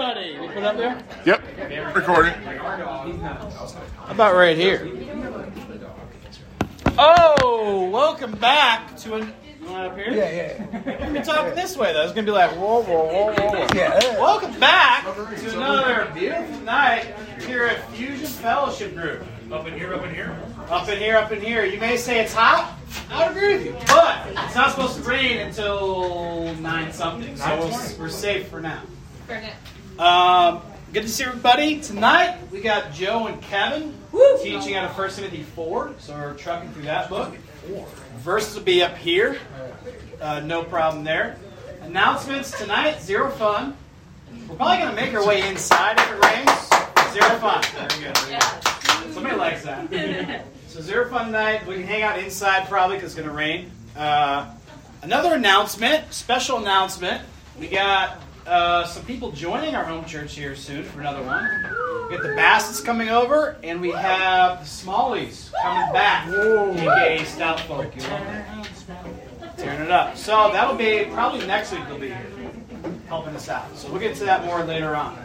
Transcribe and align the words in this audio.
everybody. 0.00 0.38
We 0.40 0.48
put 0.48 0.62
up 0.62 0.76
there? 0.76 1.02
Yep. 1.26 1.94
Recording. 1.94 2.32
About 4.08 4.34
right 4.34 4.56
here. 4.56 4.90
Oh, 6.98 7.88
welcome 7.92 8.32
back 8.32 8.96
to 8.98 9.16
an. 9.16 9.32
You 9.60 9.68
want 9.68 9.92
up 9.92 9.96
here? 9.96 10.10
Yeah, 10.10 10.64
yeah, 10.86 11.12
We're 11.12 11.22
talking 11.22 11.54
this 11.54 11.76
way 11.76 11.92
though. 11.92 12.02
It's 12.02 12.14
gonna 12.14 12.26
be 12.26 12.32
like 12.32 12.50
whoa, 12.52 12.82
whoa, 12.82 13.04
whoa, 13.04 13.32
whoa, 13.32 13.66
whoa. 13.66 13.66
yeah. 13.74 14.18
Welcome 14.18 14.58
back 14.58 15.04
to 15.04 15.56
another 15.56 16.10
beautiful 16.14 16.60
night 16.60 17.14
here 17.42 17.66
at 17.66 17.86
Fusion 17.90 18.26
Fellowship 18.26 18.94
Group. 18.94 19.22
Up 19.52 19.66
in 19.66 19.74
here, 19.74 19.92
up 19.92 20.04
in 20.04 20.14
here. 20.14 20.34
Up 20.70 20.88
in 20.88 20.98
here, 20.98 21.16
up 21.16 21.30
in 21.30 21.42
here. 21.42 21.64
You 21.66 21.78
may 21.78 21.96
say 21.98 22.20
it's 22.20 22.32
hot. 22.32 22.78
I 23.10 23.28
would 23.28 23.36
agree 23.36 23.54
with 23.54 23.66
you, 23.66 23.72
but 23.88 24.26
it's 24.28 24.54
not 24.54 24.70
supposed 24.70 24.96
to 24.96 25.02
rain 25.02 25.38
until 25.38 26.54
nine 26.54 26.90
something, 26.90 27.36
so 27.36 27.58
we're, 27.60 28.04
we're 28.04 28.08
safe 28.08 28.48
for 28.48 28.60
now. 28.60 28.82
Um, 30.00 30.62
good 30.94 31.02
to 31.02 31.08
see 31.10 31.24
everybody 31.24 31.78
tonight. 31.78 32.38
We 32.50 32.62
got 32.62 32.94
Joe 32.94 33.26
and 33.26 33.40
Kevin 33.42 33.94
teaching 34.42 34.74
out 34.74 34.86
of 34.86 34.96
First 34.96 35.18
Timothy 35.18 35.42
four, 35.42 35.92
so 35.98 36.14
we're 36.14 36.32
trucking 36.32 36.72
through 36.72 36.84
that 36.84 37.10
book. 37.10 37.36
Verses 38.16 38.54
will 38.54 38.62
be 38.62 38.82
up 38.82 38.96
here. 38.96 39.38
Uh, 40.18 40.40
no 40.40 40.64
problem 40.64 41.04
there. 41.04 41.36
Announcements 41.82 42.56
tonight. 42.56 43.02
Zero 43.02 43.30
fun. 43.30 43.76
We're 44.48 44.56
probably 44.56 44.78
gonna 44.78 44.96
make 44.96 45.12
our 45.12 45.26
way 45.26 45.46
inside 45.46 45.98
if 45.98 46.10
it 46.10 46.24
rains. 46.24 47.12
Zero 47.12 47.38
fun. 47.38 47.62
Very 47.62 48.04
good. 48.04 48.16
Very 48.16 48.38
good. 48.38 49.12
Somebody 49.12 49.36
likes 49.36 49.64
that. 49.64 50.46
So 50.68 50.80
zero 50.80 51.10
fun 51.10 51.30
night. 51.30 51.66
We 51.66 51.74
can 51.74 51.82
hang 51.82 52.04
out 52.04 52.18
inside 52.18 52.70
probably 52.70 52.96
because 52.96 53.12
it's 53.12 53.20
gonna 53.20 53.36
rain. 53.36 53.70
Uh, 53.94 54.50
another 55.02 55.34
announcement. 55.34 56.10
Special 56.10 56.56
announcement. 56.56 57.22
We 57.58 57.68
got 57.68 58.18
uh, 58.46 58.84
some 58.84 59.04
people 59.04 59.30
joining 59.32 59.74
our 59.74 59.84
home 59.84 60.04
church 60.04 60.34
here 60.34 60.56
soon 60.56 60.82
for 60.84 61.00
another 61.00 61.22
one. 61.22 61.44
We 62.08 62.16
got 62.16 62.22
the 62.22 62.34
Bassett's 62.36 62.80
coming 62.80 63.08
over, 63.08 63.56
and 63.62 63.80
we 63.80 63.90
have 63.92 64.60
the 64.60 64.64
Smallies 64.64 65.52
coming 65.62 65.92
back. 65.92 66.28
AKA 66.28 67.24
Stout 67.24 67.60
Folk. 67.60 67.92
Tearing 69.56 69.80
it 69.82 69.90
up. 69.90 70.16
So 70.16 70.50
that'll 70.52 70.76
be 70.76 71.04
probably 71.12 71.46
next 71.46 71.72
week. 71.72 71.86
They'll 71.86 71.98
be 71.98 72.08
here 72.08 72.26
helping 73.08 73.34
us 73.36 73.48
out. 73.48 73.76
So 73.76 73.90
we'll 73.90 74.00
get 74.00 74.16
to 74.16 74.24
that 74.24 74.44
more 74.44 74.64
later 74.64 74.94
on. 74.96 75.16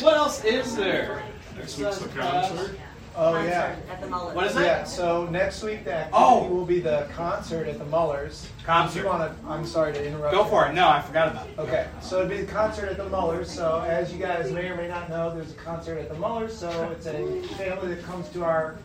What 0.00 0.16
else 0.16 0.44
is 0.44 0.74
there? 0.76 1.22
Next 1.56 1.78
week's 1.78 1.98
the 1.98 2.08
concert. 2.08 2.78
Oh 3.16 3.42
yeah. 3.42 3.76
At 3.90 4.00
the 4.00 4.08
What 4.08 4.46
is 4.46 4.56
it? 4.56 4.62
Yeah. 4.62 4.84
So 4.84 5.26
next 5.26 5.62
week 5.62 5.84
that 5.84 6.10
Oh. 6.12 6.46
will 6.48 6.64
be 6.64 6.80
the 6.80 7.06
concert 7.14 7.66
at 7.68 7.78
the 7.78 7.84
Mullers. 7.84 8.48
Concert. 8.70 9.00
You 9.00 9.06
want 9.06 9.42
to? 9.42 9.48
I'm 9.48 9.66
sorry 9.66 9.92
to 9.92 10.06
interrupt. 10.06 10.32
Go 10.32 10.44
you. 10.44 10.48
for 10.48 10.66
it. 10.66 10.74
No, 10.74 10.88
I 10.88 11.02
forgot 11.02 11.28
about 11.32 11.48
it. 11.48 11.58
Okay, 11.58 11.88
so 12.00 12.18
it'd 12.18 12.30
be 12.30 12.42
the 12.42 12.52
concert 12.52 12.88
at 12.88 12.96
the 12.96 13.08
Mullers. 13.08 13.50
So 13.50 13.80
as 13.80 14.12
you 14.12 14.18
guys 14.20 14.52
may 14.52 14.68
or 14.68 14.76
may 14.76 14.86
not 14.86 15.10
know, 15.10 15.34
there's 15.34 15.50
a 15.50 15.56
concert 15.56 15.98
at 15.98 16.08
the 16.08 16.14
Mullers. 16.14 16.56
So 16.56 16.70
it's 16.92 17.06
a 17.06 17.42
family 17.56 17.96
that 17.96 18.04
comes 18.04 18.28
to 18.28 18.44
our 18.44 18.76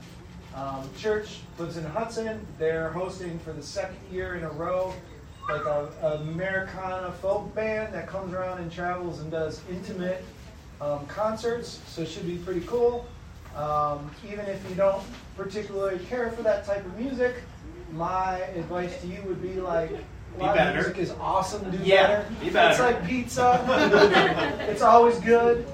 um, 0.55 0.89
church, 0.97 1.41
lives 1.59 1.77
in 1.77 1.83
Hudson. 1.83 2.47
They're 2.57 2.89
hosting 2.89 3.37
for 3.39 3.53
the 3.53 3.61
second 3.61 3.97
year 4.11 4.33
in 4.33 4.43
a 4.43 4.49
row, 4.49 4.91
like 5.49 5.65
a, 5.65 5.87
a 6.01 6.13
Americana 6.21 7.11
folk 7.11 7.53
band 7.53 7.93
that 7.93 8.07
comes 8.07 8.33
around 8.33 8.61
and 8.61 8.71
travels 8.71 9.19
and 9.19 9.29
does 9.29 9.61
intimate 9.69 10.25
um, 10.81 11.05
concerts. 11.05 11.79
So 11.85 12.01
it 12.01 12.07
should 12.07 12.25
be 12.25 12.37
pretty 12.37 12.61
cool. 12.61 13.05
Um, 13.55 14.09
even 14.27 14.47
if 14.47 14.67
you 14.67 14.75
don't 14.75 15.03
particularly 15.37 15.99
care 16.05 16.31
for 16.31 16.41
that 16.41 16.65
type 16.65 16.83
of 16.83 16.97
music, 16.97 17.35
my 17.95 18.37
advice 18.55 18.99
to 19.01 19.07
you 19.07 19.21
would 19.23 19.41
be 19.41 19.53
like, 19.55 19.89
Be 19.89 19.97
better. 20.39 20.73
music 20.73 20.97
is 20.97 21.11
awesome. 21.19 21.69
Do 21.71 21.77
Yeah, 21.83 22.07
better. 22.07 22.35
be 22.41 22.49
better. 22.49 22.69
It's 22.71 22.79
like 22.79 23.05
pizza. 23.07 24.57
it's 24.69 24.81
always 24.81 25.19
good. 25.19 25.65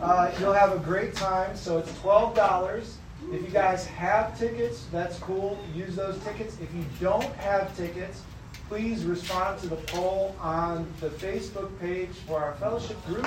Uh, 0.00 0.30
you'll 0.38 0.52
have 0.52 0.72
a 0.72 0.78
great 0.78 1.14
time. 1.14 1.56
So 1.56 1.78
it's 1.78 1.92
twelve 2.00 2.34
dollars. 2.34 2.96
If 3.32 3.42
you 3.42 3.48
guys 3.48 3.86
have 3.86 4.38
tickets, 4.38 4.86
that's 4.90 5.18
cool. 5.18 5.58
Use 5.74 5.94
those 5.94 6.18
tickets. 6.24 6.56
If 6.60 6.72
you 6.74 6.84
don't 7.00 7.24
have 7.36 7.74
tickets, 7.76 8.22
please 8.68 9.04
respond 9.04 9.60
to 9.60 9.68
the 9.68 9.76
poll 9.76 10.34
on 10.40 10.86
the 11.00 11.08
Facebook 11.10 11.78
page 11.80 12.08
for 12.26 12.40
our 12.42 12.54
fellowship 12.54 13.04
group. 13.06 13.26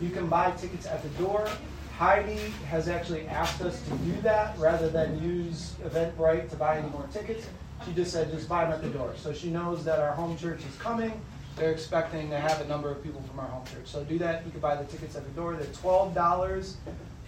You 0.00 0.10
can 0.10 0.28
buy 0.28 0.50
tickets 0.52 0.86
at 0.86 1.02
the 1.02 1.08
door. 1.22 1.48
Heidi 1.98 2.38
has 2.68 2.88
actually 2.88 3.26
asked 3.28 3.60
us 3.60 3.80
to 3.82 3.90
do 3.98 4.20
that 4.22 4.58
rather 4.58 4.88
than 4.88 5.22
use 5.22 5.74
Eventbrite 5.84 6.50
to 6.50 6.56
buy 6.56 6.78
any 6.78 6.88
more 6.88 7.06
tickets. 7.12 7.46
She 7.86 7.92
just 7.92 8.12
said 8.12 8.30
just 8.30 8.48
buy 8.48 8.64
them 8.64 8.72
at 8.72 8.82
the 8.82 8.88
door. 8.88 9.12
So 9.16 9.32
she 9.32 9.50
knows 9.50 9.84
that 9.84 9.98
our 10.00 10.12
home 10.12 10.36
church 10.36 10.60
is 10.60 10.76
coming. 10.78 11.20
They're 11.56 11.70
expecting 11.70 12.30
to 12.30 12.38
have 12.38 12.60
a 12.60 12.66
number 12.66 12.90
of 12.90 13.02
people 13.02 13.22
from 13.22 13.38
our 13.38 13.46
home 13.46 13.64
church. 13.66 13.86
So 13.86 14.02
do 14.04 14.18
that. 14.18 14.44
You 14.44 14.50
can 14.50 14.60
buy 14.60 14.74
the 14.76 14.84
tickets 14.84 15.14
at 15.16 15.24
the 15.24 15.30
door. 15.30 15.54
They're 15.54 15.72
twelve 15.74 16.14
dollars 16.14 16.76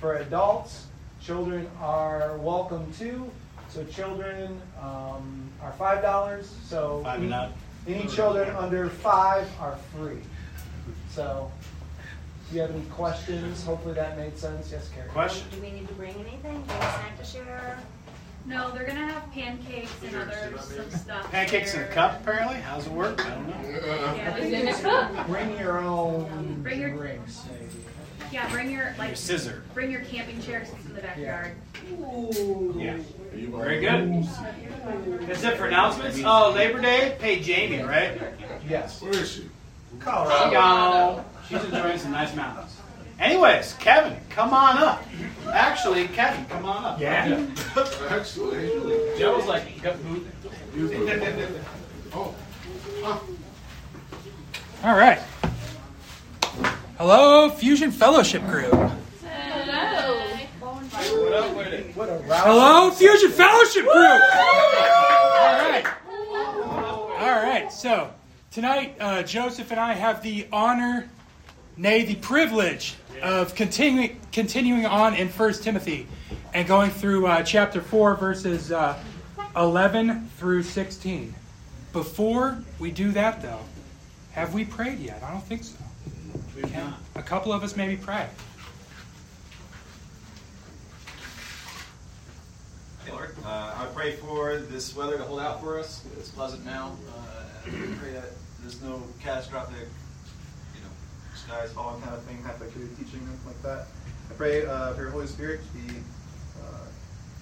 for 0.01 0.17
adults. 0.17 0.87
Children 1.23 1.69
are 1.81 2.37
welcome 2.39 2.93
too. 2.99 3.31
So 3.69 3.85
children 3.85 4.61
um, 4.81 5.49
are 5.63 5.73
five 5.73 6.03
dollars. 6.03 6.53
So 6.65 7.03
Five 7.05 7.23
and 7.23 7.35
up. 7.35 7.53
any 7.87 8.07
children 8.09 8.55
under 8.57 8.89
five 8.89 9.49
are 9.61 9.77
free. 9.97 10.19
So, 11.11 11.51
do 12.51 12.57
you 12.57 12.61
have 12.63 12.71
any 12.71 12.85
questions? 12.87 13.65
Hopefully 13.65 13.95
that 13.95 14.19
made 14.19 14.37
sense. 14.39 14.71
Yes, 14.71 14.89
Carrie. 14.95 15.09
Question. 15.09 15.47
Do 15.51 15.61
we 15.63 15.71
need 15.71 15.89
to 15.89 15.95
bring 15.95 16.15
anything? 16.15 16.41
Bring 16.43 16.61
a 16.61 16.81
snack 16.81 17.19
to 17.19 17.25
share? 17.25 17.79
No, 18.47 18.71
they're 18.71 18.87
gonna 18.87 19.07
have 19.07 19.31
pancakes 19.33 19.91
and 20.07 20.15
other 20.17 20.53
some 20.61 20.91
stuff. 20.91 21.31
Pancakes 21.33 21.75
in 21.75 21.81
a 21.81 21.85
there. 21.85 21.93
cup, 21.93 22.21
apparently. 22.21 22.57
How's 22.57 22.87
it 22.87 22.93
work? 22.93 23.25
I 23.27 23.31
don't 23.31 23.49
know. 23.49 24.15
Yeah, 24.17 24.37
in 24.37 24.69
a 24.69 24.75
cup. 24.75 25.27
Bring 25.27 25.59
your 25.59 25.79
own 25.81 26.61
Bring 26.63 26.81
your- 26.81 26.91
drinks. 26.91 27.43
Yeah, 28.33 28.49
bring 28.51 28.71
your 28.71 28.87
Like 28.99 28.99
like 28.99 29.17
scissor. 29.17 29.63
bring 29.75 29.91
your 29.91 30.01
camping 30.03 30.41
chair 30.43 30.61
'cause 30.61 30.71
it's 30.79 30.87
in 30.87 30.95
the 30.95 31.01
backyard. 31.01 31.53
Yeah. 32.77 32.97
Very 33.33 33.81
good. 33.81 34.25
That's 35.29 35.43
it 35.45 35.57
for 35.57 35.67
announcements. 35.67 36.21
Oh, 36.25 36.53
Labor 36.53 36.81
Day. 36.81 37.17
Hey, 37.21 37.41
Jamie, 37.41 37.83
right? 37.83 38.21
Yes. 38.69 39.01
Where 39.03 39.13
is 39.13 39.31
she? 39.33 39.43
She 39.43 40.05
gone. 40.05 41.25
She's 41.49 41.65
enjoying 41.65 41.99
some 41.99 42.13
nice 42.13 42.35
mountains. 42.35 42.76
Anyways, 43.19 43.73
Kevin, 43.75 44.19
come 44.29 44.53
on 44.53 44.77
up. 44.79 45.03
Actually, 45.53 46.09
Kevin, 46.09 46.45
come 46.47 46.65
on 46.67 46.85
up. 46.85 47.01
Yeah. 47.01 47.47
Actually. 48.11 48.69
Joe 49.19 49.37
was 49.37 49.47
like, 49.47 49.81
got 49.83 49.97
food. 49.97 50.27
Oh. 52.13 52.35
All 54.83 54.97
right. 54.97 55.19
Hello, 56.99 57.51
Fusion 57.51 57.91
Fellowship 57.91 58.43
Group. 58.47 58.73
What 58.73 58.93
up 61.33 61.57
with 61.57 61.67
it? 61.69 61.95
What 61.95 62.09
a 62.09 62.15
route. 62.15 62.47
Hello, 62.47 62.91
Fusion 62.91 63.31
Fellowship 63.31 63.83
Group. 63.83 63.97
All 63.97 65.69
right. 65.69 65.85
All 67.19 67.43
right. 67.43 67.71
So 67.71 68.11
tonight, 68.51 68.97
uh, 68.99 69.23
Joseph 69.23 69.71
and 69.71 69.81
I 69.81 69.93
have 69.93 70.23
the 70.23 70.47
honor, 70.53 71.09
nay, 71.77 72.05
the 72.05 72.15
privilege 72.17 72.95
of 73.23 73.55
continuing 73.55 74.21
continuing 74.33 74.87
on 74.87 75.15
in 75.15 75.29
First 75.29 75.63
Timothy 75.63 76.07
and 76.55 76.67
going 76.67 76.91
through 76.91 77.27
uh, 77.27 77.43
chapter 77.43 77.81
four, 77.81 78.15
verses 78.15 78.73
uh, 78.73 78.99
eleven 79.55 80.29
through 80.39 80.63
sixteen. 80.63 81.35
Before 81.93 82.59
we 82.79 82.91
do 82.91 83.13
that, 83.13 83.41
though, 83.41 83.61
have 84.33 84.53
we 84.53 84.65
prayed 84.65 84.99
yet? 84.99 85.23
I 85.23 85.31
don't 85.31 85.45
think 85.45 85.65
so. 85.65 85.77
We've 86.55 86.73
not. 86.75 86.95
A 87.15 87.23
couple 87.23 87.53
of 87.53 87.63
us 87.63 87.77
maybe 87.77 87.97
pray. 87.97 88.29
Hey, 93.05 93.13
Lord, 93.13 93.35
uh, 93.45 93.75
I 93.79 93.87
pray 93.95 94.17
for 94.17 94.57
this 94.59 94.95
weather 94.97 95.17
to 95.17 95.23
hold 95.23 95.41
out 95.41 95.61
for 95.61 95.79
us. 95.79 96.05
It's 96.19 96.29
pleasant 96.29 96.65
now. 96.65 96.97
Uh, 97.09 97.45
I 97.67 97.71
pray 97.99 98.13
that 98.13 98.33
there's 98.61 98.83
no 98.83 99.03
catastrophic, 99.23 99.77
you 99.77 99.87
skies 101.47 101.71
falling 101.71 102.03
kind 102.03 102.15
of 102.15 102.23
thing, 102.25 102.43
halfway 102.43 102.67
through 102.69 102.89
teaching, 102.99 103.21
anything 103.23 103.47
like 103.47 103.63
that. 103.63 103.87
I 104.31 104.35
pray 104.35 104.67
uh, 104.67 104.93
for 104.95 105.03
your 105.03 105.11
Holy 105.11 105.29
Spirit 105.29 105.61
to 105.63 105.79
be, 105.79 105.95
uh, 106.61 106.87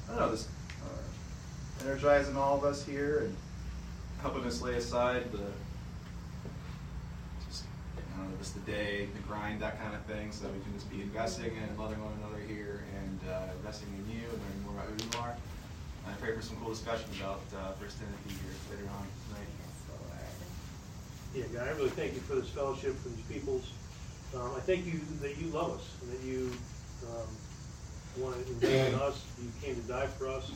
I 0.07 0.09
don't 0.09 0.21
know, 0.21 0.31
just 0.31 0.49
uh, 0.85 1.87
energizing 1.87 2.37
all 2.37 2.59
of 2.59 2.65
us 2.65 2.85
here 2.85 3.21
and 3.25 3.37
helping 4.21 4.45
us 4.45 4.61
lay 4.61 4.75
aside 4.75 5.33
the, 5.33 5.41
just, 7.49 7.65
I 7.97 8.19
don't 8.19 8.31
know, 8.31 8.37
just 8.39 8.53
the 8.55 8.71
day, 8.71 9.09
the 9.15 9.23
grind, 9.27 9.63
that 9.63 9.81
kind 9.81 9.95
of 9.95 10.03
thing, 10.03 10.33
so 10.33 10.45
that 10.45 10.53
we 10.53 10.61
can 10.61 10.75
just 10.75 10.91
be 10.91 11.01
investing 11.01 11.53
in 11.57 11.79
loving 11.79 12.03
one 12.05 12.13
another 12.21 12.43
here 12.47 12.85
and 13.01 13.21
uh, 13.33 13.57
investing 13.57 13.89
in 13.89 14.05
you 14.13 14.29
and 14.29 14.37
learning 14.37 14.63
more 14.67 14.75
about 14.75 14.87
who 14.93 15.01
you 15.01 15.25
are. 15.25 15.33
And 15.33 16.13
I 16.13 16.17
pray 16.21 16.37
for 16.37 16.43
some 16.43 16.59
cool 16.61 16.69
discussion 16.77 17.09
about 17.19 17.41
uh, 17.57 17.73
First 17.81 17.97
Timothy 17.97 18.37
here 18.37 18.53
later 18.69 18.85
on 19.01 19.09
tonight. 19.33 19.49
Uh, 19.89 20.29
Yeah, 21.35 21.49
God, 21.57 21.69
I 21.69 21.73
really 21.73 21.89
thank 21.97 22.13
you 22.13 22.21
for 22.21 22.35
this 22.37 22.51
fellowship, 22.51 22.95
for 23.01 23.09
these 23.09 23.25
peoples. 23.25 23.73
Um, 24.35 24.53
I 24.57 24.61
thank 24.61 24.87
you 24.87 25.01
that 25.21 25.39
you 25.39 25.49
love 25.49 25.79
us 25.79 25.87
and 26.03 26.13
that 26.13 26.27
you 26.27 26.51
um, 27.07 27.29
want 28.23 28.35
to 28.45 28.53
invest 28.53 28.93
in 28.93 28.95
us. 29.01 29.25
You 29.43 29.51
came 29.63 29.77
to 29.77 29.83
die 29.83 30.07
for 30.07 30.29
us. 30.29 30.51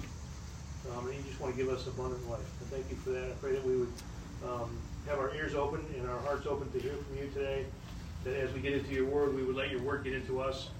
Um, 0.96 1.06
and 1.06 1.16
you 1.16 1.22
just 1.22 1.40
want 1.40 1.56
to 1.56 1.62
give 1.62 1.72
us 1.72 1.86
abundant 1.86 2.28
life. 2.30 2.40
I 2.40 2.74
thank 2.74 2.90
you 2.90 2.96
for 2.96 3.10
that. 3.10 3.24
I 3.24 3.34
pray 3.40 3.52
that 3.52 3.64
we 3.64 3.76
would 3.76 3.92
um, 4.44 4.70
have 5.08 5.18
our 5.18 5.34
ears 5.34 5.54
open 5.54 5.84
and 5.96 6.08
our 6.08 6.18
hearts 6.20 6.46
open 6.46 6.70
to 6.72 6.78
hear 6.78 6.92
from 6.94 7.16
you 7.18 7.30
today. 7.30 7.66
that 8.24 8.34
as 8.34 8.52
we 8.52 8.60
get 8.60 8.72
into 8.72 8.92
your 8.92 9.06
word, 9.06 9.34
we 9.34 9.42
would 9.42 9.56
let 9.56 9.70
your 9.70 9.80
word 9.82 10.04
get 10.04 10.12
into 10.12 10.40
us, 10.40 10.70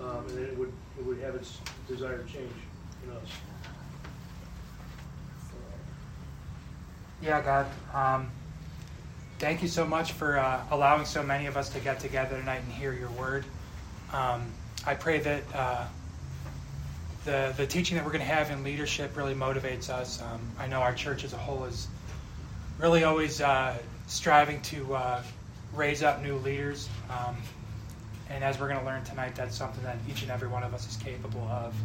um, 0.00 0.24
and 0.28 0.38
it 0.38 0.58
would, 0.58 0.72
it 0.98 1.04
would 1.04 1.18
have 1.20 1.34
its 1.34 1.58
desired 1.86 2.26
change 2.28 2.52
in 3.04 3.10
us. 3.10 3.28
Yeah, 7.20 7.40
God. 7.42 7.66
Thank 9.38 9.62
you 9.62 9.68
so 9.68 9.86
much 9.86 10.12
for 10.12 10.36
uh, 10.36 10.64
allowing 10.72 11.04
so 11.04 11.22
many 11.22 11.46
of 11.46 11.56
us 11.56 11.68
to 11.68 11.78
get 11.78 12.00
together 12.00 12.36
tonight 12.36 12.60
and 12.64 12.72
hear 12.72 12.92
your 12.92 13.10
word. 13.10 13.44
Um, 14.12 14.50
I 14.84 14.94
pray 14.94 15.20
that 15.20 15.42
uh, 15.54 15.84
the 17.24 17.54
the 17.56 17.64
teaching 17.64 17.96
that 17.96 18.04
we're 18.04 18.10
going 18.10 18.24
to 18.24 18.34
have 18.34 18.50
in 18.50 18.64
leadership 18.64 19.16
really 19.16 19.34
motivates 19.34 19.90
us. 19.90 20.20
Um, 20.20 20.40
I 20.58 20.66
know 20.66 20.80
our 20.80 20.92
church 20.92 21.22
as 21.22 21.34
a 21.34 21.36
whole 21.36 21.62
is 21.66 21.86
really 22.80 23.04
always 23.04 23.40
uh, 23.40 23.78
striving 24.08 24.60
to 24.62 24.96
uh, 24.96 25.22
raise 25.72 26.02
up 26.02 26.20
new 26.20 26.34
leaders. 26.38 26.88
Um, 27.08 27.36
and 28.30 28.42
as 28.42 28.58
we're 28.58 28.68
going 28.68 28.80
to 28.80 28.86
learn 28.86 29.04
tonight, 29.04 29.36
that's 29.36 29.56
something 29.56 29.84
that 29.84 29.98
each 30.10 30.22
and 30.22 30.32
every 30.32 30.48
one 30.48 30.64
of 30.64 30.74
us 30.74 30.88
is 30.88 30.96
capable 30.96 31.42
of. 31.42 31.76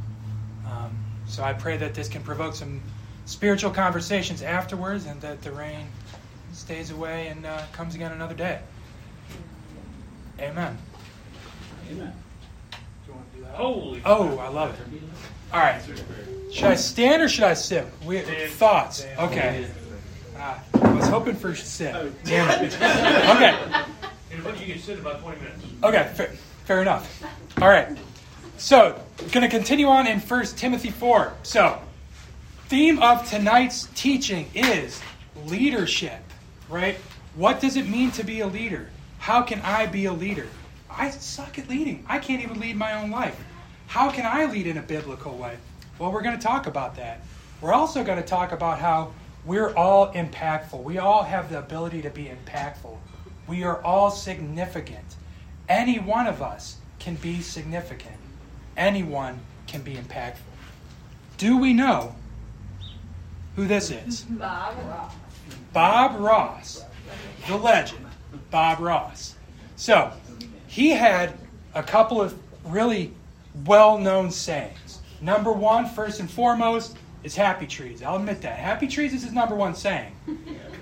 Um, 0.66 0.98
so 1.28 1.44
I 1.44 1.54
pray 1.54 1.78
that 1.78 1.94
this 1.94 2.10
can 2.10 2.24
provoke 2.24 2.56
some 2.56 2.82
spiritual 3.26 3.70
conversations 3.70 4.42
afterwards 4.42 5.06
and 5.06 5.22
that 5.22 5.44
the 5.44 5.52
rain 5.52 5.86
stays 6.54 6.92
away 6.92 7.28
and 7.28 7.46
uh, 7.46 7.64
comes 7.72 7.96
again 7.96 8.12
another 8.12 8.36
day. 8.36 8.60
Amen. 10.40 10.78
Amen. 11.92 12.14
Holy. 13.52 14.02
Oh, 14.06 14.38
I 14.40 14.48
love 14.48 14.74
it. 14.80 15.02
All 15.52 15.60
right. 15.60 15.82
Should 16.52 16.66
I 16.66 16.76
stand 16.76 17.22
or 17.22 17.30
should 17.30 17.44
I 17.44 17.54
sit? 17.54 17.86
We, 18.06 18.22
thoughts? 18.22 19.06
Okay. 19.20 19.68
Ah, 20.38 20.64
I 20.82 20.94
was 20.94 21.08
hoping 21.08 21.36
for 21.36 21.56
sit. 21.56 21.94
Damn 22.24 22.64
it. 22.64 22.74
Okay. 23.36 23.84
And 24.32 24.60
you 24.60 24.74
can 24.74 24.82
sit 24.82 24.98
about 24.98 25.22
20 25.22 25.40
minutes. 25.40 25.64
Okay, 25.84 26.12
fair, 26.16 26.28
fair 26.66 26.82
enough. 26.82 27.24
All 27.62 27.70
right. 27.70 27.96
So, 28.58 29.00
going 29.32 29.44
to 29.44 29.48
continue 29.48 29.88
on 29.88 30.08
in 30.08 30.20
1 30.20 30.46
Timothy 30.46 30.90
4. 30.90 31.34
So, 31.44 31.80
theme 32.68 33.00
of 33.00 33.30
tonight's 33.30 33.88
teaching 33.94 34.50
is 34.56 35.02
leadership, 35.46 36.23
right? 36.74 36.98
What 37.36 37.62
does 37.62 37.78
it 37.78 37.88
mean 37.88 38.12
to 38.12 38.24
be 38.24 38.40
a 38.40 38.48
leader? 38.48 38.90
How 39.20 39.44
can 39.44 39.62
I 39.62 39.86
be 39.86 40.06
a 40.06 40.14
leader? 40.14 40.48
I 40.90 41.12
suck 41.12 41.58
at 41.60 41.70
leading. 41.70 42.04
I 42.08 42.20
can't 42.20 42.44
even 42.44 42.60
lead 42.60 42.76
my 42.76 42.94
own 42.94 43.12
life. 43.12 43.40
How 43.88 44.12
can 44.12 44.26
I 44.26 44.46
lead 44.52 44.68
in 44.68 44.78
a 44.78 44.82
biblical 44.82 45.38
way? 45.38 45.58
Well, 46.00 46.12
we're 46.12 46.24
going 46.24 46.38
to 46.38 46.44
talk 46.44 46.66
about 46.68 46.96
that. 46.96 47.22
We're 47.62 47.74
also 47.74 48.04
going 48.04 48.22
to 48.22 48.28
talk 48.28 48.52
about 48.52 48.80
how 48.80 49.14
we're 49.46 49.74
all 49.76 50.12
impactful. 50.14 50.84
We 50.84 50.98
all 50.98 51.24
have 51.24 51.50
the 51.50 51.60
ability 51.60 52.02
to 52.02 52.10
be 52.10 52.26
impactful. 52.26 52.98
We 53.48 53.64
are 53.64 53.82
all 53.84 54.10
significant. 54.10 55.16
Any 55.70 56.00
one 56.00 56.28
of 56.28 56.42
us 56.42 56.78
can 57.00 57.16
be 57.16 57.42
significant. 57.42 58.18
Anyone 58.76 59.40
can 59.68 59.82
be 59.82 59.96
impactful. 59.96 60.40
Do 61.38 61.58
we 61.58 61.74
know 61.74 62.16
who 63.56 63.68
this 63.68 63.92
is? 63.92 64.22
Bob. 64.30 65.12
Bob 65.74 66.20
Ross, 66.20 66.86
the 67.48 67.58
legend, 67.58 68.06
Bob 68.52 68.80
Ross. 68.80 69.36
So, 69.76 70.14
he 70.68 70.92
had 70.92 71.34
a 71.74 71.84
couple 71.84 72.22
of 72.22 72.38
really 72.66 73.12
well 73.66 73.98
known 73.98 74.32
sayings. 74.32 75.00
Number 75.20 75.52
one, 75.52 75.88
first 75.90 76.20
and 76.20 76.30
foremost, 76.30 76.98
is 77.24 77.36
happy 77.36 77.66
trees. 77.66 78.04
I'll 78.04 78.18
admit 78.18 78.42
that. 78.42 78.60
Happy 78.60 78.88
trees 78.88 79.14
is 79.14 79.24
his 79.24 79.34
number 79.34 79.56
one 79.56 79.74
saying. 79.74 80.16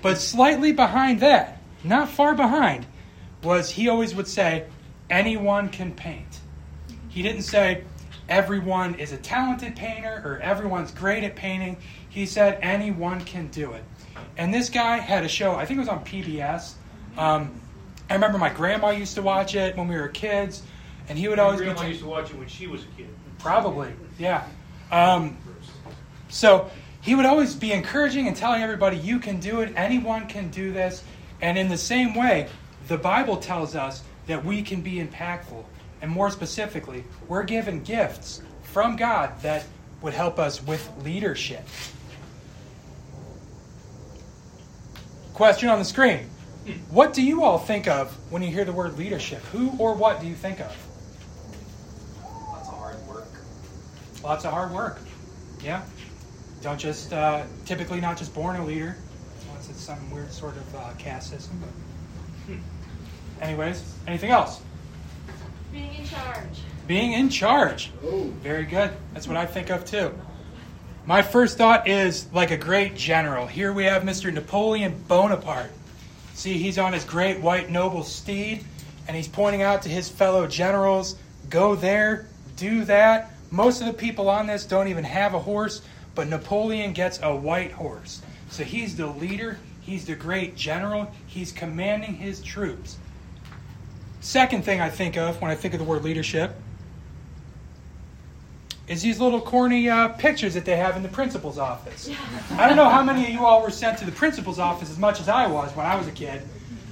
But 0.02 0.18
slightly 0.18 0.72
behind 0.72 1.20
that, 1.20 1.58
not 1.84 2.08
far 2.08 2.34
behind, 2.34 2.86
was 3.42 3.70
he 3.70 3.88
always 3.88 4.14
would 4.14 4.28
say, 4.28 4.66
anyone 5.08 5.68
can 5.68 5.92
paint. 5.92 6.40
He 7.08 7.22
didn't 7.22 7.42
say, 7.42 7.84
everyone 8.28 8.94
is 8.96 9.12
a 9.12 9.16
talented 9.16 9.76
painter 9.76 10.22
or 10.24 10.38
everyone's 10.40 10.90
great 10.90 11.22
at 11.24 11.36
painting. 11.36 11.76
He 12.08 12.26
said, 12.26 12.58
anyone 12.62 13.20
can 13.24 13.48
do 13.48 13.72
it. 13.72 13.84
And 14.36 14.52
this 14.52 14.70
guy 14.70 14.98
had 14.98 15.24
a 15.24 15.28
show, 15.28 15.54
I 15.54 15.66
think 15.66 15.78
it 15.78 15.80
was 15.80 15.88
on 15.88 16.04
PBS. 16.04 16.74
Um, 17.18 17.60
I 18.08 18.14
remember 18.14 18.38
my 18.38 18.48
grandma 18.48 18.90
used 18.90 19.14
to 19.16 19.22
watch 19.22 19.54
it 19.54 19.76
when 19.76 19.88
we 19.88 19.96
were 19.96 20.08
kids, 20.08 20.62
and 21.08 21.18
he 21.18 21.28
would 21.28 21.38
always 21.38 21.60
be. 21.60 21.66
grandma 21.66 21.82
used 21.84 22.00
to 22.00 22.06
watch 22.06 22.30
it 22.30 22.36
when 22.36 22.48
she 22.48 22.66
was 22.66 22.82
a 22.82 22.86
kid. 22.96 23.08
Probably, 23.38 23.92
yeah. 24.18 24.46
Um, 24.90 25.36
so 26.28 26.70
he 27.00 27.14
would 27.14 27.26
always 27.26 27.54
be 27.54 27.72
encouraging 27.72 28.28
and 28.28 28.36
telling 28.36 28.62
everybody, 28.62 28.96
you 28.96 29.18
can 29.18 29.40
do 29.40 29.60
it, 29.60 29.72
anyone 29.76 30.28
can 30.28 30.50
do 30.50 30.72
this. 30.72 31.02
And 31.40 31.58
in 31.58 31.68
the 31.68 31.76
same 31.76 32.14
way, 32.14 32.48
the 32.88 32.96
Bible 32.96 33.36
tells 33.36 33.74
us 33.74 34.02
that 34.26 34.44
we 34.44 34.62
can 34.62 34.80
be 34.80 35.04
impactful. 35.04 35.64
And 36.00 36.10
more 36.10 36.30
specifically, 36.30 37.04
we're 37.28 37.42
given 37.42 37.82
gifts 37.82 38.42
from 38.62 38.96
God 38.96 39.40
that 39.42 39.64
would 40.00 40.14
help 40.14 40.38
us 40.38 40.62
with 40.62 40.90
leadership. 41.04 41.66
Question 45.34 45.68
on 45.70 45.78
the 45.78 45.84
screen. 45.84 46.28
What 46.90 47.12
do 47.12 47.22
you 47.22 47.42
all 47.42 47.58
think 47.58 47.88
of 47.88 48.12
when 48.30 48.42
you 48.42 48.50
hear 48.50 48.64
the 48.64 48.72
word 48.72 48.96
leadership? 48.96 49.40
Who 49.46 49.72
or 49.78 49.94
what 49.94 50.20
do 50.20 50.26
you 50.26 50.34
think 50.34 50.60
of? 50.60 50.76
Lots 52.22 52.68
of 52.68 52.74
hard 52.74 53.06
work. 53.08 53.28
Lots 54.22 54.44
of 54.44 54.52
hard 54.52 54.72
work. 54.72 55.00
Yeah. 55.62 55.82
Don't 56.60 56.78
just, 56.78 57.12
uh, 57.12 57.44
typically 57.64 58.00
not 58.00 58.16
just 58.16 58.32
born 58.34 58.56
a 58.56 58.64
leader, 58.64 58.96
unless 59.48 59.68
it's 59.68 59.80
some 59.80 60.10
weird 60.12 60.32
sort 60.32 60.56
of 60.56 60.74
uh, 60.76 60.90
caste 60.98 61.30
system. 61.30 61.60
But, 62.46 62.56
anyways, 63.44 63.82
anything 64.06 64.30
else? 64.30 64.60
Being 65.72 65.94
in 65.94 66.04
charge. 66.04 66.60
Being 66.86 67.12
in 67.12 67.28
charge. 67.30 67.90
Very 68.42 68.64
good. 68.64 68.92
That's 69.14 69.26
what 69.26 69.36
I 69.36 69.46
think 69.46 69.70
of 69.70 69.84
too. 69.84 70.16
My 71.04 71.20
first 71.20 71.58
thought 71.58 71.88
is 71.88 72.32
like 72.32 72.52
a 72.52 72.56
great 72.56 72.94
general. 72.94 73.48
Here 73.48 73.72
we 73.72 73.84
have 73.84 74.04
Mr. 74.04 74.32
Napoleon 74.32 75.02
Bonaparte. 75.08 75.72
See, 76.34 76.58
he's 76.58 76.78
on 76.78 76.92
his 76.92 77.04
great 77.04 77.40
white 77.40 77.70
noble 77.70 78.04
steed, 78.04 78.64
and 79.08 79.16
he's 79.16 79.26
pointing 79.26 79.62
out 79.62 79.82
to 79.82 79.88
his 79.88 80.08
fellow 80.08 80.46
generals 80.46 81.16
go 81.50 81.74
there, 81.74 82.28
do 82.56 82.84
that. 82.84 83.32
Most 83.50 83.80
of 83.80 83.88
the 83.88 83.92
people 83.92 84.28
on 84.28 84.46
this 84.46 84.64
don't 84.64 84.86
even 84.86 85.02
have 85.02 85.34
a 85.34 85.40
horse, 85.40 85.82
but 86.14 86.28
Napoleon 86.28 86.92
gets 86.92 87.18
a 87.20 87.34
white 87.34 87.72
horse. 87.72 88.22
So 88.50 88.62
he's 88.62 88.94
the 88.96 89.08
leader, 89.08 89.58
he's 89.80 90.04
the 90.04 90.14
great 90.14 90.54
general, 90.54 91.10
he's 91.26 91.50
commanding 91.50 92.14
his 92.14 92.40
troops. 92.40 92.96
Second 94.20 94.64
thing 94.64 94.80
I 94.80 94.88
think 94.88 95.16
of 95.16 95.42
when 95.42 95.50
I 95.50 95.56
think 95.56 95.74
of 95.74 95.80
the 95.80 95.84
word 95.84 96.04
leadership 96.04 96.54
is 98.88 99.02
these 99.02 99.20
little 99.20 99.40
corny 99.40 99.88
uh, 99.88 100.08
pictures 100.08 100.54
that 100.54 100.64
they 100.64 100.76
have 100.76 100.96
in 100.96 101.02
the 101.02 101.08
principal's 101.08 101.58
office. 101.58 102.10
I 102.52 102.66
don't 102.66 102.76
know 102.76 102.88
how 102.88 103.02
many 103.02 103.24
of 103.24 103.30
you 103.30 103.44
all 103.44 103.62
were 103.62 103.70
sent 103.70 103.98
to 103.98 104.04
the 104.04 104.12
principal's 104.12 104.58
office 104.58 104.90
as 104.90 104.98
much 104.98 105.20
as 105.20 105.28
I 105.28 105.46
was 105.46 105.74
when 105.76 105.86
I 105.86 105.96
was 105.96 106.08
a 106.08 106.12
kid, 106.12 106.42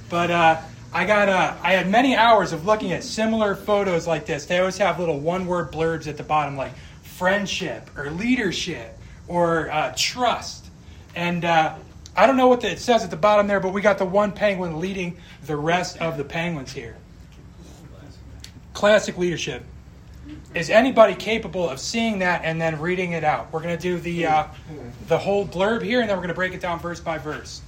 but 0.09 0.31
uh, 0.31 0.61
I 0.93 1.05
got 1.05 1.29
uh, 1.29 1.55
I 1.61 1.73
had 1.73 1.89
many 1.89 2.15
hours 2.15 2.53
of 2.53 2.65
looking 2.65 2.91
at 2.91 3.03
similar 3.03 3.55
photos 3.55 4.07
like 4.07 4.25
this. 4.25 4.45
They 4.45 4.59
always 4.59 4.77
have 4.77 4.99
little 4.99 5.19
one-word 5.19 5.71
blurbs 5.71 6.07
at 6.07 6.17
the 6.17 6.23
bottom 6.23 6.55
like 6.55 6.71
friendship 7.03 7.89
or 7.97 8.09
leadership 8.09 8.97
or 9.27 9.69
uh, 9.69 9.93
trust, 9.97 10.65
and 11.15 11.45
uh, 11.45 11.75
I 12.15 12.27
don't 12.27 12.37
know 12.37 12.47
what 12.47 12.61
the, 12.61 12.71
it 12.71 12.79
says 12.79 13.03
at 13.03 13.09
the 13.09 13.17
bottom 13.17 13.47
there, 13.47 13.59
but 13.59 13.73
we 13.73 13.81
got 13.81 13.97
the 13.97 14.05
one 14.05 14.31
penguin 14.31 14.79
leading 14.79 15.17
the 15.45 15.55
rest 15.55 15.97
of 15.97 16.17
the 16.17 16.23
penguins 16.23 16.71
here. 16.71 16.97
Classic 18.73 19.17
leadership. 19.17 19.63
Is 20.53 20.69
anybody 20.69 21.15
capable 21.15 21.69
of 21.69 21.79
seeing 21.79 22.19
that 22.19 22.41
and 22.43 22.61
then 22.61 22.79
reading 22.79 23.13
it 23.13 23.23
out? 23.23 23.51
We're 23.51 23.61
going 23.61 23.75
to 23.75 23.81
do 23.81 23.99
the 23.99 24.25
uh, 24.25 24.47
the 25.07 25.17
whole 25.17 25.45
blurb 25.45 25.81
here, 25.81 26.01
and 26.01 26.09
then 26.09 26.17
we're 26.17 26.23
going 26.23 26.29
to 26.29 26.35
break 26.35 26.53
it 26.53 26.61
down 26.61 26.79
verse 26.79 26.99
by 26.99 27.17
verse. 27.17 27.61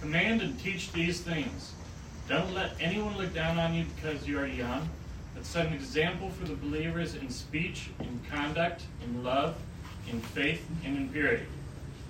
Command 0.00 0.42
and 0.42 0.58
teach 0.58 0.92
these 0.92 1.20
things. 1.20 1.72
Don't 2.28 2.52
let 2.54 2.72
anyone 2.80 3.16
look 3.16 3.32
down 3.34 3.58
on 3.58 3.74
you 3.74 3.84
because 3.94 4.26
you 4.26 4.38
are 4.38 4.46
young, 4.46 4.88
but 5.34 5.44
set 5.44 5.66
an 5.66 5.72
example 5.72 6.30
for 6.30 6.44
the 6.44 6.54
believers 6.54 7.14
in 7.14 7.30
speech, 7.30 7.90
in 8.00 8.20
conduct, 8.30 8.82
in 9.04 9.22
love, 9.22 9.56
in 10.10 10.20
faith, 10.20 10.66
and 10.84 10.96
in 10.96 11.08
purity. 11.08 11.46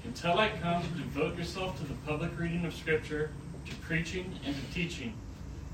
Until 0.05 0.39
I 0.39 0.51
come, 0.63 0.83
devote 0.83 1.37
yourself 1.37 1.79
to 1.79 1.85
the 1.85 1.95
public 2.07 2.39
reading 2.39 2.65
of 2.65 2.75
Scripture, 2.75 3.31
to 3.67 3.75
preaching, 3.77 4.39
and 4.45 4.55
to 4.55 4.75
teaching. 4.75 5.13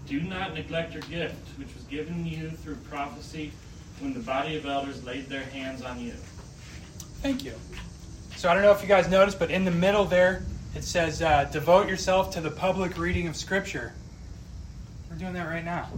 Do 0.07 0.21
not 0.21 0.55
neglect 0.55 0.93
your 0.93 1.03
gift, 1.03 1.59
which 1.59 1.73
was 1.75 1.85
given 1.85 2.27
you 2.27 2.51
through 2.51 2.77
prophecy 2.77 3.53
when 4.01 4.13
the 4.15 4.21
body 4.21 4.57
of 4.57 4.67
elders 4.67 5.05
laid 5.05 5.29
their 5.29 5.45
hands 5.45 5.83
on 5.83 6.01
you. 6.01 6.15
Thank 7.23 7.45
you. 7.45 7.55
So 8.37 8.49
I 8.49 8.55
don't 8.55 8.63
know 8.63 8.73
if 8.73 8.83
you 8.83 8.89
guys 8.89 9.09
noticed, 9.09 9.39
but 9.39 9.51
in 9.51 9.65
the 9.65 9.71
middle 9.71 10.05
there, 10.05 10.43
it 10.75 10.83
says, 10.85 11.23
uh, 11.23 11.45
devote 11.45 11.89
yourself 11.89 12.33
to 12.33 12.41
the 12.41 12.51
public 12.51 12.99
reading 12.99 13.29
of 13.29 13.37
Scripture. 13.37 13.93
We're 15.09 15.17
doing 15.17 15.35
that 15.35 15.47
right 15.47 15.65
now. 15.65 15.89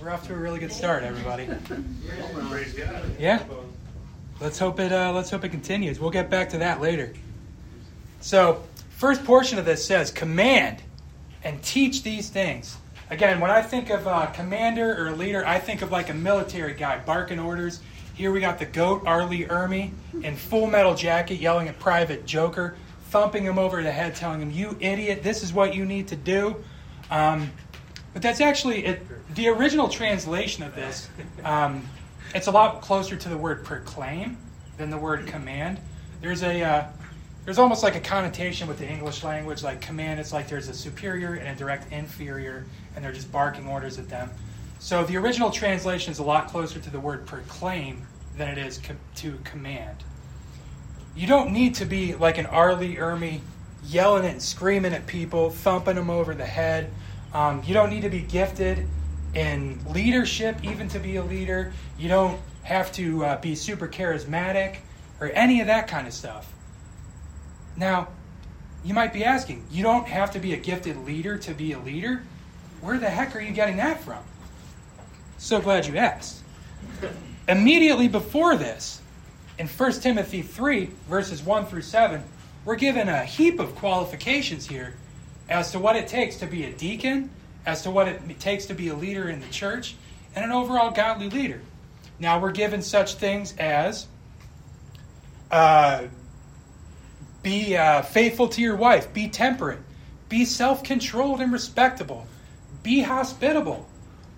We're 0.00 0.10
off 0.10 0.26
to 0.26 0.34
a 0.34 0.36
really 0.36 0.58
good 0.58 0.72
start, 0.72 1.04
everybody. 1.04 1.48
Yeah. 3.18 3.42
Let's 4.40 4.58
hope 4.58 4.80
it. 4.80 4.92
Uh, 4.92 5.12
let's 5.12 5.30
hope 5.30 5.44
it 5.44 5.50
continues. 5.50 6.00
We'll 6.00 6.10
get 6.10 6.28
back 6.28 6.50
to 6.50 6.58
that 6.58 6.80
later. 6.80 7.12
So, 8.20 8.64
first 8.90 9.24
portion 9.24 9.58
of 9.58 9.64
this 9.64 9.86
says, 9.86 10.10
"Command 10.10 10.82
and 11.44 11.62
teach 11.62 12.02
these 12.02 12.28
things." 12.30 12.76
Again, 13.12 13.40
when 13.40 13.50
I 13.50 13.60
think 13.60 13.90
of 13.90 14.06
a 14.06 14.32
commander 14.34 14.96
or 14.98 15.08
a 15.08 15.14
leader, 15.14 15.46
I 15.46 15.58
think 15.58 15.82
of 15.82 15.92
like 15.92 16.08
a 16.08 16.14
military 16.14 16.72
guy 16.72 16.98
barking 16.98 17.38
orders. 17.38 17.80
Here 18.14 18.32
we 18.32 18.40
got 18.40 18.58
the 18.58 18.66
goat, 18.66 19.02
R. 19.06 19.26
Lee 19.26 19.44
Ermey, 19.44 19.90
in 20.22 20.34
full 20.34 20.66
metal 20.66 20.94
jacket, 20.94 21.36
yelling 21.36 21.68
at 21.68 21.78
Private 21.78 22.24
Joker, 22.24 22.74
thumping 23.10 23.44
him 23.44 23.58
over 23.58 23.82
the 23.82 23.92
head, 23.92 24.14
telling 24.14 24.40
him, 24.40 24.50
You 24.50 24.76
idiot, 24.80 25.22
this 25.22 25.42
is 25.42 25.52
what 25.52 25.74
you 25.74 25.84
need 25.84 26.08
to 26.08 26.16
do. 26.16 26.56
Um, 27.10 27.50
but 28.14 28.22
that's 28.22 28.40
actually 28.40 28.86
it, 28.86 29.34
the 29.34 29.48
original 29.48 29.88
translation 29.88 30.62
of 30.62 30.74
this. 30.74 31.08
Um, 31.44 31.86
it's 32.34 32.46
a 32.46 32.50
lot 32.50 32.80
closer 32.80 33.16
to 33.16 33.28
the 33.28 33.36
word 33.36 33.64
proclaim 33.64 34.38
than 34.78 34.88
the 34.88 34.98
word 34.98 35.26
command. 35.26 35.78
There's 36.22 36.42
a 36.42 36.62
uh, 36.62 36.86
there's 37.44 37.58
almost 37.58 37.82
like 37.82 37.96
a 37.96 38.00
connotation 38.00 38.68
with 38.68 38.78
the 38.78 38.88
English 38.88 39.24
language, 39.24 39.62
like 39.62 39.80
command. 39.80 40.20
It's 40.20 40.32
like 40.32 40.48
there's 40.48 40.68
a 40.68 40.74
superior 40.74 41.34
and 41.34 41.48
a 41.48 41.54
direct 41.54 41.92
inferior, 41.92 42.64
and 42.94 43.04
they're 43.04 43.12
just 43.12 43.30
barking 43.32 43.66
orders 43.66 43.98
at 43.98 44.08
them. 44.08 44.30
So 44.78 45.04
the 45.04 45.16
original 45.16 45.50
translation 45.50 46.12
is 46.12 46.18
a 46.18 46.24
lot 46.24 46.48
closer 46.48 46.80
to 46.80 46.90
the 46.90 47.00
word 47.00 47.26
proclaim 47.26 48.06
than 48.36 48.48
it 48.48 48.58
is 48.58 48.78
co- 48.78 48.94
to 49.16 49.38
command. 49.44 49.96
You 51.14 51.26
don't 51.26 51.52
need 51.52 51.76
to 51.76 51.84
be 51.84 52.14
like 52.14 52.38
an 52.38 52.46
R. 52.46 52.72
Ermey 52.72 53.40
yelling 53.84 54.24
and 54.24 54.42
screaming 54.42 54.92
at 54.92 55.06
people, 55.06 55.50
thumping 55.50 55.96
them 55.96 56.10
over 56.10 56.34
the 56.34 56.46
head. 56.46 56.90
Um, 57.32 57.62
you 57.66 57.74
don't 57.74 57.90
need 57.90 58.02
to 58.02 58.10
be 58.10 58.20
gifted 58.20 58.86
in 59.34 59.80
leadership, 59.92 60.62
even 60.62 60.88
to 60.88 60.98
be 60.98 61.16
a 61.16 61.24
leader. 61.24 61.72
You 61.98 62.08
don't 62.08 62.40
have 62.62 62.92
to 62.92 63.24
uh, 63.24 63.40
be 63.40 63.54
super 63.54 63.88
charismatic 63.88 64.78
or 65.20 65.30
any 65.32 65.60
of 65.60 65.66
that 65.66 65.88
kind 65.88 66.06
of 66.06 66.12
stuff. 66.12 66.52
Now, 67.76 68.08
you 68.84 68.94
might 68.94 69.12
be 69.12 69.24
asking, 69.24 69.64
you 69.70 69.82
don't 69.82 70.06
have 70.08 70.32
to 70.32 70.38
be 70.38 70.52
a 70.52 70.56
gifted 70.56 70.96
leader 71.06 71.38
to 71.38 71.54
be 71.54 71.72
a 71.72 71.78
leader? 71.78 72.22
Where 72.82 72.98
the 72.98 73.08
heck 73.08 73.36
are 73.36 73.40
you 73.40 73.52
getting 73.52 73.76
that 73.76 74.02
from? 74.02 74.22
So 75.38 75.60
glad 75.60 75.86
you 75.86 75.96
asked. 75.96 76.42
Immediately 77.48 78.08
before 78.08 78.56
this, 78.56 79.00
in 79.56 79.68
1 79.68 79.92
Timothy 80.00 80.42
3, 80.42 80.90
verses 81.08 81.44
1 81.44 81.66
through 81.66 81.82
7, 81.82 82.22
we're 82.64 82.74
given 82.74 83.08
a 83.08 83.24
heap 83.24 83.60
of 83.60 83.76
qualifications 83.76 84.66
here 84.66 84.94
as 85.48 85.70
to 85.70 85.78
what 85.78 85.94
it 85.94 86.08
takes 86.08 86.36
to 86.38 86.46
be 86.46 86.64
a 86.64 86.72
deacon, 86.72 87.30
as 87.66 87.82
to 87.82 87.90
what 87.90 88.08
it 88.08 88.40
takes 88.40 88.66
to 88.66 88.74
be 88.74 88.88
a 88.88 88.94
leader 88.94 89.28
in 89.28 89.40
the 89.40 89.48
church, 89.48 89.94
and 90.34 90.44
an 90.44 90.50
overall 90.50 90.90
godly 90.90 91.30
leader. 91.30 91.60
Now, 92.18 92.40
we're 92.40 92.50
given 92.50 92.82
such 92.82 93.14
things 93.14 93.54
as 93.58 94.08
uh, 95.52 96.04
be 97.44 97.76
uh, 97.76 98.02
faithful 98.02 98.48
to 98.48 98.60
your 98.60 98.76
wife, 98.76 99.12
be 99.14 99.28
temperate, 99.28 99.78
be 100.28 100.44
self 100.44 100.82
controlled 100.82 101.40
and 101.40 101.52
respectable, 101.52 102.26
be 102.82 103.02
hospitable. 103.02 103.88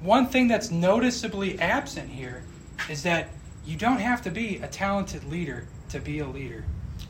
One 0.01 0.27
thing 0.27 0.49
that's 0.49 0.71
noticeably 0.71 1.59
absent 1.59 2.11
here 2.11 2.43
is 2.91 3.03
that 3.05 3.29
you 3.65 3.77
don't 3.77 4.01
have 4.01 4.23
to 4.23 4.31
be 4.31 4.59
a 4.59 4.67
talented 4.67 5.25
leader 5.25 5.67
to 5.89 6.01
be 6.01 6.19
a 6.19 6.27
leader. 6.27 6.65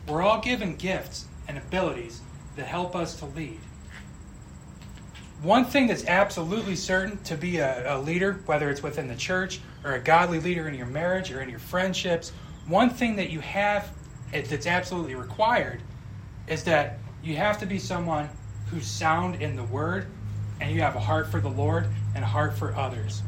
We're 0.06 0.22
all 0.22 0.40
given 0.40 0.76
gifts 0.76 1.26
and 1.48 1.58
abilities 1.58 2.20
that 2.56 2.66
help 2.66 2.94
us 2.94 3.16
to 3.16 3.26
lead. 3.26 3.58
One 5.42 5.64
thing 5.64 5.88
that's 5.88 6.06
absolutely 6.06 6.76
certain 6.76 7.18
to 7.24 7.36
be 7.36 7.58
a, 7.58 7.96
a, 7.96 7.98
leader, 7.98 8.40
whether 8.46 8.70
it's 8.70 8.82
within 8.82 9.08
the 9.08 9.16
church 9.16 9.60
or 9.84 9.92
a 9.92 9.98
godly 9.98 10.40
leader 10.40 10.68
in 10.68 10.74
your 10.74 10.86
marriage 10.86 11.32
or 11.32 11.42
in 11.42 11.50
your 11.50 11.58
friendships, 11.58 12.32
one 12.66 12.88
thing 12.88 13.16
that 13.16 13.30
you 13.30 13.40
have 13.40 13.90
eh, 14.32 14.42
that's 14.48 14.66
absolutely 14.66 15.14
required 15.14 15.82
is 16.46 16.64
that 16.64 16.98
you 17.22 17.36
have 17.36 17.58
to 17.58 17.66
be 17.66 17.78
someone 17.78 18.28
who's 18.70 18.86
sound 18.86 19.42
in 19.42 19.56
the 19.56 19.64
word 19.64 20.06
and 20.60 20.74
you 20.74 20.80
have 20.80 20.96
a 20.96 21.00
heart 21.00 21.30
for 21.30 21.40
the 21.40 21.48
Lord 21.48 21.86
and 22.14 22.24
a 22.24 22.26
heart 22.26 22.56
for 22.56 22.74
others. 22.74 23.22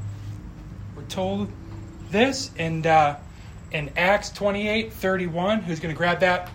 We're 0.95 1.05
told 1.05 1.51
this 2.11 2.51
in, 2.57 2.87
uh, 2.87 3.19
in 3.73 3.91
Acts 3.97 4.31
28 4.31 4.93
31. 4.93 5.61
Who's 5.61 5.81
going 5.81 5.95
to 5.95 5.99
grab 5.99 6.21
that? 6.21 6.51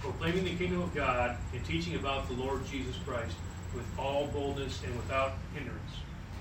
Proclaiming 0.00 0.44
the 0.44 0.54
kingdom 0.54 0.82
of 0.82 0.94
God 0.94 1.36
and 1.52 1.64
teaching 1.64 1.96
about 1.96 2.28
the 2.28 2.34
Lord 2.34 2.64
Jesus 2.66 2.96
Christ 3.04 3.34
with 3.74 3.86
all 3.98 4.26
boldness 4.28 4.80
and 4.84 4.96
without 4.96 5.32
hindrance. 5.54 5.80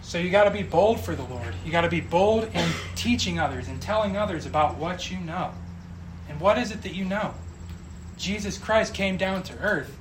So 0.01 0.19
you 0.19 0.29
got 0.29 0.43
to 0.43 0.51
be 0.51 0.61
bold 0.61 0.99
for 0.99 1.15
the 1.15 1.23
Lord. 1.23 1.55
You 1.65 1.71
got 1.71 1.81
to 1.81 1.89
be 1.89 2.01
bold 2.01 2.47
in 2.53 2.69
teaching 2.95 3.39
others 3.39 3.67
and 3.67 3.81
telling 3.81 4.15
others 4.15 4.45
about 4.45 4.77
what 4.77 5.09
you 5.09 5.17
know. 5.17 5.51
And 6.29 6.39
what 6.39 6.57
is 6.57 6.71
it 6.71 6.83
that 6.83 6.93
you 6.93 7.05
know? 7.05 7.33
Jesus 8.17 8.57
Christ 8.57 8.93
came 8.93 9.17
down 9.17 9.43
to 9.43 9.57
earth 9.57 9.97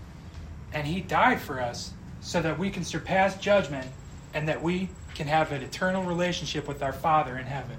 and 0.74 0.86
he 0.86 1.00
died 1.00 1.40
for 1.40 1.60
us 1.60 1.92
so 2.20 2.42
that 2.42 2.58
we 2.58 2.68
can 2.68 2.84
surpass 2.84 3.38
judgment 3.38 3.86
and 4.34 4.48
that 4.48 4.60
we 4.60 4.88
can 5.14 5.28
have 5.28 5.52
an 5.52 5.62
eternal 5.62 6.02
relationship 6.02 6.66
with 6.66 6.82
our 6.82 6.92
Father 6.92 7.38
in 7.38 7.46
heaven. 7.46 7.76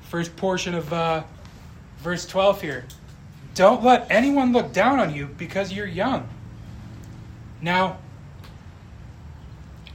First 0.00 0.34
portion 0.36 0.74
of 0.74 0.92
uh, 0.92 1.22
verse 1.98 2.26
12 2.26 2.62
here. 2.62 2.84
Don't 3.54 3.84
let 3.84 4.10
anyone 4.10 4.52
look 4.52 4.72
down 4.72 4.98
on 4.98 5.14
you 5.14 5.26
because 5.26 5.72
you're 5.72 5.86
young. 5.86 6.26
Now, 7.60 7.98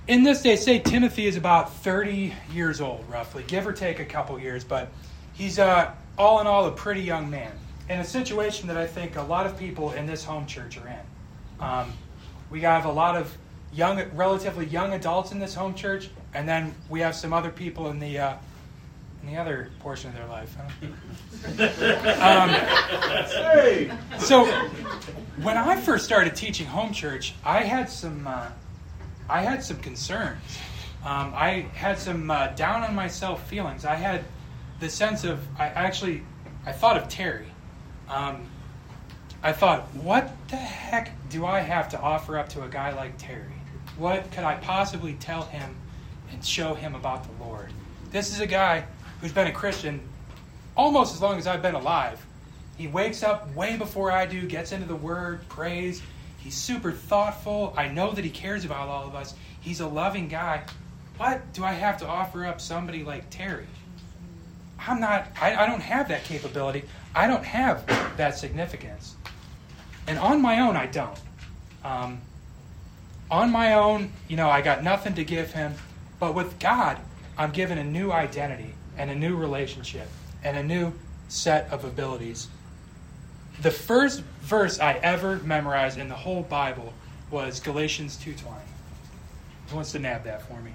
in 0.08 0.24
this 0.24 0.44
day, 0.44 0.56
say 0.56 0.80
Timothy 0.80 1.26
is 1.26 1.36
about 1.36 1.74
30 1.78 2.34
years 2.54 2.80
old, 2.80 3.04
roughly, 3.10 3.44
give 3.48 3.66
or 3.66 3.74
take 3.74 4.00
a 4.00 4.06
couple 4.06 4.40
years, 4.40 4.64
but 4.64 4.90
he's 5.34 5.58
uh, 5.58 5.92
all 6.18 6.40
in 6.40 6.48
all 6.48 6.68
a 6.68 6.72
pretty 6.72 7.02
young 7.02 7.30
man 7.30 7.52
in 7.90 8.00
a 8.00 8.04
situation 8.04 8.68
that 8.68 8.78
I 8.78 8.88
think 8.88 9.16
a 9.16 9.22
lot 9.22 9.46
of 9.46 9.58
people 9.58 9.92
in 9.92 10.06
this 10.06 10.24
home 10.24 10.46
church 10.46 10.78
are 10.78 10.88
in. 10.88 11.66
Um, 11.66 11.94
we 12.50 12.62
have 12.62 12.86
a 12.86 12.92
lot 12.92 13.16
of 13.16 13.36
young, 13.74 14.02
relatively 14.14 14.66
young 14.66 14.94
adults 14.94 15.32
in 15.32 15.40
this 15.40 15.54
home 15.54 15.74
church, 15.74 16.10
and 16.34 16.48
then 16.48 16.74
we 16.90 17.00
have 17.02 17.16
some 17.16 17.34
other 17.34 17.50
people 17.50 17.90
in 17.90 18.00
the 18.00 18.20
uh, 18.20 18.36
in 19.22 19.34
the 19.34 19.40
other 19.40 19.70
portion 19.80 20.10
of 20.10 20.16
their 20.16 20.28
life. 20.28 20.56
Huh? 20.56 20.88
um, 24.14 24.20
so, 24.20 24.46
when 25.42 25.58
I 25.58 25.80
first 25.80 26.06
started 26.06 26.36
teaching 26.36 26.68
home 26.68 26.94
church, 26.94 27.34
I 27.44 27.64
had 27.64 27.90
some 27.90 28.28
uh, 28.28 28.50
I 29.30 29.42
had 29.42 29.64
some 29.64 29.78
concerns. 29.78 30.42
Um, 31.06 31.32
I 31.36 31.68
had 31.74 32.00
some 32.00 32.30
uh, 32.30 32.48
down 32.48 32.84
on 32.84 32.94
myself 32.94 33.48
feelings. 33.48 33.86
I 33.86 33.96
had 33.96 34.24
the 34.80 34.90
sense 34.90 35.24
of 35.24 35.40
I 35.58 35.68
actually 35.68 36.24
I 36.66 36.72
thought 36.72 36.98
of 36.98 37.08
Terry. 37.08 37.48
Um, 38.10 38.48
I 39.44 39.54
thought, 39.54 39.84
what 39.96 40.34
the 40.50 40.56
heck 40.56 41.12
do 41.30 41.46
I 41.46 41.60
have 41.60 41.90
to 41.90 42.00
offer 42.00 42.38
up 42.38 42.50
to 42.50 42.64
a 42.64 42.68
guy 42.68 42.94
like 42.94 43.18
Terry? 43.18 43.54
What 43.98 44.30
could 44.32 44.44
I 44.44 44.56
possibly 44.56 45.14
tell 45.16 45.44
him 45.44 45.76
and 46.32 46.44
show 46.44 46.74
him 46.74 46.96
about 46.96 47.24
the 47.24 47.44
Lord? 47.44 47.72
This 48.12 48.32
is 48.32 48.40
a 48.40 48.48
guy 48.48 48.86
who's 49.22 49.32
been 49.32 49.48
a 49.48 49.52
Christian 49.52 50.02
almost 50.76 51.14
as 51.14 51.22
long 51.22 51.38
as 51.38 51.48
I've 51.48 51.62
been 51.62 51.76
alive. 51.76 52.24
He 52.78 52.88
wakes 52.88 53.24
up 53.24 53.54
way 53.56 53.76
before 53.76 54.12
I 54.12 54.26
do, 54.26 54.46
gets 54.46 54.72
into 54.72 54.88
the 54.88 54.96
Word, 54.96 55.48
prays. 55.50 56.02
He's 56.38 56.56
super 56.56 56.92
thoughtful. 56.92 57.74
I 57.76 57.88
know 57.88 58.12
that 58.12 58.24
he 58.24 58.30
cares 58.30 58.64
about 58.66 58.88
all 58.88 59.08
of 59.08 59.16
us. 59.16 59.34
He's 59.62 59.80
a 59.80 59.88
loving 59.88 60.28
guy. 60.28 60.64
What 61.18 61.52
do 61.54 61.64
I 61.64 61.74
have 61.74 61.98
to 62.00 62.08
offer 62.08 62.46
up 62.46 62.62
somebody 62.62 63.04
like 63.04 63.30
Terry? 63.32 63.66
I'm 64.80 65.00
not, 65.00 65.28
I, 65.42 65.56
I 65.56 65.66
don't 65.66 65.82
have 65.82 66.08
that 66.10 66.24
capability. 66.24 66.84
I 67.16 67.28
don't 67.28 67.44
have 67.44 67.86
that 68.18 68.38
significance. 68.38 69.16
And 70.08 70.18
on 70.20 70.42
my 70.42 70.62
own, 70.62 70.76
I 70.76 70.88
don't. 70.88 71.20
Um, 71.84 72.22
on 73.30 73.52
my 73.52 73.74
own, 73.74 74.12
you 74.28 74.38
know, 74.38 74.50
I 74.50 74.62
got 74.62 74.84
nothing 74.84 75.14
to 75.16 75.24
give 75.24 75.52
him. 75.52 75.74
But 76.20 76.34
with 76.34 76.60
God, 76.60 76.98
I'm 77.38 77.52
given 77.52 77.78
a 77.78 77.84
new 77.84 78.12
identity 78.12 78.74
and 78.98 79.12
a 79.12 79.16
new 79.16 79.36
relationship 79.36 80.08
and 80.44 80.58
a 80.58 80.64
new 80.64 80.94
set 81.28 81.70
of 81.72 81.84
abilities. 81.84 82.48
The 83.62 83.72
first 83.72 84.22
verse 84.42 84.80
I 84.80 84.94
ever 84.94 85.38
memorized 85.40 85.98
in 85.98 86.08
the 86.08 86.16
whole 86.16 86.44
Bible 86.44 86.94
was 87.30 87.60
Galatians 87.60 88.18
2:20. 88.18 88.62
Who 89.70 89.76
wants 89.76 89.92
to 89.92 90.00
nab 90.00 90.24
that 90.24 90.42
for 90.44 90.62
me? 90.62 90.72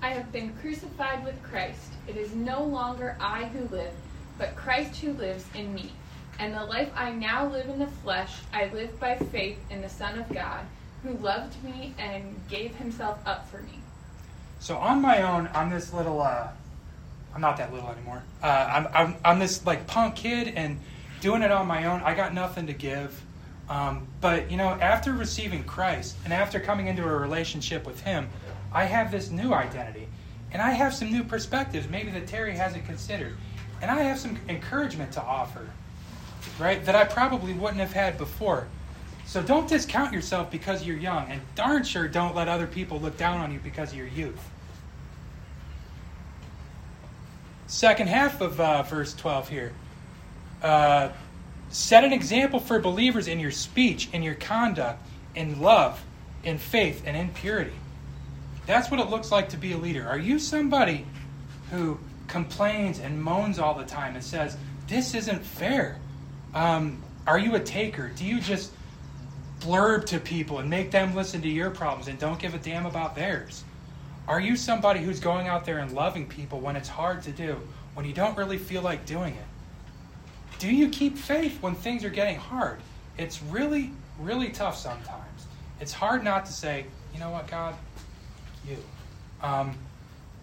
I 0.00 0.10
have 0.10 0.32
been 0.32 0.54
crucified 0.60 1.24
with 1.24 1.42
Christ. 1.42 1.92
It 2.06 2.16
is 2.16 2.34
no 2.34 2.62
longer 2.62 3.16
I 3.20 3.46
who 3.46 3.66
live, 3.74 3.92
but 4.38 4.56
Christ 4.56 4.96
who 5.00 5.12
lives 5.12 5.44
in 5.54 5.74
me. 5.74 5.92
And 6.38 6.54
the 6.54 6.64
life 6.64 6.90
I 6.96 7.12
now 7.12 7.46
live 7.46 7.68
in 7.68 7.78
the 7.78 7.86
flesh, 7.86 8.32
I 8.52 8.66
live 8.66 8.98
by 8.98 9.16
faith 9.16 9.58
in 9.70 9.82
the 9.82 9.88
Son 9.88 10.18
of 10.18 10.28
God, 10.32 10.64
who 11.02 11.12
loved 11.18 11.62
me 11.62 11.94
and 11.98 12.40
gave 12.48 12.74
himself 12.76 13.18
up 13.24 13.48
for 13.48 13.58
me. 13.62 13.78
So 14.58 14.76
on 14.76 15.00
my 15.00 15.22
own, 15.22 15.48
I'm 15.54 15.70
this 15.70 15.92
little, 15.92 16.20
uh, 16.20 16.48
I'm 17.34 17.40
not 17.40 17.56
that 17.58 17.72
little 17.72 17.88
anymore. 17.88 18.22
Uh, 18.42 18.46
I'm, 18.46 18.88
I'm, 18.94 19.16
I'm 19.24 19.38
this 19.38 19.64
like 19.64 19.86
punk 19.86 20.16
kid 20.16 20.48
and 20.48 20.80
doing 21.20 21.42
it 21.42 21.50
on 21.50 21.66
my 21.66 21.86
own. 21.86 22.00
I 22.02 22.14
got 22.14 22.34
nothing 22.34 22.66
to 22.66 22.72
give. 22.72 23.22
Um, 23.68 24.06
but, 24.20 24.50
you 24.50 24.56
know, 24.56 24.70
after 24.70 25.12
receiving 25.12 25.64
Christ 25.64 26.16
and 26.24 26.32
after 26.32 26.60
coming 26.60 26.86
into 26.86 27.02
a 27.04 27.16
relationship 27.16 27.86
with 27.86 28.00
Him, 28.00 28.28
I 28.72 28.84
have 28.84 29.10
this 29.10 29.30
new 29.30 29.54
identity. 29.54 30.08
And 30.52 30.60
I 30.60 30.70
have 30.70 30.94
some 30.94 31.10
new 31.10 31.24
perspectives, 31.24 31.88
maybe 31.88 32.10
that 32.12 32.26
Terry 32.26 32.54
hasn't 32.54 32.86
considered. 32.86 33.36
And 33.82 33.90
I 33.90 34.02
have 34.02 34.18
some 34.18 34.38
encouragement 34.48 35.12
to 35.12 35.22
offer, 35.22 35.68
right, 36.58 36.84
that 36.84 36.94
I 36.94 37.04
probably 37.04 37.52
wouldn't 37.52 37.80
have 37.80 37.92
had 37.92 38.18
before. 38.18 38.66
So 39.26 39.42
don't 39.42 39.68
discount 39.68 40.12
yourself 40.12 40.50
because 40.50 40.84
you're 40.84 40.96
young, 40.96 41.30
and 41.30 41.40
darn 41.54 41.82
sure 41.84 42.08
don't 42.08 42.34
let 42.34 42.48
other 42.48 42.66
people 42.66 43.00
look 43.00 43.16
down 43.16 43.40
on 43.40 43.52
you 43.52 43.58
because 43.58 43.92
of 43.92 43.98
your 43.98 44.06
youth. 44.06 44.40
Second 47.66 48.08
half 48.08 48.40
of 48.40 48.60
uh, 48.60 48.82
verse 48.82 49.14
12 49.14 49.48
here. 49.48 49.72
Uh, 50.62 51.08
set 51.70 52.04
an 52.04 52.12
example 52.12 52.60
for 52.60 52.78
believers 52.78 53.26
in 53.26 53.40
your 53.40 53.50
speech, 53.50 54.08
in 54.12 54.22
your 54.22 54.34
conduct, 54.34 55.04
in 55.34 55.60
love, 55.60 56.02
in 56.44 56.58
faith, 56.58 57.02
and 57.06 57.16
in 57.16 57.30
purity. 57.30 57.72
That's 58.66 58.90
what 58.90 59.00
it 59.00 59.10
looks 59.10 59.30
like 59.30 59.48
to 59.50 59.56
be 59.56 59.72
a 59.72 59.76
leader. 59.76 60.06
Are 60.06 60.18
you 60.18 60.38
somebody 60.38 61.06
who 61.70 61.98
complains 62.28 62.98
and 62.98 63.22
moans 63.22 63.58
all 63.58 63.74
the 63.74 63.84
time 63.84 64.14
and 64.14 64.24
says, 64.24 64.56
This 64.86 65.14
isn't 65.14 65.42
fair? 65.44 65.98
Um, 66.54 67.02
are 67.26 67.38
you 67.38 67.54
a 67.54 67.60
taker? 67.60 68.08
Do 68.08 68.24
you 68.24 68.40
just 68.40 68.72
blurb 69.60 70.04
to 70.06 70.18
people 70.18 70.58
and 70.58 70.68
make 70.68 70.90
them 70.90 71.14
listen 71.14 71.40
to 71.42 71.48
your 71.48 71.70
problems 71.70 72.08
and 72.08 72.18
don't 72.18 72.38
give 72.38 72.54
a 72.54 72.58
damn 72.58 72.86
about 72.86 73.14
theirs? 73.14 73.64
Are 74.26 74.40
you 74.40 74.56
somebody 74.56 75.00
who's 75.00 75.20
going 75.20 75.48
out 75.48 75.64
there 75.64 75.78
and 75.78 75.92
loving 75.92 76.26
people 76.26 76.60
when 76.60 76.76
it's 76.76 76.88
hard 76.88 77.22
to 77.22 77.30
do, 77.30 77.56
when 77.94 78.06
you 78.06 78.12
don't 78.12 78.36
really 78.36 78.58
feel 78.58 78.82
like 78.82 79.04
doing 79.04 79.34
it? 79.34 80.58
Do 80.58 80.72
you 80.72 80.88
keep 80.88 81.18
faith 81.18 81.60
when 81.60 81.74
things 81.74 82.04
are 82.04 82.10
getting 82.10 82.36
hard? 82.36 82.80
It's 83.18 83.42
really, 83.42 83.90
really 84.18 84.48
tough 84.48 84.76
sometimes. 84.76 85.46
It's 85.80 85.92
hard 85.92 86.24
not 86.24 86.46
to 86.46 86.52
say, 86.52 86.86
you 87.12 87.20
know 87.20 87.30
what, 87.30 87.46
God, 87.46 87.74
you. 88.66 88.78
Um, 89.42 89.76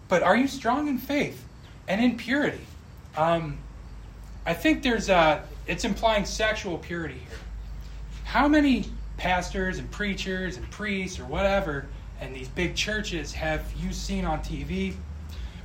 but 0.08 0.22
are 0.22 0.36
you 0.36 0.46
strong 0.46 0.88
in 0.88 0.98
faith 0.98 1.44
and 1.88 2.02
in 2.02 2.16
purity? 2.16 2.60
Um, 3.16 3.58
I 4.46 4.54
think 4.54 4.82
there's 4.82 5.08
a, 5.08 5.44
it's 5.66 5.84
implying 5.84 6.24
sexual 6.24 6.78
purity 6.78 7.14
here. 7.14 7.38
How 8.24 8.48
many 8.48 8.86
pastors 9.16 9.78
and 9.78 9.90
preachers 9.90 10.56
and 10.56 10.68
priests 10.70 11.18
or 11.20 11.24
whatever 11.24 11.86
and 12.20 12.34
these 12.34 12.48
big 12.48 12.74
churches 12.74 13.32
have 13.32 13.64
you 13.78 13.92
seen 13.92 14.24
on 14.24 14.40
TV, 14.40 14.94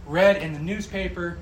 read 0.05 0.37
in 0.37 0.53
the 0.53 0.59
newspaper? 0.59 1.37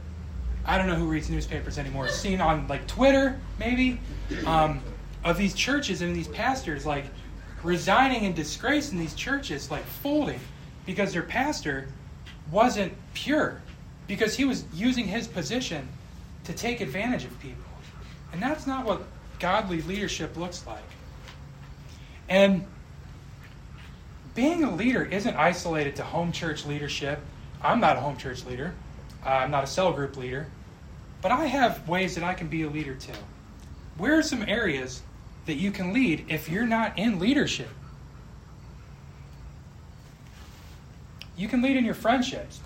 I 0.65 0.77
don't 0.77 0.87
know 0.87 0.95
who 0.95 1.07
reads 1.07 1.29
newspapers 1.29 1.77
anymore. 1.77 2.07
Seen 2.07 2.41
on 2.41 2.67
like 2.67 2.87
Twitter, 2.87 3.39
maybe, 3.59 3.99
um, 4.45 4.81
of 5.23 5.37
these 5.37 5.53
churches 5.53 6.01
and 6.01 6.15
these 6.15 6.27
pastors 6.27 6.85
like 6.85 7.05
resigning 7.63 8.23
in 8.23 8.33
disgrace 8.33 8.91
in 8.91 8.97
these 8.97 9.15
churches, 9.15 9.71
like 9.71 9.83
folding 9.83 10.39
because 10.85 11.13
their 11.13 11.23
pastor 11.23 11.87
wasn't 12.51 12.93
pure, 13.13 13.61
because 14.07 14.35
he 14.35 14.45
was 14.45 14.65
using 14.73 15.05
his 15.05 15.27
position 15.27 15.87
to 16.43 16.53
take 16.53 16.81
advantage 16.81 17.25
of 17.25 17.39
people. 17.39 17.63
And 18.31 18.41
that's 18.41 18.67
not 18.67 18.85
what 18.85 19.03
godly 19.39 19.81
leadership 19.81 20.37
looks 20.37 20.65
like. 20.67 20.83
And 22.29 22.65
being 24.33 24.63
a 24.63 24.75
leader 24.75 25.03
isn't 25.03 25.35
isolated 25.35 25.95
to 25.97 26.03
home 26.03 26.31
church 26.31 26.65
leadership. 26.65 27.19
I'm 27.61 27.79
not 27.79 27.97
a 27.97 27.99
home 27.99 28.17
church 28.17 28.45
leader, 28.45 28.73
I'm 29.23 29.49
not 29.49 29.63
a 29.63 29.67
cell 29.67 29.91
group 29.93 30.17
leader, 30.17 30.47
but 31.21 31.31
I 31.31 31.45
have 31.45 31.87
ways 31.87 32.15
that 32.15 32.23
I 32.23 32.33
can 32.33 32.47
be 32.47 32.63
a 32.63 32.69
leader 32.69 32.93
too. 32.93 33.13
Where 33.97 34.19
are 34.19 34.23
some 34.23 34.43
areas 34.47 35.01
that 35.45 35.55
you 35.55 35.71
can 35.71 35.93
lead 35.93 36.25
if 36.27 36.49
you're 36.49 36.67
not 36.67 36.99
in 36.99 37.17
leadership? 37.17 37.69
You 41.37 41.47
can 41.47 41.61
lead 41.61 41.77
in 41.77 41.85
your 41.85 41.95
friendships. 41.95 42.59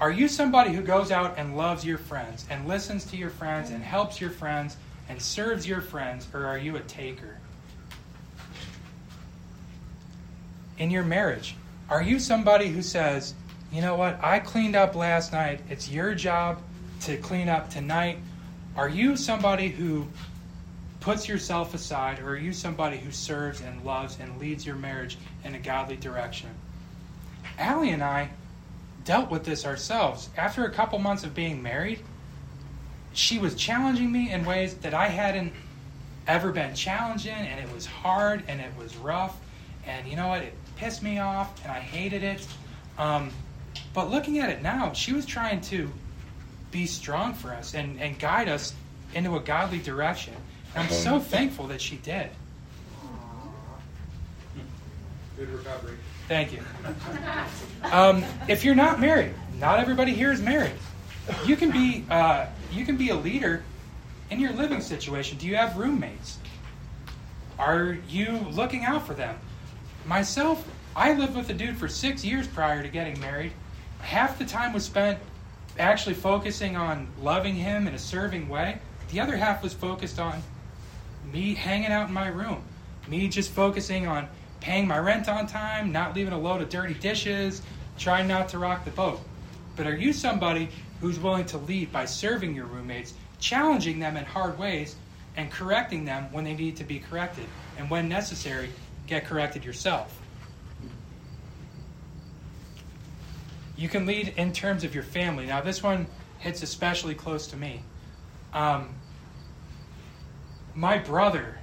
Are 0.00 0.10
you 0.10 0.26
somebody 0.26 0.72
who 0.72 0.82
goes 0.82 1.10
out 1.10 1.34
and 1.38 1.56
loves 1.56 1.84
your 1.84 1.98
friends 1.98 2.46
and 2.50 2.66
listens 2.66 3.04
to 3.06 3.16
your 3.16 3.30
friends 3.30 3.70
and 3.70 3.82
helps 3.82 4.20
your 4.20 4.30
friends 4.30 4.76
and 5.08 5.20
serves 5.20 5.66
your 5.66 5.80
friends, 5.80 6.26
or 6.34 6.46
are 6.46 6.58
you 6.58 6.76
a 6.76 6.80
taker? 6.80 7.38
In 10.78 10.90
your 10.90 11.04
marriage, 11.04 11.54
are 11.88 12.02
you 12.02 12.18
somebody 12.18 12.68
who 12.68 12.82
says, 12.82 13.34
you 13.70 13.80
know 13.80 13.94
what, 13.94 14.18
I 14.22 14.40
cleaned 14.40 14.74
up 14.74 14.94
last 14.94 15.32
night, 15.32 15.60
it's 15.70 15.88
your 15.88 16.14
job 16.14 16.58
to 17.02 17.16
clean 17.18 17.48
up 17.48 17.70
tonight? 17.70 18.18
Are 18.76 18.88
you 18.88 19.16
somebody 19.16 19.68
who 19.68 20.08
puts 20.98 21.28
yourself 21.28 21.74
aside, 21.74 22.18
or 22.18 22.30
are 22.30 22.36
you 22.36 22.52
somebody 22.52 22.96
who 22.96 23.12
serves 23.12 23.60
and 23.60 23.84
loves 23.84 24.18
and 24.20 24.40
leads 24.40 24.66
your 24.66 24.74
marriage 24.74 25.18
in 25.44 25.54
a 25.54 25.58
godly 25.58 25.96
direction? 25.96 26.50
Allie 27.58 27.90
and 27.90 28.02
I 28.02 28.30
dealt 29.04 29.30
with 29.30 29.44
this 29.44 29.64
ourselves. 29.64 30.30
After 30.36 30.64
a 30.64 30.70
couple 30.70 30.98
months 30.98 31.24
of 31.24 31.34
being 31.34 31.62
married, 31.62 32.00
she 33.12 33.38
was 33.38 33.54
challenging 33.54 34.10
me 34.10 34.32
in 34.32 34.44
ways 34.44 34.74
that 34.76 34.94
I 34.94 35.08
hadn't 35.08 35.52
ever 36.26 36.52
been 36.52 36.74
challenged 36.74 37.26
in, 37.26 37.32
and 37.32 37.60
it 37.60 37.72
was 37.72 37.86
hard 37.86 38.42
and 38.48 38.60
it 38.60 38.72
was 38.78 38.96
rough. 38.96 39.38
And 39.86 40.06
you 40.08 40.16
know 40.16 40.28
what? 40.28 40.42
It 40.42 40.54
pissed 40.76 41.02
me 41.02 41.18
off 41.18 41.62
and 41.62 41.72
I 41.72 41.80
hated 41.80 42.22
it. 42.22 42.46
Um, 42.98 43.30
but 43.92 44.10
looking 44.10 44.38
at 44.38 44.50
it 44.50 44.62
now, 44.62 44.92
she 44.92 45.12
was 45.12 45.26
trying 45.26 45.60
to 45.62 45.90
be 46.70 46.86
strong 46.86 47.34
for 47.34 47.52
us 47.52 47.74
and, 47.74 48.00
and 48.00 48.18
guide 48.18 48.48
us 48.48 48.74
into 49.14 49.36
a 49.36 49.40
godly 49.40 49.78
direction. 49.78 50.34
And 50.74 50.84
I'm 50.84 50.92
so 50.92 51.20
thankful 51.20 51.68
that 51.68 51.80
she 51.80 51.96
did. 51.96 52.30
Good 55.36 55.48
recovery. 55.48 55.96
Thank 56.28 56.52
you. 56.52 56.60
Um, 57.92 58.24
if 58.48 58.64
you're 58.64 58.74
not 58.74 58.98
married, 59.00 59.34
not 59.58 59.78
everybody 59.78 60.14
here 60.14 60.32
is 60.32 60.40
married. 60.40 60.72
You 61.46 61.56
can 61.56 61.70
be 61.70 62.04
uh, 62.10 62.46
you 62.72 62.84
can 62.84 62.96
be 62.96 63.10
a 63.10 63.14
leader 63.14 63.62
in 64.30 64.40
your 64.40 64.52
living 64.52 64.80
situation. 64.80 65.38
Do 65.38 65.46
you 65.46 65.56
have 65.56 65.76
roommates? 65.76 66.38
Are 67.58 67.98
you 68.08 68.38
looking 68.50 68.84
out 68.84 69.06
for 69.06 69.14
them? 69.14 69.38
Myself, 70.06 70.66
I 70.96 71.12
lived 71.12 71.36
with 71.36 71.50
a 71.50 71.54
dude 71.54 71.76
for 71.76 71.88
six 71.88 72.24
years 72.24 72.46
prior 72.46 72.82
to 72.82 72.88
getting 72.88 73.18
married. 73.20 73.52
Half 74.00 74.38
the 74.38 74.44
time 74.44 74.72
was 74.72 74.84
spent 74.84 75.18
actually 75.78 76.14
focusing 76.14 76.76
on 76.76 77.08
loving 77.20 77.54
him 77.54 77.86
in 77.86 77.94
a 77.94 77.98
serving 77.98 78.48
way. 78.48 78.78
The 79.10 79.20
other 79.20 79.36
half 79.36 79.62
was 79.62 79.72
focused 79.72 80.18
on 80.18 80.42
me 81.32 81.54
hanging 81.54 81.90
out 81.90 82.08
in 82.08 82.14
my 82.14 82.28
room, 82.28 82.62
me 83.08 83.28
just 83.28 83.50
focusing 83.50 84.06
on 84.06 84.28
paying 84.64 84.88
my 84.88 84.98
rent 84.98 85.28
on 85.28 85.46
time, 85.46 85.92
not 85.92 86.16
leaving 86.16 86.32
a 86.32 86.38
load 86.38 86.62
of 86.62 86.70
dirty 86.70 86.94
dishes, 86.94 87.60
trying 87.98 88.26
not 88.26 88.48
to 88.48 88.58
rock 88.58 88.82
the 88.86 88.90
boat. 88.92 89.20
But 89.76 89.86
are 89.86 89.94
you 89.94 90.10
somebody 90.10 90.70
who's 91.02 91.18
willing 91.18 91.44
to 91.46 91.58
lead 91.58 91.92
by 91.92 92.06
serving 92.06 92.54
your 92.54 92.64
roommates, 92.64 93.12
challenging 93.38 93.98
them 93.98 94.16
in 94.16 94.24
hard 94.24 94.58
ways, 94.58 94.96
and 95.36 95.50
correcting 95.50 96.06
them 96.06 96.32
when 96.32 96.44
they 96.44 96.54
need 96.54 96.76
to 96.76 96.84
be 96.84 96.98
corrected? 96.98 97.44
And 97.76 97.90
when 97.90 98.08
necessary, 98.08 98.70
get 99.06 99.26
corrected 99.26 99.66
yourself. 99.66 100.18
You 103.76 103.90
can 103.90 104.06
lead 104.06 104.32
in 104.38 104.50
terms 104.54 104.82
of 104.82 104.94
your 104.94 105.04
family. 105.04 105.44
Now, 105.44 105.60
this 105.60 105.82
one 105.82 106.06
hits 106.38 106.62
especially 106.62 107.14
close 107.14 107.48
to 107.48 107.56
me. 107.58 107.82
Um, 108.54 108.94
my 110.74 110.96
brother 110.96 111.58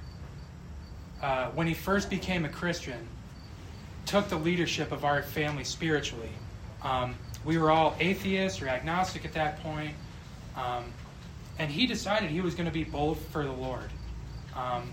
uh, 1.22 1.50
when 1.50 1.66
he 1.66 1.74
first 1.74 2.10
became 2.10 2.44
a 2.44 2.48
Christian, 2.48 3.06
took 4.06 4.28
the 4.28 4.36
leadership 4.36 4.92
of 4.92 5.04
our 5.04 5.22
family 5.22 5.64
spiritually. 5.64 6.30
Um, 6.82 7.14
we 7.44 7.58
were 7.58 7.70
all 7.70 7.94
atheists 8.00 8.60
or 8.60 8.68
agnostic 8.68 9.24
at 9.24 9.32
that 9.34 9.62
point, 9.62 9.94
um, 10.56 10.84
and 11.58 11.70
he 11.70 11.86
decided 11.86 12.30
he 12.30 12.40
was 12.40 12.54
going 12.54 12.66
to 12.66 12.72
be 12.72 12.84
bold 12.84 13.18
for 13.30 13.44
the 13.44 13.52
Lord. 13.52 13.90
Um, 14.54 14.90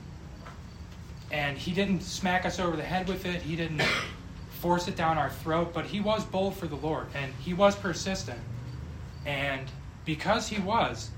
and 1.31 1.57
he 1.57 1.71
didn't 1.71 2.01
smack 2.01 2.45
us 2.45 2.59
over 2.59 2.75
the 2.75 2.83
head 2.83 3.07
with 3.07 3.25
it. 3.25 3.41
He 3.41 3.55
didn't 3.55 3.81
force 4.61 4.87
it 4.87 4.95
down 4.95 5.17
our 5.17 5.29
throat, 5.29 5.73
but 5.73 5.85
he 5.85 5.99
was 5.99 6.25
bold 6.25 6.55
for 6.55 6.67
the 6.67 6.75
Lord, 6.75 7.07
and 7.15 7.33
he 7.39 7.53
was 7.53 7.75
persistent. 7.75 8.39
And 9.25 9.69
because 10.05 10.47
he 10.47 10.59
was, 10.59 11.11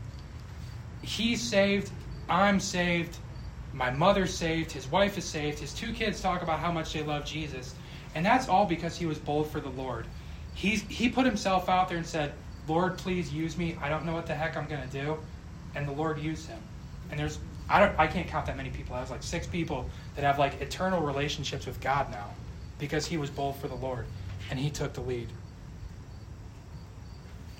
he 1.01 1.35
saved, 1.35 1.91
I'm 2.29 2.59
saved, 2.59 3.17
my 3.73 3.89
mother's 3.89 4.33
saved, 4.33 4.71
his 4.71 4.87
wife 4.87 5.17
is 5.17 5.25
saved, 5.25 5.59
his 5.59 5.73
two 5.73 5.93
kids 5.93 6.21
talk 6.21 6.41
about 6.41 6.59
how 6.59 6.71
much 6.71 6.93
they 6.93 7.03
love 7.03 7.25
Jesus. 7.25 7.75
And 8.15 8.25
that's 8.25 8.49
all 8.49 8.65
because 8.65 8.97
he 8.97 9.05
was 9.05 9.17
bold 9.17 9.49
for 9.49 9.59
the 9.59 9.69
Lord. 9.69 10.05
He's, 10.53 10.81
he 10.83 11.09
put 11.09 11.25
himself 11.25 11.69
out 11.69 11.87
there 11.87 11.97
and 11.97 12.05
said, 12.05 12.33
Lord, 12.67 12.97
please 12.97 13.33
use 13.33 13.57
me. 13.57 13.77
I 13.81 13.89
don't 13.89 14.05
know 14.05 14.13
what 14.13 14.27
the 14.27 14.35
heck 14.35 14.57
I'm 14.57 14.67
going 14.67 14.87
to 14.87 15.01
do. 15.01 15.17
And 15.75 15.87
the 15.87 15.93
Lord 15.93 16.19
used 16.19 16.47
him. 16.47 16.59
And 17.09 17.19
there's, 17.19 17.39
I, 17.69 17.79
don't, 17.79 17.97
I 17.97 18.07
can't 18.07 18.27
count 18.27 18.45
that 18.47 18.57
many 18.57 18.69
people. 18.69 18.95
I 18.95 18.99
have 18.99 19.09
like 19.09 19.23
six 19.23 19.47
people 19.47 19.89
that 20.15 20.23
have 20.23 20.37
like 20.37 20.61
eternal 20.61 21.01
relationships 21.01 21.65
with 21.65 21.79
God 21.79 22.11
now 22.11 22.29
because 22.79 23.05
he 23.05 23.17
was 23.17 23.29
bold 23.29 23.55
for 23.57 23.67
the 23.67 23.75
Lord 23.75 24.05
and 24.49 24.59
he 24.59 24.69
took 24.69 24.93
the 24.93 25.01
lead. 25.01 25.29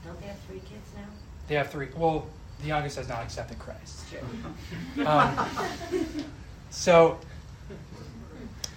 Don't 0.06 0.19
they 0.19 0.28
have 0.28 0.39
three 0.47 0.60
kids 0.60 0.89
now? 0.95 1.08
They 1.47 1.56
have 1.56 1.69
three. 1.69 1.89
Well, 1.95 2.28
the 2.62 2.67
youngest 2.67 2.97
has 2.97 3.08
not 3.08 3.24
accepted 3.24 3.60
Christ. 3.60 4.00
Um, 5.06 5.47
so, 6.69 7.17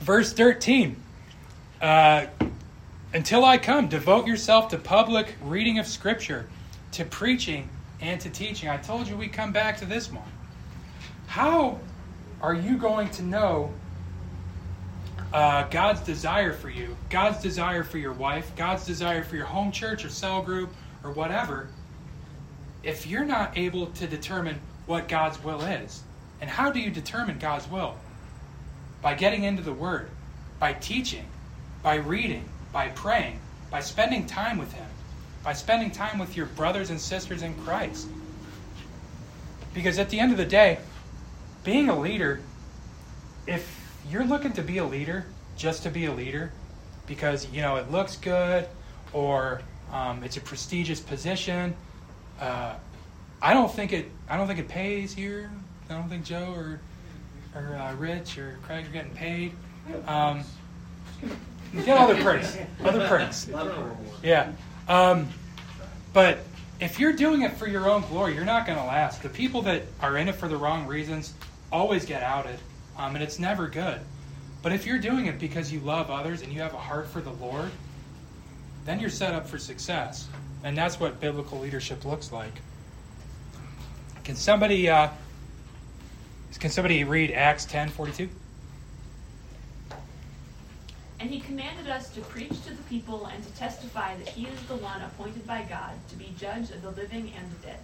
verse 0.01 0.33
13. 0.33 0.97
Uh, 1.83 2.27
Until 3.13 3.45
I 3.45 3.59
come, 3.59 3.89
devote 3.89 4.27
yourself 4.27 4.69
to 4.69 4.79
public 4.79 5.35
reading 5.43 5.79
of 5.79 5.87
Scripture, 5.87 6.49
to 6.93 7.05
preaching, 7.05 7.69
and 8.01 8.21
to 8.21 8.31
teaching. 8.31 8.69
I 8.69 8.77
told 8.77 9.09
you 9.09 9.17
we 9.17 9.29
come 9.29 9.53
back 9.53 9.77
to 9.79 9.87
this 9.87 10.11
one. 10.11 10.23
How 11.27 11.81
are 12.41 12.55
you 12.55 12.77
going 12.77 13.11
to 13.11 13.23
know 13.23 13.73
uh, 15.33 15.65
God's 15.69 16.01
desire 16.01 16.53
for 16.53 16.71
you, 16.71 16.97
God's 17.11 17.43
desire 17.43 17.83
for 17.83 17.99
your 17.99 18.13
wife, 18.13 18.53
God's 18.57 18.87
desire 18.87 19.25
for 19.25 19.37
your 19.37 19.47
home 19.47 19.73
church 19.73 20.05
or 20.05 20.09
cell 20.09 20.43
group 20.43 20.73
or 21.03 21.11
whatever, 21.11 21.69
if 22.85 23.07
you're 23.07 23.25
not 23.25 23.57
able 23.57 23.87
to 23.87 24.07
determine 24.07 24.61
what 24.87 25.09
God's 25.09 25.43
will 25.43 25.63
is? 25.63 26.03
And 26.41 26.51
how 26.51 26.71
do 26.71 26.79
you 26.79 26.91
determine 26.91 27.39
God's 27.39 27.69
will? 27.69 27.97
By 29.01 29.15
getting 29.15 29.45
into 29.45 29.63
the 29.63 29.73
Word, 29.73 30.11
by 30.59 30.75
teaching, 30.75 31.27
by 31.83 31.97
reading, 31.97 32.49
by 32.73 32.89
praying, 32.89 33.41
by 33.71 33.81
spending 33.81 34.27
time 34.27 34.59
with 34.59 34.73
Him, 34.73 34.87
by 35.43 35.53
spending 35.53 35.91
time 35.91 36.19
with 36.19 36.37
your 36.37 36.47
brothers 36.47 36.91
and 36.91 37.01
sisters 37.01 37.43
in 37.43 37.55
Christ. 37.65 38.09
Because 39.73 39.99
at 39.99 40.11
the 40.11 40.21
end 40.21 40.33
of 40.33 40.39
the 40.39 40.45
day, 40.45 40.79
being 41.65 41.89
a 41.89 41.99
leader, 41.99 42.41
if 43.47 43.81
you're 44.11 44.25
looking 44.25 44.53
to 44.53 44.63
be 44.63 44.79
a 44.79 44.85
leader 44.85 45.27
just 45.57 45.83
to 45.85 45.91
be 45.91 46.07
a 46.07 46.13
leader 46.13 46.53
because 47.07 47.47
you 47.53 47.63
know 47.63 47.77
it 47.77 47.91
looks 47.91 48.17
good 48.17 48.67
or 49.13 49.63
um, 49.93 50.23
it's 50.25 50.37
a 50.37 50.41
prestigious 50.41 51.01
position, 51.01 51.75
uh, 52.41 52.75
I 53.43 53.55
don't 53.55 53.71
think 53.71 53.93
it. 53.93 54.11
I 54.29 54.37
don't 54.37 54.47
think 54.47 54.59
it 54.59 54.69
pays 54.69 55.13
here. 55.15 55.51
I 55.91 55.95
don't 55.95 56.09
think 56.09 56.25
Joe 56.25 56.55
or 56.57 56.81
or 57.55 57.77
uh, 57.77 57.95
Rich 57.95 58.39
or 58.39 58.59
Craig 58.63 58.87
are 58.87 58.91
getting 58.91 59.13
paid. 59.13 59.53
Um, 60.07 60.43
get 61.85 61.99
other 61.99 62.23
perks, 62.23 62.57
other 62.85 63.07
perks. 63.07 63.49
Yeah, 64.23 64.53
um, 64.89 65.29
but 66.13 66.39
if 66.81 66.99
you're 66.99 67.13
doing 67.13 67.43
it 67.43 67.57
for 67.57 67.69
your 67.69 67.89
own 67.89 68.03
glory, 68.03 68.35
you're 68.35 68.45
not 68.45 68.67
going 68.67 68.79
to 68.79 68.85
last. 68.85 69.23
The 69.23 69.29
people 69.29 69.63
that 69.63 69.83
are 70.01 70.17
in 70.17 70.29
it 70.29 70.35
for 70.35 70.49
the 70.49 70.57
wrong 70.57 70.87
reasons 70.87 71.35
always 71.71 72.05
get 72.05 72.23
outed, 72.23 72.59
um, 72.97 73.15
and 73.15 73.23
it's 73.23 73.39
never 73.39 73.69
good. 73.69 74.01
But 74.63 74.73
if 74.73 74.87
you're 74.87 74.99
doing 74.99 75.27
it 75.27 75.39
because 75.39 75.73
you 75.73 75.81
love 75.81 76.11
others 76.11 76.41
and 76.41 76.53
you 76.53 76.63
have 76.63 76.73
a 76.73 76.79
heart 76.79 77.07
for 77.09 77.21
the 77.21 77.33
Lord, 77.33 77.71
then 78.87 78.99
you're 78.99 79.11
set 79.11 79.35
up 79.35 79.47
for 79.47 79.59
success, 79.59 80.29
and 80.65 80.77
that's 80.77 80.99
what 80.99 81.21
biblical 81.21 81.61
leadership 81.61 82.05
looks 82.05 82.33
like. 82.33 82.53
Can 84.25 84.35
somebody 84.35 84.89
uh, 84.89 85.09
can 86.59 86.71
somebody 86.71 87.05
read 87.05 87.31
Acts 87.31 87.67
ten 87.67 87.89
forty 87.91 88.13
two? 88.13 88.29
And 91.21 91.31
he 91.31 91.41
commanded 91.41 91.89
us 91.89 92.11
to 92.11 92.21
preach 92.23 92.65
to 92.65 92.75
the 92.75 92.83
people 92.85 93.27
and 93.27 93.43
to 93.45 93.51
testify 93.53 94.17
that 94.17 94.29
he 94.29 94.47
is 94.47 94.61
the 94.65 94.77
one 94.77 95.01
appointed 95.03 95.47
by 95.47 95.63
God 95.63 95.93
to 96.09 96.17
be 96.17 96.35
judge 96.39 96.71
of 96.71 96.83
the 96.83 96.91
living 96.91 97.33
and 97.39 97.51
the 97.51 97.67
dead. 97.67 97.79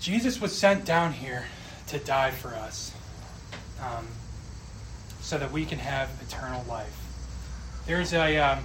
Jesus 0.00 0.40
was 0.40 0.56
sent 0.56 0.84
down 0.84 1.12
here 1.12 1.44
to 1.88 1.98
die 1.98 2.30
for 2.30 2.48
us 2.48 2.94
um, 3.82 4.06
so 5.20 5.38
that 5.38 5.52
we 5.52 5.64
can 5.64 5.78
have 5.78 6.10
eternal 6.22 6.64
life. 6.68 6.99
There's 7.86 8.12
a. 8.12 8.38
Um, 8.38 8.64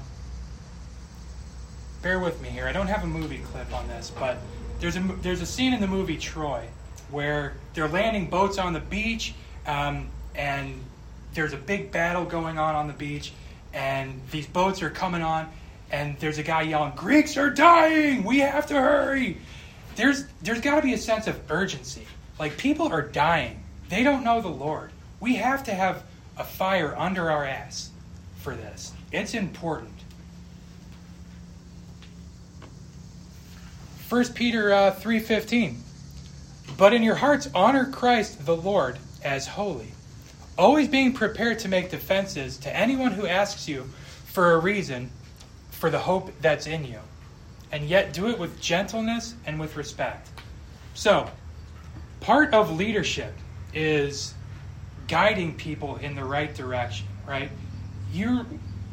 bear 2.06 2.20
with 2.20 2.40
me 2.40 2.50
here. 2.50 2.68
I 2.68 2.72
don't 2.72 2.86
have 2.86 3.04
a 3.04 3.08
movie 3.08 3.40
clip 3.40 3.74
on 3.74 3.88
this, 3.88 4.12
but 4.20 4.38
there's 4.80 4.96
a, 4.96 5.00
there's 5.24 5.42
a 5.42 5.46
scene 5.46 5.74
in 5.74 5.82
the 5.82 5.88
movie 5.88 6.18
Troy 6.18 6.68
where 7.10 7.54
they're 7.74 7.88
landing 7.88 8.30
boats 8.30 8.60
on 8.60 8.74
the 8.74 8.80
beach 8.80 9.34
um, 9.66 10.08
and 10.36 10.80
there's 11.34 11.54
a 11.54 11.58
big 11.58 11.92
battle 11.92 12.24
going 12.24 12.60
on 12.60 12.76
on 12.76 12.86
the 12.88 12.94
beach 12.94 13.34
and 13.74 14.22
these 14.30 14.46
boats 14.46 14.84
are 14.84 14.92
coming 14.92 15.24
on 15.24 15.52
and 15.92 16.16
there's 16.20 16.38
a 16.38 16.44
guy 16.44 16.62
yelling 16.62 16.94
greeks 16.96 17.38
are 17.38 17.50
dying! 17.50 18.24
We 18.24 18.40
have 18.40 18.68
to 18.68 18.76
hurry! 18.76 19.38
There's 19.96 20.26
there's 20.44 20.62
got 20.62 20.76
to 20.76 20.82
be 20.82 20.94
a 20.94 20.98
sense 21.00 21.26
of 21.26 21.40
urgency. 21.50 22.06
Like 22.38 22.58
people 22.58 22.88
are 22.88 23.02
dying. 23.02 23.64
They 23.90 24.04
don't 24.04 24.24
know 24.24 24.42
the 24.42 24.48
lord. 24.50 24.92
We 25.20 25.36
have 25.38 25.64
to 25.64 25.74
have 25.74 26.04
a 26.38 26.44
fire 26.44 26.94
under 26.96 27.32
our 27.32 27.46
ass 27.46 27.90
for 28.42 28.56
this 28.56 28.94
it's 29.16 29.34
important 29.34 29.90
1 34.10 34.26
peter 34.34 34.74
uh, 34.74 34.96
3.15 34.96 35.78
but 36.78 36.94
in 36.94 37.04
your 37.04 37.16
hearts 37.16 37.50
honor 37.56 37.90
christ 37.90 38.46
the 38.46 38.56
lord 38.56 38.98
as 39.24 39.48
holy 39.48 39.92
always 40.58 40.88
being 40.88 41.14
prepared 41.14 41.60
to 41.60 41.68
make 41.68 41.90
defenses 41.90 42.58
to 42.58 42.76
anyone 42.76 43.12
who 43.12 43.28
asks 43.28 43.68
you 43.68 43.84
for 44.26 44.54
a 44.54 44.60
reason 44.60 45.10
for 45.72 45.90
the 45.90 46.00
hope 46.00 46.32
that's 46.42 46.68
in 46.68 46.86
you, 46.86 47.00
and 47.72 47.86
yet 47.86 48.14
do 48.14 48.30
it 48.30 48.40
with 48.40 48.60
gentleness 48.62 49.36
and 49.46 49.60
with 49.60 49.76
respect. 49.76 50.30
So, 50.94 51.30
part 52.22 52.54
of 52.54 52.76
leadership 52.76 53.34
is 53.74 54.34
guiding 55.08 55.56
people 55.56 55.98
in 55.98 56.16
the 56.16 56.24
right 56.24 56.54
direction, 56.54 57.08
right? 57.28 57.50
You're 58.14 58.46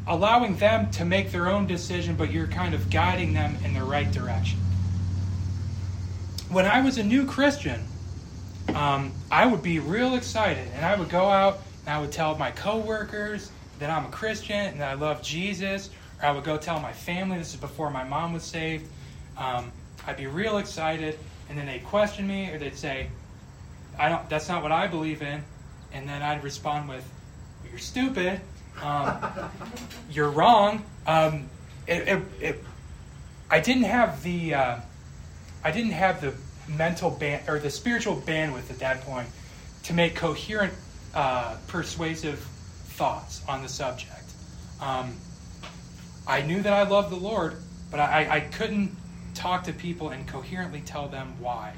allowing 0.06 0.56
them 0.56 0.90
to 0.90 1.04
make 1.04 1.30
their 1.30 1.48
own 1.48 1.66
decision, 1.66 2.16
but 2.16 2.30
you're 2.30 2.48
kind 2.48 2.74
of 2.74 2.90
guiding 2.90 3.32
them 3.32 3.56
in 3.64 3.74
the 3.74 3.82
right 3.82 4.10
direction. 4.10 4.58
When 6.48 6.66
I 6.66 6.80
was 6.80 6.98
a 6.98 7.02
new 7.02 7.26
Christian, 7.26 7.84
um, 8.74 9.12
I 9.30 9.46
would 9.46 9.62
be 9.62 9.78
real 9.78 10.14
excited, 10.14 10.68
and 10.74 10.84
I 10.84 10.96
would 10.96 11.08
go 11.08 11.26
out 11.26 11.60
and 11.86 11.94
I 11.94 12.00
would 12.00 12.12
tell 12.12 12.36
my 12.36 12.50
coworkers 12.50 13.50
that 13.78 13.90
I'm 13.90 14.06
a 14.06 14.10
Christian 14.10 14.56
and 14.56 14.80
that 14.80 14.90
I 14.90 14.94
love 14.94 15.22
Jesus, 15.22 15.90
or 16.20 16.26
I 16.26 16.32
would 16.32 16.44
go 16.44 16.56
tell 16.56 16.78
my 16.80 16.92
family. 16.92 17.38
This 17.38 17.54
is 17.54 17.60
before 17.60 17.90
my 17.90 18.04
mom 18.04 18.32
was 18.32 18.44
saved. 18.44 18.88
Um, 19.36 19.72
I'd 20.06 20.16
be 20.16 20.26
real 20.26 20.58
excited, 20.58 21.18
and 21.48 21.58
then 21.58 21.66
they'd 21.66 21.84
question 21.84 22.26
me, 22.26 22.50
or 22.50 22.58
they'd 22.58 22.76
say, 22.76 23.08
"I 23.98 24.08
don't. 24.08 24.28
That's 24.28 24.48
not 24.48 24.62
what 24.62 24.72
I 24.72 24.86
believe 24.86 25.22
in," 25.22 25.42
and 25.92 26.08
then 26.08 26.22
I'd 26.22 26.44
respond 26.44 26.88
with, 26.88 27.04
well, 27.60 27.70
"You're 27.70 27.78
stupid. 27.78 28.40
Um, 28.80 29.18
you're 30.10 30.30
wrong." 30.30 30.84
Um, 31.06 31.48
it, 31.86 32.08
it, 32.08 32.22
it, 32.40 32.64
I 33.50 33.60
didn't 33.60 33.84
have 33.84 34.22
the. 34.22 34.54
Uh, 34.54 34.76
I 35.64 35.70
didn't 35.70 35.92
have 35.92 36.20
the 36.20 36.34
mental 36.68 37.10
band 37.10 37.48
or 37.48 37.58
the 37.58 37.70
spiritual 37.70 38.16
bandwidth 38.16 38.70
at 38.70 38.78
that 38.80 39.02
point 39.02 39.28
to 39.84 39.94
make 39.94 40.14
coherent, 40.14 40.72
uh, 41.14 41.56
persuasive 41.66 42.38
thoughts 42.38 43.42
on 43.48 43.62
the 43.62 43.68
subject. 43.68 44.24
Um, 44.80 45.16
I 46.26 46.42
knew 46.42 46.62
that 46.62 46.72
I 46.72 46.88
loved 46.88 47.10
the 47.10 47.16
Lord, 47.16 47.56
but 47.90 48.00
I, 48.00 48.28
I 48.30 48.40
couldn't 48.40 48.96
talk 49.34 49.64
to 49.64 49.72
people 49.72 50.10
and 50.10 50.26
coherently 50.26 50.80
tell 50.80 51.08
them 51.08 51.34
why. 51.40 51.72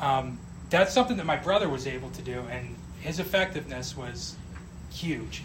Um, 0.00 0.38
that's 0.70 0.92
something 0.92 1.16
that 1.18 1.26
my 1.26 1.36
brother 1.36 1.68
was 1.68 1.86
able 1.86 2.10
to 2.10 2.22
do, 2.22 2.40
and 2.50 2.74
his 3.00 3.20
effectiveness 3.20 3.96
was 3.96 4.36
huge. 4.90 5.42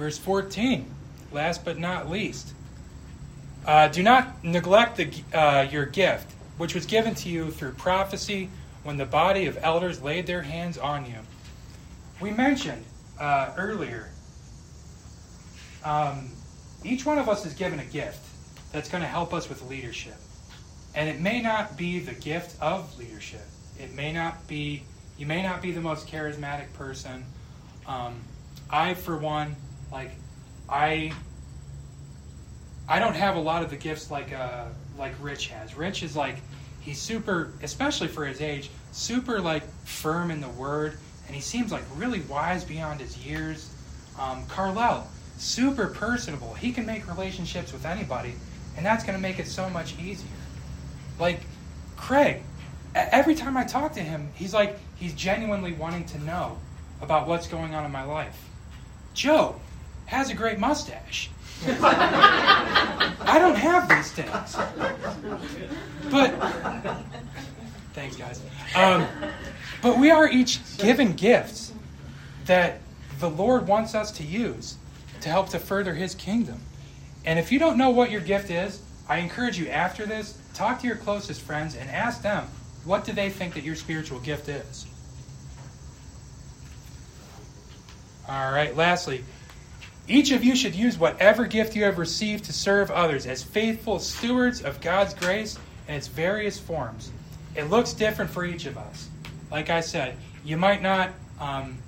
Verse 0.00 0.16
14, 0.16 0.86
last 1.30 1.62
but 1.62 1.78
not 1.78 2.08
least. 2.08 2.54
Uh, 3.66 3.86
do 3.88 4.02
not 4.02 4.42
neglect 4.42 4.96
the, 4.96 5.12
uh, 5.34 5.68
your 5.70 5.84
gift, 5.84 6.32
which 6.56 6.74
was 6.74 6.86
given 6.86 7.14
to 7.16 7.28
you 7.28 7.50
through 7.50 7.72
prophecy 7.72 8.48
when 8.82 8.96
the 8.96 9.04
body 9.04 9.44
of 9.44 9.58
elders 9.60 10.00
laid 10.00 10.26
their 10.26 10.40
hands 10.40 10.78
on 10.78 11.04
you. 11.04 11.18
We 12.18 12.30
mentioned 12.30 12.82
uh, 13.20 13.52
earlier, 13.58 14.08
um, 15.84 16.30
each 16.82 17.04
one 17.04 17.18
of 17.18 17.28
us 17.28 17.44
is 17.44 17.52
given 17.52 17.78
a 17.78 17.84
gift 17.84 18.24
that's 18.72 18.88
going 18.88 19.02
to 19.02 19.08
help 19.08 19.34
us 19.34 19.50
with 19.50 19.60
leadership. 19.68 20.16
And 20.94 21.10
it 21.10 21.20
may 21.20 21.42
not 21.42 21.76
be 21.76 21.98
the 21.98 22.14
gift 22.14 22.58
of 22.62 22.96
leadership. 22.98 23.44
It 23.78 23.94
may 23.94 24.12
not 24.12 24.48
be, 24.48 24.82
you 25.18 25.26
may 25.26 25.42
not 25.42 25.60
be 25.60 25.72
the 25.72 25.82
most 25.82 26.06
charismatic 26.06 26.72
person. 26.72 27.22
Um, 27.86 28.18
I, 28.70 28.94
for 28.94 29.18
one, 29.18 29.56
like, 29.92 30.12
I 30.68 31.12
I 32.90 32.98
don't 32.98 33.14
have 33.14 33.36
a 33.36 33.40
lot 33.40 33.62
of 33.62 33.70
the 33.70 33.76
gifts 33.76 34.10
like 34.10 34.32
uh, 34.32 34.64
like 34.98 35.14
Rich 35.20 35.46
has. 35.48 35.76
Rich 35.76 36.02
is 36.02 36.16
like 36.16 36.36
he's 36.80 37.00
super, 37.00 37.52
especially 37.62 38.08
for 38.08 38.24
his 38.26 38.40
age, 38.40 38.70
super 38.90 39.40
like 39.40 39.62
firm 39.84 40.32
in 40.32 40.40
the 40.40 40.48
word, 40.48 40.98
and 41.26 41.34
he 41.34 41.40
seems 41.40 41.70
like 41.70 41.84
really 41.94 42.20
wise 42.22 42.64
beyond 42.64 43.00
his 43.00 43.16
years. 43.18 43.72
Um, 44.18 44.44
Carlel, 44.46 45.06
super 45.38 45.86
personable. 45.86 46.54
He 46.54 46.72
can 46.72 46.84
make 46.84 47.08
relationships 47.08 47.72
with 47.72 47.86
anybody, 47.86 48.34
and 48.76 48.84
that's 48.84 49.04
going 49.04 49.16
to 49.16 49.22
make 49.22 49.38
it 49.38 49.46
so 49.46 49.70
much 49.70 49.96
easier. 50.00 50.28
Like 51.20 51.42
Craig, 51.96 52.42
every 52.94 53.36
time 53.36 53.56
I 53.56 53.62
talk 53.62 53.92
to 53.94 54.00
him, 54.00 54.30
he's 54.34 54.52
like 54.52 54.78
he's 54.96 55.14
genuinely 55.14 55.74
wanting 55.74 56.06
to 56.06 56.18
know 56.24 56.58
about 57.00 57.28
what's 57.28 57.46
going 57.46 57.72
on 57.74 57.84
in 57.84 57.92
my 57.92 58.02
life. 58.02 58.48
Joe 59.14 59.60
has 60.10 60.28
a 60.28 60.34
great 60.34 60.58
mustache. 60.58 61.30
I 61.68 63.36
don't 63.38 63.54
have 63.54 63.88
these 63.88 64.10
things. 64.10 64.56
But, 66.10 66.34
thanks, 67.92 68.16
guys. 68.16 68.42
Um, 68.74 69.06
but 69.80 69.98
we 69.98 70.10
are 70.10 70.28
each 70.28 70.58
given 70.78 71.12
gifts 71.12 71.72
that 72.46 72.80
the 73.20 73.30
Lord 73.30 73.68
wants 73.68 73.94
us 73.94 74.10
to 74.12 74.24
use 74.24 74.76
to 75.20 75.28
help 75.28 75.50
to 75.50 75.60
further 75.60 75.94
His 75.94 76.16
kingdom. 76.16 76.60
And 77.24 77.38
if 77.38 77.52
you 77.52 77.60
don't 77.60 77.78
know 77.78 77.90
what 77.90 78.10
your 78.10 78.20
gift 78.20 78.50
is, 78.50 78.82
I 79.08 79.18
encourage 79.18 79.60
you 79.60 79.68
after 79.68 80.06
this, 80.06 80.36
talk 80.54 80.80
to 80.80 80.88
your 80.88 80.96
closest 80.96 81.40
friends 81.42 81.76
and 81.76 81.88
ask 81.88 82.22
them 82.22 82.48
what 82.84 83.04
do 83.04 83.12
they 83.12 83.30
think 83.30 83.54
that 83.54 83.62
your 83.62 83.76
spiritual 83.76 84.18
gift 84.18 84.48
is. 84.48 84.86
All 88.28 88.50
right, 88.50 88.74
lastly, 88.76 89.24
each 90.10 90.32
of 90.32 90.42
you 90.42 90.56
should 90.56 90.74
use 90.74 90.98
whatever 90.98 91.46
gift 91.46 91.76
you 91.76 91.84
have 91.84 91.98
received 91.98 92.44
to 92.44 92.52
serve 92.52 92.90
others 92.90 93.26
as 93.26 93.42
faithful 93.42 94.00
stewards 94.00 94.62
of 94.62 94.80
God's 94.80 95.14
grace 95.14 95.58
in 95.86 95.94
its 95.94 96.08
various 96.08 96.58
forms. 96.58 97.12
It 97.54 97.64
looks 97.64 97.92
different 97.92 98.30
for 98.30 98.44
each 98.44 98.66
of 98.66 98.76
us. 98.76 99.08
Like 99.50 99.70
I 99.70 99.80
said, 99.80 100.16
you 100.44 100.56
might 100.56 100.82
not 100.82 101.10
um, 101.38 101.78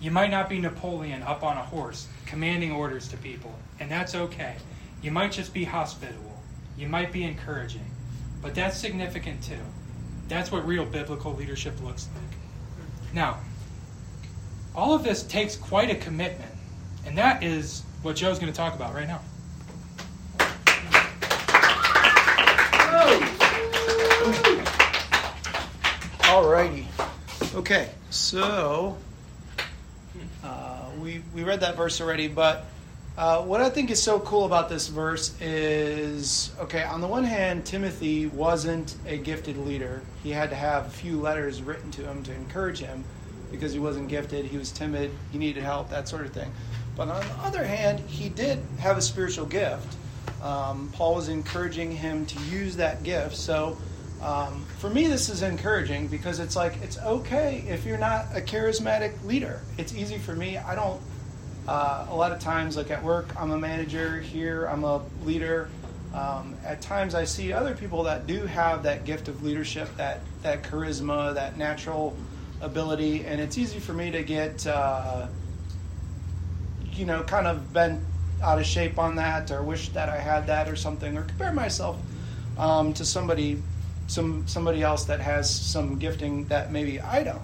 you 0.00 0.10
might 0.10 0.30
not 0.30 0.48
be 0.48 0.58
Napoleon 0.58 1.22
up 1.22 1.42
on 1.42 1.56
a 1.56 1.62
horse 1.62 2.08
commanding 2.26 2.72
orders 2.72 3.08
to 3.08 3.16
people, 3.16 3.54
and 3.80 3.90
that's 3.90 4.14
okay. 4.14 4.56
You 5.00 5.10
might 5.10 5.32
just 5.32 5.54
be 5.54 5.64
hospitable. 5.64 6.42
You 6.76 6.88
might 6.88 7.12
be 7.12 7.24
encouraging. 7.24 7.84
But 8.42 8.54
that's 8.54 8.76
significant 8.76 9.42
too. 9.42 9.62
That's 10.28 10.50
what 10.50 10.66
real 10.66 10.84
biblical 10.84 11.34
leadership 11.34 11.80
looks 11.82 12.08
like. 12.14 13.14
Now, 13.14 13.38
all 14.74 14.94
of 14.94 15.04
this 15.04 15.22
takes 15.22 15.56
quite 15.56 15.90
a 15.90 15.94
commitment, 15.94 16.52
and 17.06 17.16
that 17.18 17.42
is 17.42 17.82
what 18.02 18.16
Joe's 18.16 18.38
going 18.38 18.52
to 18.52 18.56
talk 18.56 18.74
about 18.74 18.94
right 18.94 19.06
now. 19.06 19.20
Alrighty. 26.22 26.86
Okay, 27.54 27.90
so 28.10 28.96
uh, 30.42 30.86
we 31.00 31.22
we 31.34 31.44
read 31.44 31.60
that 31.60 31.76
verse 31.76 32.00
already, 32.00 32.28
but 32.28 32.64
uh, 33.18 33.42
what 33.42 33.60
I 33.60 33.68
think 33.68 33.90
is 33.90 34.02
so 34.02 34.18
cool 34.20 34.46
about 34.46 34.70
this 34.70 34.88
verse 34.88 35.38
is 35.40 36.50
okay. 36.58 36.82
On 36.84 37.02
the 37.02 37.06
one 37.06 37.24
hand, 37.24 37.66
Timothy 37.66 38.26
wasn't 38.26 38.96
a 39.06 39.18
gifted 39.18 39.58
leader. 39.58 40.00
He 40.22 40.30
had 40.30 40.48
to 40.48 40.56
have 40.56 40.86
a 40.86 40.90
few 40.90 41.20
letters 41.20 41.60
written 41.60 41.90
to 41.92 42.02
him 42.02 42.22
to 42.22 42.32
encourage 42.32 42.78
him 42.78 43.04
because 43.50 43.74
he 43.74 43.78
wasn't 43.78 44.08
gifted. 44.08 44.46
He 44.46 44.56
was 44.56 44.72
timid. 44.72 45.10
He 45.30 45.36
needed 45.36 45.62
help. 45.62 45.90
That 45.90 46.08
sort 46.08 46.24
of 46.24 46.32
thing. 46.32 46.50
But 46.96 47.08
on 47.08 47.20
the 47.20 47.34
other 47.42 47.64
hand, 47.64 48.00
he 48.00 48.28
did 48.28 48.58
have 48.78 48.98
a 48.98 49.02
spiritual 49.02 49.46
gift. 49.46 49.96
Um, 50.42 50.90
Paul 50.92 51.14
was 51.14 51.28
encouraging 51.28 51.92
him 51.92 52.26
to 52.26 52.38
use 52.44 52.76
that 52.76 53.02
gift. 53.02 53.36
So 53.36 53.78
um, 54.22 54.64
for 54.78 54.88
me, 54.88 55.08
this 55.08 55.28
is 55.28 55.42
encouraging 55.42 56.06
because 56.06 56.38
it's 56.38 56.54
like 56.54 56.80
it's 56.82 56.98
okay 56.98 57.64
if 57.68 57.84
you're 57.84 57.98
not 57.98 58.26
a 58.34 58.40
charismatic 58.40 59.24
leader. 59.24 59.60
It's 59.78 59.94
easy 59.94 60.18
for 60.18 60.34
me. 60.34 60.58
I 60.58 60.74
don't. 60.74 61.00
Uh, 61.66 62.06
a 62.10 62.14
lot 62.14 62.32
of 62.32 62.40
times, 62.40 62.76
like 62.76 62.90
at 62.90 63.02
work, 63.02 63.40
I'm 63.40 63.52
a 63.52 63.58
manager. 63.58 64.20
Here, 64.20 64.66
I'm 64.66 64.84
a 64.84 65.00
leader. 65.24 65.70
Um, 66.12 66.54
at 66.64 66.82
times, 66.82 67.14
I 67.14 67.24
see 67.24 67.52
other 67.52 67.74
people 67.74 68.02
that 68.04 68.26
do 68.26 68.46
have 68.46 68.82
that 68.82 69.04
gift 69.04 69.28
of 69.28 69.42
leadership, 69.42 69.88
that 69.96 70.20
that 70.42 70.62
charisma, 70.62 71.34
that 71.34 71.56
natural 71.56 72.16
ability, 72.60 73.24
and 73.24 73.40
it's 73.40 73.58
easy 73.58 73.80
for 73.80 73.92
me 73.92 74.10
to 74.12 74.22
get, 74.22 74.66
uh, 74.66 75.26
you 77.02 77.06
know, 77.06 77.20
kind 77.24 77.48
of 77.48 77.72
bent 77.72 78.00
out 78.44 78.60
of 78.60 78.64
shape 78.64 78.96
on 78.96 79.16
that, 79.16 79.50
or 79.50 79.60
wish 79.64 79.88
that 79.88 80.08
I 80.08 80.18
had 80.18 80.46
that, 80.46 80.68
or 80.68 80.76
something, 80.76 81.18
or 81.18 81.22
compare 81.22 81.52
myself 81.52 81.96
um, 82.56 82.92
to 82.94 83.04
somebody 83.04 83.60
some 84.06 84.46
somebody 84.46 84.84
else 84.84 85.04
that 85.06 85.18
has 85.18 85.50
some 85.50 85.98
gifting 85.98 86.44
that 86.44 86.70
maybe 86.70 87.00
I 87.00 87.24
don't. 87.24 87.42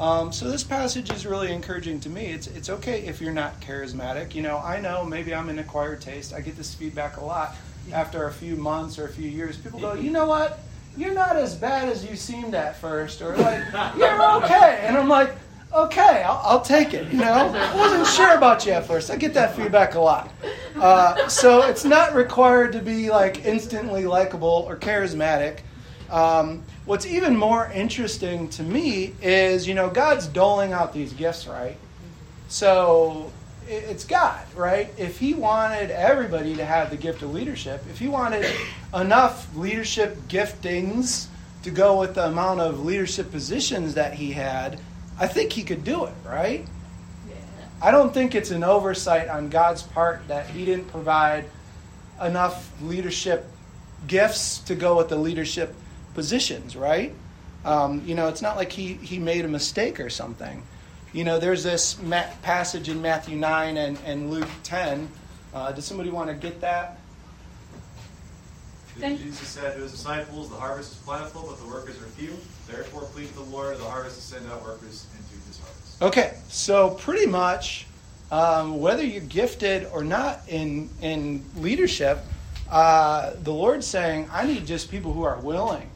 Um, 0.00 0.32
so 0.32 0.50
this 0.50 0.64
passage 0.64 1.12
is 1.12 1.24
really 1.26 1.52
encouraging 1.52 2.00
to 2.00 2.08
me. 2.08 2.26
It's 2.26 2.48
it's 2.48 2.70
okay 2.70 3.06
if 3.06 3.20
you're 3.20 3.32
not 3.32 3.60
charismatic. 3.60 4.34
You 4.34 4.42
know, 4.42 4.58
I 4.58 4.80
know 4.80 5.04
maybe 5.04 5.32
I'm 5.32 5.48
an 5.48 5.60
acquired 5.60 6.00
taste. 6.00 6.34
I 6.34 6.40
get 6.40 6.56
this 6.56 6.74
feedback 6.74 7.18
a 7.18 7.24
lot 7.24 7.54
after 7.92 8.26
a 8.26 8.32
few 8.32 8.56
months 8.56 8.98
or 8.98 9.04
a 9.04 9.08
few 9.08 9.30
years. 9.30 9.56
People 9.58 9.78
go, 9.78 9.94
you 9.94 10.10
know 10.10 10.26
what? 10.26 10.58
You're 10.96 11.14
not 11.14 11.36
as 11.36 11.54
bad 11.54 11.88
as 11.88 12.04
you 12.04 12.16
seemed 12.16 12.56
at 12.56 12.80
first, 12.80 13.22
or 13.22 13.36
like 13.36 13.62
you're 13.96 14.42
okay. 14.42 14.80
And 14.82 14.98
I'm 14.98 15.08
like, 15.08 15.30
okay, 15.74 16.22
I'll, 16.22 16.40
I'll 16.44 16.60
take 16.60 16.94
it. 16.94 17.12
You 17.12 17.20
know, 17.20 17.52
I 17.54 17.76
wasn't 17.76 18.06
sure 18.06 18.36
about 18.36 18.64
you 18.66 18.72
at 18.72 18.86
first. 18.86 19.10
I 19.10 19.16
get 19.16 19.34
that 19.34 19.54
feedback 19.54 19.94
a 19.94 20.00
lot. 20.00 20.30
Uh, 20.76 21.28
so 21.28 21.62
it's 21.62 21.84
not 21.84 22.14
required 22.14 22.72
to 22.72 22.80
be 22.80 23.10
like 23.10 23.44
instantly 23.44 24.06
likable 24.06 24.64
or 24.68 24.76
charismatic. 24.76 25.60
Um, 26.10 26.62
what's 26.86 27.06
even 27.06 27.36
more 27.36 27.70
interesting 27.74 28.48
to 28.50 28.62
me 28.62 29.14
is, 29.20 29.68
you 29.68 29.74
know, 29.74 29.90
God's 29.90 30.26
doling 30.26 30.72
out 30.72 30.92
these 30.92 31.12
gifts, 31.12 31.46
right? 31.46 31.76
So 32.48 33.30
it's 33.66 34.04
God, 34.04 34.40
right? 34.54 34.92
If 34.96 35.18
He 35.18 35.34
wanted 35.34 35.90
everybody 35.90 36.56
to 36.56 36.64
have 36.64 36.90
the 36.90 36.96
gift 36.96 37.22
of 37.22 37.34
leadership, 37.34 37.84
if 37.90 37.98
He 37.98 38.08
wanted 38.08 38.46
enough 38.94 39.54
leadership 39.54 40.16
giftings 40.28 41.26
to 41.64 41.70
go 41.70 41.98
with 41.98 42.14
the 42.14 42.26
amount 42.26 42.60
of 42.60 42.84
leadership 42.84 43.30
positions 43.30 43.94
that 43.94 44.14
He 44.14 44.32
had, 44.32 44.80
I 45.18 45.26
think 45.26 45.52
He 45.52 45.62
could 45.62 45.84
do 45.84 46.04
it, 46.04 46.14
right? 46.24 46.66
I 47.80 47.90
don't 47.90 48.12
think 48.12 48.34
it's 48.34 48.50
an 48.50 48.64
oversight 48.64 49.28
on 49.28 49.48
God's 49.50 49.82
part 49.82 50.26
that 50.28 50.48
He 50.50 50.64
didn't 50.64 50.88
provide 50.88 51.44
enough 52.20 52.72
leadership 52.82 53.46
gifts 54.06 54.58
to 54.60 54.74
go 54.74 54.96
with 54.96 55.08
the 55.08 55.16
leadership 55.16 55.74
positions, 56.14 56.76
right? 56.76 57.14
Um, 57.64 58.02
you 58.06 58.14
know, 58.14 58.28
it's 58.28 58.42
not 58.42 58.56
like 58.56 58.72
he, 58.72 58.94
he 58.94 59.18
made 59.18 59.44
a 59.44 59.48
mistake 59.48 60.00
or 60.00 60.10
something. 60.10 60.62
You 61.12 61.24
know, 61.24 61.38
there's 61.38 61.64
this 61.64 62.00
ma- 62.02 62.26
passage 62.42 62.88
in 62.88 63.02
Matthew 63.02 63.36
9 63.36 63.76
and, 63.76 63.98
and 64.04 64.30
Luke 64.30 64.48
10. 64.62 65.08
Uh, 65.52 65.72
does 65.72 65.84
somebody 65.84 66.10
want 66.10 66.28
to 66.28 66.34
get 66.34 66.60
that? 66.60 66.98
Jesus 68.98 69.46
said 69.46 69.74
to 69.74 69.82
his 69.82 69.92
disciples, 69.92 70.50
The 70.50 70.56
harvest 70.56 70.92
is 70.92 70.98
plentiful, 70.98 71.46
but 71.48 71.58
the 71.60 71.66
workers 71.66 72.00
are 72.00 72.06
few. 72.06 72.36
Therefore, 72.68 73.02
please 73.12 73.30
the 73.32 73.40
Lord 73.40 73.72
of 73.72 73.80
the 73.80 73.86
harvest 73.86 74.16
to 74.16 74.22
send 74.22 74.50
out 74.50 74.62
workers 74.62 75.06
into 75.12 75.46
his 75.46 75.58
harvest. 75.58 76.02
Okay, 76.02 76.34
so 76.48 76.90
pretty 76.90 77.26
much, 77.26 77.86
um, 78.30 78.78
whether 78.78 79.02
you're 79.02 79.22
gifted 79.22 79.86
or 79.92 80.04
not 80.04 80.40
in, 80.48 80.90
in 81.00 81.44
leadership, 81.56 82.18
uh, 82.70 83.32
the 83.42 83.52
Lord's 83.52 83.86
saying, 83.86 84.28
I 84.30 84.44
need 84.44 84.66
just 84.66 84.90
people 84.90 85.12
who 85.14 85.22
are 85.22 85.40
willing 85.40 85.88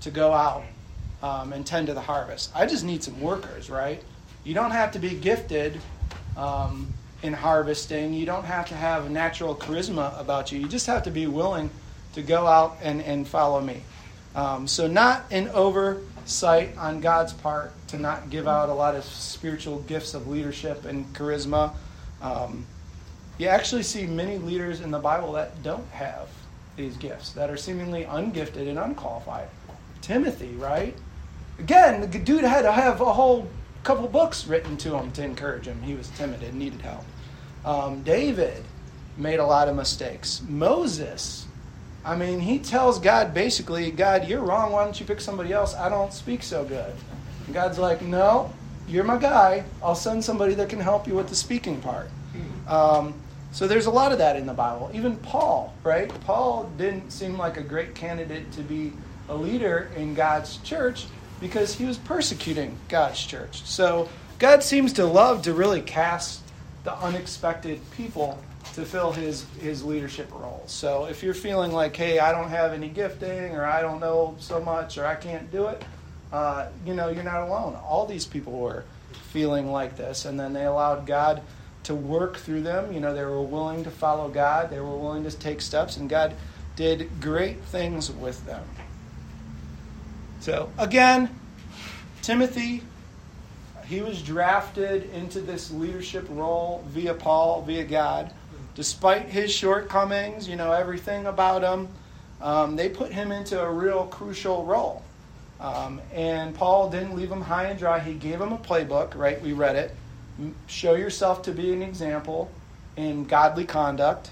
to 0.00 0.10
go 0.10 0.32
out 0.32 0.64
um, 1.22 1.52
and 1.52 1.64
tend 1.64 1.86
to 1.86 1.94
the 1.94 2.00
harvest. 2.00 2.50
I 2.54 2.66
just 2.66 2.84
need 2.84 3.04
some 3.04 3.20
workers, 3.20 3.70
right? 3.70 4.02
You 4.42 4.54
don't 4.54 4.72
have 4.72 4.92
to 4.92 4.98
be 4.98 5.10
gifted 5.10 5.80
um, 6.36 6.92
in 7.22 7.32
harvesting. 7.32 8.12
You 8.12 8.26
don't 8.26 8.44
have 8.44 8.68
to 8.68 8.74
have 8.74 9.06
a 9.06 9.08
natural 9.08 9.54
charisma 9.54 10.18
about 10.20 10.50
you. 10.50 10.58
You 10.58 10.68
just 10.68 10.86
have 10.86 11.04
to 11.04 11.10
be 11.10 11.28
willing 11.28 11.70
to 12.14 12.22
go 12.22 12.46
out 12.46 12.78
and, 12.82 13.00
and 13.02 13.26
follow 13.26 13.60
me. 13.60 13.82
Um, 14.34 14.66
so, 14.66 14.86
not 14.86 15.24
an 15.30 15.48
oversight 16.26 16.76
on 16.76 17.00
God's 17.00 17.32
part 17.32 17.72
to 17.86 17.98
not 17.98 18.30
give 18.30 18.48
out 18.48 18.68
a 18.68 18.74
lot 18.74 18.96
of 18.96 19.04
spiritual 19.04 19.78
gifts 19.82 20.12
of 20.12 20.26
leadership 20.26 20.84
and 20.84 21.06
charisma. 21.14 21.72
Um, 22.20 22.66
you 23.38 23.46
actually 23.46 23.84
see 23.84 24.06
many 24.06 24.36
leaders 24.36 24.80
in 24.80 24.90
the 24.90 24.98
Bible 24.98 25.32
that 25.34 25.62
don't 25.62 25.88
have 25.90 26.28
these 26.74 26.96
gifts, 26.96 27.30
that 27.32 27.48
are 27.48 27.56
seemingly 27.56 28.02
ungifted 28.06 28.66
and 28.68 28.76
unqualified. 28.76 29.48
Timothy, 30.02 30.52
right? 30.56 30.96
Again, 31.60 32.00
the 32.00 32.18
dude 32.18 32.42
had 32.42 32.62
to 32.62 32.72
have 32.72 33.00
a 33.00 33.12
whole 33.12 33.48
couple 33.84 34.08
books 34.08 34.48
written 34.48 34.76
to 34.78 34.96
him 34.96 35.12
to 35.12 35.22
encourage 35.22 35.66
him. 35.66 35.80
He 35.80 35.94
was 35.94 36.08
timid 36.10 36.42
and 36.42 36.58
needed 36.58 36.80
help. 36.80 37.04
Um, 37.64 38.02
David 38.02 38.64
made 39.16 39.38
a 39.38 39.46
lot 39.46 39.68
of 39.68 39.76
mistakes. 39.76 40.42
Moses, 40.48 41.46
I 42.06 42.14
mean, 42.14 42.38
he 42.38 42.60
tells 42.60 43.00
God 43.00 43.34
basically, 43.34 43.90
God, 43.90 44.28
you're 44.28 44.40
wrong. 44.40 44.70
Why 44.70 44.84
don't 44.84 44.98
you 44.98 45.04
pick 45.04 45.20
somebody 45.20 45.52
else? 45.52 45.74
I 45.74 45.88
don't 45.88 46.12
speak 46.12 46.44
so 46.44 46.64
good. 46.64 46.94
And 47.46 47.54
God's 47.54 47.78
like, 47.78 48.00
no, 48.00 48.52
you're 48.86 49.02
my 49.02 49.18
guy. 49.18 49.64
I'll 49.82 49.96
send 49.96 50.24
somebody 50.24 50.54
that 50.54 50.68
can 50.68 50.78
help 50.78 51.08
you 51.08 51.14
with 51.14 51.28
the 51.28 51.34
speaking 51.34 51.80
part. 51.80 52.08
Um, 52.68 53.14
so 53.50 53.66
there's 53.66 53.86
a 53.86 53.90
lot 53.90 54.12
of 54.12 54.18
that 54.18 54.36
in 54.36 54.46
the 54.46 54.52
Bible. 54.54 54.90
Even 54.94 55.16
Paul, 55.16 55.74
right? 55.82 56.08
Paul 56.22 56.70
didn't 56.76 57.10
seem 57.10 57.36
like 57.36 57.56
a 57.56 57.62
great 57.62 57.94
candidate 57.94 58.52
to 58.52 58.60
be 58.60 58.92
a 59.28 59.34
leader 59.34 59.90
in 59.96 60.14
God's 60.14 60.58
church 60.58 61.06
because 61.40 61.74
he 61.74 61.84
was 61.84 61.98
persecuting 61.98 62.76
God's 62.88 63.24
church. 63.24 63.62
So 63.64 64.08
God 64.38 64.62
seems 64.62 64.92
to 64.94 65.06
love 65.06 65.42
to 65.42 65.52
really 65.52 65.80
cast 65.80 66.42
the 66.84 66.94
unexpected 66.98 67.80
people 67.92 68.38
to 68.74 68.84
fill 68.84 69.12
his 69.12 69.44
his 69.60 69.84
leadership 69.84 70.30
role. 70.32 70.62
So 70.66 71.06
if 71.06 71.22
you're 71.22 71.34
feeling 71.34 71.72
like, 71.72 71.96
hey, 71.96 72.18
I 72.18 72.32
don't 72.32 72.50
have 72.50 72.72
any 72.72 72.88
gifting, 72.88 73.54
or 73.54 73.64
I 73.64 73.82
don't 73.82 74.00
know 74.00 74.36
so 74.38 74.60
much, 74.60 74.98
or 74.98 75.06
I 75.06 75.14
can't 75.14 75.50
do 75.50 75.68
it, 75.68 75.84
uh, 76.32 76.68
you 76.84 76.94
know, 76.94 77.08
you're 77.08 77.24
not 77.24 77.42
alone. 77.42 77.74
All 77.76 78.06
these 78.06 78.26
people 78.26 78.52
were 78.52 78.84
feeling 79.30 79.70
like 79.70 79.96
this, 79.96 80.24
and 80.24 80.38
then 80.38 80.52
they 80.52 80.64
allowed 80.64 81.06
God 81.06 81.42
to 81.84 81.94
work 81.94 82.36
through 82.36 82.62
them. 82.62 82.92
You 82.92 83.00
know, 83.00 83.14
they 83.14 83.24
were 83.24 83.42
willing 83.42 83.84
to 83.84 83.90
follow 83.90 84.28
God. 84.28 84.70
They 84.70 84.80
were 84.80 84.96
willing 84.96 85.24
to 85.24 85.30
take 85.30 85.60
steps, 85.60 85.96
and 85.96 86.10
God 86.10 86.34
did 86.74 87.08
great 87.20 87.62
things 87.64 88.10
with 88.10 88.44
them. 88.44 88.64
So, 90.40 90.70
again, 90.78 91.30
Timothy, 92.22 92.82
he 93.86 94.00
was 94.00 94.20
drafted 94.20 95.10
into 95.12 95.40
this 95.40 95.70
leadership 95.70 96.26
role 96.28 96.84
via 96.88 97.14
Paul, 97.14 97.62
via 97.62 97.84
God. 97.84 98.32
Despite 98.76 99.30
his 99.30 99.50
shortcomings, 99.50 100.46
you 100.46 100.54
know, 100.54 100.70
everything 100.70 101.26
about 101.26 101.62
him, 101.62 101.88
um, 102.42 102.76
they 102.76 102.90
put 102.90 103.10
him 103.10 103.32
into 103.32 103.58
a 103.60 103.70
real 103.70 104.04
crucial 104.06 104.64
role. 104.66 105.02
Um, 105.58 106.02
and 106.12 106.54
Paul 106.54 106.90
didn't 106.90 107.16
leave 107.16 107.32
him 107.32 107.40
high 107.40 107.64
and 107.64 107.78
dry. 107.78 107.98
He 107.98 108.12
gave 108.12 108.38
him 108.38 108.52
a 108.52 108.58
playbook, 108.58 109.14
right? 109.14 109.40
We 109.40 109.54
read 109.54 109.76
it. 109.76 109.96
Show 110.66 110.94
yourself 110.94 111.40
to 111.44 111.52
be 111.52 111.72
an 111.72 111.82
example 111.82 112.50
in 112.96 113.24
godly 113.24 113.64
conduct. 113.64 114.30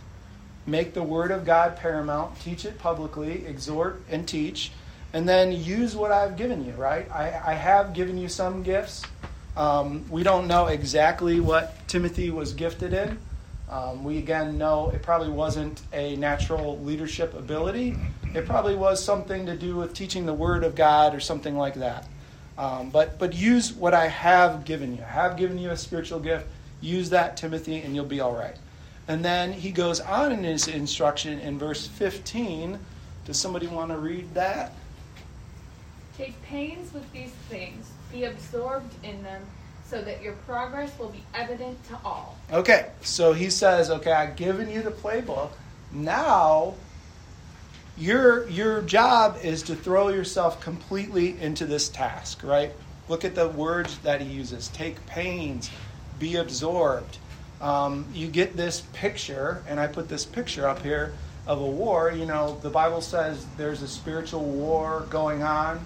Make 0.67 0.93
the 0.93 1.03
word 1.03 1.31
of 1.31 1.47
God 1.47 1.77
paramount. 1.77 2.39
Teach 2.41 2.67
it 2.67 2.79
publicly. 2.79 3.47
Exhort 3.47 4.03
and 4.11 4.29
teach. 4.29 4.73
And 5.15 5.27
then 5.27 5.53
use 5.53 5.97
what 5.97 6.13
I've 6.13 6.37
given 6.37 6.67
you, 6.67 6.73
right? 6.73 7.11
I, 7.11 7.53
I 7.53 7.55
have 7.55 7.95
given 7.95 8.19
you 8.19 8.29
some 8.29 8.63
gifts. 8.63 9.03
Um, 9.57 10.05
we 10.11 10.23
don't 10.23 10.49
know 10.49 10.67
exactly 10.67 11.41
what 11.41 11.89
Timothy 11.89 12.29
was 12.29 12.53
gifted 12.53 12.93
in. 12.93 13.19
Um, 13.75 14.05
we 14.05 14.19
again 14.19 14.57
know 14.57 14.91
it 14.91 15.03
probably 15.03 15.31
wasn't 15.31 15.83
a 15.93 16.15
natural 16.15 16.79
leadership 16.79 17.35
ability. 17.35 17.97
It 18.33 18.47
probably 18.47 18.77
was 18.77 19.03
something 19.03 19.47
to 19.47 19.57
do 19.57 19.75
with 19.75 19.95
teaching 19.95 20.27
the 20.27 20.33
Word 20.33 20.63
of 20.63 20.77
God 20.77 21.13
or 21.13 21.19
something 21.19 21.57
like 21.57 21.75
that. 21.75 22.07
Um, 22.57 22.91
but 22.91 23.19
but 23.19 23.35
use 23.35 23.73
what 23.73 23.93
I 23.93 24.07
have 24.07 24.65
given 24.65 24.97
you. 24.97 25.03
I 25.03 25.11
have 25.11 25.37
given 25.37 25.59
you 25.59 25.71
a 25.71 25.77
spiritual 25.77 26.21
gift. 26.21 26.47
Use 26.81 27.11
that, 27.11 27.37
Timothy, 27.37 27.81
and 27.81 27.97
you'll 27.97 28.05
be 28.05 28.21
all 28.21 28.37
right. 28.37 28.55
And 29.09 29.25
then 29.25 29.53
he 29.53 29.73
goes 29.73 29.99
on 29.99 30.31
in 30.31 30.45
his 30.45 30.69
instruction 30.69 31.41
in 31.41 31.59
verse 31.59 31.85
15. 31.85 32.79
Does 33.25 33.41
somebody 33.41 33.67
want 33.67 33.91
to 33.91 33.99
read 33.99 34.33
that? 34.35 34.73
Take 36.17 36.41
pains 36.45 36.95
with 36.95 37.11
these 37.13 37.33
things, 37.49 37.91
be 38.13 38.23
absorbed 38.23 38.95
in 39.05 39.21
them 39.25 39.43
so 39.85 40.01
that 40.03 40.23
your 40.23 40.33
progress 40.47 40.99
will 40.99 41.11
be 41.11 41.23
evident 41.35 41.83
to 41.88 41.99
all. 42.05 42.37
Okay, 42.53 42.90
so 43.03 43.33
he 43.33 43.51
says, 43.51 43.90
okay, 43.90 44.12
I've 44.12 44.37
given 44.37 44.70
you 44.70 44.83
the 44.83 44.90
playbook. 44.90 45.51
Now, 45.92 46.75
your 47.97 48.49
your 48.49 48.83
job 48.83 49.38
is 49.42 49.62
to 49.64 49.77
throw 49.77 50.09
yourself 50.09 50.61
completely 50.61 51.38
into 51.40 51.64
this 51.66 51.88
task, 51.88 52.42
right? 52.42 52.73
Look 53.09 53.25
at 53.25 53.35
the 53.35 53.49
words 53.49 53.99
that 53.99 54.20
he 54.20 54.29
uses. 54.29 54.68
Take 54.68 55.05
pains, 55.07 55.70
be 56.18 56.37
absorbed. 56.37 57.18
Um, 57.61 58.07
you 58.12 58.27
get 58.29 58.57
this 58.57 58.83
picture, 58.92 59.62
and 59.68 59.79
I 59.79 59.87
put 59.87 60.09
this 60.09 60.25
picture 60.25 60.66
up 60.66 60.83
here 60.83 61.14
of 61.47 61.61
a 61.61 61.66
war. 61.66 62.11
You 62.11 62.27
know, 62.27 62.59
the 62.62 62.70
Bible 62.70 63.01
says 63.01 63.47
there's 63.57 63.83
a 63.83 63.88
spiritual 63.88 64.42
war 64.42 65.07
going 65.11 65.42
on 65.42 65.85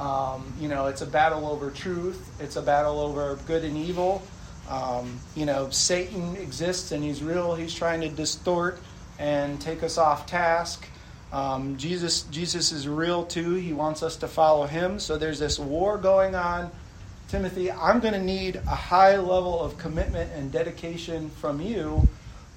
um, 0.00 0.50
you 0.58 0.68
know, 0.68 0.86
it's 0.86 1.02
a 1.02 1.06
battle 1.06 1.46
over 1.46 1.70
truth. 1.70 2.30
It's 2.40 2.56
a 2.56 2.62
battle 2.62 2.98
over 2.98 3.38
good 3.46 3.64
and 3.64 3.76
evil. 3.76 4.22
Um, 4.70 5.20
you 5.36 5.44
know, 5.44 5.68
Satan 5.68 6.36
exists 6.36 6.92
and 6.92 7.04
he's 7.04 7.22
real. 7.22 7.54
He's 7.54 7.74
trying 7.74 8.00
to 8.00 8.08
distort 8.08 8.80
and 9.18 9.60
take 9.60 9.82
us 9.82 9.98
off 9.98 10.24
task. 10.26 10.88
Um, 11.32 11.76
Jesus, 11.76 12.22
Jesus 12.22 12.72
is 12.72 12.88
real 12.88 13.26
too. 13.26 13.54
He 13.54 13.74
wants 13.74 14.02
us 14.02 14.16
to 14.16 14.28
follow 14.28 14.66
him. 14.66 14.98
So 14.98 15.18
there's 15.18 15.38
this 15.38 15.58
war 15.58 15.98
going 15.98 16.34
on. 16.34 16.70
Timothy, 17.28 17.70
I'm 17.70 18.00
going 18.00 18.14
to 18.14 18.22
need 18.22 18.56
a 18.56 18.74
high 18.74 19.18
level 19.18 19.60
of 19.60 19.76
commitment 19.76 20.32
and 20.32 20.50
dedication 20.50 21.28
from 21.28 21.60
you, 21.60 22.08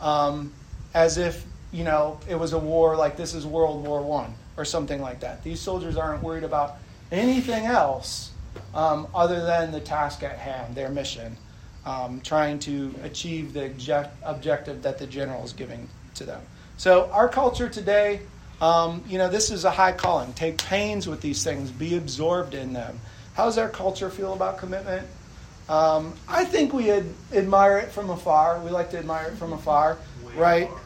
um, 0.01 0.51
as 0.93 1.17
if 1.17 1.45
you 1.71 1.83
know 1.83 2.19
it 2.27 2.35
was 2.35 2.53
a 2.53 2.59
war 2.59 2.95
like 2.95 3.15
this 3.15 3.35
is 3.35 3.45
World 3.45 3.85
War 3.85 4.01
One 4.01 4.33
or 4.57 4.65
something 4.65 4.99
like 4.99 5.19
that. 5.19 5.43
These 5.43 5.59
soldiers 5.59 5.95
aren't 5.95 6.23
worried 6.23 6.43
about 6.43 6.77
anything 7.13 7.65
else 7.65 8.31
um, 8.73 9.07
other 9.13 9.45
than 9.45 9.71
the 9.71 9.79
task 9.79 10.23
at 10.23 10.37
hand, 10.37 10.75
their 10.75 10.89
mission, 10.89 11.37
um, 11.85 12.19
trying 12.21 12.59
to 12.59 12.93
achieve 13.03 13.53
the 13.53 13.65
object- 13.65 14.17
objective 14.23 14.81
that 14.81 14.97
the 14.97 15.07
general 15.07 15.43
is 15.45 15.53
giving 15.53 15.87
to 16.15 16.23
them. 16.25 16.41
So, 16.77 17.09
our 17.11 17.29
culture 17.29 17.69
today, 17.69 18.21
um, 18.61 19.03
you 19.07 19.17
know, 19.17 19.29
this 19.29 19.51
is 19.51 19.63
a 19.63 19.71
high 19.71 19.91
calling. 19.91 20.33
Take 20.33 20.57
pains 20.57 21.07
with 21.07 21.21
these 21.21 21.43
things, 21.43 21.69
be 21.69 21.95
absorbed 21.95 22.55
in 22.55 22.73
them. 22.73 22.99
How 23.35 23.45
does 23.45 23.57
our 23.57 23.69
culture 23.69 24.09
feel 24.09 24.33
about 24.33 24.57
commitment? 24.57 25.07
Um, 25.69 26.13
I 26.27 26.43
think 26.45 26.73
we 26.73 26.91
ad- 26.91 27.13
admire 27.31 27.77
it 27.77 27.91
from 27.91 28.09
afar. 28.09 28.59
We 28.59 28.69
like 28.69 28.89
to 28.91 28.97
admire 28.97 29.27
it 29.27 29.37
from 29.37 29.53
afar, 29.53 29.97
way 30.25 30.33
right? 30.35 30.67
Afar. 30.67 30.79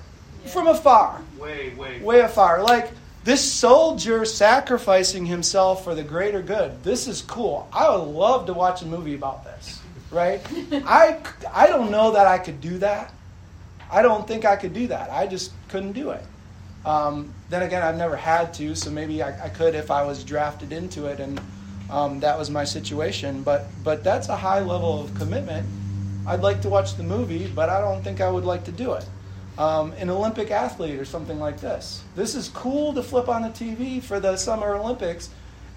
From 0.47 0.67
afar. 0.67 1.21
Way, 1.37 1.73
way. 1.75 1.99
Way 2.01 2.19
afar. 2.21 2.63
Like, 2.63 2.91
this 3.27 3.43
soldier 3.43 4.23
sacrificing 4.23 5.25
himself 5.25 5.83
for 5.83 5.93
the 5.93 6.01
greater 6.01 6.41
good. 6.41 6.81
This 6.81 7.09
is 7.09 7.21
cool. 7.23 7.67
I 7.73 7.89
would 7.89 8.05
love 8.05 8.45
to 8.45 8.53
watch 8.53 8.83
a 8.83 8.85
movie 8.85 9.15
about 9.15 9.43
this, 9.43 9.81
right? 10.11 10.39
I, 10.71 11.19
I 11.53 11.67
don't 11.67 11.91
know 11.91 12.11
that 12.11 12.25
I 12.25 12.37
could 12.37 12.61
do 12.61 12.77
that. 12.77 13.13
I 13.91 14.01
don't 14.01 14.25
think 14.25 14.45
I 14.45 14.55
could 14.55 14.71
do 14.73 14.87
that. 14.87 15.11
I 15.11 15.27
just 15.27 15.51
couldn't 15.67 15.91
do 15.91 16.11
it. 16.11 16.23
Um, 16.85 17.33
then 17.49 17.63
again, 17.63 17.83
I've 17.83 17.97
never 17.97 18.15
had 18.15 18.53
to, 18.53 18.73
so 18.75 18.89
maybe 18.89 19.21
I, 19.21 19.47
I 19.47 19.49
could 19.49 19.75
if 19.75 19.91
I 19.91 20.03
was 20.03 20.23
drafted 20.23 20.71
into 20.71 21.07
it 21.07 21.19
and 21.19 21.41
um, 21.89 22.21
that 22.21 22.39
was 22.39 22.49
my 22.49 22.63
situation. 22.63 23.43
But, 23.43 23.65
but 23.83 24.05
that's 24.05 24.29
a 24.29 24.37
high 24.37 24.61
level 24.61 25.01
of 25.03 25.13
commitment. 25.15 25.67
I'd 26.25 26.39
like 26.39 26.61
to 26.61 26.69
watch 26.69 26.95
the 26.95 27.03
movie, 27.03 27.51
but 27.53 27.67
I 27.67 27.81
don't 27.81 28.01
think 28.05 28.21
I 28.21 28.31
would 28.31 28.45
like 28.45 28.63
to 28.63 28.71
do 28.71 28.93
it 28.93 29.05
um, 29.57 29.91
an 29.93 30.09
Olympic 30.09 30.51
athlete 30.51 30.99
or 30.99 31.05
something 31.05 31.39
like 31.39 31.59
this. 31.59 32.03
This 32.15 32.35
is 32.35 32.49
cool 32.49 32.93
to 32.93 33.01
flip 33.01 33.27
on 33.27 33.41
the 33.41 33.49
TV 33.49 34.01
for 34.01 34.19
the 34.19 34.37
Summer 34.37 34.75
Olympics 34.75 35.29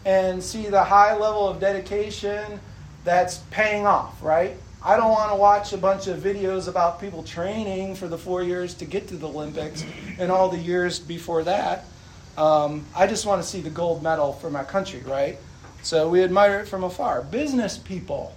and 0.05 0.43
see 0.43 0.67
the 0.67 0.85
high 0.85 1.17
level 1.17 1.49
of 1.49 1.61
dedication 1.61 2.61
that's 3.05 3.39
paying 3.51 3.87
off, 3.87 4.23
right? 4.23 4.57
I 4.83 4.97
don't 4.97 5.11
want 5.11 5.31
to 5.31 5.37
watch 5.37 5.73
a 5.73 5.77
bunch 5.77 6.07
of 6.07 6.19
videos 6.21 6.69
about 6.69 7.01
people 7.01 7.23
training 7.23 7.95
for 7.95 8.09
the 8.09 8.17
four 8.17 8.43
years 8.43 8.75
to 8.75 8.87
get 8.87 9.09
to 9.09 9.17
the 9.17 9.29
Olympics 9.29 9.85
and 10.19 10.31
all 10.31 10.49
the 10.49 10.59
years 10.59 10.99
before 10.99 11.45
that. 11.45 11.85
Um, 12.39 12.87
I 12.97 13.07
just 13.07 13.27
want 13.27 13.43
to 13.43 13.49
see 13.49 13.61
the 13.61 13.71
gold 13.71 14.03
medal 14.03 14.33
for 14.35 14.51
my 14.51 14.65
country, 14.65 15.01
right? 15.01 15.39
So 15.83 16.09
we 16.09 16.23
admire 16.23 16.61
it 16.61 16.69
from 16.69 16.85
afar. 16.85 17.23
Business 17.23 17.77
people. 17.77 18.35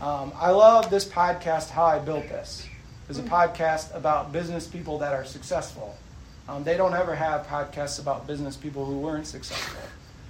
Um, 0.00 0.32
I 0.34 0.50
love 0.50 0.90
this 0.90 1.04
podcast, 1.04 1.70
How 1.70 1.84
I 1.84 1.98
Built 1.98 2.28
This 2.28 2.66
is 3.10 3.18
a 3.18 3.22
podcast 3.22 3.92
about 3.96 4.32
business 4.32 4.68
people 4.68 4.98
that 4.98 5.12
are 5.12 5.24
successful. 5.24 5.96
Um, 6.48 6.62
they 6.62 6.76
don't 6.76 6.94
ever 6.94 7.12
have 7.12 7.44
podcasts 7.44 8.00
about 8.00 8.28
business 8.28 8.56
people 8.56 8.84
who 8.84 9.00
weren't 9.00 9.26
successful. 9.26 9.82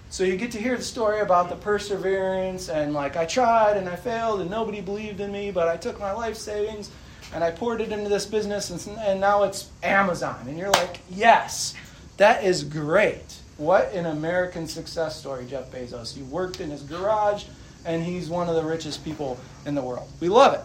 So 0.09 0.25
you 0.25 0.39
get 0.39 0.51
to 0.53 0.59
hear 0.59 0.79
the 0.79 0.83
story 0.83 1.21
about 1.21 1.51
the 1.51 1.57
perseverance 1.57 2.71
and 2.71 2.95
like 2.95 3.17
I 3.17 3.27
tried 3.27 3.77
and 3.77 3.87
I 3.87 3.97
failed 3.97 4.41
and 4.41 4.51
nobody 4.51 4.81
believed 4.81 5.21
in 5.21 5.31
me, 5.31 5.51
but 5.51 5.69
I 5.69 5.77
took 5.77 6.01
my 6.01 6.13
life 6.13 6.37
savings 6.37 6.91
and 7.35 7.45
I 7.45 7.51
poured 7.51 7.83
it 7.83 7.93
into 7.93 8.09
this 8.09 8.25
business 8.25 8.71
and, 8.71 8.99
and 8.99 9.21
now 9.21 9.43
it's 9.43 9.69
Amazon. 9.83 10.47
And 10.49 10.59
you're 10.59 10.71
like, 10.71 11.01
yes, 11.11 11.75
that 12.17 12.45
is 12.45 12.65
great. 12.65 13.37
What 13.59 13.93
an 13.93 14.07
American 14.07 14.67
success 14.67 15.21
story, 15.21 15.45
Jeff 15.47 15.71
Bezos. 15.71 16.17
He 16.17 16.23
worked 16.23 16.61
in 16.61 16.71
his 16.71 16.83
garage 16.83 17.45
and 17.85 18.03
he's 18.03 18.31
one 18.31 18.49
of 18.49 18.55
the 18.55 18.65
richest 18.65 19.05
people 19.05 19.39
in 19.67 19.75
the 19.75 19.83
world. 19.83 20.09
We 20.19 20.31
love 20.31 20.55
it. 20.55 20.63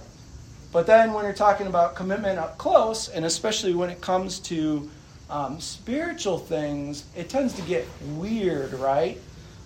But 0.76 0.88
then 0.88 1.14
when 1.14 1.24
you're 1.24 1.34
talking 1.34 1.68
about 1.68 1.96
commitment 1.96 2.38
up 2.38 2.58
close, 2.58 3.08
and 3.08 3.24
especially 3.24 3.74
when 3.74 3.90
it 3.90 4.02
comes 4.02 4.40
to 4.40 4.92
um, 5.30 5.62
spiritual 5.62 6.38
things, 6.38 7.06
it 7.16 7.30
tends 7.30 7.54
to 7.54 7.62
get 7.62 7.88
weird, 8.18 8.74
right? 8.74 9.18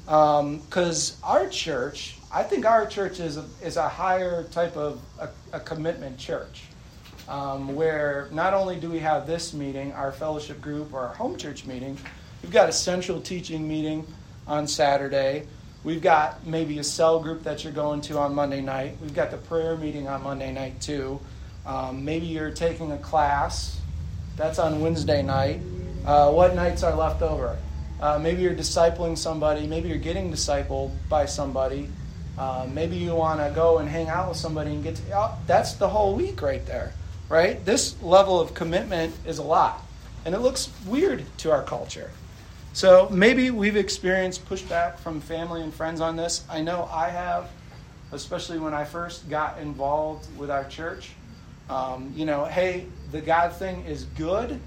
Because 0.05 1.13
um, 1.13 1.17
our 1.23 1.49
church, 1.49 2.19
I 2.31 2.43
think 2.43 2.63
our 2.63 2.85
church 2.85 3.19
is 3.19 3.37
a, 3.37 3.45
is 3.63 3.75
a 3.75 3.89
higher 3.89 4.43
type 4.51 4.77
of 4.77 5.01
a, 5.19 5.29
a 5.51 5.59
commitment 5.59 6.19
church. 6.19 6.65
Um, 7.27 7.73
where 7.73 8.27
not 8.31 8.53
only 8.53 8.79
do 8.79 8.87
we 8.87 8.99
have 8.99 9.25
this 9.25 9.51
meeting, 9.51 9.91
our 9.93 10.11
fellowship 10.11 10.61
group 10.61 10.93
or 10.93 10.99
our 10.99 11.15
home 11.15 11.37
church 11.37 11.65
meeting, 11.65 11.97
we've 12.43 12.51
got 12.51 12.69
a 12.69 12.71
central 12.71 13.19
teaching 13.19 13.67
meeting 13.67 14.05
on 14.45 14.67
Saturday. 14.67 15.47
We've 15.83 16.01
got 16.01 16.45
maybe 16.45 16.79
a 16.79 16.83
cell 16.83 17.21
group 17.21 17.43
that 17.43 17.63
you're 17.63 17.71
going 17.71 18.01
to 18.01 18.17
on 18.19 18.35
Monday 18.35 18.59
night. 18.59 18.97
We've 19.01 19.13
got 19.13 19.31
the 19.31 19.37
prayer 19.37 19.77
meeting 19.77 20.09
on 20.09 20.23
Monday 20.23 20.51
night 20.51 20.81
too. 20.81 21.21
Um, 21.65 22.03
maybe 22.03 22.25
you're 22.25 22.51
taking 22.51 22.91
a 22.91 22.97
class. 22.97 23.79
That's 24.35 24.59
on 24.59 24.81
Wednesday 24.81 25.21
night. 25.21 25.61
Uh, 26.05 26.31
what 26.31 26.53
nights 26.53 26.83
are 26.83 26.93
left 26.95 27.21
over? 27.21 27.57
Uh, 28.01 28.19
maybe 28.19 28.41
you're 28.41 28.55
discipling 28.55 29.17
somebody. 29.17 29.67
Maybe 29.67 29.87
you're 29.87 29.97
getting 29.97 30.31
discipled 30.31 30.91
by 31.07 31.25
somebody. 31.25 31.89
Uh, 32.37 32.67
maybe 32.71 32.97
you 32.97 33.15
want 33.15 33.39
to 33.39 33.51
go 33.55 33.79
and 33.79 33.89
hang 33.89 34.07
out 34.09 34.29
with 34.29 34.37
somebody 34.37 34.71
and 34.71 34.83
get 34.83 34.95
to. 34.95 35.01
Oh, 35.13 35.37
that's 35.47 35.73
the 35.73 35.87
whole 35.87 36.13
week 36.13 36.41
right 36.41 36.65
there, 36.65 36.93
right? 37.29 37.63
This 37.65 38.01
level 38.01 38.39
of 38.39 38.53
commitment 38.53 39.13
is 39.25 39.37
a 39.37 39.43
lot. 39.43 39.85
And 40.25 40.35
it 40.35 40.39
looks 40.39 40.69
weird 40.85 41.23
to 41.39 41.51
our 41.51 41.63
culture. 41.63 42.11
So 42.73 43.09
maybe 43.09 43.51
we've 43.51 43.75
experienced 43.75 44.47
pushback 44.47 44.99
from 44.99 45.21
family 45.21 45.61
and 45.61 45.73
friends 45.73 46.01
on 46.01 46.15
this. 46.15 46.45
I 46.49 46.61
know 46.61 46.87
I 46.91 47.09
have, 47.09 47.49
especially 48.11 48.59
when 48.59 48.73
I 48.73 48.85
first 48.85 49.29
got 49.29 49.59
involved 49.59 50.27
with 50.37 50.51
our 50.51 50.65
church. 50.65 51.11
Um, 51.69 52.13
you 52.15 52.25
know, 52.25 52.45
hey, 52.45 52.85
the 53.11 53.21
God 53.21 53.53
thing 53.53 53.85
is 53.85 54.05
good. 54.05 54.59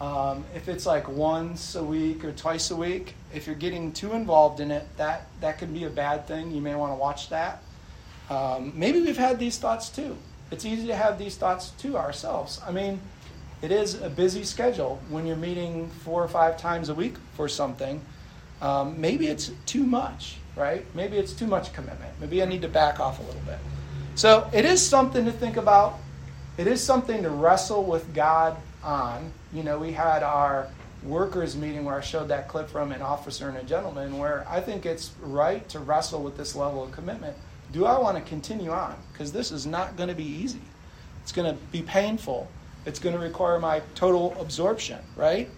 Um, 0.00 0.44
if 0.54 0.68
it's 0.68 0.84
like 0.84 1.08
once 1.08 1.74
a 1.74 1.82
week 1.82 2.22
or 2.22 2.32
twice 2.32 2.70
a 2.70 2.76
week, 2.76 3.14
if 3.34 3.46
you're 3.46 3.56
getting 3.56 3.92
too 3.92 4.12
involved 4.12 4.60
in 4.60 4.70
it, 4.70 4.86
that, 4.98 5.26
that 5.40 5.58
could 5.58 5.72
be 5.72 5.84
a 5.84 5.90
bad 5.90 6.26
thing. 6.26 6.50
You 6.50 6.60
may 6.60 6.74
want 6.74 6.92
to 6.92 6.96
watch 6.96 7.30
that. 7.30 7.62
Um, 8.28 8.72
maybe 8.74 9.00
we've 9.00 9.16
had 9.16 9.38
these 9.38 9.56
thoughts 9.56 9.88
too. 9.88 10.16
It's 10.50 10.64
easy 10.64 10.86
to 10.88 10.94
have 10.94 11.18
these 11.18 11.36
thoughts 11.36 11.70
to 11.78 11.96
ourselves. 11.96 12.60
I 12.66 12.72
mean, 12.72 13.00
it 13.62 13.72
is 13.72 14.00
a 14.02 14.10
busy 14.10 14.44
schedule 14.44 15.00
when 15.08 15.26
you're 15.26 15.36
meeting 15.36 15.88
four 16.04 16.22
or 16.22 16.28
five 16.28 16.58
times 16.58 16.88
a 16.88 16.94
week 16.94 17.16
for 17.34 17.48
something. 17.48 18.00
Um, 18.60 19.00
maybe 19.00 19.26
it's 19.28 19.50
too 19.64 19.84
much, 19.84 20.36
right? 20.56 20.84
Maybe 20.94 21.16
it's 21.16 21.32
too 21.32 21.46
much 21.46 21.72
commitment. 21.72 22.12
Maybe 22.20 22.42
I 22.42 22.46
need 22.46 22.62
to 22.62 22.68
back 22.68 23.00
off 23.00 23.18
a 23.18 23.22
little 23.22 23.40
bit. 23.42 23.58
So 24.14 24.48
it 24.52 24.64
is 24.64 24.84
something 24.84 25.24
to 25.24 25.32
think 25.32 25.56
about. 25.56 25.98
It 26.56 26.66
is 26.66 26.82
something 26.82 27.22
to 27.22 27.30
wrestle 27.30 27.84
with 27.84 28.14
God 28.14 28.56
on. 28.82 29.30
You 29.52 29.62
know, 29.62 29.78
we 29.78 29.92
had 29.92 30.22
our 30.22 30.68
workers 31.02 31.56
meeting 31.56 31.84
where 31.84 31.96
I 31.96 32.00
showed 32.00 32.28
that 32.28 32.48
clip 32.48 32.68
from 32.68 32.92
an 32.92 33.02
officer 33.02 33.48
and 33.48 33.58
a 33.58 33.62
gentleman 33.62 34.18
where 34.18 34.46
I 34.48 34.60
think 34.60 34.86
it's 34.86 35.12
right 35.20 35.66
to 35.68 35.78
wrestle 35.78 36.22
with 36.22 36.36
this 36.36 36.54
level 36.56 36.82
of 36.82 36.92
commitment. 36.92 37.36
Do 37.72 37.84
I 37.84 37.98
want 37.98 38.16
to 38.16 38.22
continue 38.22 38.70
on? 38.70 38.96
Because 39.12 39.32
this 39.32 39.52
is 39.52 39.66
not 39.66 39.96
going 39.96 40.08
to 40.08 40.14
be 40.14 40.24
easy. 40.24 40.60
It's 41.22 41.32
going 41.32 41.52
to 41.52 41.60
be 41.72 41.82
painful. 41.82 42.48
It's 42.86 43.00
going 43.00 43.14
to 43.14 43.20
require 43.20 43.58
my 43.58 43.82
total 43.94 44.34
absorption, 44.40 45.00
right? 45.16 45.50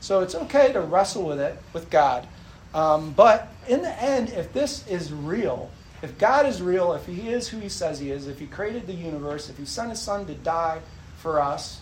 So 0.00 0.20
it's 0.20 0.34
okay 0.34 0.72
to 0.72 0.80
wrestle 0.80 1.24
with 1.24 1.40
it 1.40 1.60
with 1.72 1.90
God. 1.90 2.26
Um, 2.72 3.12
but 3.12 3.48
in 3.68 3.82
the 3.82 4.02
end, 4.02 4.30
if 4.30 4.52
this 4.52 4.86
is 4.86 5.12
real, 5.12 5.70
if 6.02 6.16
God 6.18 6.46
is 6.46 6.62
real, 6.62 6.92
if 6.92 7.06
He 7.06 7.28
is 7.30 7.48
who 7.48 7.58
He 7.58 7.68
says 7.68 7.98
He 7.98 8.10
is, 8.10 8.28
if 8.28 8.38
He 8.38 8.46
created 8.46 8.86
the 8.86 8.92
universe, 8.92 9.50
if 9.50 9.58
He 9.58 9.64
sent 9.64 9.90
His 9.90 10.00
Son 10.00 10.26
to 10.26 10.34
die 10.34 10.80
for 11.18 11.40
us, 11.40 11.80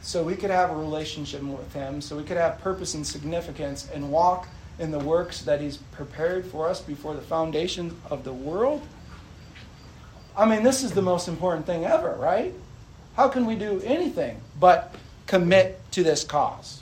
so 0.00 0.22
we 0.22 0.36
could 0.36 0.50
have 0.50 0.70
a 0.70 0.76
relationship 0.76 1.42
with 1.42 1.72
Him, 1.72 2.00
so 2.00 2.16
we 2.16 2.24
could 2.24 2.36
have 2.36 2.60
purpose 2.60 2.94
and 2.94 3.06
significance 3.06 3.88
and 3.92 4.10
walk 4.10 4.48
in 4.78 4.90
the 4.90 4.98
works 4.98 5.42
that 5.42 5.60
He's 5.60 5.78
prepared 5.78 6.46
for 6.46 6.68
us 6.68 6.80
before 6.80 7.14
the 7.14 7.22
foundation 7.22 7.96
of 8.10 8.24
the 8.24 8.32
world. 8.32 8.82
I 10.36 10.46
mean, 10.46 10.62
this 10.62 10.84
is 10.84 10.92
the 10.92 11.02
most 11.02 11.28
important 11.28 11.66
thing 11.66 11.84
ever, 11.84 12.14
right? 12.16 12.54
How 13.18 13.26
can 13.26 13.46
we 13.46 13.56
do 13.56 13.82
anything 13.84 14.40
but 14.60 14.94
commit 15.26 15.80
to 15.90 16.04
this 16.04 16.22
cause? 16.22 16.80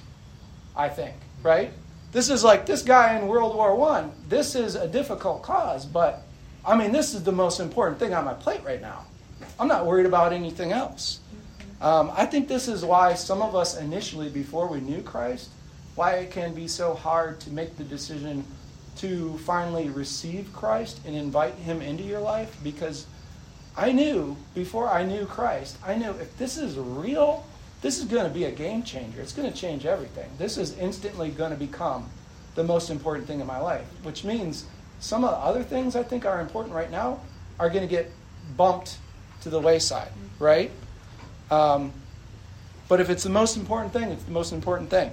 I 0.77 0.91
think, 0.91 1.15
right? 1.43 1.73
This 2.13 2.29
is 2.29 2.45
like 2.45 2.67
this 2.67 2.83
guy 2.83 3.19
in 3.19 3.27
World 3.27 3.57
War 3.57 3.75
One. 3.75 4.13
This 4.29 4.55
is 4.55 4.75
a 4.75 4.87
difficult 4.87 5.43
cause, 5.43 5.87
but 5.87 6.25
I 6.63 6.77
mean, 6.77 6.93
this 6.93 7.15
is 7.15 7.25
the 7.25 7.33
most 7.33 7.59
important 7.59 7.99
thing 7.99 8.13
on 8.13 8.27
my 8.27 8.35
plate 8.35 8.61
right 8.67 8.83
now. 8.83 9.07
I'm 9.59 9.67
not 9.67 9.87
worried 9.87 10.05
about 10.05 10.35
anything 10.35 10.73
else. 10.73 11.21
Um, 11.81 12.13
I 12.15 12.27
think 12.27 12.49
this 12.49 12.69
is 12.69 12.85
why 12.85 13.15
some 13.15 13.41
of 13.41 13.57
us 13.57 13.79
initially, 13.79 14.29
before 14.29 14.69
we 14.69 14.83
knew 14.83 15.01
Christ, 15.01 15.49
why 15.95 16.17
it 16.17 16.33
can 16.33 16.53
be 16.53 16.69
so 16.69 16.93
hard 16.93 17.41
to 17.41 17.51
make 17.51 17.79
the 17.79 17.85
decision 17.85 18.45
to 18.97 19.39
finally 19.39 19.89
receive 19.89 20.53
Christ 20.53 21.01
and 21.07 21.17
invite 21.17 21.55
Him 21.55 21.81
into 21.81 22.05
your 22.05 22.21
life 22.21 22.55
because 22.63 23.07
I 23.77 23.93
knew 23.93 24.37
before 24.55 24.89
I 24.89 25.05
knew 25.05 25.27
Christ, 25.27 25.77
I 25.85 25.97
knew 25.97 26.11
if 26.11 26.37
this 26.39 26.57
is 26.57 26.79
real, 26.79 27.45
this 27.83 27.99
is 27.99 28.05
going 28.05 28.25
to 28.25 28.33
be 28.33 28.45
a 28.45 28.51
game 28.51 28.83
changer. 28.83 29.21
It's 29.21 29.35
going 29.35 29.51
to 29.51 29.57
change 29.57 29.85
everything. 29.85 30.31
This 30.39 30.57
is 30.57 30.77
instantly 30.79 31.31
going 31.31 31.51
to 31.51 31.59
become 31.59 32.09
the 32.55 32.65
most 32.65 32.89
important 32.89 33.27
thing 33.27 33.41
in 33.41 33.47
my 33.47 33.59
life, 33.59 33.87
which 34.03 34.25
means 34.25 34.65
some 34.99 35.25
of 35.25 35.31
the 35.31 35.37
other 35.37 35.63
things 35.63 35.95
I 35.95 36.03
think 36.03 36.25
are 36.25 36.41
important 36.41 36.75
right 36.75 36.91
now 36.91 37.21
are 37.59 37.69
going 37.69 37.83
to 37.83 37.89
get 37.89 38.11
bumped 38.57 38.97
to 39.43 39.51
the 39.51 39.61
wayside, 39.61 40.11
right? 40.39 40.71
Um, 41.51 41.93
but 42.89 43.01
if 43.01 43.11
it's 43.11 43.25
the 43.25 43.31
most 43.31 43.57
important 43.57 43.93
thing, 43.93 44.11
it's 44.11 44.25
the 44.25 44.33
most 44.33 44.53
important 44.53 44.89
thing. 44.89 45.13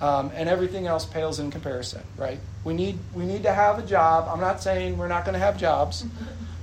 Um, 0.00 0.30
and 0.34 0.50
everything 0.50 0.86
else 0.86 1.06
pales 1.06 1.38
in 1.38 1.50
comparison, 1.50 2.02
right? 2.18 2.38
We 2.64 2.74
need, 2.74 2.98
we 3.14 3.24
need 3.24 3.44
to 3.44 3.52
have 3.52 3.78
a 3.78 3.86
job. 3.86 4.28
I'm 4.30 4.40
not 4.40 4.62
saying 4.62 4.98
we're 4.98 5.08
not 5.08 5.24
going 5.24 5.32
to 5.32 5.38
have 5.38 5.56
jobs. 5.56 6.04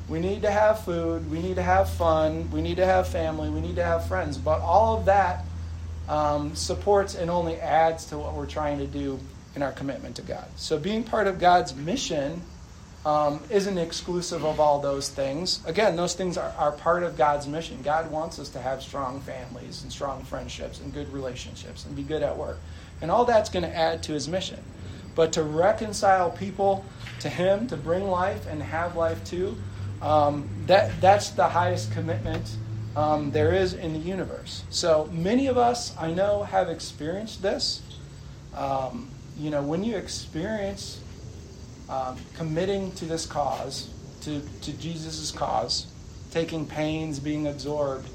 We 0.09 0.19
need 0.19 0.41
to 0.41 0.51
have 0.51 0.83
food. 0.83 1.29
We 1.31 1.41
need 1.41 1.55
to 1.55 1.63
have 1.63 1.89
fun. 1.89 2.51
We 2.51 2.61
need 2.61 2.77
to 2.77 2.85
have 2.85 3.07
family. 3.07 3.49
We 3.49 3.61
need 3.61 3.77
to 3.77 3.83
have 3.83 4.07
friends. 4.07 4.37
But 4.37 4.59
all 4.59 4.97
of 4.97 5.05
that 5.05 5.45
um, 6.09 6.55
supports 6.55 7.15
and 7.15 7.29
only 7.31 7.55
adds 7.55 8.05
to 8.05 8.17
what 8.17 8.33
we're 8.33 8.45
trying 8.45 8.79
to 8.79 8.87
do 8.87 9.19
in 9.55 9.63
our 9.63 9.71
commitment 9.71 10.15
to 10.17 10.21
God. 10.21 10.45
So 10.55 10.77
being 10.77 11.03
part 11.03 11.27
of 11.27 11.39
God's 11.39 11.75
mission 11.75 12.41
um, 13.05 13.41
isn't 13.49 13.77
exclusive 13.77 14.45
of 14.45 14.59
all 14.59 14.79
those 14.79 15.09
things. 15.09 15.65
Again, 15.65 15.95
those 15.95 16.13
things 16.13 16.37
are, 16.37 16.53
are 16.57 16.71
part 16.71 17.03
of 17.03 17.17
God's 17.17 17.47
mission. 17.47 17.81
God 17.83 18.09
wants 18.09 18.39
us 18.39 18.49
to 18.49 18.59
have 18.59 18.81
strong 18.81 19.19
families 19.21 19.83
and 19.83 19.91
strong 19.91 20.23
friendships 20.23 20.79
and 20.79 20.93
good 20.93 21.11
relationships 21.11 21.85
and 21.85 21.95
be 21.95 22.03
good 22.03 22.23
at 22.23 22.37
work. 22.37 22.59
And 23.01 23.11
all 23.11 23.25
that's 23.25 23.49
going 23.49 23.63
to 23.63 23.75
add 23.75 24.03
to 24.03 24.13
his 24.13 24.27
mission. 24.27 24.63
But 25.15 25.33
to 25.33 25.43
reconcile 25.43 26.31
people 26.31 26.85
to 27.19 27.29
him, 27.29 27.67
to 27.67 27.77
bring 27.77 28.07
life 28.07 28.47
and 28.47 28.63
have 28.63 28.95
life 28.95 29.23
too, 29.25 29.57
um, 30.03 30.49
that, 30.67 30.99
that's 30.99 31.29
the 31.29 31.47
highest 31.47 31.91
commitment 31.93 32.57
um, 32.95 33.31
there 33.31 33.53
is 33.53 33.73
in 33.73 33.93
the 33.93 33.99
universe. 33.99 34.63
So 34.69 35.09
many 35.11 35.47
of 35.47 35.57
us, 35.57 35.95
I 35.97 36.13
know, 36.13 36.43
have 36.43 36.69
experienced 36.69 37.41
this. 37.41 37.81
Um, 38.55 39.09
you 39.39 39.49
know, 39.49 39.63
when 39.63 39.83
you 39.83 39.95
experience 39.95 40.99
um, 41.89 42.17
committing 42.35 42.91
to 42.93 43.05
this 43.05 43.25
cause, 43.25 43.89
to, 44.21 44.41
to 44.61 44.73
Jesus' 44.73 45.31
cause, 45.31 45.87
taking 46.31 46.65
pains, 46.67 47.19
being 47.19 47.47
absorbed, 47.47 48.07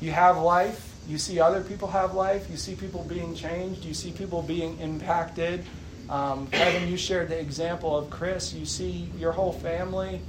you 0.00 0.12
have 0.12 0.38
life. 0.38 0.92
You 1.08 1.18
see 1.18 1.40
other 1.40 1.62
people 1.62 1.88
have 1.88 2.14
life. 2.14 2.48
You 2.50 2.56
see 2.56 2.74
people 2.74 3.04
being 3.04 3.34
changed. 3.34 3.84
You 3.84 3.94
see 3.94 4.12
people 4.12 4.42
being 4.42 4.78
impacted. 4.78 5.64
Um, 6.08 6.46
Kevin, 6.48 6.88
you 6.88 6.96
shared 6.96 7.28
the 7.28 7.38
example 7.38 7.96
of 7.96 8.10
Chris. 8.10 8.54
You 8.54 8.64
see 8.64 9.10
your 9.18 9.32
whole 9.32 9.52
family 9.52 10.20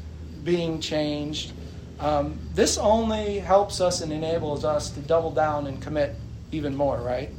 being 0.45 0.79
changed. 0.79 1.51
Um, 1.99 2.39
this 2.53 2.77
only 2.77 3.39
helps 3.39 3.81
us 3.81 3.99
and 4.01 4.13
enables 4.13 4.63
us 4.63 4.91
to 4.91 5.01
double 5.01 5.31
down 5.31 5.67
and 5.67 5.81
commit 5.81 6.15
even 6.51 6.75
more, 6.75 6.97
right? 6.97 7.29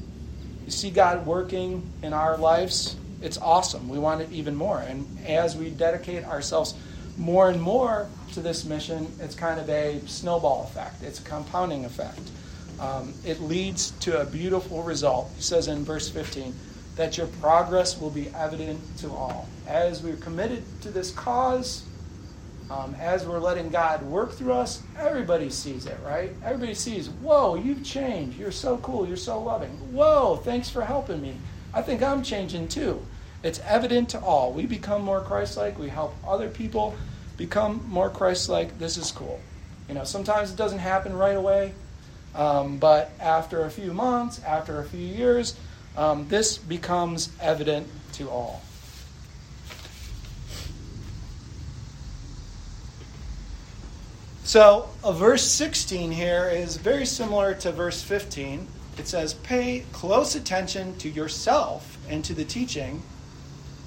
You 0.66 0.70
see 0.70 0.90
God 0.90 1.24
working 1.24 1.88
in 2.02 2.12
our 2.12 2.36
lives, 2.36 2.96
it's 3.22 3.38
awesome. 3.38 3.88
We 3.88 3.98
want 3.98 4.20
it 4.20 4.30
even 4.32 4.54
more. 4.54 4.80
And 4.80 5.06
as 5.26 5.56
we 5.56 5.70
dedicate 5.70 6.24
ourselves 6.24 6.74
more 7.16 7.48
and 7.48 7.62
more 7.62 8.08
to 8.34 8.40
this 8.40 8.64
mission, 8.64 9.10
it's 9.20 9.34
kind 9.34 9.60
of 9.60 9.70
a 9.70 10.00
snowball 10.06 10.64
effect, 10.64 11.02
it's 11.02 11.20
a 11.20 11.22
compounding 11.22 11.84
effect. 11.84 12.20
Um, 12.78 13.14
it 13.24 13.40
leads 13.40 13.92
to 14.00 14.20
a 14.20 14.26
beautiful 14.26 14.82
result. 14.82 15.30
He 15.36 15.42
says 15.42 15.68
in 15.68 15.82
verse 15.84 16.10
15 16.10 16.54
that 16.96 17.16
your 17.16 17.26
progress 17.26 17.98
will 17.98 18.10
be 18.10 18.28
evident 18.30 18.80
to 18.98 19.10
all. 19.10 19.48
As 19.66 20.02
we're 20.02 20.16
committed 20.16 20.62
to 20.82 20.90
this 20.90 21.10
cause, 21.10 21.84
um, 22.70 22.96
as 23.00 23.24
we're 23.24 23.38
letting 23.38 23.70
God 23.70 24.02
work 24.02 24.32
through 24.32 24.52
us, 24.52 24.82
everybody 24.98 25.50
sees 25.50 25.86
it, 25.86 25.98
right? 26.04 26.32
Everybody 26.44 26.74
sees, 26.74 27.08
whoa, 27.08 27.54
you've 27.54 27.84
changed. 27.84 28.38
You're 28.38 28.50
so 28.50 28.78
cool. 28.78 29.06
You're 29.06 29.16
so 29.16 29.40
loving. 29.40 29.70
Whoa, 29.92 30.36
thanks 30.36 30.68
for 30.68 30.82
helping 30.82 31.22
me. 31.22 31.36
I 31.72 31.82
think 31.82 32.02
I'm 32.02 32.22
changing 32.22 32.68
too. 32.68 33.00
It's 33.42 33.60
evident 33.60 34.08
to 34.10 34.20
all. 34.20 34.52
We 34.52 34.66
become 34.66 35.02
more 35.02 35.20
Christ 35.20 35.56
like. 35.56 35.78
We 35.78 35.88
help 35.88 36.14
other 36.26 36.48
people 36.48 36.96
become 37.36 37.84
more 37.88 38.10
Christ 38.10 38.48
like. 38.48 38.78
This 38.78 38.96
is 38.96 39.12
cool. 39.12 39.40
You 39.88 39.94
know, 39.94 40.04
sometimes 40.04 40.50
it 40.50 40.56
doesn't 40.56 40.80
happen 40.80 41.16
right 41.16 41.36
away, 41.36 41.74
um, 42.34 42.78
but 42.78 43.12
after 43.20 43.64
a 43.64 43.70
few 43.70 43.92
months, 43.92 44.42
after 44.42 44.80
a 44.80 44.84
few 44.84 44.98
years, 44.98 45.54
um, 45.96 46.26
this 46.28 46.58
becomes 46.58 47.30
evident 47.40 47.86
to 48.14 48.28
all. 48.28 48.62
So, 54.56 54.88
uh, 55.04 55.12
verse 55.12 55.42
16 55.42 56.10
here 56.10 56.48
is 56.48 56.78
very 56.78 57.04
similar 57.04 57.52
to 57.56 57.70
verse 57.72 58.02
15. 58.02 58.66
It 58.96 59.06
says, 59.06 59.34
Pay 59.34 59.84
close 59.92 60.34
attention 60.34 60.96
to 60.96 61.10
yourself 61.10 61.98
and 62.08 62.24
to 62.24 62.32
the 62.32 62.46
teaching. 62.46 63.02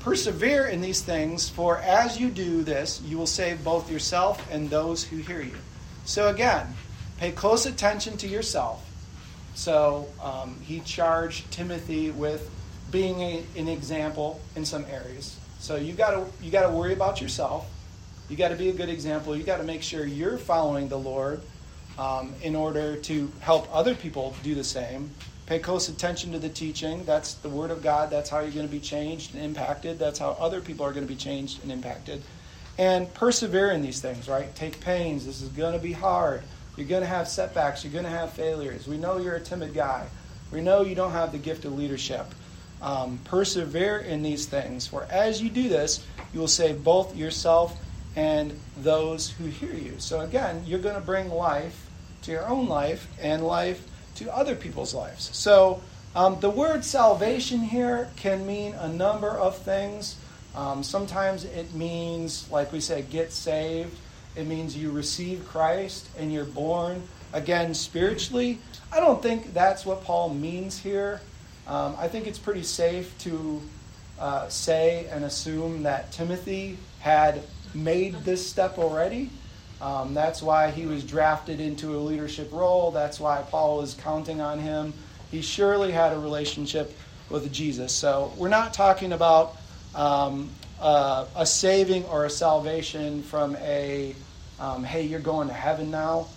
Persevere 0.01 0.67
in 0.67 0.79
these 0.79 1.01
things, 1.01 1.49
for 1.49 1.79
as 1.79 2.19
you 2.19 2.29
do 2.29 2.61
this, 2.61 3.01
you 3.01 3.17
will 3.17 3.25
save 3.25 3.63
both 3.63 3.91
yourself 3.91 4.47
and 4.51 4.69
those 4.69 5.03
who 5.03 5.17
hear 5.17 5.41
you. 5.41 5.57
So, 6.05 6.27
again, 6.27 6.67
pay 7.17 7.31
close 7.31 7.65
attention 7.65 8.15
to 8.17 8.27
yourself. 8.27 8.87
So, 9.55 10.07
um, 10.21 10.55
he 10.61 10.81
charged 10.81 11.49
Timothy 11.49 12.11
with 12.11 12.47
being 12.91 13.21
a, 13.21 13.43
an 13.57 13.67
example 13.67 14.39
in 14.55 14.65
some 14.65 14.85
areas. 14.85 15.35
So, 15.57 15.77
you 15.77 15.93
got 15.93 16.27
you 16.43 16.51
got 16.51 16.69
to 16.69 16.71
worry 16.71 16.93
about 16.93 17.21
yourself 17.21 17.67
you 18.29 18.37
got 18.37 18.49
to 18.49 18.55
be 18.55 18.69
a 18.69 18.73
good 18.73 18.89
example. 18.89 19.35
You 19.35 19.43
got 19.43 19.57
to 19.57 19.63
make 19.63 19.81
sure 19.81 20.05
you're 20.05 20.37
following 20.37 20.87
the 20.87 20.99
Lord 20.99 21.41
um, 21.97 22.33
in 22.43 22.55
order 22.55 22.95
to 22.95 23.31
help 23.39 23.67
other 23.75 23.95
people 23.95 24.35
do 24.43 24.55
the 24.55 24.63
same. 24.63 25.09
Pay 25.47 25.59
close 25.59 25.89
attention 25.89 26.31
to 26.33 26.39
the 26.39 26.47
teaching. 26.49 27.03
That's 27.05 27.33
the 27.33 27.49
Word 27.49 27.71
of 27.71 27.81
God. 27.81 28.11
That's 28.11 28.29
how 28.29 28.39
you're 28.39 28.51
going 28.51 28.67
to 28.67 28.71
be 28.71 28.79
changed 28.79 29.33
and 29.33 29.43
impacted. 29.43 29.97
That's 29.97 30.19
how 30.19 30.37
other 30.39 30.61
people 30.61 30.85
are 30.85 30.93
going 30.93 31.07
to 31.07 31.11
be 31.11 31.17
changed 31.17 31.63
and 31.63 31.71
impacted. 31.71 32.21
And 32.77 33.11
persevere 33.15 33.71
in 33.71 33.81
these 33.81 33.99
things, 33.99 34.29
right? 34.29 34.53
Take 34.55 34.79
pains. 34.79 35.25
This 35.25 35.41
is 35.41 35.49
going 35.49 35.73
to 35.73 35.79
be 35.79 35.91
hard. 35.91 36.43
You're 36.77 36.87
going 36.87 37.01
to 37.01 37.07
have 37.07 37.27
setbacks. 37.27 37.83
You're 37.83 37.91
going 37.91 38.05
to 38.05 38.11
have 38.11 38.31
failures. 38.31 38.87
We 38.87 38.97
know 38.97 39.17
you're 39.17 39.35
a 39.35 39.41
timid 39.41 39.73
guy. 39.73 40.07
We 40.51 40.61
know 40.61 40.83
you 40.83 40.95
don't 40.95 41.11
have 41.11 41.31
the 41.31 41.39
gift 41.39 41.65
of 41.65 41.77
leadership. 41.77 42.27
Um, 42.81 43.19
persevere 43.25 43.97
in 43.97 44.23
these 44.23 44.45
things, 44.45 44.87
for 44.87 45.05
as 45.09 45.41
you 45.41 45.49
do 45.49 45.67
this, 45.67 46.05
you 46.33 46.39
will 46.39 46.47
save 46.47 46.81
both 46.81 47.13
yourself 47.17 47.77
and 48.19 48.59
those 48.75 49.29
who 49.29 49.45
hear 49.45 49.73
you. 49.73 49.95
So 49.97 50.19
again, 50.19 50.63
you're 50.65 50.79
going 50.79 50.95
to 50.95 51.01
bring 51.01 51.29
life 51.29 51.89
to 52.23 52.31
your 52.31 52.45
own 52.45 52.67
life 52.67 53.07
and 53.21 53.47
life 53.47 53.81
to 54.15 54.35
other 54.35 54.55
people's 54.55 54.93
lives. 54.93 55.29
So 55.33 55.81
um, 56.13 56.37
the 56.41 56.49
word 56.49 56.83
salvation 56.83 57.61
here 57.61 58.09
can 58.17 58.45
mean 58.45 58.73
a 58.73 58.89
number 58.89 59.29
of 59.29 59.57
things. 59.57 60.17
Um, 60.53 60.83
sometimes 60.83 61.45
it 61.45 61.73
means, 61.73 62.51
like 62.51 62.73
we 62.73 62.81
said, 62.81 63.09
get 63.09 63.31
saved. 63.31 63.97
It 64.35 64.45
means 64.47 64.75
you 64.75 64.91
receive 64.91 65.47
Christ 65.47 66.09
and 66.17 66.33
you're 66.33 66.43
born 66.43 67.01
again 67.31 67.73
spiritually. 67.73 68.59
I 68.91 68.99
don't 68.99 69.23
think 69.23 69.53
that's 69.53 69.85
what 69.85 70.03
Paul 70.03 70.33
means 70.33 70.77
here. 70.77 71.21
Um, 71.67 71.95
I 71.97 72.09
think 72.09 72.27
it's 72.27 72.39
pretty 72.39 72.63
safe 72.63 73.17
to 73.19 73.61
uh, 74.19 74.49
say 74.49 75.07
and 75.09 75.23
assume 75.23 75.83
that 75.83 76.11
Timothy 76.11 76.77
had 76.99 77.43
made 77.73 78.15
this 78.23 78.45
step 78.47 78.77
already. 78.77 79.29
Um, 79.81 80.13
that's 80.13 80.41
why 80.41 80.71
he 80.71 80.85
was 80.85 81.03
drafted 81.03 81.59
into 81.59 81.95
a 81.95 81.99
leadership 81.99 82.51
role. 82.51 82.91
That's 82.91 83.19
why 83.19 83.43
Paul 83.49 83.77
was 83.77 83.93
counting 83.93 84.41
on 84.41 84.59
him. 84.59 84.93
He 85.31 85.41
surely 85.41 85.91
had 85.91 86.11
a 86.11 86.19
relationship 86.19 86.95
with 87.29 87.51
Jesus. 87.53 87.93
So 87.93 88.33
we're 88.37 88.49
not 88.49 88.73
talking 88.73 89.13
about 89.13 89.55
um, 89.95 90.49
uh, 90.81 91.25
a 91.35 91.45
saving 91.45 92.03
or 92.05 92.25
a 92.25 92.29
salvation 92.29 93.23
from 93.23 93.55
a, 93.57 94.15
um, 94.59 94.83
hey, 94.83 95.03
you're 95.03 95.19
going 95.19 95.47
to 95.47 95.53
heaven 95.53 95.91
now 95.91 96.27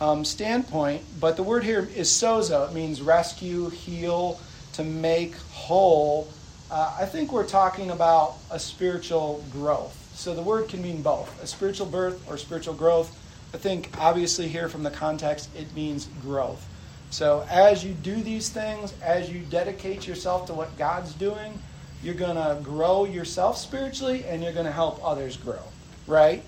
um, 0.00 0.24
standpoint. 0.24 1.02
But 1.20 1.36
the 1.36 1.42
word 1.42 1.64
here 1.64 1.88
is 1.94 2.08
sozo. 2.08 2.68
It 2.68 2.74
means 2.74 3.00
rescue, 3.00 3.68
heal, 3.70 4.40
to 4.74 4.84
make 4.84 5.36
whole. 5.52 6.28
Uh, 6.70 6.96
I 7.00 7.04
think 7.06 7.32
we're 7.32 7.46
talking 7.46 7.90
about 7.90 8.36
a 8.50 8.58
spiritual 8.58 9.44
growth. 9.52 9.97
So 10.18 10.34
the 10.34 10.42
word 10.42 10.68
can 10.68 10.82
mean 10.82 11.00
both 11.00 11.40
a 11.40 11.46
spiritual 11.46 11.86
birth 11.86 12.28
or 12.28 12.36
spiritual 12.38 12.74
growth. 12.74 13.16
I 13.54 13.56
think 13.56 13.88
obviously 14.00 14.48
here 14.48 14.68
from 14.68 14.82
the 14.82 14.90
context, 14.90 15.48
it 15.56 15.72
means 15.76 16.08
growth. 16.22 16.66
So 17.10 17.46
as 17.48 17.84
you 17.84 17.94
do 17.94 18.16
these 18.16 18.48
things, 18.48 18.94
as 19.00 19.30
you 19.30 19.42
dedicate 19.42 20.08
yourself 20.08 20.46
to 20.46 20.54
what 20.54 20.76
God's 20.76 21.14
doing, 21.14 21.56
you're 22.02 22.16
going 22.16 22.34
to 22.34 22.60
grow 22.64 23.04
yourself 23.04 23.58
spiritually 23.58 24.24
and 24.24 24.42
you're 24.42 24.52
going 24.52 24.66
to 24.66 24.72
help 24.72 24.98
others 25.04 25.36
grow, 25.36 25.62
right? 26.08 26.42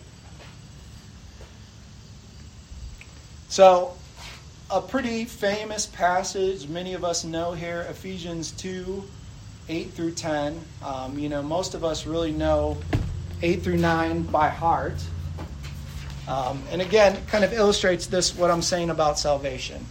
So, 3.51 3.95
a 4.69 4.81
pretty 4.81 5.25
famous 5.25 5.87
passage 5.87 6.69
many 6.69 6.95
of 6.95 7.05
us 7.05 7.25
know 7.25 7.53
here 7.53 7.87
Ephesians 7.89 8.51
2 8.53 9.05
8 9.69 9.91
through 9.93 10.13
10. 10.13 10.61
Um, 10.85 11.17
you 11.17 11.29
know, 11.29 11.43
most 11.43 11.75
of 11.75 11.85
us 11.85 12.05
really 12.05 12.33
know 12.33 12.77
8 13.43 13.63
through 13.63 13.79
9 13.79 14.23
by 14.25 14.49
heart. 14.49 15.03
Um, 16.29 16.63
and 16.71 16.81
again, 16.81 17.19
kind 17.27 17.45
of 17.45 17.53
illustrates 17.53 18.07
this, 18.07 18.37
what 18.37 18.51
I'm 18.51 18.63
saying 18.63 18.91
about 18.91 19.19
salvation. 19.19 19.85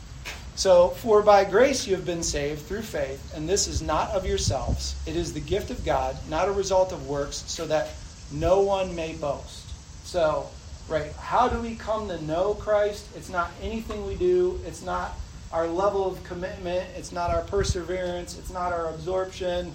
So, 0.56 0.90
for 0.90 1.22
by 1.22 1.46
grace 1.46 1.88
you 1.88 1.96
have 1.96 2.06
been 2.06 2.22
saved 2.22 2.64
through 2.64 2.82
faith, 2.82 3.34
and 3.34 3.48
this 3.48 3.68
is 3.68 3.82
not 3.82 4.10
of 4.12 4.26
yourselves. 4.26 4.96
It 5.08 5.16
is 5.16 5.34
the 5.34 5.40
gift 5.40 5.72
of 5.72 5.86
God, 5.86 6.18
not 6.30 6.50
a 6.50 6.52
result 6.52 6.92
of 6.92 7.08
works, 7.08 7.44
so 7.48 7.66
that 7.68 7.90
no 8.32 8.60
one 8.60 8.94
may 8.94 9.14
boast. 9.14 9.70
So, 10.06 10.48
right, 10.90 11.14
how 11.14 11.48
do 11.48 11.60
we 11.60 11.76
come 11.76 12.10
to 12.10 12.22
know 12.26 12.56
Christ? 12.56 13.08
It's 13.16 13.30
not 13.30 13.52
anything 13.62 14.06
we 14.06 14.16
do, 14.16 14.60
it's 14.66 14.84
not 14.84 15.14
our 15.52 15.66
level 15.68 16.06
of 16.06 16.22
commitment, 16.24 16.86
it's 16.96 17.12
not 17.12 17.32
our 17.32 17.42
perseverance, 17.44 18.38
it's 18.38 18.52
not 18.52 18.74
our 18.74 18.90
absorption, 18.90 19.72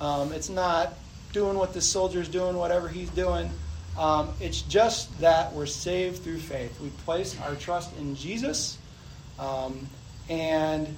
um, 0.00 0.32
it's 0.32 0.48
not 0.48 0.94
doing 1.32 1.56
what 1.56 1.72
the 1.72 1.80
soldier's 1.80 2.28
doing, 2.28 2.56
whatever 2.56 2.88
he's 2.88 3.10
doing. 3.10 3.50
Um, 3.98 4.30
it's 4.40 4.62
just 4.62 5.20
that 5.20 5.52
we're 5.52 5.66
saved 5.66 6.22
through 6.22 6.38
faith. 6.38 6.80
We 6.80 6.90
place 7.04 7.38
our 7.40 7.54
trust 7.56 7.96
in 7.98 8.14
Jesus. 8.14 8.78
Um, 9.38 9.86
and 10.28 10.94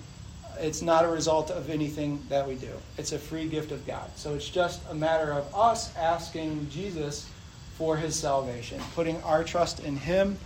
it's 0.58 0.82
not 0.82 1.04
a 1.04 1.08
result 1.08 1.50
of 1.50 1.70
anything 1.70 2.22
that 2.28 2.46
we 2.46 2.54
do. 2.54 2.70
It's 2.98 3.12
a 3.12 3.18
free 3.18 3.48
gift 3.48 3.72
of 3.72 3.86
God. 3.86 4.10
So 4.16 4.34
it's 4.34 4.48
just 4.48 4.80
a 4.90 4.94
matter 4.94 5.32
of 5.32 5.52
us 5.54 5.94
asking 5.96 6.68
Jesus 6.70 7.28
for 7.76 7.96
his 7.96 8.14
salvation, 8.14 8.80
putting 8.94 9.20
our 9.22 9.42
trust 9.42 9.80
in 9.80 9.96
him 9.96 10.38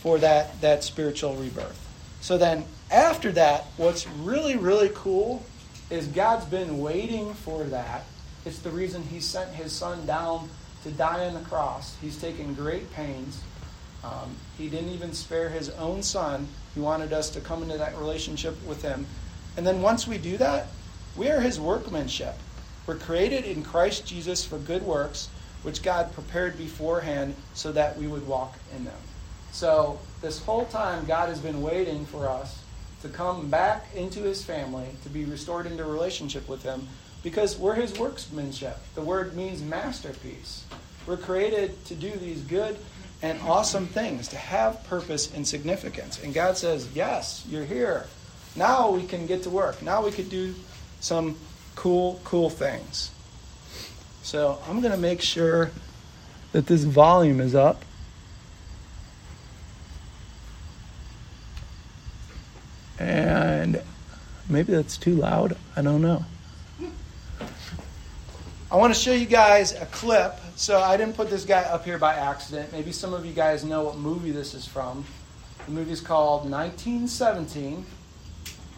for 0.00 0.18
that, 0.18 0.60
that 0.60 0.82
spiritual 0.82 1.34
rebirth. 1.36 1.78
So 2.20 2.38
then, 2.38 2.64
after 2.90 3.30
that, 3.32 3.66
what's 3.76 4.06
really, 4.08 4.56
really 4.56 4.90
cool 4.94 5.44
is 5.90 6.06
God's 6.08 6.44
been 6.46 6.78
waiting 6.78 7.34
for 7.34 7.64
that. 7.64 8.04
It's 8.44 8.58
the 8.58 8.70
reason 8.70 9.02
he 9.02 9.20
sent 9.20 9.50
his 9.54 9.72
son 9.72 10.06
down 10.06 10.48
to 10.84 10.90
die 10.90 11.26
on 11.26 11.34
the 11.34 11.48
cross. 11.48 11.96
He's 12.00 12.20
taken 12.20 12.54
great 12.54 12.92
pains. 12.92 13.40
Um, 14.02 14.34
he 14.58 14.68
didn't 14.68 14.90
even 14.90 15.12
spare 15.12 15.48
his 15.48 15.70
own 15.70 16.02
son 16.02 16.48
he 16.74 16.80
wanted 16.80 17.12
us 17.12 17.30
to 17.30 17.40
come 17.40 17.62
into 17.62 17.76
that 17.78 17.96
relationship 17.98 18.56
with 18.66 18.82
Him. 18.82 19.06
And 19.56 19.66
then 19.66 19.82
once 19.82 20.06
we 20.06 20.18
do 20.18 20.36
that, 20.38 20.68
we 21.16 21.28
are 21.28 21.40
His 21.40 21.60
workmanship. 21.60 22.34
We're 22.86 22.96
created 22.96 23.44
in 23.44 23.62
Christ 23.62 24.06
Jesus 24.06 24.44
for 24.44 24.58
good 24.58 24.82
works, 24.82 25.28
which 25.62 25.82
God 25.82 26.12
prepared 26.12 26.56
beforehand 26.56 27.34
so 27.54 27.72
that 27.72 27.96
we 27.98 28.06
would 28.06 28.26
walk 28.26 28.56
in 28.74 28.84
them. 28.84 28.98
So, 29.52 30.00
this 30.22 30.42
whole 30.42 30.64
time, 30.66 31.04
God 31.04 31.28
has 31.28 31.38
been 31.38 31.60
waiting 31.60 32.06
for 32.06 32.26
us 32.26 32.58
to 33.02 33.08
come 33.08 33.50
back 33.50 33.86
into 33.94 34.22
His 34.22 34.42
family, 34.42 34.88
to 35.02 35.10
be 35.10 35.26
restored 35.26 35.66
into 35.66 35.84
relationship 35.84 36.48
with 36.48 36.62
Him, 36.62 36.88
because 37.22 37.58
we're 37.58 37.74
His 37.74 37.98
workmanship. 37.98 38.78
The 38.94 39.02
word 39.02 39.34
means 39.34 39.62
masterpiece. 39.62 40.64
We're 41.06 41.16
created 41.16 41.84
to 41.86 41.94
do 41.94 42.10
these 42.10 42.40
good 42.42 42.76
and 43.22 43.40
awesome 43.42 43.86
things, 43.86 44.28
to 44.28 44.36
have 44.36 44.84
purpose 44.84 45.32
and 45.32 45.46
significance. 45.46 46.22
And 46.22 46.34
God 46.34 46.56
says, 46.56 46.88
Yes, 46.94 47.44
you're 47.48 47.64
here. 47.64 48.06
Now 48.56 48.90
we 48.90 49.04
can 49.04 49.26
get 49.26 49.44
to 49.44 49.50
work. 49.50 49.80
Now 49.82 50.04
we 50.04 50.10
could 50.10 50.28
do 50.28 50.54
some 51.00 51.36
cool, 51.74 52.20
cool 52.24 52.50
things. 52.50 53.10
So 54.22 54.58
I'm 54.68 54.80
going 54.80 54.92
to 54.92 54.98
make 54.98 55.22
sure 55.22 55.70
that 56.52 56.66
this 56.66 56.84
volume 56.84 57.40
is 57.40 57.54
up. 57.54 57.84
And 62.98 63.82
maybe 64.48 64.72
that's 64.72 64.96
too 64.96 65.14
loud. 65.14 65.56
I 65.74 65.82
don't 65.82 66.02
know. 66.02 66.24
I 68.72 68.76
want 68.76 68.94
to 68.94 68.98
show 68.98 69.12
you 69.12 69.26
guys 69.26 69.72
a 69.74 69.84
clip. 69.84 70.34
So 70.56 70.80
I 70.80 70.96
didn't 70.96 71.14
put 71.14 71.28
this 71.28 71.44
guy 71.44 71.60
up 71.60 71.84
here 71.84 71.98
by 71.98 72.14
accident. 72.14 72.72
Maybe 72.72 72.90
some 72.90 73.12
of 73.12 73.26
you 73.26 73.34
guys 73.34 73.64
know 73.64 73.84
what 73.84 73.98
movie 73.98 74.30
this 74.30 74.54
is 74.54 74.66
from. 74.66 75.04
The 75.66 75.72
movie 75.72 75.92
is 75.92 76.00
called 76.00 76.50
1917. 76.50 77.84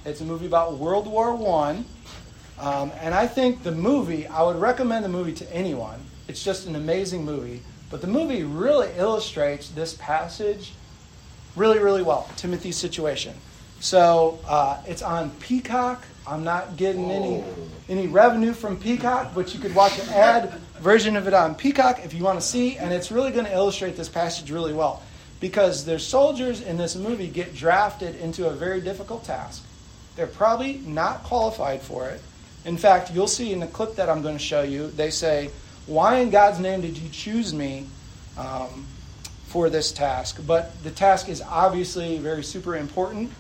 It's 0.05 0.21
a 0.21 0.25
movie 0.25 0.47
about 0.47 0.79
World 0.79 1.07
War 1.07 1.33
One, 1.37 1.85
um, 2.59 2.91
and 3.01 3.15
I 3.15 3.29
think 3.29 3.63
the 3.63 3.71
movie. 3.71 4.27
I 4.27 4.43
would 4.43 4.57
recommend 4.57 5.05
the 5.05 5.09
movie 5.09 5.33
to 5.35 5.55
anyone. 5.55 6.01
It's 6.27 6.43
just 6.43 6.67
an 6.67 6.75
amazing 6.75 7.25
movie. 7.25 7.63
But 7.89 8.01
the 8.01 8.09
movie 8.09 8.43
really 8.43 8.91
illustrates 8.97 9.69
this 9.69 9.95
passage 9.95 10.73
really, 11.55 11.79
really 11.79 12.03
well. 12.03 12.29
Timothy's 12.35 12.77
situation. 12.77 13.37
So 13.79 14.41
uh, 14.49 14.83
it's 14.89 15.03
on 15.03 15.31
Peacock. 15.39 16.05
I'm 16.27 16.43
not 16.43 16.77
getting 16.77 17.11
any 17.11 17.45
any 17.89 18.07
revenue 18.07 18.55
from 18.55 18.79
Peacock, 18.79 19.33
but 19.35 19.53
you 19.53 19.61
could 19.61 19.75
watch 19.75 19.99
an 19.99 20.09
ad 20.09 20.51
version 20.81 21.17
of 21.17 21.29
it 21.29 21.35
on 21.35 21.55
Peacock 21.55 22.01
if 22.03 22.15
you 22.15 22.25
want 22.25 22.41
to 22.41 22.47
see, 22.47 22.79
and 22.79 22.93
it's 22.93 23.13
really 23.13 23.31
going 23.31 23.45
to 23.45 23.53
illustrate 23.53 23.97
this 23.97 24.09
passage 24.09 24.51
really 24.51 24.73
well. 24.73 25.03
Because 25.41 25.85
their 25.85 25.99
soldiers 25.99 26.63
in 26.63 26.79
this 26.79 26.97
movie 26.97 27.29
get 27.29 27.55
drafted 27.55 28.17
into 28.17 28.49
a 28.49 28.53
very 28.53 28.81
difficult 28.81 29.25
task. 29.25 29.63
They're 30.17 30.27
probably 30.27 30.79
not 30.79 31.25
qualified 31.25 31.83
for 31.83 32.09
it. 32.09 32.23
In 32.65 32.79
fact, 32.79 33.13
you'll 33.13 33.27
see 33.27 33.53
in 33.53 33.61
the 33.61 33.67
clip 33.67 33.97
that 33.97 34.09
I'm 34.09 34.23
going 34.23 34.37
to 34.37 34.43
show 34.43 34.63
you, 34.63 34.89
they 34.89 35.11
say, 35.11 35.51
Why 35.87 36.17
in 36.17 36.31
God's 36.31 36.59
name 36.59 36.81
did 36.81 36.97
you 36.97 37.11
choose 37.11 37.53
me 37.53 37.87
um, 38.39 38.87
for 39.47 39.69
this 39.69 39.93
task? 39.93 40.41
But 40.47 40.83
the 40.83 40.91
task 40.91 41.29
is 41.29 41.43
obviously 41.43 42.17
very 42.17 42.43
super 42.43 42.77
important 42.77 43.31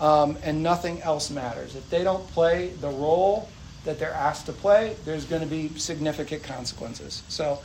um, 0.00 0.36
and 0.42 0.62
nothing 0.62 1.02
else 1.02 1.30
matters. 1.30 1.74
If 1.74 1.88
they 1.90 2.04
don't 2.04 2.26
play 2.28 2.68
the 2.80 2.88
role 2.88 3.48
that 3.84 3.98
they're 3.98 4.12
asked 4.12 4.46
to 4.46 4.52
play, 4.52 4.96
there's 5.04 5.24
going 5.24 5.42
to 5.42 5.48
be 5.48 5.68
significant 5.78 6.42
consequences. 6.42 7.22
So 7.28 7.58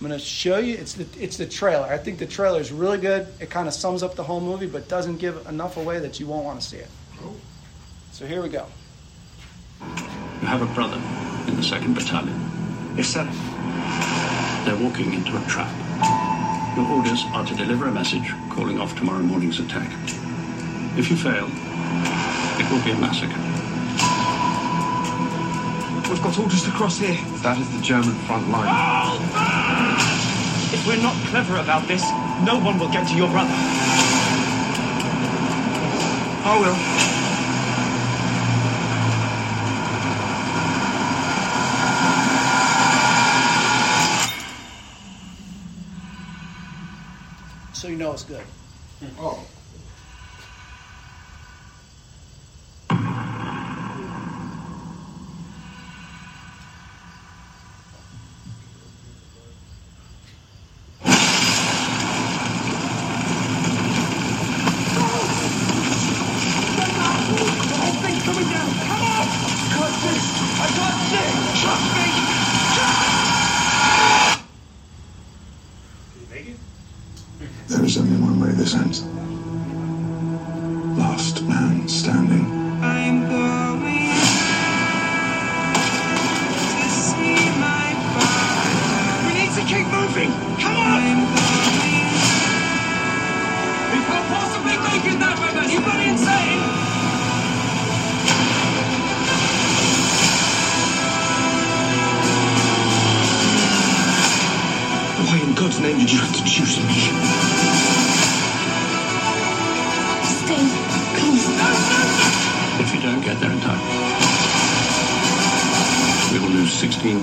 I'm 0.00 0.06
going 0.06 0.18
to 0.18 0.24
show 0.24 0.58
you. 0.58 0.76
It's 0.76 0.94
the 0.94 1.06
it's 1.22 1.36
the 1.36 1.46
trailer. 1.46 1.86
I 1.86 1.98
think 1.98 2.18
the 2.18 2.26
trailer 2.26 2.60
is 2.60 2.72
really 2.72 2.98
good. 2.98 3.26
It 3.40 3.50
kind 3.50 3.68
of 3.68 3.74
sums 3.74 4.02
up 4.02 4.14
the 4.14 4.22
whole 4.24 4.40
movie, 4.40 4.66
but 4.66 4.88
doesn't 4.88 5.16
give 5.18 5.46
enough 5.46 5.76
away 5.76 5.98
that 5.98 6.18
you 6.18 6.26
won't 6.26 6.44
want 6.44 6.60
to 6.60 6.66
see 6.66 6.78
it. 6.78 6.88
So 8.12 8.26
here 8.26 8.42
we 8.42 8.48
go. 8.48 8.66
You 9.80 10.46
have 10.46 10.62
a 10.62 10.74
brother 10.74 11.00
in 11.48 11.56
the 11.56 11.62
second 11.62 11.94
battalion. 11.94 12.38
Yes, 12.96 13.08
sir. 13.08 13.24
They're 14.64 14.82
walking 14.82 15.12
into 15.14 15.36
a 15.36 15.44
trap. 15.48 15.70
Your 16.76 16.86
orders 16.86 17.22
are 17.32 17.44
to 17.46 17.54
deliver 17.54 17.86
a 17.86 17.92
message 17.92 18.30
calling 18.50 18.80
off 18.80 18.96
tomorrow 18.96 19.22
morning's 19.22 19.58
attack. 19.60 19.90
If 20.98 21.10
you 21.10 21.16
fail, 21.16 21.48
it 22.60 22.70
will 22.70 22.82
be 22.84 22.90
a 22.90 22.98
massacre. 22.98 23.40
We've 26.10 26.22
got 26.22 26.38
orders 26.38 26.64
to 26.64 26.70
cross 26.70 26.98
here. 26.98 27.18
That 27.42 27.58
is 27.58 27.70
the 27.74 27.80
German 27.80 28.14
front 28.26 28.48
line. 28.50 29.20
If 30.72 30.86
we're 30.86 31.02
not 31.02 31.14
clever 31.28 31.56
about 31.56 31.86
this, 31.88 32.02
no 32.44 32.58
one 32.58 32.78
will 32.78 32.90
get 32.90 33.08
to 33.08 33.14
your 33.14 33.28
brother. 33.28 33.54
I 36.42 36.58
will. 36.60 37.10
so 47.80 47.88
you 47.88 47.96
know 47.96 48.12
it's 48.12 48.24
good. 48.24 48.44
Oh. 49.18 49.42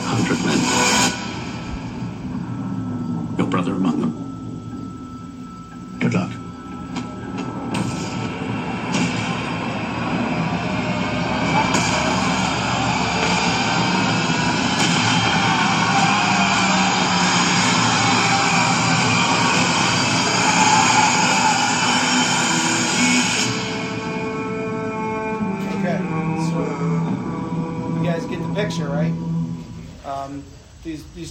Hundred. 0.04 0.47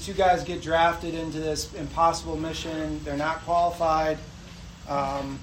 Two 0.07 0.13
guys 0.13 0.45
get 0.45 0.63
drafted 0.63 1.15
into 1.15 1.41
this 1.41 1.75
impossible 1.75 2.37
mission. 2.37 3.01
They're 3.03 3.17
not 3.17 3.41
qualified. 3.41 4.19
Um, 4.89 5.41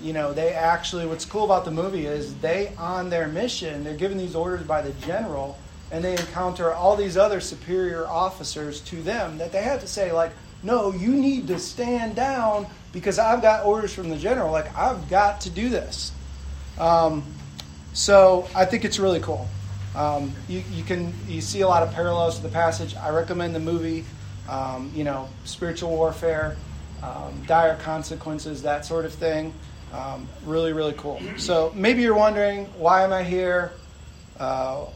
you 0.00 0.14
know, 0.14 0.32
they 0.32 0.54
actually. 0.54 1.04
What's 1.04 1.26
cool 1.26 1.44
about 1.44 1.66
the 1.66 1.70
movie 1.70 2.06
is 2.06 2.34
they 2.36 2.72
on 2.78 3.10
their 3.10 3.28
mission. 3.28 3.84
They're 3.84 3.98
given 3.98 4.16
these 4.16 4.34
orders 4.34 4.66
by 4.66 4.80
the 4.80 4.92
general, 5.06 5.58
and 5.92 6.02
they 6.02 6.12
encounter 6.12 6.72
all 6.72 6.96
these 6.96 7.18
other 7.18 7.38
superior 7.38 8.06
officers 8.06 8.80
to 8.82 9.02
them 9.02 9.36
that 9.36 9.52
they 9.52 9.60
have 9.60 9.80
to 9.80 9.86
say 9.86 10.10
like, 10.10 10.32
"No, 10.62 10.90
you 10.90 11.10
need 11.10 11.46
to 11.48 11.58
stand 11.58 12.16
down 12.16 12.66
because 12.94 13.18
I've 13.18 13.42
got 13.42 13.66
orders 13.66 13.92
from 13.92 14.08
the 14.08 14.16
general. 14.16 14.50
Like 14.50 14.74
I've 14.74 15.10
got 15.10 15.42
to 15.42 15.50
do 15.50 15.68
this." 15.68 16.12
Um, 16.78 17.24
so 17.92 18.48
I 18.54 18.64
think 18.64 18.86
it's 18.86 18.98
really 18.98 19.20
cool. 19.20 19.46
Um, 19.98 20.32
you, 20.48 20.62
you 20.72 20.84
can 20.84 21.12
you 21.26 21.40
see 21.40 21.62
a 21.62 21.68
lot 21.68 21.82
of 21.82 21.92
parallels 21.92 22.36
to 22.36 22.42
the 22.42 22.48
passage. 22.48 22.94
I 22.94 23.10
recommend 23.10 23.54
the 23.54 23.60
movie. 23.60 24.04
Um, 24.48 24.90
you 24.94 25.04
know, 25.04 25.28
spiritual 25.44 25.90
warfare, 25.90 26.56
um, 27.02 27.42
dire 27.46 27.76
consequences, 27.76 28.62
that 28.62 28.86
sort 28.86 29.04
of 29.04 29.12
thing. 29.12 29.52
Um, 29.92 30.26
really, 30.46 30.72
really 30.72 30.94
cool. 30.96 31.20
So 31.36 31.70
maybe 31.74 32.00
you're 32.00 32.14
wondering, 32.14 32.64
why 32.78 33.02
am 33.04 33.12
I 33.12 33.24
here? 33.24 33.72
Uh, 34.38 34.86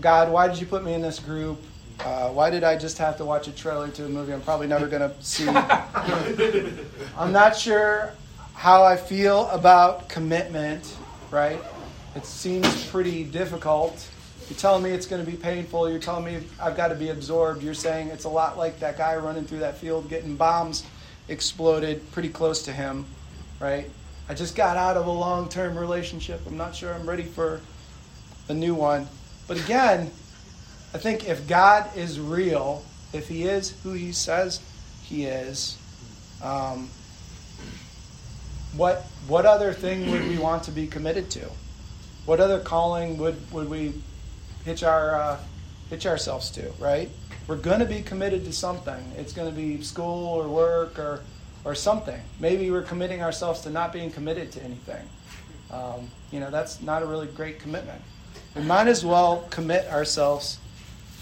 God, 0.00 0.30
why 0.30 0.48
did 0.48 0.58
you 0.58 0.66
put 0.66 0.84
me 0.84 0.94
in 0.94 1.02
this 1.02 1.18
group? 1.18 1.60
Uh, 2.00 2.28
why 2.30 2.48
did 2.48 2.64
I 2.64 2.76
just 2.78 2.96
have 2.98 3.16
to 3.18 3.24
watch 3.24 3.48
a 3.48 3.52
trailer 3.52 3.88
to 3.88 4.06
a 4.06 4.08
movie 4.08 4.32
I'm 4.32 4.40
probably 4.40 4.66
never 4.68 4.86
going 4.86 5.02
to 5.02 5.14
see? 5.22 5.48
I'm 7.18 7.32
not 7.32 7.56
sure 7.56 8.14
how 8.54 8.84
I 8.84 8.96
feel 8.96 9.48
about 9.50 10.08
commitment, 10.08 10.96
right? 11.30 11.60
It 12.14 12.24
seems 12.24 12.86
pretty 12.86 13.24
difficult. 13.24 14.08
You're 14.48 14.58
telling 14.58 14.82
me 14.82 14.90
it's 14.90 15.06
going 15.06 15.24
to 15.24 15.30
be 15.30 15.36
painful. 15.36 15.88
You're 15.88 15.98
telling 15.98 16.24
me 16.24 16.46
I've 16.60 16.76
got 16.76 16.88
to 16.88 16.94
be 16.94 17.08
absorbed. 17.08 17.62
You're 17.62 17.72
saying 17.72 18.08
it's 18.08 18.24
a 18.24 18.28
lot 18.28 18.58
like 18.58 18.78
that 18.80 18.98
guy 18.98 19.16
running 19.16 19.46
through 19.46 19.60
that 19.60 19.78
field 19.78 20.08
getting 20.08 20.36
bombs 20.36 20.84
exploded 21.28 22.10
pretty 22.12 22.28
close 22.28 22.62
to 22.64 22.72
him, 22.72 23.06
right? 23.58 23.90
I 24.28 24.34
just 24.34 24.54
got 24.54 24.76
out 24.76 24.96
of 24.96 25.06
a 25.06 25.10
long 25.10 25.48
term 25.48 25.78
relationship. 25.78 26.40
I'm 26.46 26.56
not 26.56 26.74
sure 26.74 26.92
I'm 26.92 27.08
ready 27.08 27.24
for 27.24 27.60
a 28.48 28.54
new 28.54 28.74
one. 28.74 29.08
But 29.46 29.58
again, 29.58 30.10
I 30.92 30.98
think 30.98 31.28
if 31.28 31.46
God 31.46 31.96
is 31.96 32.20
real, 32.20 32.84
if 33.12 33.28
He 33.28 33.44
is 33.44 33.70
who 33.82 33.92
He 33.92 34.12
says 34.12 34.60
He 35.02 35.24
is, 35.24 35.78
um, 36.42 36.88
what 38.76 39.04
what 39.26 39.46
other 39.46 39.72
thing 39.72 40.10
would 40.10 40.26
we 40.28 40.38
want 40.38 40.64
to 40.64 40.70
be 40.70 40.86
committed 40.86 41.30
to? 41.30 41.50
What 42.26 42.40
other 42.40 42.60
calling 42.60 43.18
would, 43.18 43.52
would 43.52 43.68
we 43.68 43.94
hitch 44.64 44.82
our 44.82 45.14
uh, 45.14 45.40
hitch 45.90 46.06
ourselves 46.06 46.50
to? 46.52 46.70
Right? 46.78 47.10
We're 47.46 47.56
going 47.56 47.80
to 47.80 47.86
be 47.86 48.00
committed 48.00 48.44
to 48.46 48.52
something. 48.52 49.12
It's 49.16 49.32
going 49.32 49.50
to 49.50 49.54
be 49.54 49.82
school 49.82 50.28
or 50.28 50.48
work 50.48 50.98
or 50.98 51.22
or 51.64 51.74
something. 51.74 52.20
Maybe 52.40 52.70
we're 52.70 52.82
committing 52.82 53.22
ourselves 53.22 53.60
to 53.62 53.70
not 53.70 53.92
being 53.92 54.10
committed 54.10 54.52
to 54.52 54.62
anything. 54.62 55.08
Um, 55.70 56.08
you 56.30 56.40
know, 56.40 56.50
that's 56.50 56.80
not 56.82 57.02
a 57.02 57.06
really 57.06 57.26
great 57.26 57.58
commitment. 57.58 58.00
We 58.54 58.62
might 58.62 58.86
as 58.86 59.04
well 59.04 59.46
commit 59.50 59.86
ourselves 59.88 60.58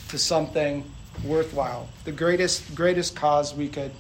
to 0.09 0.19
something 0.19 0.85
worthwhile. 1.25 1.89
The 2.05 2.13
greatest 2.13 2.75
greatest 2.75 3.17
cause 3.17 3.55
we 3.55 3.69
could 3.69 3.93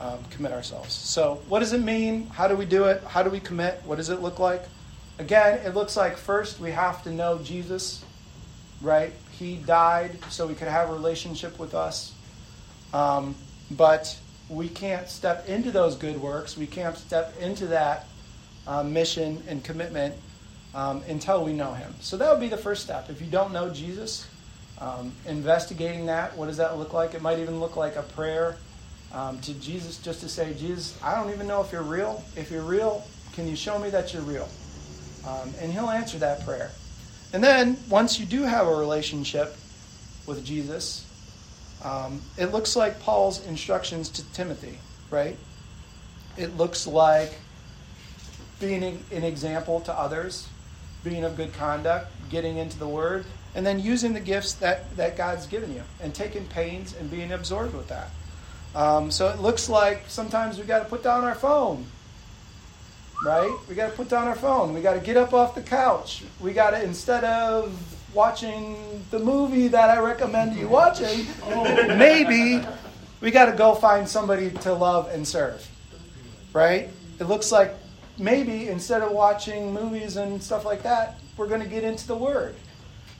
um, 0.00 0.18
commit 0.30 0.52
ourselves. 0.52 0.92
So, 0.92 1.40
what 1.48 1.60
does 1.60 1.72
it 1.72 1.82
mean? 1.82 2.26
How 2.28 2.48
do 2.48 2.56
we 2.56 2.66
do 2.66 2.84
it? 2.84 3.02
How 3.04 3.22
do 3.22 3.30
we 3.30 3.40
commit? 3.40 3.80
What 3.84 3.96
does 3.96 4.10
it 4.10 4.20
look 4.20 4.38
like? 4.38 4.62
Again, 5.18 5.60
it 5.64 5.74
looks 5.74 5.96
like 5.96 6.16
first 6.16 6.60
we 6.60 6.70
have 6.70 7.02
to 7.04 7.10
know 7.10 7.38
Jesus, 7.38 8.04
right? 8.82 9.12
He 9.30 9.56
died 9.56 10.18
so 10.28 10.46
we 10.46 10.54
could 10.54 10.68
have 10.68 10.90
a 10.90 10.92
relationship 10.92 11.58
with 11.58 11.74
us. 11.74 12.12
Um, 12.92 13.34
but 13.70 14.18
we 14.48 14.68
can't 14.68 15.08
step 15.08 15.48
into 15.48 15.70
those 15.70 15.96
good 15.96 16.20
works. 16.20 16.56
We 16.56 16.66
can't 16.66 16.96
step 16.96 17.34
into 17.40 17.66
that 17.68 18.06
uh, 18.66 18.82
mission 18.82 19.42
and 19.48 19.64
commitment 19.64 20.14
um, 20.74 21.02
until 21.08 21.44
we 21.44 21.52
know 21.52 21.72
Him. 21.72 21.94
So 22.00 22.16
that 22.16 22.30
would 22.30 22.40
be 22.40 22.48
the 22.48 22.56
first 22.56 22.82
step. 22.82 23.08
If 23.08 23.20
you 23.20 23.28
don't 23.28 23.52
know 23.52 23.70
Jesus, 23.70 24.28
um, 24.78 25.12
investigating 25.26 26.06
that, 26.06 26.36
what 26.36 26.46
does 26.46 26.56
that 26.58 26.76
look 26.78 26.92
like? 26.92 27.14
It 27.14 27.22
might 27.22 27.38
even 27.38 27.60
look 27.60 27.76
like 27.76 27.96
a 27.96 28.02
prayer 28.02 28.56
um, 29.12 29.38
to 29.40 29.54
Jesus 29.54 29.98
just 29.98 30.20
to 30.20 30.28
say, 30.28 30.54
Jesus, 30.54 30.98
I 31.02 31.14
don't 31.14 31.32
even 31.32 31.46
know 31.46 31.62
if 31.62 31.72
you're 31.72 31.82
real. 31.82 32.22
If 32.36 32.50
you're 32.50 32.62
real, 32.62 33.04
can 33.32 33.46
you 33.46 33.56
show 33.56 33.78
me 33.78 33.90
that 33.90 34.12
you're 34.12 34.22
real? 34.22 34.48
Um, 35.26 35.52
and 35.60 35.72
He'll 35.72 35.90
answer 35.90 36.18
that 36.18 36.44
prayer. 36.44 36.70
And 37.32 37.42
then 37.42 37.78
once 37.88 38.18
you 38.20 38.26
do 38.26 38.42
have 38.42 38.66
a 38.66 38.74
relationship 38.74 39.56
with 40.26 40.44
Jesus, 40.44 41.06
um, 41.82 42.20
it 42.36 42.52
looks 42.52 42.76
like 42.76 43.00
Paul's 43.00 43.44
instructions 43.46 44.08
to 44.10 44.32
Timothy, 44.32 44.78
right? 45.10 45.36
It 46.36 46.56
looks 46.56 46.86
like 46.86 47.38
being 48.60 49.02
an 49.10 49.24
example 49.24 49.80
to 49.80 49.92
others, 49.92 50.48
being 51.02 51.24
of 51.24 51.36
good 51.36 51.52
conduct, 51.54 52.10
getting 52.30 52.58
into 52.58 52.78
the 52.78 52.86
Word, 52.86 53.24
and 53.54 53.66
then 53.66 53.80
using 53.80 54.12
the 54.12 54.20
gifts 54.20 54.54
that, 54.54 54.96
that 54.96 55.16
God's 55.16 55.46
given 55.46 55.74
you 55.74 55.82
and 56.00 56.14
taking 56.14 56.46
pains 56.46 56.94
and 56.94 57.10
being 57.10 57.32
absorbed 57.32 57.74
with 57.74 57.88
that. 57.88 58.10
Um, 58.74 59.10
so 59.10 59.28
it 59.28 59.40
looks 59.40 59.68
like 59.68 60.04
sometimes 60.08 60.58
we 60.58 60.64
got 60.64 60.78
to 60.78 60.84
put 60.86 61.02
down 61.02 61.24
our 61.24 61.34
phone, 61.34 61.86
right? 63.24 63.52
We 63.68 63.74
got 63.74 63.90
to 63.90 63.96
put 63.96 64.08
down 64.08 64.28
our 64.28 64.34
phone. 64.34 64.72
We 64.72 64.80
got 64.80 64.94
to 64.94 65.00
get 65.00 65.16
up 65.16 65.32
off 65.32 65.54
the 65.54 65.62
couch. 65.62 66.24
We 66.40 66.52
got 66.52 66.70
to, 66.70 66.82
instead 66.82 67.24
of 67.24 67.72
watching 68.14 69.04
the 69.10 69.18
movie 69.18 69.68
that 69.68 69.90
I 69.90 70.00
recommend 70.00 70.56
you 70.56 70.68
watching, 70.68 71.26
maybe 71.98 72.64
we 73.20 73.30
got 73.30 73.46
to 73.46 73.52
go 73.52 73.74
find 73.74 74.08
somebody 74.08 74.50
to 74.50 74.72
love 74.72 75.08
and 75.08 75.26
serve, 75.26 75.66
right? 76.52 76.88
It 77.20 77.24
looks 77.24 77.52
like 77.52 77.74
maybe 78.18 78.68
instead 78.68 79.02
of 79.02 79.12
watching 79.12 79.72
movies 79.72 80.16
and 80.16 80.42
stuff 80.42 80.64
like 80.64 80.82
that, 80.82 81.18
we're 81.36 81.48
going 81.48 81.62
to 81.62 81.68
get 81.68 81.84
into 81.84 82.06
the 82.06 82.16
Word. 82.16 82.54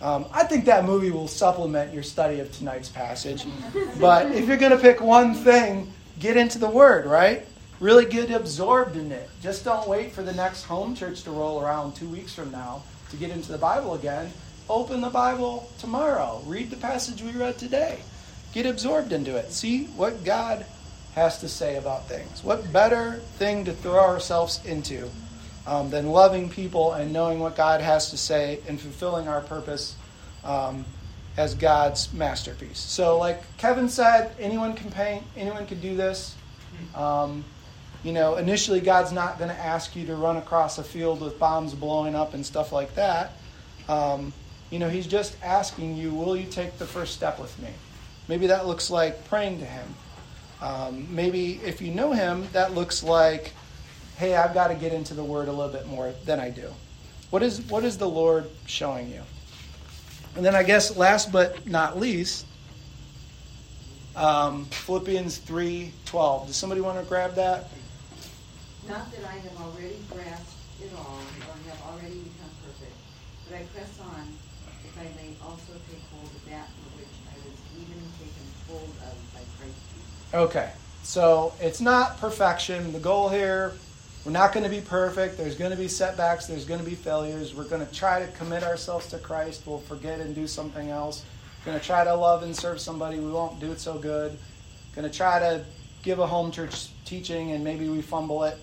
Um, 0.01 0.27
I 0.33 0.43
think 0.43 0.65
that 0.65 0.85
movie 0.85 1.13
will 1.13 1.29
supplement 1.29 1.95
your 1.95 2.03
study 2.03 2.41
of 2.41 2.51
tonight's 2.51 2.89
passage. 2.89 3.47
But 4.01 4.33
if 4.33 4.49
you're 4.49 4.57
going 4.57 4.73
to 4.73 4.79
pick 4.79 5.01
one 5.01 5.33
thing, 5.33 5.93
get 6.19 6.37
into 6.37 6.59
the 6.59 6.69
Word, 6.69 7.07
right? 7.07 7.47
Really 7.83 8.07
get 8.07 8.31
absorbed 8.31 8.95
in 8.95 9.11
it. 9.11 9.29
Just 9.43 9.65
don't 9.65 9.89
wait 9.89 10.13
for 10.13 10.23
the 10.23 10.33
next 10.33 10.63
home 10.63 10.95
church 10.95 11.25
to 11.25 11.33
roll 11.33 11.61
around 11.61 11.95
two 11.95 12.09
weeks 12.09 12.33
from 12.33 12.53
now 12.53 12.85
to 13.11 13.17
get 13.17 13.31
into 13.31 13.51
the 13.51 13.59
Bible 13.59 13.95
again. 13.95 14.31
Open 14.71 15.01
the 15.01 15.11
Bible 15.11 15.69
tomorrow. 15.81 16.41
Read 16.47 16.71
the 16.71 16.77
passage 16.77 17.23
we 17.23 17.33
read 17.33 17.59
today. 17.59 17.99
Get 18.55 18.67
absorbed 18.67 19.13
into 19.13 19.37
it. 19.37 19.51
See 19.51 19.87
what 19.97 20.23
God 20.23 20.65
has 21.17 21.41
to 21.41 21.49
say 21.49 21.77
about 21.77 22.07
things. 22.07 22.45
What 22.45 22.73
better 22.73 23.15
thing 23.39 23.65
to 23.65 23.73
throw 23.73 23.99
ourselves 23.99 24.65
into 24.65 25.11
um, 25.67 25.91
than 25.91 26.07
loving 26.07 26.49
people 26.49 26.93
and 26.93 27.13
knowing 27.13 27.41
what 27.41 27.57
God 27.57 27.81
has 27.81 28.11
to 28.11 28.17
say 28.17 28.61
and 28.69 28.81
fulfilling 28.81 29.27
our 29.27 29.41
purpose 29.41 29.97
um, 30.45 30.85
as 31.37 31.57
God's 31.57 32.13
masterpiece. 32.13 32.79
So, 32.79 33.19
like 33.19 33.43
Kevin 33.57 33.89
said, 33.89 34.37
anyone 34.39 34.75
can 34.75 34.91
paint, 34.93 35.25
anyone 35.37 35.67
can 35.67 35.81
do 35.81 35.97
this. 35.97 36.37
Um, 36.95 37.45
you 38.03 38.13
know, 38.13 38.37
initially, 38.37 38.81
God's 38.81 39.13
not 39.13 39.39
going 39.39 39.51
to 39.51 39.59
ask 39.59 39.95
you 39.95 40.07
to 40.07 40.17
run 40.17 40.37
across 40.37 40.79
a 40.79 40.85
field 40.85 41.21
with 41.21 41.39
bombs 41.39 41.75
blowing 41.75 42.15
up 42.15 42.35
and 42.35 42.45
stuff 42.45 42.73
like 42.73 42.95
that. 42.97 43.33
Um, 43.89 44.33
you 44.71 44.79
know, 44.79 44.89
He's 44.89 45.07
just 45.07 45.37
asking 45.43 45.97
you, 45.97 46.13
will 46.13 46.37
you 46.37 46.49
take 46.49 46.79
the 46.79 46.87
first 46.87 47.15
step 47.15 47.39
with 47.39 47.57
me? 47.61 47.69
Maybe 48.29 48.49
that 48.49 48.67
looks 48.67 48.91
like 48.91 49.25
praying 49.29 49.61
to 49.61 49.65
Him. 49.65 49.95
Um, 50.61 51.15
maybe 51.15 51.61
if 51.65 51.81
you 51.81 51.93
know 51.93 52.13
Him, 52.13 52.49
that 52.53 52.75
looks 52.75 53.03
like, 53.03 53.53
hey, 54.17 54.35
I've 54.35 54.55
got 54.55 54.69
to 54.69 54.75
get 54.75 54.93
into 54.93 55.15
the 55.15 55.25
Word 55.25 55.49
a 55.49 55.53
little 55.53 55.73
bit 55.73 55.87
more 55.87 56.13
than 56.25 56.41
I 56.41 56.51
do. 56.51 56.69
What 57.31 57.43
is, 57.43 57.61
what 57.63 57.85
is 57.85 57.99
the 57.99 58.09
Lord 58.09 58.51
showing 58.67 59.11
you? 59.11 59.23
And 60.35 60.45
then 60.45 60.55
I 60.55 60.63
guess 60.63 60.97
last 60.97 61.31
but 61.31 61.67
not 61.67 61.99
least, 61.99 62.47
um, 64.17 64.67
Philippians 64.67 65.39
3:12. 65.39 66.47
Does 66.47 66.57
somebody 66.57 66.81
want 66.81 66.99
to 66.99 67.05
grab 67.05 67.35
that? 67.37 67.69
Not 68.89 69.11
that 69.13 69.25
I 69.25 69.39
have 69.39 69.57
already 69.61 69.99
grasped 70.11 70.59
it 70.83 70.91
all 70.97 71.19
or 71.19 71.55
have 71.71 71.83
already 71.87 72.19
become 72.19 72.51
perfect, 72.67 72.97
but 73.49 73.57
I 73.59 73.63
press 73.75 73.99
on 74.01 74.27
if 74.85 74.99
I 74.99 75.05
may 75.23 75.35
also 75.43 75.73
take 75.89 76.03
hold 76.11 76.27
of 76.27 76.45
that 76.51 76.67
for 76.67 76.99
which 76.99 77.15
I 77.31 77.37
was 77.47 77.57
even 77.79 78.03
taken 78.19 78.47
hold 78.69 78.91
of 79.07 79.15
by 79.33 79.41
Christ 79.59 79.79
Jesus. 79.95 80.35
Okay. 80.35 80.73
So 81.05 81.53
it's 81.61 81.81
not 81.81 82.19
perfection. 82.19 82.93
The 82.93 82.99
goal 82.99 83.29
here, 83.29 83.73
we're 84.25 84.33
not 84.33 84.53
going 84.53 84.65
to 84.65 84.71
be 84.71 84.81
perfect. 84.81 85.37
There's 85.37 85.57
going 85.57 85.71
to 85.73 85.77
be 85.77 85.89
setbacks. 85.89 86.47
There's 86.47 86.65
going 86.65 86.81
to 86.81 86.89
be 86.89 86.95
failures. 86.95 87.55
We're 87.55 87.65
going 87.65 87.85
to 87.87 87.93
try 87.93 88.25
to 88.25 88.31
commit 88.33 88.63
ourselves 88.63 89.09
to 89.09 89.19
Christ. 89.19 89.63
We'll 89.67 89.79
forget 89.79 90.21
and 90.21 90.35
do 90.35 90.47
something 90.47 90.91
else. 90.91 91.25
We're 91.61 91.73
going 91.73 91.81
to 91.81 91.87
try 91.87 92.05
to 92.05 92.15
love 92.15 92.43
and 92.43 92.55
serve 92.55 92.81
somebody. 92.81 93.19
We 93.19 93.31
won't 93.31 93.61
do 93.61 93.71
it 93.73 93.81
so 93.81 93.99
good. 93.99 94.33
We're 94.33 95.03
Going 95.03 95.11
to 95.11 95.17
try 95.17 95.39
to 95.39 95.65
give 96.03 96.19
a 96.19 96.27
home 96.27 96.51
church 96.51 96.89
teaching 97.05 97.53
and 97.53 97.63
maybe 97.63 97.89
we 97.89 98.03
fumble 98.03 98.43
it 98.45 98.59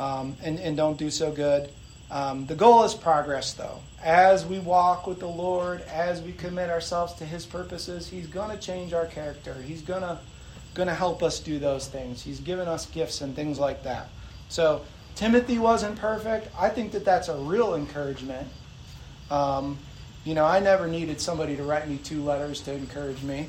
um, 0.00 0.36
and, 0.42 0.58
and 0.58 0.76
don't 0.76 0.98
do 0.98 1.10
so 1.10 1.32
good. 1.32 1.70
Um, 2.10 2.46
the 2.46 2.54
goal 2.54 2.84
is 2.84 2.94
progress, 2.94 3.54
though. 3.54 3.80
As 4.02 4.44
we 4.44 4.58
walk 4.58 5.06
with 5.06 5.20
the 5.20 5.28
Lord, 5.28 5.80
as 5.82 6.20
we 6.20 6.32
commit 6.32 6.70
ourselves 6.70 7.14
to 7.14 7.24
His 7.24 7.46
purposes, 7.46 8.08
He's 8.08 8.26
going 8.26 8.50
to 8.50 8.56
change 8.56 8.92
our 8.92 9.06
character. 9.06 9.54
He's 9.66 9.82
going 9.82 10.02
to 10.02 10.18
going 10.74 10.88
to 10.88 10.94
help 10.94 11.22
us 11.22 11.38
do 11.38 11.58
those 11.58 11.86
things. 11.86 12.20
He's 12.20 12.40
given 12.40 12.66
us 12.66 12.86
gifts 12.86 13.20
and 13.20 13.34
things 13.34 13.58
like 13.58 13.84
that. 13.84 14.08
So 14.48 14.82
Timothy 15.14 15.58
wasn't 15.58 15.96
perfect. 15.98 16.48
I 16.58 16.68
think 16.68 16.92
that 16.92 17.04
that's 17.04 17.28
a 17.28 17.36
real 17.36 17.76
encouragement. 17.76 18.48
Um, 19.30 19.78
you 20.24 20.34
know, 20.34 20.44
I 20.44 20.58
never 20.58 20.88
needed 20.88 21.20
somebody 21.20 21.56
to 21.56 21.62
write 21.62 21.88
me 21.88 21.98
two 21.98 22.22
letters 22.24 22.60
to 22.62 22.72
encourage 22.72 23.22
me. 23.22 23.48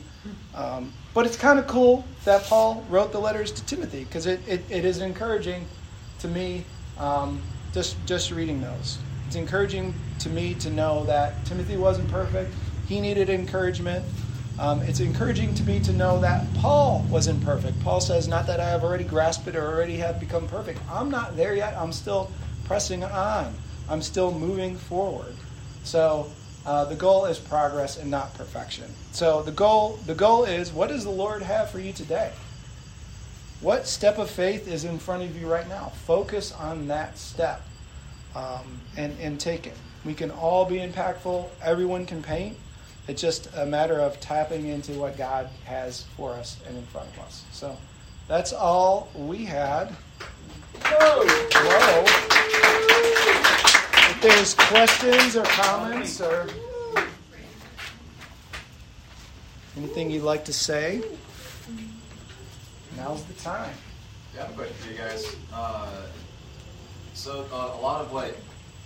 Um, 0.53 0.93
but 1.13 1.25
it's 1.25 1.37
kind 1.37 1.59
of 1.59 1.67
cool 1.67 2.05
that 2.25 2.43
Paul 2.43 2.85
wrote 2.89 3.11
the 3.11 3.19
letters 3.19 3.51
to 3.53 3.65
Timothy 3.65 4.03
because 4.03 4.25
it, 4.25 4.39
it, 4.47 4.63
it 4.69 4.85
is 4.85 4.99
encouraging 4.99 5.65
to 6.25 6.31
me 6.31 6.63
um, 6.97 7.41
just, 7.73 7.95
just 8.05 8.31
reading 8.31 8.61
those. 8.61 8.97
It's 9.27 9.35
encouraging 9.35 9.93
to 10.19 10.29
me 10.29 10.55
to 10.55 10.69
know 10.69 11.03
that 11.05 11.45
Timothy 11.45 11.77
wasn't 11.77 12.09
perfect. 12.09 12.53
He 12.87 12.99
needed 12.99 13.29
encouragement. 13.29 14.03
Um, 14.57 14.81
it's 14.81 15.01
encouraging 15.01 15.53
to 15.55 15.63
me 15.63 15.79
to 15.81 15.91
know 15.91 16.19
that 16.21 16.45
Paul 16.55 17.05
wasn't 17.09 17.43
perfect. 17.43 17.81
Paul 17.83 17.99
says, 17.99 18.27
Not 18.27 18.47
that 18.47 18.59
I 18.59 18.69
have 18.69 18.83
already 18.83 19.03
grasped 19.03 19.47
it 19.47 19.55
or 19.55 19.67
already 19.67 19.97
have 19.97 20.19
become 20.19 20.47
perfect. 20.47 20.79
I'm 20.89 21.11
not 21.11 21.35
there 21.35 21.55
yet. 21.55 21.75
I'm 21.77 21.91
still 21.91 22.31
pressing 22.63 23.03
on, 23.03 23.53
I'm 23.89 24.01
still 24.01 24.31
moving 24.31 24.77
forward. 24.77 25.35
So, 25.83 26.31
uh, 26.65 26.85
the 26.85 26.95
goal 26.95 27.25
is 27.25 27.37
progress 27.37 27.97
and 27.97 28.09
not 28.09 28.33
perfection. 28.33 28.85
So 29.11 29.43
the 29.43 29.51
goal 29.51 29.99
the 30.07 30.15
goal 30.15 30.45
is 30.45 30.73
what 30.73 30.89
does 30.89 31.03
the 31.03 31.11
Lord 31.11 31.43
have 31.43 31.69
for 31.69 31.79
you 31.79 31.93
today? 31.93 32.31
What 33.61 33.87
step 33.87 34.17
of 34.17 34.29
faith 34.29 34.67
is 34.67 34.83
in 34.83 34.99
front 34.99 35.23
of 35.23 35.39
you 35.39 35.51
right 35.51 35.67
now? 35.67 35.91
Focus 36.05 36.51
on 36.51 36.87
that 36.87 37.17
step 37.17 37.61
um, 38.35 38.81
and 38.97 39.17
and 39.19 39.39
take 39.39 39.65
it. 39.65 39.75
We 40.03 40.13
can 40.13 40.29
all 40.29 40.65
be 40.65 40.77
impactful. 40.77 41.49
Everyone 41.63 42.05
can 42.05 42.21
paint. 42.21 42.57
It's 43.07 43.21
just 43.21 43.49
a 43.55 43.65
matter 43.65 43.99
of 43.99 44.19
tapping 44.19 44.67
into 44.67 44.93
what 44.93 45.17
God 45.17 45.49
has 45.63 46.03
for 46.17 46.33
us 46.33 46.57
and 46.67 46.77
in 46.77 46.85
front 46.87 47.07
of 47.09 47.19
us. 47.19 47.43
So 47.51 47.77
that's 48.27 48.51
all 48.51 49.09
we 49.15 49.45
had. 49.45 49.95
Whoa! 50.83 52.03
If 54.09 54.21
there's 54.21 54.53
questions 54.55 55.35
or 55.35 55.43
comments 55.43 56.19
or 56.19 56.47
anything 59.77 60.09
you'd 60.09 60.23
like 60.23 60.45
to 60.45 60.53
say, 60.53 61.01
now's 62.97 63.23
the 63.25 63.33
time. 63.33 63.73
Yeah, 64.35 64.45
question 64.47 64.75
for 64.75 64.91
you 64.91 64.97
guys. 64.97 65.35
Uh, 65.53 66.07
so 67.13 67.45
uh, 67.51 67.77
a 67.77 67.81
lot 67.81 68.01
of 68.01 68.11
what 68.11 68.35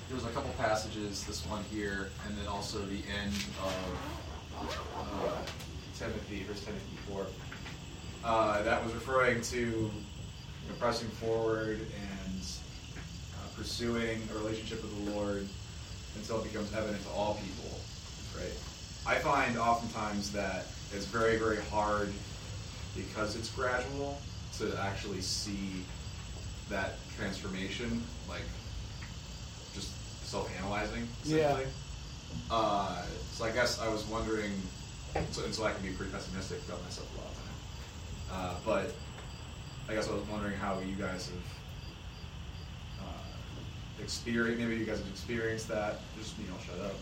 there's 0.09 0.25
a 0.25 0.29
couple 0.29 0.51
passages, 0.57 1.23
this 1.25 1.45
one 1.45 1.63
here, 1.71 2.09
and 2.25 2.37
then 2.37 2.47
also 2.47 2.79
the 2.79 3.01
end 3.21 3.33
of 3.63 4.79
uh, 4.97 5.37
Timothy, 5.97 6.43
First 6.43 6.65
Timothy 6.65 6.97
four, 7.07 7.27
uh, 8.23 8.63
that 8.63 8.83
was 8.83 8.93
referring 8.93 9.41
to 9.41 9.57
you 9.57 9.91
know, 10.67 10.75
pressing 10.79 11.09
forward 11.09 11.79
and 11.79 12.41
uh, 12.95 13.57
pursuing 13.57 14.21
a 14.31 14.37
relationship 14.37 14.81
with 14.81 15.05
the 15.05 15.11
Lord 15.11 15.47
until 16.15 16.41
it 16.41 16.43
becomes 16.45 16.73
evident 16.73 17.03
to 17.03 17.09
all 17.09 17.35
people. 17.35 17.79
Right? 18.35 18.53
I 19.07 19.19
find 19.19 19.57
oftentimes 19.57 20.31
that 20.33 20.65
it's 20.93 21.05
very, 21.05 21.37
very 21.37 21.61
hard 21.65 22.11
because 22.99 23.35
it's 23.35 23.49
gradual 23.49 24.19
to 24.57 24.77
actually 24.81 25.21
see 25.21 25.83
that 26.69 26.95
transformation, 27.17 28.03
like 28.27 28.43
just 29.73 29.91
self-analyzing, 30.25 31.07
essentially. 31.23 31.63
Yeah. 31.63 31.67
Uh, 32.51 33.01
so 33.31 33.45
I 33.45 33.51
guess 33.51 33.79
I 33.79 33.87
was 33.89 34.05
wondering, 34.05 34.51
so, 35.31 35.43
and 35.43 35.53
so 35.53 35.63
I 35.63 35.71
can 35.73 35.81
be 35.83 35.89
pretty 35.91 36.11
pessimistic 36.11 36.59
about 36.67 36.83
myself 36.83 37.07
a 37.15 37.21
lot 37.21 37.27
of 37.29 37.35
the 37.35 37.41
time. 37.41 37.55
Uh, 38.31 38.55
but 38.65 38.93
I 39.91 39.95
guess 39.95 40.07
I 40.09 40.13
was 40.13 40.27
wondering 40.27 40.55
how 40.57 40.79
you 40.79 40.95
guys 40.95 41.29
have 41.29 43.07
uh, 43.07 44.03
experienced, 44.03 44.59
maybe 44.61 44.75
you 44.75 44.85
guys 44.85 44.99
have 44.99 45.07
experienced 45.07 45.67
that. 45.69 45.99
Just 46.19 46.37
you 46.37 46.45
I'll 46.53 46.59
shut 46.63 46.85
up. 46.85 46.93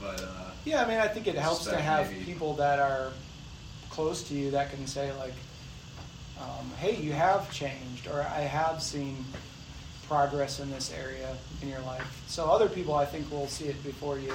But 0.00 0.20
uh, 0.22 0.50
Yeah, 0.64 0.82
I 0.82 0.88
mean, 0.88 0.98
I 0.98 1.06
think 1.06 1.28
it 1.28 1.36
helps 1.36 1.64
to 1.66 1.76
have 1.76 2.10
maybe- 2.10 2.24
people 2.24 2.54
that 2.54 2.80
are 2.80 3.12
close 3.94 4.22
to 4.24 4.34
you 4.34 4.50
that 4.50 4.70
can 4.70 4.86
say 4.86 5.12
like, 5.14 5.34
um, 6.40 6.70
"Hey, 6.78 6.96
you 6.96 7.12
have 7.12 7.50
changed," 7.52 8.08
or 8.08 8.22
"I 8.22 8.40
have 8.40 8.82
seen 8.82 9.24
progress 10.08 10.60
in 10.60 10.70
this 10.70 10.92
area 10.92 11.36
in 11.62 11.68
your 11.68 11.80
life." 11.80 12.22
So 12.26 12.50
other 12.50 12.68
people, 12.68 12.94
I 12.94 13.06
think, 13.06 13.30
will 13.30 13.48
see 13.48 13.66
it 13.66 13.82
before 13.84 14.18
you. 14.18 14.34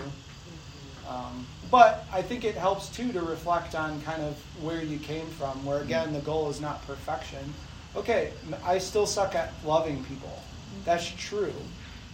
Um, 1.08 1.46
but 1.72 2.06
I 2.12 2.22
think 2.22 2.46
it 2.46 2.56
helps 2.56 2.90
too 2.90 3.12
to 3.12 3.22
reflect 3.22 3.76
on 3.76 4.02
kind 4.02 4.22
of 4.22 4.38
where 4.64 4.82
you 4.84 5.00
came 5.00 5.28
from. 5.28 5.66
Where 5.66 5.82
again, 5.82 6.14
the 6.14 6.22
goal 6.22 6.50
is 6.50 6.62
not 6.62 6.86
perfection. 6.88 7.54
Okay, 7.96 8.32
I 8.64 8.78
still 8.78 9.08
suck 9.08 9.36
at 9.36 9.52
loving 9.66 10.04
people. 10.06 10.42
That's 10.86 11.08
true, 11.18 11.54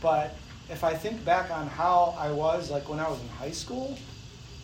but 0.02 0.36
if 0.70 0.84
I 0.84 0.94
think 0.94 1.24
back 1.24 1.52
on 1.52 1.68
how 1.68 2.16
I 2.18 2.32
was, 2.32 2.72
like 2.72 2.90
when 2.90 3.00
I 3.00 3.08
was 3.10 3.22
in 3.22 3.28
high 3.28 3.52
school, 3.52 3.98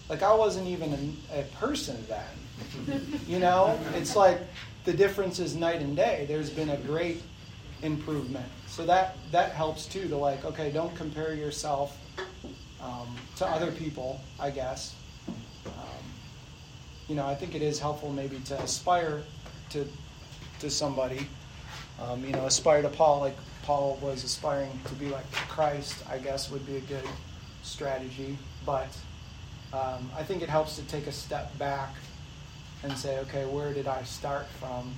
like 0.10 0.24
I 0.24 0.34
wasn't 0.34 0.68
even 0.68 1.16
a, 1.32 1.42
a 1.42 1.44
person 1.60 2.04
then. 2.08 2.41
You 3.28 3.40
know, 3.40 3.80
it's 3.96 4.16
like 4.16 4.40
the 4.84 4.94
difference 4.94 5.40
is 5.40 5.56
night 5.56 5.82
and 5.82 5.96
day. 5.96 6.26
There's 6.28 6.50
been 6.50 6.70
a 6.70 6.78
great 6.78 7.22
improvement, 7.82 8.46
so 8.68 8.86
that 8.86 9.16
that 9.32 9.52
helps 9.52 9.86
too. 9.86 10.08
To 10.08 10.18
like, 10.18 10.44
okay, 10.46 10.72
don't 10.72 10.96
compare 10.96 11.34
yourself 11.34 11.98
um, 12.82 13.16
to 13.38 13.46
other 13.46 13.72
people. 13.72 14.20
I 14.40 14.50
guess. 14.50 14.96
Um, 15.66 16.06
you 17.08 17.16
know, 17.16 17.28
I 17.28 17.36
think 17.36 17.56
it 17.56 17.62
is 17.62 17.80
helpful 17.80 18.12
maybe 18.12 18.40
to 18.46 18.62
aspire 18.62 19.24
to 19.72 19.88
to 20.60 20.70
somebody. 20.70 21.28
Um, 22.02 22.26
you 22.26 22.32
know, 22.32 22.46
aspire 22.46 22.82
to 22.82 22.90
Paul 22.90 23.20
like 23.20 23.38
Paul 23.64 24.00
was 24.02 24.24
aspiring 24.24 24.80
to 24.86 24.94
be 24.96 25.10
like 25.10 25.32
Christ. 25.32 25.96
I 26.10 26.18
guess 26.18 26.50
would 26.50 26.66
be 26.66 26.78
a 26.78 26.82
good 26.82 27.08
strategy, 27.64 28.38
but 28.66 28.90
um, 29.74 30.12
I 30.18 30.24
think 30.24 30.42
it 30.42 30.50
helps 30.50 30.76
to 30.78 30.84
take 30.84 31.08
a 31.08 31.12
step 31.12 31.58
back 31.58 31.94
and 32.84 32.98
say, 32.98 33.20
okay, 33.20 33.46
where 33.46 33.74
did 33.74 33.88
I 33.88 34.04
start 34.04 34.48
from 34.60 34.94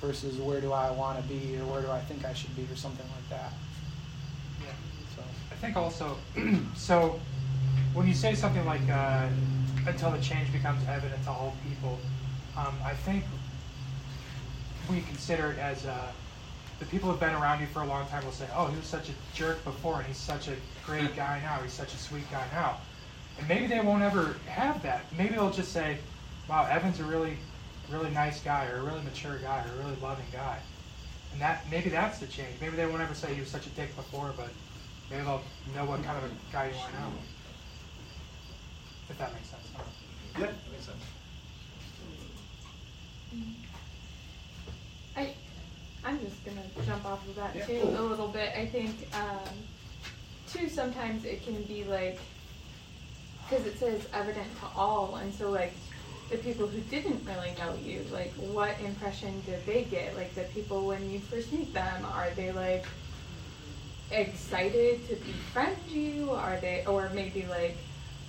versus 0.00 0.36
where 0.38 0.60
do 0.60 0.72
I 0.72 0.90
want 0.90 1.20
to 1.20 1.28
be 1.28 1.56
or 1.58 1.64
where 1.64 1.82
do 1.82 1.90
I 1.90 2.00
think 2.00 2.24
I 2.24 2.34
should 2.34 2.54
be 2.54 2.62
or 2.70 2.76
something 2.76 3.06
like 3.14 3.28
that. 3.30 3.52
Yeah. 4.60 4.72
So 5.16 5.22
I 5.50 5.54
think 5.56 5.76
also, 5.76 6.16
so 6.74 7.20
when 7.94 8.06
you 8.06 8.14
say 8.14 8.34
something 8.34 8.64
like 8.66 8.86
uh, 8.90 9.28
until 9.86 10.10
the 10.10 10.20
change 10.20 10.52
becomes 10.52 10.86
evident 10.88 11.22
to 11.24 11.30
all 11.30 11.56
people, 11.66 11.98
um, 12.56 12.74
I 12.84 12.92
think 12.92 13.24
we 14.90 15.00
consider 15.02 15.52
it 15.52 15.58
as 15.58 15.86
uh, 15.86 16.12
the 16.80 16.86
people 16.86 17.10
who've 17.10 17.20
been 17.20 17.34
around 17.34 17.60
you 17.60 17.66
for 17.68 17.82
a 17.82 17.86
long 17.86 18.06
time 18.08 18.24
will 18.24 18.32
say, 18.32 18.46
"Oh, 18.54 18.66
he 18.66 18.76
was 18.76 18.86
such 18.86 19.08
a 19.08 19.12
jerk 19.34 19.64
before, 19.64 19.98
and 19.98 20.06
he's 20.06 20.18
such 20.18 20.48
a 20.48 20.56
great 20.84 21.16
guy 21.16 21.40
now. 21.42 21.62
He's 21.62 21.72
such 21.72 21.94
a 21.94 21.98
sweet 21.98 22.30
guy 22.30 22.44
now." 22.52 22.76
And 23.38 23.48
maybe 23.48 23.66
they 23.66 23.80
won't 23.80 24.02
ever 24.02 24.36
have 24.46 24.82
that. 24.82 25.06
Maybe 25.16 25.34
they'll 25.34 25.50
just 25.50 25.72
say, 25.72 25.98
"Wow, 26.48 26.66
Evan's 26.66 27.00
a 27.00 27.04
really, 27.04 27.38
really 27.90 28.10
nice 28.10 28.40
guy, 28.40 28.66
or 28.66 28.78
a 28.78 28.82
really 28.82 29.02
mature 29.02 29.38
guy, 29.38 29.64
or 29.66 29.80
a 29.80 29.84
really 29.84 29.96
loving 30.00 30.26
guy." 30.32 30.58
And 31.32 31.40
that 31.40 31.68
maybe 31.70 31.90
that's 31.90 32.18
the 32.18 32.26
change. 32.26 32.60
Maybe 32.60 32.76
they 32.76 32.86
won't 32.86 33.02
ever 33.02 33.14
say 33.14 33.34
he 33.34 33.40
was 33.40 33.50
such 33.50 33.66
a 33.66 33.70
dick 33.70 33.94
before, 33.96 34.32
but 34.36 34.50
maybe 35.10 35.22
they'll 35.24 35.42
know 35.74 35.84
what 35.84 36.02
kind 36.04 36.16
of 36.16 36.24
a 36.24 36.30
guy 36.52 36.66
you 36.66 36.76
are 36.76 36.92
now. 36.92 37.10
If 39.10 39.18
that 39.18 39.32
makes 39.34 39.48
sense. 39.48 39.68
Yeah, 40.38 40.46
makes 40.72 40.86
sense. 40.86 41.02
I, 45.16 45.34
I'm 46.04 46.20
just 46.20 46.44
gonna 46.44 46.62
jump 46.86 47.04
off 47.04 47.26
of 47.28 47.34
that 47.36 47.54
Yeah, 47.54 47.66
too 47.66 47.80
cool. 47.82 48.00
a 48.00 48.02
little 48.02 48.28
bit. 48.28 48.50
I 48.56 48.66
think 48.66 49.08
um, 49.14 49.48
too 50.52 50.68
sometimes 50.68 51.24
it 51.24 51.44
can 51.44 51.62
be 51.64 51.84
like 51.84 52.18
because 53.48 53.66
it 53.66 53.78
says 53.78 54.06
evident 54.12 54.46
to 54.60 54.66
all, 54.76 55.16
and 55.16 55.32
so 55.34 55.50
like 55.50 55.74
the 56.30 56.38
people 56.38 56.66
who 56.66 56.80
didn't 56.80 57.24
really 57.26 57.52
know 57.58 57.74
you, 57.82 58.04
like 58.12 58.32
what 58.34 58.78
impression 58.80 59.40
did 59.46 59.64
they 59.66 59.84
get? 59.84 60.16
Like 60.16 60.34
the 60.34 60.44
people 60.44 60.86
when 60.86 61.10
you 61.10 61.20
first 61.20 61.52
meet 61.52 61.72
them, 61.72 62.04
are 62.06 62.30
they 62.34 62.52
like 62.52 62.86
excited 64.10 65.06
to 65.08 65.16
befriend 65.16 65.76
you? 65.88 66.30
Are 66.30 66.58
they, 66.60 66.84
or 66.86 67.10
maybe 67.10 67.46
like, 67.46 67.76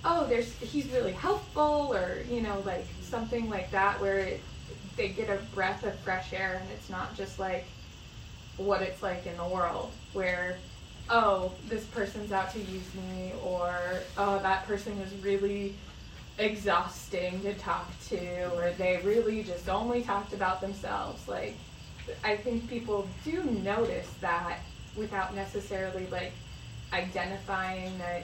oh, 0.04 0.26
there's 0.26 0.52
he's 0.54 0.86
really 0.92 1.12
helpful, 1.12 1.92
or 1.94 2.22
you 2.28 2.42
know, 2.42 2.62
like 2.66 2.86
something 3.02 3.48
like 3.48 3.70
that, 3.70 4.00
where 4.00 4.18
it, 4.18 4.40
they 4.96 5.08
get 5.08 5.30
a 5.30 5.36
breath 5.54 5.84
of 5.84 5.98
fresh 6.00 6.32
air, 6.32 6.60
and 6.62 6.70
it's 6.72 6.90
not 6.90 7.16
just 7.16 7.38
like 7.38 7.64
what 8.56 8.82
it's 8.82 9.02
like 9.02 9.26
in 9.26 9.36
the 9.36 9.44
world, 9.44 9.90
where 10.12 10.58
oh, 11.08 11.52
this 11.68 11.84
person's 11.84 12.32
out 12.32 12.52
to 12.52 12.58
use 12.58 12.94
me, 12.94 13.32
or 13.42 14.00
oh, 14.18 14.38
that 14.40 14.66
person 14.66 14.98
is 14.98 15.14
really 15.22 15.74
exhausting 16.38 17.40
to 17.42 17.54
talk 17.54 17.90
to, 18.08 18.54
or 18.54 18.70
they 18.72 19.00
really 19.04 19.42
just 19.42 19.68
only 19.68 20.02
talked 20.02 20.32
about 20.32 20.60
themselves. 20.60 21.26
Like, 21.28 21.54
I 22.22 22.36
think 22.36 22.68
people 22.68 23.08
do 23.24 23.42
notice 23.44 24.08
that 24.20 24.58
without 24.96 25.34
necessarily 25.34 26.06
like 26.06 26.32
identifying 26.92 27.98
that 27.98 28.22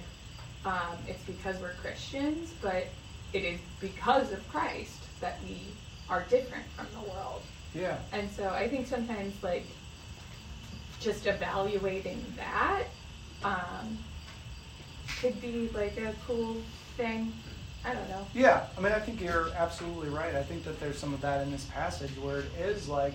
um, 0.64 0.96
it's 1.08 1.22
because 1.24 1.58
we're 1.60 1.74
Christians, 1.74 2.54
but 2.62 2.86
it 3.32 3.44
is 3.44 3.60
because 3.80 4.32
of 4.32 4.46
Christ 4.48 5.00
that 5.20 5.38
we 5.44 5.58
are 6.08 6.24
different 6.28 6.64
from 6.76 6.86
the 6.92 7.10
world. 7.10 7.42
Yeah. 7.74 7.98
And 8.12 8.30
so 8.30 8.50
I 8.50 8.68
think 8.68 8.86
sometimes 8.86 9.42
like 9.42 9.66
just 11.00 11.26
evaluating 11.26 12.24
that 12.36 12.84
um, 13.42 13.98
could 15.20 15.40
be 15.40 15.68
like 15.74 15.96
a 15.96 16.14
cool 16.26 16.56
thing. 16.96 17.32
I 17.84 17.94
don't 17.94 18.08
know. 18.08 18.26
Yeah, 18.32 18.66
I 18.76 18.80
mean, 18.80 18.92
I 18.92 19.00
think 19.00 19.20
you're 19.20 19.48
absolutely 19.56 20.08
right. 20.08 20.34
I 20.34 20.42
think 20.42 20.64
that 20.64 20.78
there's 20.78 20.98
some 20.98 21.12
of 21.12 21.20
that 21.22 21.42
in 21.42 21.50
this 21.50 21.64
passage 21.64 22.16
where 22.18 22.40
it 22.40 22.52
is 22.60 22.88
like, 22.88 23.14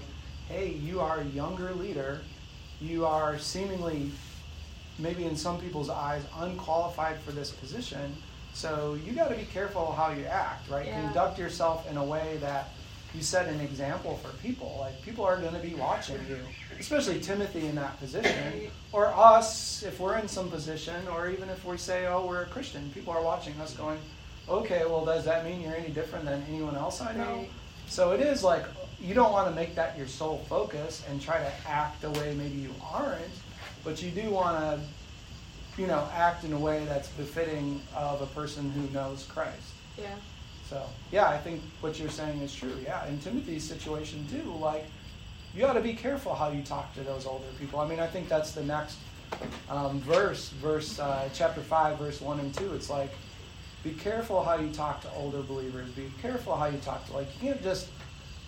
hey, 0.49 0.70
you 0.70 0.99
are 0.99 1.20
a 1.20 1.26
younger 1.26 1.74
leader. 1.74 2.22
You 2.82 3.05
are 3.05 3.39
seemingly, 3.39 4.11
maybe 4.99 5.26
in 5.26 5.36
some 5.36 5.59
people's 5.59 5.89
eyes, 5.89 6.24
unqualified 6.38 7.20
for 7.22 7.32
this 7.32 7.51
position. 7.51 8.15
So 8.53 8.97
you 9.05 9.13
got 9.13 9.30
to 9.30 9.36
be 9.36 9.45
careful 9.45 9.93
how 9.93 10.11
you 10.11 10.26
act, 10.26 10.70
right? 10.70 10.86
Yeah. 10.86 11.01
Conduct 11.01 11.39
yourself 11.39 11.89
in 11.89 11.97
a 11.97 12.03
way 12.03 12.38
that 12.41 12.70
you 13.13 13.22
set 13.22 13.47
an 13.47 13.61
example 13.61 14.18
for 14.18 14.36
people. 14.39 14.78
Like, 14.80 15.01
people 15.01 15.24
are 15.24 15.39
going 15.39 15.53
to 15.53 15.59
be 15.59 15.76
watching 15.76 16.18
you, 16.28 16.39
especially 16.78 17.20
Timothy 17.22 17.68
in 17.68 17.76
that 17.76 17.97
position, 17.99 18.70
or 18.91 19.07
us 19.07 19.82
if 19.84 19.99
we're 19.99 20.18
in 20.18 20.28
some 20.28 20.49
position, 20.49 21.07
or 21.07 21.30
even 21.30 21.49
if 21.49 21.63
we 21.63 21.78
say, 21.78 22.07
oh, 22.07 22.26
we're 22.28 22.41
a 22.41 22.47
Christian. 22.47 22.91
People 22.93 23.13
are 23.13 23.22
watching 23.22 23.53
us 23.61 23.74
going, 23.74 23.97
okay, 24.49 24.83
well, 24.85 25.05
does 25.05 25.25
that 25.25 25.45
mean 25.45 25.61
you're 25.61 25.75
any 25.75 25.89
different 25.89 26.25
than 26.25 26.43
anyone 26.49 26.75
else 26.75 27.01
I 27.01 27.13
know? 27.13 27.23
Right. 27.23 27.49
So 27.87 28.11
it 28.11 28.21
is 28.21 28.43
like 28.43 28.65
you 28.99 29.13
don't 29.13 29.31
want 29.31 29.47
to 29.47 29.55
make 29.55 29.75
that 29.75 29.97
your 29.97 30.07
sole 30.07 30.43
focus 30.49 31.03
and 31.09 31.21
try 31.21 31.37
to 31.37 31.51
act 31.67 32.01
the 32.01 32.09
way 32.11 32.33
maybe 32.35 32.55
you 32.55 32.73
aren't, 32.83 33.21
but 33.83 34.01
you 34.01 34.09
do 34.09 34.29
want 34.31 34.57
to, 34.57 35.81
you 35.81 35.87
know, 35.87 36.07
act 36.13 36.43
in 36.43 36.53
a 36.53 36.59
way 36.59 36.83
that's 36.85 37.09
befitting 37.09 37.81
of 37.95 38.21
a 38.21 38.25
person 38.27 38.71
who 38.71 38.89
knows 38.93 39.23
Christ. 39.23 39.73
Yeah. 39.97 40.15
So 40.69 40.83
yeah, 41.11 41.29
I 41.29 41.37
think 41.37 41.61
what 41.79 41.99
you're 41.99 42.09
saying 42.09 42.41
is 42.41 42.53
true. 42.53 42.75
Yeah, 42.83 43.07
in 43.07 43.19
Timothy's 43.19 43.63
situation 43.63 44.25
too, 44.29 44.51
like 44.59 44.85
you 45.53 45.61
got 45.61 45.73
to 45.73 45.81
be 45.81 45.93
careful 45.93 46.35
how 46.35 46.49
you 46.51 46.61
talk 46.61 46.93
to 46.95 47.01
those 47.01 47.25
older 47.25 47.45
people. 47.59 47.79
I 47.79 47.87
mean, 47.87 47.99
I 47.99 48.07
think 48.07 48.27
that's 48.27 48.51
the 48.51 48.63
next 48.63 48.97
um, 49.69 49.99
verse, 50.01 50.49
verse 50.49 50.99
uh, 50.99 51.29
chapter 51.33 51.61
five, 51.61 51.97
verse 51.97 52.19
one 52.19 52.39
and 52.39 52.53
two. 52.53 52.73
It's 52.73 52.89
like 52.89 53.11
be 53.88 53.93
careful 53.93 54.43
how 54.43 54.55
you 54.55 54.71
talk 54.71 55.01
to 55.01 55.11
older 55.11 55.41
believers. 55.41 55.89
Be 55.91 56.11
careful 56.21 56.55
how 56.55 56.65
you 56.65 56.77
talk 56.79 57.05
to 57.07 57.13
like 57.13 57.27
you 57.35 57.49
can't 57.49 57.63
just 57.63 57.88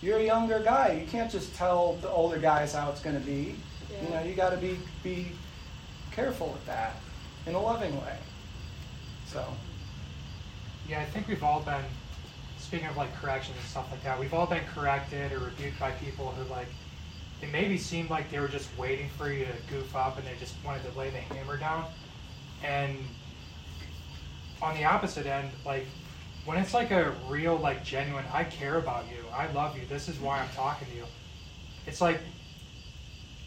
you're 0.01 0.17
a 0.17 0.23
younger 0.25 0.59
guy. 0.59 0.99
You 1.01 1.07
can't 1.07 1.31
just 1.31 1.55
tell 1.55 1.95
the 1.95 2.09
older 2.09 2.37
guys 2.37 2.73
how 2.73 2.89
it's 2.89 3.01
going 3.01 3.19
to 3.19 3.25
be. 3.25 3.55
You 4.03 4.09
know, 4.09 4.23
you 4.23 4.33
got 4.33 4.51
to 4.51 4.57
be 4.57 4.77
be 5.03 5.27
careful 6.11 6.47
with 6.47 6.65
that 6.65 6.95
in 7.45 7.55
a 7.55 7.61
loving 7.61 7.99
way. 8.01 8.17
So 9.25 9.45
Yeah, 10.87 11.01
I 11.01 11.05
think 11.05 11.27
we've 11.27 11.43
all 11.43 11.61
been, 11.61 11.83
speaking 12.57 12.87
of 12.87 12.97
like 12.97 13.13
corrections 13.21 13.57
and 13.57 13.67
stuff 13.67 13.89
like 13.91 14.03
that, 14.03 14.19
we've 14.19 14.33
all 14.33 14.47
been 14.47 14.63
corrected 14.73 15.31
or 15.31 15.39
rebuked 15.39 15.79
by 15.79 15.91
people 15.91 16.31
who 16.31 16.49
like, 16.51 16.67
it 17.41 17.51
maybe 17.51 17.77
seemed 17.77 18.09
like 18.09 18.29
they 18.29 18.39
were 18.39 18.47
just 18.47 18.75
waiting 18.77 19.09
for 19.09 19.31
you 19.31 19.45
to 19.45 19.53
goof 19.69 19.95
up 19.95 20.17
and 20.17 20.27
they 20.27 20.35
just 20.39 20.55
wanted 20.65 20.83
to 20.91 20.97
lay 20.97 21.09
the 21.09 21.19
hammer 21.19 21.57
down. 21.57 21.85
And 22.63 22.97
on 24.61 24.75
the 24.75 24.85
opposite 24.85 25.25
end, 25.25 25.49
like, 25.65 25.85
when 26.45 26.57
it's 26.57 26.73
like 26.73 26.91
a 26.91 27.13
real, 27.27 27.57
like, 27.57 27.83
genuine, 27.83 28.25
I 28.33 28.43
care 28.43 28.77
about 28.77 29.05
you, 29.09 29.23
I 29.33 29.51
love 29.51 29.77
you, 29.77 29.85
this 29.87 30.09
is 30.09 30.19
why 30.19 30.39
I'm 30.39 30.49
talking 30.49 30.87
to 30.89 30.95
you. 30.95 31.05
It's 31.85 32.01
like, 32.01 32.19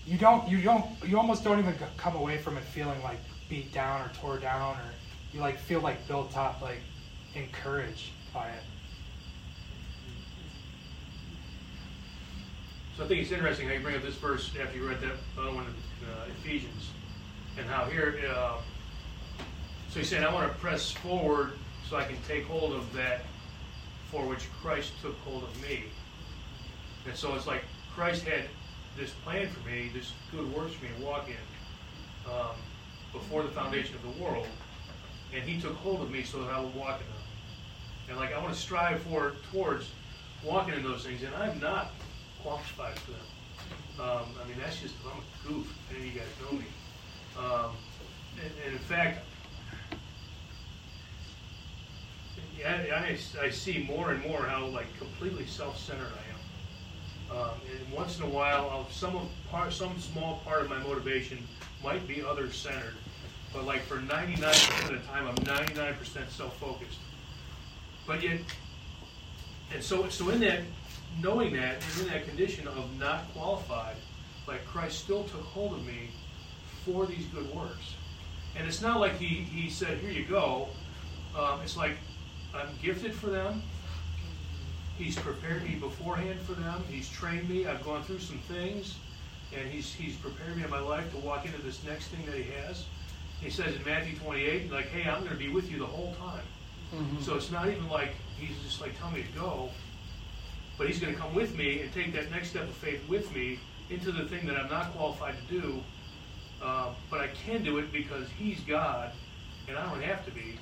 you 0.07 0.19
don't, 0.19 0.49
you 0.49 0.61
don't, 0.63 0.85
you 1.07 1.17
almost 1.17 1.45
don't 1.45 1.59
even 1.59 1.75
come 1.97 2.17
away 2.17 2.39
from 2.39 2.57
it 2.57 2.65
feeling 2.65 3.01
like 3.03 3.19
beat 3.49 3.73
down 3.73 4.01
or 4.01 4.11
tore 4.15 4.39
down 4.39 4.77
or 4.77 4.93
you 5.33 5.41
like 5.41 5.59
feel 5.59 5.81
like 5.81 6.07
built 6.09 6.37
up, 6.37 6.61
like 6.61 6.81
encouraged 7.35 8.11
by 8.35 8.49
it. 8.49 8.63
So 12.97 13.05
I 13.05 13.09
think 13.09 13.23
it's 13.23 13.33
interesting 13.33 13.69
how 13.69 13.75
you 13.75 13.81
bring 13.81 13.97
up 13.97 14.03
this 14.03 14.17
verse 14.17 14.51
after 14.61 14.77
you 14.77 14.87
read 14.87 15.01
that 15.01 15.13
other 15.41 15.55
one 15.55 15.67
in 15.67 16.09
uh, 16.09 16.27
Ephesians, 16.41 16.91
and 17.57 17.67
how 17.67 17.87
here, 17.87 18.19
uh, 18.29 18.59
so 19.93 20.01
he's 20.01 20.09
saying, 20.09 20.25
I 20.25 20.33
want 20.33 20.51
to 20.51 20.59
press 20.59 20.91
forward 20.91 21.53
so 21.87 21.99
I 21.99 22.05
can 22.05 22.17
take 22.27 22.47
hold 22.47 22.73
of 22.73 22.91
that 22.95 23.21
for 24.11 24.27
which 24.27 24.51
Christ 24.63 24.91
took 25.03 25.15
hold 25.19 25.43
of 25.43 25.63
me. 25.63 25.85
And 27.05 27.15
so 27.15 27.35
it's 27.35 27.47
like 27.47 27.63
Christ 27.95 28.25
had 28.25 28.45
this 28.97 29.11
plan 29.23 29.51
for 29.51 29.69
me, 29.69 29.91
this 29.93 30.13
good 30.31 30.51
works 30.55 30.73
for 30.73 30.85
me 30.85 30.91
to 30.99 31.05
walk 31.05 31.29
in 31.29 32.33
um, 32.33 32.57
before 33.13 33.43
the 33.43 33.51
foundation 33.51 33.95
of 33.97 34.03
the 34.03 34.25
world, 34.25 34.47
and 35.35 35.43
he 35.43 35.61
took 35.61 35.75
hold 35.75 36.01
of 36.01 36.11
me 36.11 36.23
so 36.23 36.41
that 36.41 36.51
I 36.51 36.59
would 36.59 36.75
walk 36.75 36.99
in 36.99 37.07
them. 37.07 37.17
And 38.09 38.17
like 38.17 38.33
I 38.33 38.39
want 38.39 38.55
to 38.55 38.59
strive 38.59 39.03
for 39.03 39.35
towards 39.53 39.91
walking 40.43 40.73
in 40.73 40.83
those 40.83 41.05
things, 41.05 41.23
and 41.23 41.35
I'm 41.35 41.61
not 41.61 41.91
qualified 42.43 42.99
for 42.99 43.11
them. 43.11 44.09
Um, 44.09 44.25
I 44.43 44.49
mean, 44.49 44.57
that's 44.59 44.81
just 44.81 44.95
I'm 45.05 45.19
a 45.19 45.49
goof. 45.53 45.67
Any 45.91 46.09
of 46.09 46.15
you 46.15 46.19
guys 46.19 46.29
know 46.41 46.59
me. 46.59 46.65
Um, 47.39 47.73
and, 48.43 48.51
and 48.65 48.73
in 48.73 48.79
fact, 48.79 49.19
yeah, 52.59 52.85
I, 52.95 53.17
I 53.41 53.51
see 53.51 53.85
more 53.89 54.13
and 54.13 54.23
more 54.23 54.43
how 54.43 54.67
like 54.67 54.87
completely 54.99 55.47
self-centered 55.47 56.07
I 56.07 57.35
am. 57.35 57.39
Um, 57.39 57.51
and 57.71 57.93
once 57.93 58.19
in 58.19 58.25
a 58.25 58.29
while, 58.29 58.69
I'll, 58.71 58.89
some 58.91 59.17
of 59.17 59.29
part, 59.51 59.73
some 59.73 59.99
small 59.99 60.41
part 60.45 60.63
of 60.63 60.69
my 60.69 60.79
motivation 60.79 61.39
might 61.83 62.07
be 62.07 62.23
other-centered, 62.23 62.95
but 63.53 63.65
like 63.65 63.83
for 63.83 63.97
99% 63.99 64.85
of 64.85 64.91
the 64.91 65.07
time, 65.09 65.27
I'm 65.27 65.35
99% 65.37 66.29
self-focused. 66.29 66.99
But 68.07 68.23
yet, 68.23 68.41
and 69.73 69.83
so 69.83 70.09
so 70.09 70.29
in 70.31 70.41
that, 70.41 70.61
knowing 71.21 71.55
that, 71.55 71.77
and 71.93 72.07
in 72.07 72.13
that 72.13 72.27
condition 72.27 72.69
of 72.69 72.99
not 72.99 73.33
qualified, 73.33 73.97
like 74.47 74.65
Christ 74.67 74.99
still 74.99 75.25
took 75.25 75.43
hold 75.43 75.73
of 75.73 75.87
me 75.87 76.11
for 76.85 77.07
these 77.07 77.27
good 77.27 77.53
works. 77.55 77.95
And 78.57 78.67
it's 78.67 78.83
not 78.83 79.01
like 79.01 79.19
he, 79.19 79.27
he 79.27 79.71
said, 79.71 79.99
here 79.99 80.11
you 80.11 80.25
go. 80.25 80.69
Um, 81.37 81.61
it's 81.63 81.77
like 81.77 81.97
I'm 82.55 82.69
gifted 82.83 83.15
for 83.15 83.29
them. 83.31 83.63
He's 84.99 85.17
prepared 85.19 85.65
me 85.65 85.77
beforehand 85.77 86.41
for 86.41 86.53
them. 86.53 86.85
He's 86.89 87.09
trained 87.09 87.49
me. 87.49 87.67
I've 87.67 87.83
gone 87.85 88.03
through 88.05 88.21
some 88.21 88.39
things, 88.41 88.97
and 89.57 89.69
he's 89.71 89.93
he's 89.93 90.17
prepared 90.17 90.57
me 90.57 90.65
in 90.65 90.71
my 90.71 90.81
life 90.81 91.11
to 91.13 91.19
walk 91.19 91.47
into 91.47 91.61
this 91.63 91.83
next 91.85 92.09
thing 92.09 92.25
that 92.27 92.35
he 92.37 92.45
has. 92.67 92.85
He 93.41 93.51
says 93.51 93.75
in 93.75 93.85
Matthew 93.85 94.17
28, 94.19 94.71
like, 94.71 94.87
"Hey, 94.89 95.09
I'm 95.09 95.21
going 95.21 95.33
to 95.33 95.39
be 95.39 95.49
with 95.49 95.71
you 95.71 95.79
the 95.79 95.87
whole 95.87 96.15
time." 96.15 96.45
Mhm. 96.95 97.23
So 97.23 97.35
it's 97.37 97.51
not 97.51 97.69
even 97.69 97.89
like 97.89 98.15
he's 98.39 98.57
just 98.63 98.81
like 98.81 98.97
telling 98.99 99.15
me 99.15 99.23
to 99.23 99.33
go, 99.39 99.71
but 100.77 100.87
he's 100.87 101.01
going 101.01 101.15
to 101.15 101.19
come 101.19 101.35
with 101.35 101.57
me 101.57 101.81
and 101.81 101.93
take 101.93 102.13
that 102.13 102.31
next 102.31 102.51
step 102.51 102.65
of 102.65 102.75
faith 102.75 103.01
with 103.09 103.35
me 103.35 103.59
into 103.89 104.13
the 104.13 104.27
thing 104.27 104.47
that 104.47 104.57
I'm 104.59 104.69
not 104.71 104.93
qualified 104.95 105.35
to 105.49 105.61
do, 105.61 105.83
uh, 106.63 106.91
but 107.11 107.21
I 107.21 107.29
can 107.29 107.65
do 107.65 107.79
it 107.79 107.91
because 107.93 108.29
he's 108.39 108.61
God, 108.61 109.11
and 109.69 109.77
I 109.77 109.89
don't 109.91 110.03
have 110.03 110.25
to 110.27 110.31
be. 110.31 110.59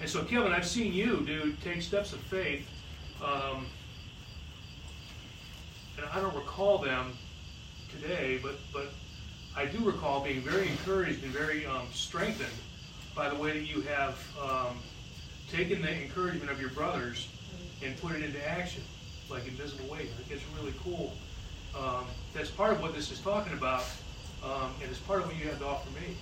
And 0.00 0.08
so, 0.08 0.22
Kevin, 0.22 0.52
I've 0.52 0.66
seen 0.66 0.92
you, 0.92 1.24
dude, 1.26 1.60
take 1.62 1.82
steps 1.82 2.12
of 2.12 2.20
faith, 2.20 2.66
um, 3.22 3.66
and 5.96 6.06
I 6.12 6.20
don't 6.20 6.34
recall 6.36 6.78
them 6.78 7.12
today, 7.90 8.38
but 8.40 8.58
but 8.72 8.92
I 9.56 9.66
do 9.66 9.78
recall 9.78 10.22
being 10.22 10.40
very 10.40 10.68
encouraged 10.68 11.24
and 11.24 11.32
very 11.32 11.66
um, 11.66 11.86
strengthened 11.92 12.52
by 13.16 13.28
the 13.28 13.34
way 13.34 13.58
that 13.58 13.66
you 13.66 13.80
have 13.82 14.24
um, 14.40 14.78
taken 15.50 15.82
the 15.82 15.92
encouragement 15.92 16.48
of 16.48 16.60
your 16.60 16.70
brothers 16.70 17.26
and 17.82 18.00
put 18.00 18.12
it 18.14 18.22
into 18.22 18.48
action, 18.48 18.82
like 19.28 19.48
in 19.48 19.54
visible 19.54 19.88
ways. 19.90 20.08
I 20.16 20.22
think 20.22 20.30
it's 20.30 20.44
really 20.60 20.74
cool. 20.84 21.12
Um, 21.76 22.04
that's 22.32 22.50
part 22.50 22.72
of 22.72 22.80
what 22.80 22.94
this 22.94 23.10
is 23.10 23.20
talking 23.20 23.52
about, 23.52 23.84
um, 24.44 24.70
and 24.80 24.88
it's 24.90 25.00
part 25.00 25.22
of 25.22 25.26
what 25.26 25.36
you 25.36 25.48
have 25.48 25.58
to 25.58 25.66
offer 25.66 25.90
me. 25.98 26.14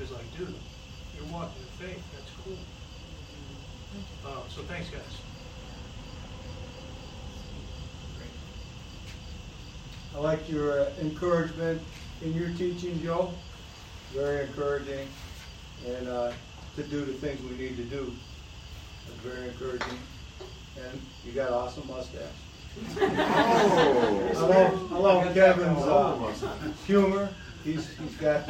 It's 0.00 0.10
like, 0.10 0.36
dude, 0.36 0.54
you're 1.18 1.32
walking 1.32 1.62
in 1.62 1.86
faith. 1.86 2.02
That's 2.14 2.30
cool. 2.44 2.58
Uh, 4.24 4.48
so 4.48 4.62
thanks, 4.62 4.90
guys. 4.90 5.02
I 10.14 10.20
like 10.20 10.48
your 10.48 10.80
uh, 10.80 10.90
encouragement 11.00 11.80
in 12.22 12.34
your 12.34 12.50
teaching, 12.50 13.00
Joe. 13.02 13.32
Very 14.12 14.46
encouraging. 14.46 15.08
And 15.86 16.08
uh, 16.08 16.32
to 16.76 16.82
do 16.82 17.04
the 17.04 17.12
things 17.12 17.40
we 17.42 17.56
need 17.56 17.76
to 17.76 17.84
do. 17.84 18.12
That's 19.06 19.20
very 19.20 19.48
encouraging. 19.48 19.98
And 20.76 21.00
you 21.24 21.32
got 21.32 21.48
an 21.48 21.54
awesome 21.54 21.86
mustache. 21.88 22.24
I 23.00 24.32
love, 24.34 24.92
I 24.92 24.98
love 24.98 25.34
Kevin's 25.34 25.82
uh, 25.82 26.72
humor. 26.86 27.28
He's, 27.68 27.88
he's 27.98 28.16
got 28.16 28.46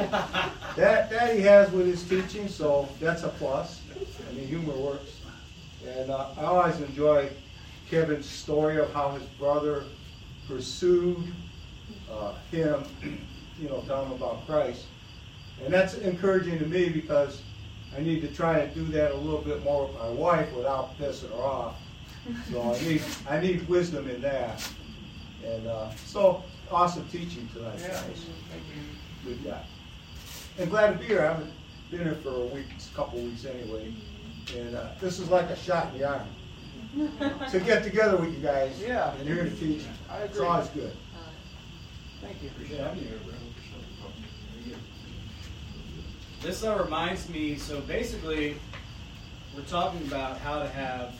that 0.77 1.09
that 1.09 1.35
he 1.35 1.41
has 1.41 1.69
with 1.71 1.87
his 1.87 2.03
teaching, 2.07 2.47
so 2.47 2.87
that's 3.01 3.23
a 3.23 3.29
plus. 3.29 3.81
I 4.29 4.33
mean, 4.33 4.47
humor 4.47 4.73
works. 4.73 5.19
And 5.85 6.09
uh, 6.09 6.29
I 6.37 6.43
always 6.43 6.79
enjoy 6.79 7.29
Kevin's 7.89 8.27
story 8.29 8.77
of 8.77 8.93
how 8.93 9.11
his 9.11 9.23
brother 9.39 9.83
pursued 10.47 11.17
uh, 12.09 12.33
him, 12.51 12.83
you 13.59 13.67
know, 13.67 13.81
telling 13.87 14.07
him 14.09 14.13
about 14.13 14.45
Christ. 14.45 14.85
And 15.63 15.73
that's 15.73 15.95
encouraging 15.95 16.59
to 16.59 16.65
me 16.65 16.89
because 16.89 17.41
I 17.97 18.01
need 18.01 18.21
to 18.21 18.27
try 18.27 18.59
and 18.59 18.73
do 18.73 18.85
that 18.85 19.11
a 19.11 19.15
little 19.17 19.41
bit 19.41 19.63
more 19.63 19.87
with 19.87 19.97
my 19.97 20.09
wife 20.09 20.53
without 20.53 20.97
pissing 20.97 21.29
her 21.29 21.43
off. 21.43 21.75
So 22.51 22.61
I 22.61 22.79
need 22.81 23.01
I 23.29 23.39
need 23.39 23.67
wisdom 23.67 24.09
in 24.09 24.21
that. 24.21 24.65
And 25.45 25.67
uh, 25.67 25.91
so 26.05 26.43
awesome 26.71 27.07
teaching 27.09 27.49
tonight, 27.53 27.79
Yeah, 27.81 27.87
guys. 27.89 28.25
Thank 29.23 29.37
you. 29.37 29.43
Good 29.43 29.51
guy. 29.51 29.63
And 30.57 30.69
glad 30.69 30.93
to 30.93 30.97
be 30.99 31.05
here. 31.05 31.21
I 31.21 31.33
haven't 31.33 31.51
been 31.91 32.01
here 32.03 32.15
for 32.15 32.29
a 32.29 32.45
week, 32.45 32.65
a 32.91 32.95
couple 32.95 33.19
weeks 33.21 33.45
anyway. 33.45 33.93
And 34.55 34.75
uh, 34.75 34.89
this 34.99 35.19
is 35.19 35.29
like 35.29 35.49
a 35.49 35.55
shot 35.55 35.93
in 35.93 35.99
the 35.99 36.07
arm. 36.09 36.27
to 37.51 37.59
get 37.59 37.83
together 37.83 38.17
with 38.17 38.33
you 38.33 38.39
guys 38.39 38.81
Yeah. 38.81 39.13
and 39.15 39.27
hear 39.27 39.43
the 39.43 39.51
teaching. 39.51 39.87
I 40.09 40.19
It's 40.19 40.39
always 40.39 40.67
good. 40.69 40.91
Thank 42.21 42.41
you. 42.41 42.49
Appreciate 42.49 42.79
having 42.79 43.03
you 43.03 43.07
here, 43.09 43.19
bro. 43.25 43.33
This 46.41 46.63
uh, 46.63 46.77
reminds 46.81 47.27
me, 47.29 47.57
so 47.57 47.81
basically, 47.81 48.55
we're 49.55 49.63
talking 49.63 50.01
about 50.07 50.37
how 50.37 50.59
to 50.59 50.69
have 50.69 51.13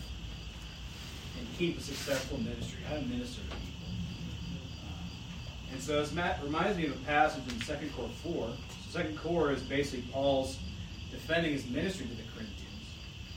and 1.38 1.48
keep 1.58 1.78
a 1.78 1.82
successful 1.82 2.38
ministry, 2.40 2.80
how 2.88 2.96
to 2.96 3.02
minister 3.02 3.42
to 3.42 3.48
people. 3.48 3.58
Uh, 3.58 3.59
and 5.72 5.82
so 5.82 6.00
this 6.00 6.14
Matt 6.14 6.42
reminds 6.44 6.78
me 6.78 6.86
of 6.86 6.94
a 6.94 7.06
passage 7.06 7.44
in 7.48 7.60
2 7.60 7.66
Corinthians 7.66 8.18
4. 8.24 8.50
So 8.90 9.04
2 9.04 9.16
Corinthians 9.16 9.62
is 9.62 9.68
basically 9.68 10.06
Paul's 10.12 10.58
defending 11.12 11.54
his 11.54 11.68
ministry 11.68 12.08
to 12.08 12.14
the 12.14 12.24
Corinthians 12.34 12.56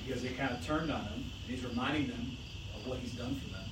because 0.05 0.23
they 0.23 0.31
kind 0.31 0.51
of 0.51 0.65
turned 0.65 0.91
on 0.91 1.03
him, 1.03 1.25
and 1.47 1.57
he's 1.57 1.65
reminding 1.65 2.09
them 2.09 2.37
of 2.75 2.87
what 2.87 2.99
he's 2.99 3.13
done 3.13 3.35
for 3.37 3.51
them. 3.51 3.65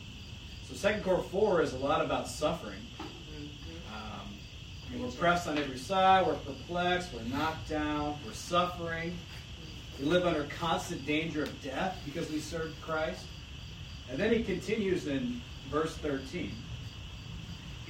So 0.68 0.88
2 0.88 1.02
Corinthians 1.02 1.30
4 1.30 1.62
is 1.62 1.72
a 1.72 1.78
lot 1.78 2.04
about 2.04 2.28
suffering. 2.28 2.80
Um, 3.00 5.00
we're 5.00 5.08
pressed 5.08 5.48
on 5.48 5.58
every 5.58 5.78
side, 5.78 6.26
we're 6.26 6.34
perplexed, 6.34 7.12
we're 7.12 7.22
knocked 7.22 7.68
down, 7.68 8.16
we're 8.26 8.32
suffering. 8.32 9.16
We 9.98 10.06
live 10.06 10.26
under 10.26 10.44
constant 10.44 11.04
danger 11.06 11.42
of 11.42 11.62
death 11.62 11.98
because 12.04 12.30
we 12.30 12.40
serve 12.40 12.74
Christ. 12.80 13.26
And 14.10 14.18
then 14.18 14.32
he 14.32 14.42
continues 14.42 15.06
in 15.06 15.40
verse 15.70 15.96
13. 15.98 16.52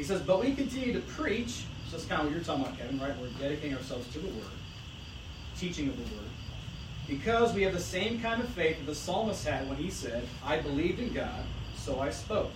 He 0.01 0.07
says, 0.07 0.23
But 0.23 0.41
we 0.41 0.55
continue 0.55 0.95
to 0.95 1.01
preach. 1.01 1.67
So 1.85 1.99
that's 1.99 2.07
kind 2.07 2.23
of 2.23 2.29
what 2.29 2.35
you're 2.35 2.43
talking 2.43 2.65
about, 2.65 2.79
Kevin, 2.79 2.99
right? 2.99 3.13
We're 3.21 3.29
dedicating 3.39 3.77
ourselves 3.77 4.11
to 4.15 4.19
the 4.19 4.29
Word, 4.29 4.47
teaching 5.59 5.91
of 5.91 5.97
the 5.99 6.17
Word. 6.17 6.25
Because 7.07 7.53
we 7.53 7.65
have 7.65 7.75
the 7.75 7.81
same 7.81 8.19
kind 8.19 8.41
of 8.41 8.49
faith 8.49 8.79
that 8.79 8.87
the 8.87 8.95
psalmist 8.95 9.47
had 9.47 9.69
when 9.69 9.77
he 9.77 9.91
said, 9.91 10.27
I 10.43 10.59
believed 10.59 11.01
in 11.01 11.13
God, 11.13 11.45
so 11.77 12.01
I 12.01 12.09
spoke. 12.09 12.51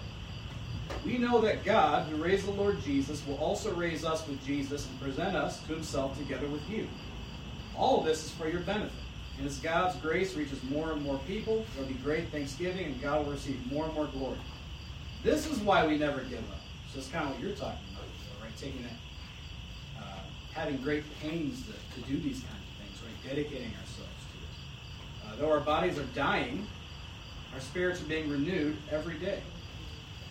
We 1.05 1.19
know 1.19 1.43
that 1.43 1.67
God, 1.67 2.09
who 2.09 2.17
raised 2.17 2.47
the 2.47 2.53
Lord 2.53 2.81
Jesus, 2.83 3.23
will 3.27 3.37
also 3.37 3.75
raise 3.75 4.07
us 4.07 4.27
with 4.27 4.43
Jesus 4.47 4.89
and 4.89 4.99
present 4.99 5.37
us 5.37 5.61
to 5.65 5.75
himself 5.75 6.17
together 6.17 6.47
with 6.47 6.67
you. 6.71 6.89
All 7.77 8.01
of 8.01 8.07
this 8.07 8.25
is 8.25 8.31
for 8.31 8.49
your 8.49 8.61
benefit. 8.61 8.91
And 9.37 9.47
as 9.47 9.59
God's 9.59 9.97
grace 9.97 10.35
reaches 10.35 10.63
more 10.63 10.93
and 10.93 11.03
more 11.03 11.21
people, 11.27 11.67
there 11.75 11.85
will 11.85 11.93
be 11.93 11.99
great 12.03 12.31
thanksgiving 12.31 12.87
and 12.87 13.03
God 13.03 13.27
will 13.27 13.33
receive 13.33 13.71
more 13.71 13.85
and 13.85 13.93
more 13.93 14.07
glory. 14.07 14.39
This 15.23 15.47
is 15.47 15.59
why 15.59 15.87
we 15.87 15.99
never 15.99 16.23
give 16.23 16.39
up. 16.39 16.64
So 16.95 17.01
it's 17.01 17.09
kind 17.09 17.25
of 17.25 17.33
what 17.33 17.41
you're 17.41 17.57
talking 17.57 17.81
about, 17.91 18.07
right? 18.41 18.57
Taking 18.57 18.83
that, 18.83 20.01
uh, 20.01 20.21
having 20.53 20.77
great 20.77 21.03
pains 21.21 21.65
to, 21.67 21.73
to 21.73 22.09
do 22.09 22.17
these 22.21 22.39
kinds 22.39 22.53
of 22.55 22.87
things, 22.87 23.03
right? 23.03 23.35
Dedicating 23.35 23.73
ourselves 23.73 23.99
to 23.99 24.39
it. 24.39 25.27
Uh, 25.27 25.37
though 25.41 25.51
our 25.51 25.59
bodies 25.59 25.99
are 25.99 26.07
dying, 26.15 26.65
our 27.53 27.59
spirits 27.59 28.01
are 28.01 28.05
being 28.05 28.31
renewed 28.31 28.77
every 28.93 29.19
day. 29.19 29.41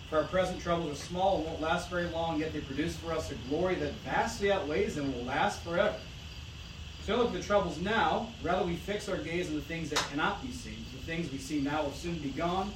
For 0.09 0.19
our 0.19 0.23
present 0.23 0.61
troubles 0.61 0.89
are 0.89 0.95
small 0.95 1.39
and 1.39 1.47
won't 1.47 1.59
last 1.59 1.89
very 1.89 2.07
long, 2.07 2.39
yet 2.39 2.53
they 2.53 2.61
produce 2.61 2.95
for 2.95 3.11
us 3.11 3.29
a 3.29 3.35
glory 3.49 3.75
that 3.75 3.91
vastly 4.05 4.49
outweighs 4.49 4.95
and 4.95 5.13
will 5.13 5.25
last 5.25 5.63
forever. 5.63 5.97
So 7.05 7.17
look 7.17 7.27
at 7.27 7.33
the 7.33 7.43
troubles 7.43 7.81
now. 7.81 8.29
Rather, 8.41 8.65
we 8.65 8.77
fix 8.77 9.09
our 9.09 9.17
gaze 9.17 9.49
on 9.49 9.55
the 9.55 9.61
things 9.61 9.89
that 9.89 9.99
cannot 10.09 10.41
be 10.41 10.53
seen. 10.53 10.77
The 10.93 11.05
things 11.05 11.29
we 11.29 11.39
see 11.39 11.59
now 11.59 11.83
will 11.83 11.91
soon 11.91 12.19
be 12.19 12.29
gone. 12.29 12.71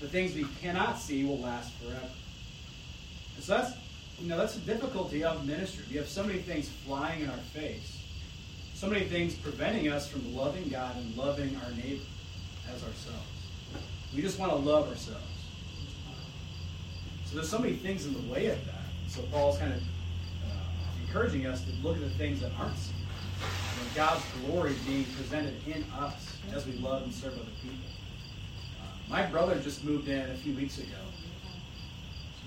The 0.00 0.08
things 0.08 0.34
we 0.34 0.46
cannot 0.62 0.98
see 0.98 1.22
will 1.22 1.40
last 1.40 1.74
forever. 1.74 2.08
So 3.40 3.56
that's, 3.56 3.72
you 4.20 4.28
know, 4.28 4.36
that's 4.36 4.54
the 4.54 4.60
difficulty 4.60 5.24
of 5.24 5.46
ministry. 5.46 5.84
We 5.90 5.96
have 5.96 6.08
so 6.08 6.24
many 6.24 6.40
things 6.40 6.68
flying 6.68 7.22
in 7.22 7.30
our 7.30 7.36
face, 7.36 8.02
so 8.74 8.88
many 8.88 9.04
things 9.04 9.34
preventing 9.34 9.88
us 9.88 10.08
from 10.08 10.34
loving 10.34 10.68
God 10.68 10.96
and 10.96 11.16
loving 11.16 11.56
our 11.64 11.70
neighbor 11.72 12.02
as 12.68 12.82
ourselves. 12.82 13.26
We 14.14 14.22
just 14.22 14.38
want 14.38 14.52
to 14.52 14.58
love 14.58 14.88
ourselves. 14.88 15.22
So 17.26 17.36
there's 17.36 17.48
so 17.48 17.58
many 17.58 17.74
things 17.74 18.06
in 18.06 18.14
the 18.14 18.32
way 18.32 18.46
of 18.46 18.64
that. 18.66 18.84
So 19.08 19.22
Paul's 19.32 19.58
kind 19.58 19.72
of 19.72 19.80
uh, 19.80 21.06
encouraging 21.06 21.46
us 21.46 21.62
to 21.64 21.70
look 21.82 21.96
at 21.96 22.02
the 22.02 22.10
things 22.10 22.40
that 22.40 22.52
aren't 22.58 22.76
seen. 22.76 22.96
God's 23.96 24.22
glory 24.44 24.74
being 24.86 25.04
presented 25.04 25.54
in 25.66 25.82
us 25.98 26.36
as 26.54 26.66
we 26.66 26.74
love 26.74 27.04
and 27.04 27.14
serve 27.14 27.32
other 27.32 27.50
people. 27.62 27.78
Uh, 28.78 28.84
my 29.08 29.24
brother 29.24 29.58
just 29.58 29.84
moved 29.84 30.06
in 30.08 30.30
a 30.30 30.34
few 30.34 30.52
weeks 30.54 30.76
ago. 30.76 30.98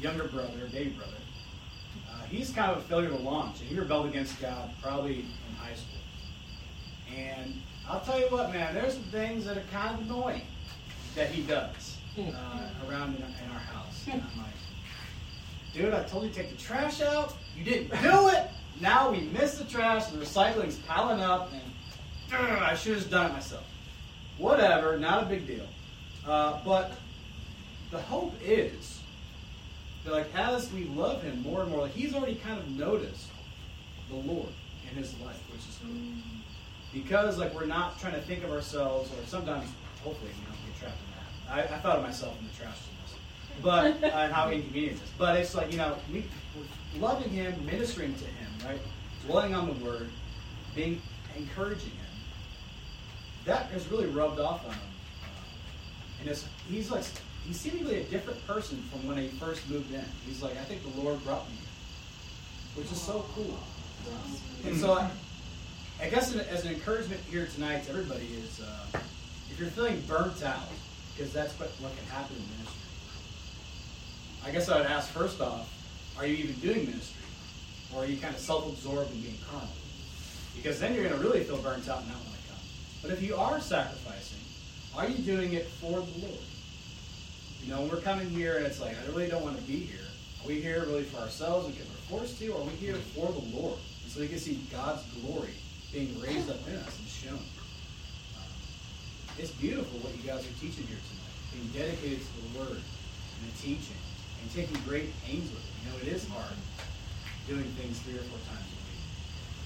Younger 0.02 0.26
brother, 0.26 0.68
baby 0.72 0.92
brother. 0.92 1.12
Uh, 2.10 2.24
he's 2.24 2.52
kind 2.52 2.72
of 2.72 2.78
a 2.78 2.82
failure 2.82 3.10
to 3.10 3.18
launch. 3.18 3.60
And 3.60 3.70
he 3.70 3.78
rebelled 3.78 4.08
against 4.08 4.40
God 4.42 4.70
probably 4.82 5.20
in 5.20 5.56
high 5.58 5.74
school. 5.74 6.00
And 7.16 7.56
I'll 7.88 8.02
tell 8.02 8.20
you 8.20 8.28
what, 8.28 8.54
man, 8.54 8.74
there's 8.74 8.94
some 8.94 9.04
things 9.04 9.46
that 9.46 9.58
are 9.58 9.64
kind 9.72 9.96
of 9.96 10.06
annoying 10.06 10.44
that 11.16 11.30
he 11.30 11.42
does 11.42 11.98
uh, 12.18 12.70
around 12.88 13.16
in, 13.16 13.24
in 13.24 13.52
our 13.52 13.60
house. 13.60 14.06
And 14.10 14.22
I'm 14.22 14.38
like, 14.38 14.54
dude, 15.74 15.94
I 15.94 16.04
told 16.04 16.24
you 16.24 16.30
to 16.30 16.36
take 16.36 16.52
the 16.52 16.58
trash 16.58 17.02
out. 17.02 17.36
You 17.58 17.64
didn't 17.66 18.02
do 18.02 18.28
it. 18.30 18.48
Now 18.80 19.12
we 19.12 19.22
miss 19.22 19.58
the 19.58 19.66
trash. 19.66 20.10
And 20.10 20.22
the 20.22 20.26
recycling's 20.26 20.78
piling 20.78 21.20
up, 21.20 21.52
and 21.52 21.62
ugh, 22.32 22.60
I 22.62 22.76
should 22.76 22.94
have 22.94 23.00
just 23.00 23.12
done 23.12 23.32
it 23.32 23.34
myself. 23.34 23.66
Whatever, 24.38 24.98
not 24.98 25.24
a 25.24 25.26
big 25.26 25.46
deal. 25.46 25.68
Uh, 26.26 26.60
but 26.64 26.94
the 27.92 28.00
hope 28.00 28.34
is 28.42 28.99
that, 30.04 30.14
like, 30.14 30.34
as 30.36 30.72
we 30.72 30.86
love 30.86 31.24
Him 31.24 31.42
more 31.42 31.62
and 31.62 31.72
more, 31.72 31.82
like 31.82 31.94
He's 31.94 32.14
already 32.14 32.36
kind 32.36 32.60
of 32.60 32.70
noticed 32.70 33.28
the 34.10 34.16
Lord 34.16 34.50
in 34.90 34.98
His 34.98 35.18
life, 35.20 35.42
which 35.52 35.62
is 35.62 35.80
cool. 35.84 35.92
Because, 36.94 37.38
like, 37.38 37.54
we're 37.54 37.66
not 37.66 38.00
trying 38.00 38.14
to 38.14 38.22
think 38.22 38.44
of 38.44 38.52
ourselves, 38.52 39.12
or 39.12 39.26
sometimes, 39.26 39.70
hopefully, 40.04 40.32
we 40.40 40.46
don't 40.46 40.66
get 40.66 40.80
trapped 40.80 40.98
in 41.06 41.56
that. 41.66 41.72
I, 41.72 41.76
I 41.76 41.80
thought 41.80 41.98
of 41.98 42.04
myself 42.04 42.40
in 42.40 42.48
the 42.48 42.54
trash 42.54 42.78
but 43.62 44.04
uh, 44.04 44.08
and 44.08 44.34
how 44.34 44.50
inconvenient 44.50 44.98
it 44.98 45.04
is. 45.04 45.10
But 45.18 45.38
it's 45.38 45.56
like 45.56 45.72
you 45.72 45.78
know, 45.78 45.96
we, 46.12 46.26
we're 46.56 47.02
loving 47.02 47.30
Him, 47.30 47.54
ministering 47.66 48.14
to 48.16 48.26
Him, 48.26 48.52
right? 48.66 48.80
Dwelling 49.26 49.54
on 49.54 49.68
the 49.68 49.86
Word, 49.86 50.10
being 50.76 51.02
encouraging 51.36 51.92
Him. 51.92 52.06
That 53.46 53.68
has 53.68 53.88
really 53.90 54.08
rubbed 54.08 54.40
off 54.40 54.66
on 54.66 54.74
Him, 54.74 54.82
uh, 55.24 56.22
and 56.22 56.30
it's, 56.30 56.46
he's 56.70 56.92
like 56.92 57.04
he's 57.46 57.60
seemingly 57.60 58.02
a 58.02 58.04
different 58.06 58.46
person 58.48 58.84
from 58.92 59.08
when 59.08 59.18
he 59.18 59.28
first 59.30 59.70
moved 59.70 59.94
in. 59.94 60.06
He's 60.26 60.42
like, 60.42 60.58
I 60.58 60.64
think 60.64 60.82
the 60.84 61.02
Lord 61.02 61.24
brought 61.24 61.50
me 61.50 61.58
which 62.76 62.92
is 62.92 63.02
so 63.02 63.26
cool. 63.36 63.60
And 64.66 64.78
so, 64.78 64.94
I, 64.94 65.10
I 66.02 66.10
guess 66.10 66.34
as 66.34 66.66
an 66.66 66.74
encouragement 66.74 67.22
here 67.30 67.48
tonight 67.48 67.84
to 67.86 67.92
everybody 67.92 68.26
is, 68.26 68.62
uh, 68.62 69.00
if 69.52 69.60
you're 69.60 69.70
feeling 69.70 70.02
burnt 70.08 70.44
out, 70.44 70.70
because 71.16 71.34
that's 71.34 71.60
what, 71.60 71.70
what 71.80 71.96
can 71.98 72.06
happen 72.06 72.36
in 72.38 72.44
ministry. 72.58 72.76
I 74.46 74.52
guess 74.52 74.70
I 74.70 74.78
would 74.78 74.88
ask 74.88 75.10
first 75.10 75.42
off, 75.42 75.70
are 76.18 76.26
you 76.26 76.36
even 76.36 76.56
doing 76.56 76.86
ministry? 76.86 77.26
Or 77.94 78.04
are 78.04 78.06
you 78.06 78.18
kind 78.18 78.34
of 78.34 78.40
self-absorbed 78.40 79.12
and 79.12 79.22
being 79.22 79.38
carnal? 79.50 79.68
Because 80.56 80.80
then 80.80 80.94
you're 80.94 81.04
going 81.04 81.20
to 81.20 81.22
really 81.22 81.44
feel 81.44 81.58
burnt 81.58 81.90
out 81.90 82.00
and 82.00 82.08
not 82.08 82.18
want 82.18 82.36
to 82.40 82.48
come. 82.50 82.60
But 83.02 83.12
if 83.12 83.22
you 83.22 83.36
are 83.36 83.60
sacrificing, 83.60 84.40
are 84.96 85.10
you 85.10 85.18
doing 85.18 85.54
it 85.54 85.68
for 85.68 86.00
the 86.00 86.26
Lord? 86.26 86.40
You 87.62 87.76
know, 87.76 87.82
we're 87.82 88.00
coming 88.00 88.30
here 88.30 88.58
and 88.58 88.66
it's 88.66 88.80
like, 88.80 88.96
I 88.96 89.12
really 89.12 89.28
don't 89.28 89.44
want 89.44 89.58
to 89.58 89.64
be 89.64 89.78
here. 89.78 90.06
Are 90.42 90.48
we 90.48 90.62
here 90.62 90.86
really 90.86 91.04
for 91.04 91.18
ourselves 91.18 91.68
because 91.68 91.88
we're 91.88 92.18
forced 92.18 92.40
to, 92.40 92.48
or 92.50 92.62
are 92.62 92.64
we 92.64 92.72
here 92.72 92.96
for 93.14 93.28
the 93.28 93.44
Lord? 93.58 93.78
And 94.04 94.12
so 94.12 94.22
we 94.22 94.28
can 94.28 94.40
see 94.40 94.62
God's 94.72 95.04
glory 95.20 95.54
being 95.92 96.20
raised 96.22 96.50
up 96.50 96.66
in 96.68 96.76
us 96.76 96.98
and 96.98 97.08
shown. 97.08 97.44
It's 99.38 99.52
beautiful 99.52 100.00
what 100.00 100.16
you 100.16 100.24
guys 100.24 100.46
are 100.46 100.60
teaching 100.60 100.88
here 100.88 101.00
tonight, 101.04 101.36
being 101.52 101.68
dedicated 101.76 102.20
to 102.20 102.34
the 102.42 102.60
Word 102.60 102.80
and 102.80 103.44
the 103.52 103.58
teaching, 103.60 104.00
and 104.42 104.52
taking 104.52 104.80
great 104.88 105.12
pains 105.24 105.52
with 105.52 105.60
it. 105.60 105.72
You 105.84 105.92
know, 105.92 105.98
it 106.04 106.08
is 106.16 106.28
hard 106.30 106.56
doing 107.48 107.68
things 107.76 108.00
three 108.00 108.16
or 108.16 108.24
four 108.24 108.40
times 108.48 108.68
a 108.68 108.80
week. 108.88 109.04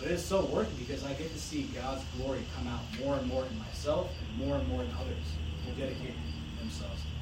But 0.02 0.12
it's 0.12 0.26
so 0.26 0.46
worth 0.46 0.68
it 0.68 0.80
because 0.80 1.06
I 1.06 1.14
get 1.14 1.32
to 1.32 1.40
see 1.40 1.70
God's 1.74 2.04
glory 2.18 2.42
come 2.58 2.68
out 2.68 2.82
more 3.00 3.18
and 3.18 3.28
more 3.28 3.46
in 3.46 3.58
myself 3.60 4.10
and 4.18 4.48
more 4.48 4.58
and 4.58 4.68
more 4.68 4.82
in 4.82 4.90
others 4.98 5.26
who 5.66 5.74
dedicate 5.80 6.18
themselves 6.60 7.02
to 7.02 7.14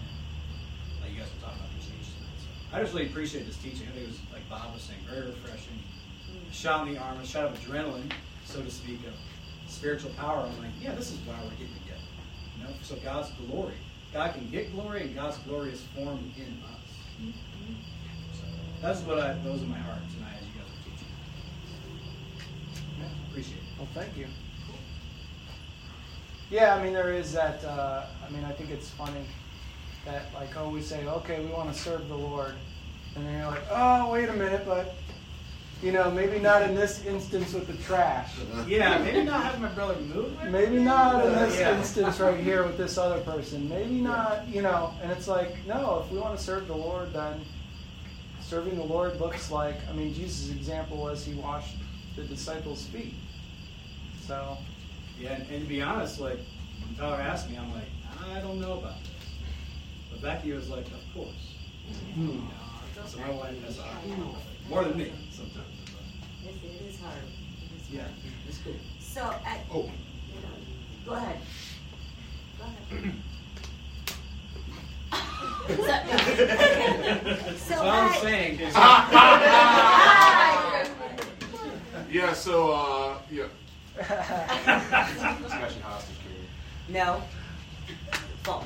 you 1.11 1.19
guys 1.19 1.27
were 1.35 1.43
talking 1.43 1.59
about 1.59 1.75
the 1.75 1.83
change 1.83 2.07
tonight. 2.15 2.39
So 2.39 2.47
I 2.73 2.79
just 2.79 2.93
really 2.93 3.07
appreciate 3.07 3.45
this 3.45 3.57
teaching. 3.57 3.87
I 3.87 3.91
think 3.91 4.03
it 4.05 4.07
was, 4.07 4.19
like 4.31 4.47
Bob 4.49 4.73
was 4.73 4.81
saying, 4.83 4.99
very 5.09 5.27
refreshing. 5.27 5.77
A 6.49 6.53
shot 6.53 6.87
in 6.87 6.93
the 6.93 6.99
arm, 6.99 7.19
a 7.19 7.25
shot 7.25 7.45
of 7.45 7.59
adrenaline, 7.59 8.09
so 8.45 8.61
to 8.61 8.71
speak, 8.71 8.99
of 9.07 9.13
spiritual 9.67 10.11
power. 10.11 10.45
I'm 10.45 10.57
like, 10.57 10.71
yeah, 10.81 10.95
this 10.95 11.11
is 11.11 11.19
why 11.25 11.35
we're 11.43 11.49
getting 11.51 11.73
together. 11.83 12.01
You 12.57 12.63
know, 12.63 12.69
so 12.81 12.95
God's 13.03 13.29
glory. 13.31 13.73
God 14.13 14.33
can 14.33 14.49
get 14.49 14.71
glory, 14.73 15.01
and 15.01 15.15
God's 15.15 15.37
glory 15.39 15.71
is 15.71 15.83
formed 15.95 16.31
in 16.37 16.61
us. 16.63 17.33
So 18.33 18.45
that's 18.81 19.01
what 19.01 19.19
I, 19.19 19.33
those 19.43 19.63
are 19.63 19.65
my 19.65 19.77
heart 19.77 19.99
tonight 20.15 20.35
as 20.39 20.47
you 20.47 20.61
guys 20.61 20.69
are 20.69 20.83
teaching. 20.83 21.07
Yeah, 22.99 23.29
appreciate 23.29 23.57
it. 23.57 23.63
Well, 23.77 23.87
thank 23.93 24.15
you. 24.15 24.27
Yeah, 26.49 26.75
I 26.75 26.83
mean, 26.83 26.93
there 26.93 27.13
is 27.13 27.33
that. 27.33 27.63
Uh, 27.65 28.05
I 28.25 28.29
mean, 28.31 28.45
I 28.45 28.51
think 28.51 28.69
it's 28.69 28.89
funny 28.89 29.25
that 30.05 30.33
like 30.33 30.55
always 30.57 30.85
say 30.87 31.05
okay 31.05 31.39
we 31.39 31.47
want 31.51 31.71
to 31.73 31.79
serve 31.79 32.07
the 32.07 32.15
Lord, 32.17 32.55
and 33.15 33.25
then 33.25 33.37
you're 33.39 33.47
like 33.47 33.63
oh 33.71 34.11
wait 34.11 34.29
a 34.29 34.33
minute 34.33 34.63
but 34.65 34.95
you 35.83 35.91
know 35.91 36.09
maybe 36.11 36.39
not 36.39 36.61
in 36.63 36.75
this 36.75 37.03
instance 37.05 37.53
with 37.53 37.67
the 37.67 37.73
trash. 37.83 38.33
Uh-huh. 38.39 38.65
Yeah, 38.67 38.97
maybe 38.99 39.23
not 39.23 39.43
having 39.43 39.61
my 39.61 39.69
brother 39.69 39.99
move. 40.01 40.31
Maybe 40.49 40.77
not 40.79 41.25
in 41.25 41.33
this 41.33 41.59
Yeah. 41.59 41.77
instance 41.77 42.19
right 42.19 42.39
here 42.39 42.63
with 42.65 42.77
this 42.77 42.97
other 42.97 43.19
person. 43.21 43.67
Maybe 43.69 43.95
not 44.01 44.47
you 44.47 44.61
know. 44.61 44.93
And 45.01 45.11
it's 45.11 45.27
like 45.27 45.55
no, 45.67 46.03
if 46.05 46.11
we 46.11 46.17
want 46.19 46.37
to 46.37 46.43
serve 46.43 46.67
the 46.67 46.75
Lord, 46.75 47.13
then 47.13 47.41
serving 48.41 48.75
the 48.75 48.83
Lord 48.83 49.19
looks 49.19 49.49
like 49.51 49.75
I 49.89 49.93
mean 49.93 50.13
Jesus' 50.13 50.51
example 50.51 50.97
was 50.97 51.23
he 51.25 51.33
washed 51.35 51.75
the 52.15 52.23
disciples' 52.23 52.85
feet. 52.87 53.13
So 54.27 54.57
Yeah, 55.19 55.33
and, 55.33 55.49
and 55.49 55.61
to 55.63 55.67
be 55.69 55.81
honest, 55.81 56.19
like 56.19 56.39
when 56.85 56.95
Tyler 56.97 57.21
asked 57.21 57.49
me, 57.49 57.57
I'm 57.57 57.71
like, 57.73 57.89
I 58.35 58.39
don't 58.39 58.59
know 58.59 58.73
about 58.79 59.01
this. 59.03 59.10
But 60.21 60.27
Becky 60.35 60.51
was 60.53 60.69
like, 60.69 60.85
of 60.87 61.13
course. 61.15 61.55
You 62.15 62.23
know, 62.23 62.41
so 63.07 63.19
my 63.19 63.29
wife 63.31 63.63
has 63.63 63.79
a 63.79 63.85
more 64.69 64.83
than 64.83 64.97
me 64.97 65.11
sometimes. 65.31 65.65
Yes, 66.43 66.53
it 66.63 66.81
is 66.87 66.99
hard. 66.99 67.17
It 67.17 67.81
is 67.81 67.89
Yeah, 67.91 68.01
hard. 68.01 68.13
it's 68.47 68.57
cool. 68.59 68.75
So, 68.99 69.21
I, 69.23 69.59
Oh. 69.73 69.89
go 71.05 71.13
ahead. 71.13 71.37
Go 72.59 72.65
ahead. 72.65 73.13
That's 75.67 77.61
So 77.67 77.75
I'm 77.83 78.21
saying. 78.21 78.59
is- 78.59 78.75
Yeah, 82.11 82.33
so, 82.33 82.71
uh, 82.73 83.17
yeah. 83.31 83.47
Discussion 83.97 85.81
hostage, 85.81 86.15
No. 86.89 87.21
False. 88.43 88.65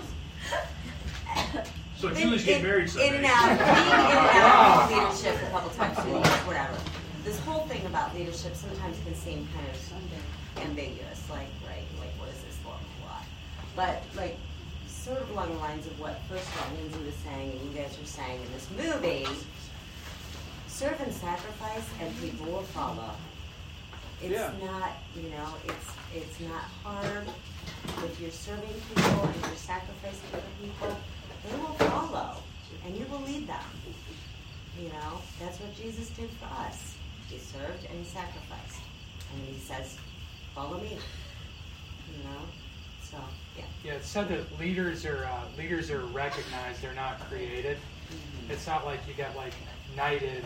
So 1.97 2.09
In- 2.09 2.15
Julie's 2.15 2.43
getting 2.43 2.63
married 2.63 2.89
Sunday. 2.89 3.07
In 3.07 3.15
and 3.15 3.25
out, 3.25 3.47
being 3.47 3.55
in 3.55 4.17
and 4.17 4.37
out 4.43 4.83
of 4.83 4.91
leadership 5.23 5.41
a 5.47 5.49
couple 5.51 5.69
times 5.71 5.97
through 5.99 6.11
the 6.11 6.17
years, 6.19 6.43
whatever. 6.45 6.75
This 7.23 7.39
whole 7.39 7.61
thing 7.67 7.85
about 7.85 8.13
leadership 8.13 8.53
sometimes 8.53 8.97
can 9.05 9.15
seem 9.15 9.47
kind 9.55 9.65
of 9.69 10.61
ambiguous, 10.61 11.23
like, 11.29 11.47
right, 11.65 11.87
like 11.99 12.11
what 12.19 12.27
is 12.29 12.43
this 12.43 12.55
for, 12.57 12.75
blah. 13.01 13.21
But 13.77 14.03
like, 14.17 14.35
sort 14.89 15.19
of 15.21 15.29
along 15.31 15.53
the 15.53 15.59
lines 15.59 15.87
of 15.87 15.97
what 15.99 16.19
first 16.27 16.43
of 16.47 16.61
all 16.61 16.77
Lindsay 16.77 16.99
was 17.05 17.15
saying 17.23 17.51
and 17.51 17.61
you 17.61 17.77
guys 17.79 17.97
were 17.97 18.05
saying 18.05 18.41
in 18.43 18.51
this 18.51 18.67
movie, 18.75 19.25
serve 20.67 20.99
and 20.99 21.13
sacrifice 21.13 21.85
and 22.01 22.11
people 22.19 22.45
will 22.47 22.63
follow. 22.75 23.11
It's 24.21 24.31
Yeah. 24.33 24.51
not, 24.63 24.91
you 25.15 25.29
know, 25.29 25.47
it's 25.63 25.87
it's 26.13 26.39
not 26.41 26.63
hard. 26.83 27.25
If 28.03 28.19
you're 28.19 28.31
serving 28.31 28.73
people 28.93 29.23
and 29.23 29.35
you're 29.45 29.55
sacrificing 29.55 30.27
other 30.33 30.43
people, 30.61 30.95
they 31.49 31.57
will 31.57 31.73
follow, 31.89 32.37
and 32.85 32.95
you 32.95 33.05
will 33.09 33.21
lead 33.21 33.47
them. 33.47 33.63
You 34.81 34.89
know, 34.89 35.21
that's 35.39 35.59
what 35.59 35.75
Jesus 35.75 36.09
did 36.09 36.29
for 36.31 36.45
us. 36.45 36.95
He 37.29 37.37
served 37.37 37.85
and 37.89 37.99
he 37.99 38.05
sacrificed, 38.05 38.81
and 39.33 39.47
he 39.47 39.59
says, 39.59 39.97
"Follow 40.53 40.79
me." 40.79 40.97
You 42.11 42.23
know, 42.23 42.41
so 43.01 43.17
yeah. 43.57 43.63
Yeah, 43.83 43.93
it's 43.93 44.07
said 44.07 44.27
that 44.29 44.59
leaders 44.59 45.05
are 45.05 45.25
uh, 45.25 45.57
leaders 45.57 45.89
are 45.91 46.05
recognized; 46.07 46.81
they're 46.81 46.93
not 46.93 47.19
created. 47.29 47.77
It's 48.49 48.67
not 48.67 48.85
like 48.85 48.99
you 49.07 49.13
get 49.13 49.35
like 49.35 49.53
knighted. 49.95 50.43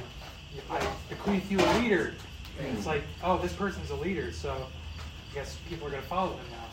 I 0.70 0.86
bequeath 1.10 1.52
you 1.52 1.60
a 1.60 1.80
leader. 1.80 2.14
It's 2.60 2.86
like, 2.86 3.04
oh, 3.24 3.38
this 3.38 3.54
person's 3.54 3.90
a 3.90 3.96
leader, 3.96 4.32
so 4.34 4.52
I 4.52 5.34
guess 5.34 5.58
people 5.70 5.88
are 5.88 5.92
going 5.92 6.02
to 6.02 6.10
follow 6.10 6.32
them 6.32 6.46
now. 6.52 6.66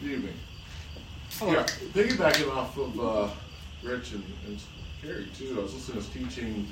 Good 0.00 0.12
evening. 0.12 0.34
Hello. 1.38 1.52
Yeah, 1.52 1.64
piggybacking 1.94 2.54
off 2.54 2.76
of 2.76 3.00
uh, 3.00 3.28
Rich 3.82 4.12
and, 4.12 4.24
and 4.46 4.60
Carrie 5.00 5.28
too, 5.34 5.56
I 5.58 5.62
was 5.62 5.72
listening 5.72 6.02
to 6.02 6.04
his 6.04 6.28
teaching 6.28 6.66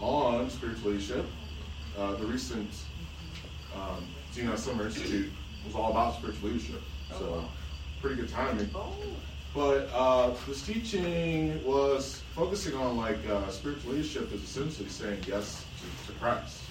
on 0.00 0.48
spiritual 0.48 0.92
leadership. 0.92 1.26
Uh, 1.98 2.14
the 2.14 2.24
recent 2.24 2.70
um, 3.74 4.06
Xenos 4.32 4.58
Summer 4.58 4.86
Institute 4.86 5.30
was 5.66 5.74
all 5.74 5.90
about 5.90 6.16
spiritual 6.16 6.50
leadership, 6.50 6.80
so 7.10 7.44
pretty 8.00 8.16
good 8.16 8.30
timing. 8.30 8.70
But 9.54 9.90
uh, 9.92 10.32
this 10.46 10.64
teaching 10.64 11.62
was 11.64 12.22
focusing 12.34 12.74
on 12.74 12.96
like 12.96 13.18
uh, 13.28 13.48
spiritual 13.50 13.92
leadership 13.92 14.32
is 14.32 14.42
essentially 14.42 14.88
saying 14.88 15.22
yes 15.26 15.64
to, 16.06 16.12
to 16.12 16.18
Christ. 16.18 16.62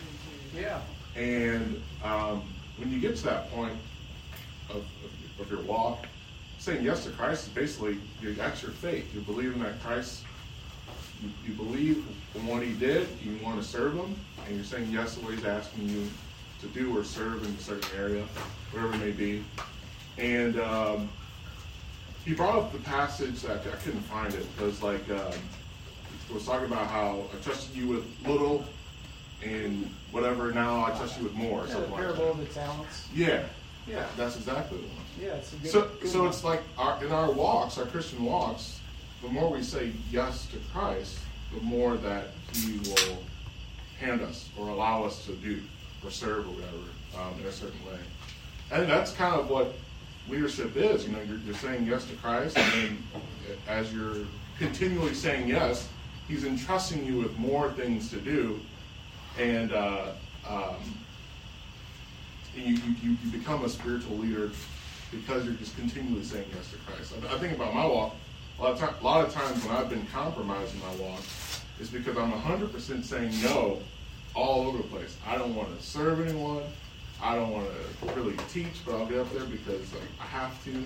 Yeah. 0.56 0.80
And 1.16 1.84
um, 2.04 2.44
when 2.78 2.92
you 2.92 3.00
get 3.00 3.16
to 3.18 3.24
that 3.26 3.52
point 3.52 3.74
of, 4.70 4.78
of, 4.78 5.42
of 5.42 5.52
your 5.52 5.62
walk, 5.62 6.08
saying 6.68 6.84
yes 6.84 7.06
to 7.06 7.12
Christ 7.12 7.48
is 7.48 7.54
basically 7.54 7.98
you, 8.22 8.34
that's 8.34 8.62
your 8.62 8.72
faith. 8.72 9.10
You're 9.14 9.24
believing 9.24 9.64
that 9.64 9.82
Christ, 9.82 10.26
you, 11.24 11.30
you 11.48 11.54
believe 11.54 12.06
in 12.36 12.46
what 12.46 12.62
He 12.62 12.74
did, 12.74 13.08
you 13.24 13.40
want 13.42 13.62
to 13.62 13.66
serve 13.66 13.94
Him, 13.94 14.14
and 14.46 14.54
you're 14.56 14.66
saying 14.66 14.92
yes 14.92 15.16
to 15.16 15.22
what 15.22 15.34
He's 15.34 15.46
asking 15.46 15.88
you 15.88 16.10
to 16.60 16.68
do 16.68 16.98
or 16.98 17.06
serve 17.06 17.46
in 17.46 17.52
a 17.52 17.60
certain 17.60 17.90
area, 17.98 18.26
wherever 18.72 18.94
it 18.94 18.98
may 18.98 19.12
be. 19.12 19.46
And 20.18 20.60
um, 20.60 21.10
he 22.26 22.34
brought 22.34 22.58
up 22.58 22.74
the 22.74 22.80
passage 22.80 23.44
that 23.44 23.62
I 23.66 23.76
couldn't 23.78 24.02
find 24.02 24.34
it 24.34 24.46
because, 24.58 24.84
like, 24.84 25.10
um, 25.10 25.32
it 26.30 26.34
was 26.34 26.46
talking 26.46 26.66
about 26.68 26.88
how 26.88 27.24
I 27.34 27.42
trusted 27.42 27.78
you 27.78 27.88
with 27.88 28.04
little, 28.28 28.66
and 29.42 29.90
whatever 30.12 30.52
now 30.52 30.84
I 30.84 30.90
trust 30.90 31.18
you 31.18 31.24
with 31.24 31.34
more, 31.34 31.62
or 31.62 31.62
Yeah, 31.62 31.66
the 31.68 31.72
something 31.72 31.92
like 31.92 32.02
parable 32.02 32.26
that. 32.26 32.32
of 32.32 32.40
the 32.40 32.54
talents. 32.54 33.08
Yeah, 33.16 33.44
yeah, 33.90 34.06
that's 34.18 34.36
exactly 34.36 34.78
the 34.78 34.88
one. 34.88 35.06
Yeah, 35.22 35.36
it's 35.36 35.52
good. 35.52 35.72
So, 35.72 35.90
good 36.00 36.10
so 36.10 36.20
one. 36.20 36.30
it's 36.30 36.44
like 36.44 36.62
our, 36.78 37.04
in 37.04 37.12
our 37.12 37.32
walks, 37.32 37.78
our 37.78 37.86
Christian 37.86 38.24
walks, 38.24 38.80
the 39.22 39.30
more 39.30 39.52
we 39.52 39.64
say 39.64 39.92
yes 40.12 40.48
to 40.48 40.58
Christ, 40.74 41.20
the 41.54 41.62
more 41.62 41.98
that 41.98 42.28
He 42.54 42.80
will 42.80 43.18
hand 44.00 44.22
us 44.22 44.50
or 44.58 44.70
allow 44.70 45.04
us 45.04 45.26
to 45.26 45.34
do 45.34 45.62
or 46.04 46.12
serve 46.12 46.48
or 46.48 46.52
whatever 46.52 46.78
um, 47.18 47.40
in 47.40 47.46
a 47.46 47.52
certain 47.52 47.84
way. 47.86 48.00
And 48.72 48.90
that's 48.90 49.14
kind 49.14 49.34
of 49.40 49.50
what 49.50 49.74
leadership 50.30 50.76
is. 50.76 51.06
You 51.06 51.14
know, 51.14 51.22
you're, 51.22 51.38
you're 51.40 51.56
saying 51.56 51.86
yes 51.88 52.06
to 52.06 52.16
Christ, 52.16 52.58
and 52.58 52.74
then 52.74 52.98
as 53.68 53.94
you're 53.94 54.26
continually 54.60 55.14
saying 55.14 55.48
yes, 55.48 55.88
He's 56.28 56.44
entrusting 56.44 57.06
you 57.06 57.20
with 57.20 57.38
more 57.38 57.72
things 57.72 58.10
to 58.10 58.18
do, 58.18 58.60
and 59.40 59.72
uh, 59.72 60.12
um, 60.48 60.76
you, 62.58 62.78
you, 63.02 63.18
you 63.24 63.32
become 63.32 63.64
a 63.66 63.70
spiritual 63.70 64.18
leader 64.18 64.52
because 65.12 65.46
you're 65.46 65.56
just 65.56 65.76
continually 65.78 66.24
saying 66.24 66.46
yes 66.54 66.72
to 66.72 66.78
Christ. 66.80 67.14
I, 67.30 67.36
I 67.36 67.38
think 67.38 67.56
about 67.56 67.74
my 67.74 67.86
walk. 67.86 68.16
A 68.60 68.64
lot, 68.64 68.72
of 68.74 68.80
time, 68.80 68.96
a 69.00 69.04
lot 69.04 69.26
of 69.26 69.34
times 69.34 69.64
when 69.64 69.76
I've 69.76 69.90
been 69.90 70.06
compromising 70.08 70.80
my 70.80 70.96
walk, 70.96 71.22
is 71.80 71.90
because 71.90 72.18
I'm 72.18 72.32
100% 72.32 73.04
saying 73.04 73.32
no 73.44 73.80
all 74.34 74.68
over 74.68 74.78
the 74.78 74.84
place. 74.86 75.18
I 75.28 75.38
don't 75.38 75.56
want 75.56 75.78
to 75.78 75.86
serve 75.86 76.26
anyone. 76.28 76.64
I 77.22 77.36
don't 77.36 77.52
want 77.52 77.68
to 77.68 78.08
really 78.14 78.36
teach, 78.50 78.86
but 78.86 78.96
I'll 78.96 79.06
get 79.06 79.20
up 79.20 79.32
there 79.32 79.46
because 79.46 79.94
like, 79.94 80.02
I 80.20 80.26
have 80.26 80.64
to. 80.66 80.84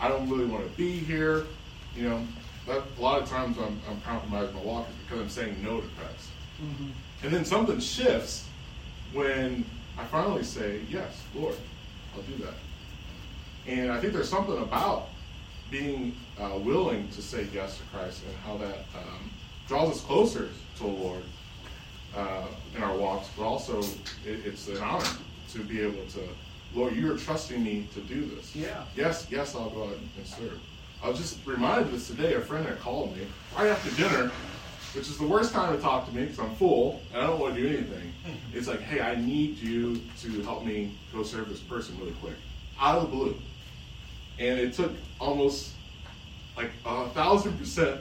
I 0.00 0.08
don't 0.08 0.28
really 0.28 0.46
want 0.46 0.68
to 0.68 0.76
be 0.76 0.90
here. 0.90 1.46
You 1.96 2.08
know, 2.08 2.26
that, 2.66 2.82
a 2.98 3.00
lot 3.00 3.22
of 3.22 3.28
times 3.28 3.56
I'm, 3.58 3.80
I'm 3.88 4.00
compromising 4.02 4.54
my 4.54 4.62
walk 4.62 4.86
because 5.02 5.20
I'm 5.20 5.28
saying 5.28 5.62
no 5.62 5.80
to 5.80 5.86
Christ. 5.98 6.28
Mm-hmm. 6.62 6.90
And 7.24 7.32
then 7.32 7.44
something 7.44 7.80
shifts 7.80 8.48
when 9.12 9.64
I 9.98 10.04
finally 10.04 10.44
say, 10.44 10.80
Yes, 10.88 11.22
Lord, 11.34 11.54
I'll 12.14 12.22
do 12.22 12.36
that. 12.44 12.54
And 13.66 13.90
I 13.90 14.00
think 14.00 14.12
there's 14.12 14.28
something 14.28 14.58
about 14.58 15.08
being 15.70 16.14
uh, 16.38 16.58
willing 16.58 17.08
to 17.08 17.22
say 17.22 17.48
yes 17.52 17.78
to 17.78 17.82
Christ 17.84 18.22
and 18.26 18.36
how 18.44 18.56
that 18.58 18.78
um, 18.96 19.30
draws 19.66 19.90
us 19.96 20.00
closer 20.02 20.48
to 20.76 20.82
the 20.82 20.88
Lord 20.88 21.22
uh, 22.16 22.46
in 22.76 22.82
our 22.82 22.96
walks, 22.96 23.28
but 23.36 23.44
also 23.44 23.80
it, 23.80 24.44
it's 24.44 24.68
an 24.68 24.78
honor 24.78 25.08
to 25.52 25.58
be 25.60 25.80
able 25.80 26.04
to, 26.12 26.20
Lord, 26.74 26.94
you 26.94 27.12
are 27.12 27.16
trusting 27.16 27.62
me 27.62 27.88
to 27.94 28.00
do 28.00 28.24
this. 28.26 28.54
Yeah. 28.54 28.84
Yes, 28.94 29.26
yes, 29.30 29.54
I'll 29.54 29.70
go 29.70 29.84
out 29.84 29.96
and 30.16 30.26
serve. 30.26 30.60
I 31.02 31.08
was 31.08 31.18
just 31.18 31.38
reminded 31.46 31.86
of 31.88 31.92
this 31.92 32.06
today. 32.06 32.34
A 32.34 32.40
friend 32.40 32.66
had 32.66 32.78
called 32.80 33.16
me 33.16 33.26
right 33.56 33.68
after 33.68 33.90
dinner, 34.00 34.30
which 34.94 35.08
is 35.08 35.18
the 35.18 35.26
worst 35.26 35.52
time 35.52 35.74
to 35.74 35.82
talk 35.82 36.06
to 36.06 36.14
me 36.14 36.22
because 36.22 36.38
I'm 36.38 36.54
full 36.56 37.00
and 37.12 37.22
I 37.22 37.26
don't 37.26 37.40
want 37.40 37.54
to 37.54 37.60
do 37.60 37.68
anything. 37.68 38.12
It's 38.52 38.68
like, 38.68 38.80
hey, 38.80 39.00
I 39.00 39.16
need 39.16 39.58
you 39.58 40.00
to 40.20 40.42
help 40.42 40.64
me 40.64 40.96
go 41.12 41.22
serve 41.22 41.48
this 41.48 41.60
person 41.60 41.98
really 41.98 42.12
quick, 42.22 42.36
out 42.80 42.96
of 42.96 43.02
the 43.02 43.08
blue. 43.08 43.36
And 44.38 44.58
it 44.58 44.72
took 44.72 44.92
almost 45.20 45.72
like 46.56 46.70
a 46.84 47.08
thousand 47.10 47.58
percent 47.58 48.00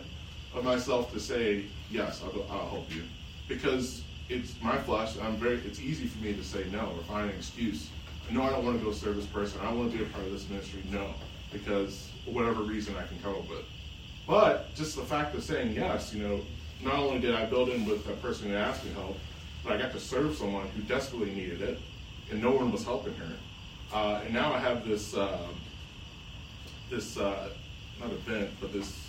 of 0.54 0.64
myself 0.64 1.12
to 1.14 1.20
say 1.20 1.66
yes, 1.90 2.22
I'll, 2.24 2.46
I'll 2.52 2.70
help 2.70 2.94
you, 2.94 3.04
because 3.48 4.04
it's 4.30 4.54
my 4.62 4.78
flesh. 4.78 5.18
I'm 5.22 5.36
very. 5.38 5.58
It's 5.58 5.80
easy 5.80 6.06
for 6.08 6.24
me 6.24 6.34
to 6.34 6.44
say 6.44 6.66
no 6.72 6.94
or 6.96 7.04
find 7.04 7.30
an 7.30 7.36
excuse. 7.36 7.90
No, 8.32 8.44
I 8.44 8.52
don't 8.52 8.66
want 8.66 8.80
to 8.80 8.86
go 8.86 8.92
serve 8.92 9.18
this 9.18 9.26
person. 9.26 9.60
I 9.62 9.66
don't 9.66 9.80
want 9.80 9.92
to 9.92 9.98
be 9.98 10.04
a 10.04 10.08
part 10.08 10.26
of 10.26 10.32
this 10.32 10.48
ministry. 10.50 10.82
No, 10.90 11.14
because 11.52 12.10
whatever 12.26 12.62
reason 12.64 12.96
I 12.96 13.06
can 13.06 13.20
come 13.20 13.36
up 13.36 13.50
with. 13.50 13.66
But 14.28 14.74
just 14.76 14.96
the 14.96 15.04
fact 15.04 15.36
of 15.36 15.44
saying 15.44 15.74
yes, 15.74 16.14
you 16.14 16.24
know, 16.24 16.42
not 16.82 16.96
only 16.96 17.20
did 17.20 17.36
I 17.36 17.46
build 17.46 17.70
in 17.70 17.86
with 17.86 18.06
the 18.06 18.14
person 18.14 18.50
who 18.50 18.56
asked 18.56 18.84
me 18.86 18.92
help, 18.94 19.18
but 19.64 19.74
I 19.74 19.78
got 19.78 19.92
to 19.94 20.00
serve 20.00 20.36
someone 20.36 20.68
who 20.70 20.82
desperately 20.84 21.32
needed 21.34 21.62
it, 21.62 21.80
and 22.32 22.42
no 22.42 22.52
one 22.52 22.72
was 22.72 22.84
helping 22.84 23.14
her. 23.16 23.30
Uh, 23.94 24.22
and 24.26 24.34
now 24.34 24.54
I 24.54 24.60
have 24.60 24.86
this 24.88 25.16
uh, 25.16 25.38
this 26.90 27.18
uh, 27.18 27.50
not 28.00 28.12
event, 28.12 28.50
but 28.60 28.74
this 28.74 29.08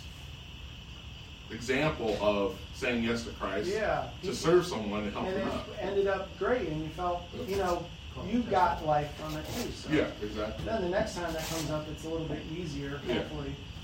example 1.51 2.17
of 2.21 2.57
saying 2.73 3.03
yes 3.03 3.23
to 3.23 3.29
Christ 3.31 3.69
Yeah. 3.69 4.07
to 4.23 4.33
serve 4.33 4.65
someone 4.65 5.03
and 5.03 5.13
help 5.13 5.25
and 5.27 5.35
them 5.35 5.47
it 5.47 5.53
out. 5.53 5.65
ended 5.79 6.07
up 6.07 6.37
great, 6.39 6.67
and 6.69 6.81
you 6.81 6.89
felt, 6.89 7.23
you 7.47 7.57
know, 7.57 7.85
you 8.27 8.39
got 8.43 8.85
life 8.85 9.13
from 9.15 9.37
it 9.37 9.45
too. 9.53 9.69
So. 9.71 9.89
Yeah, 9.91 10.07
exactly. 10.23 10.65
Then 10.65 10.81
the 10.83 10.89
next 10.89 11.15
time 11.15 11.31
that 11.33 11.45
comes 11.47 11.69
up, 11.69 11.87
it's 11.89 12.05
a 12.05 12.09
little 12.09 12.27
bit 12.27 12.41
easier, 12.57 12.99
Yeah. 13.07 13.23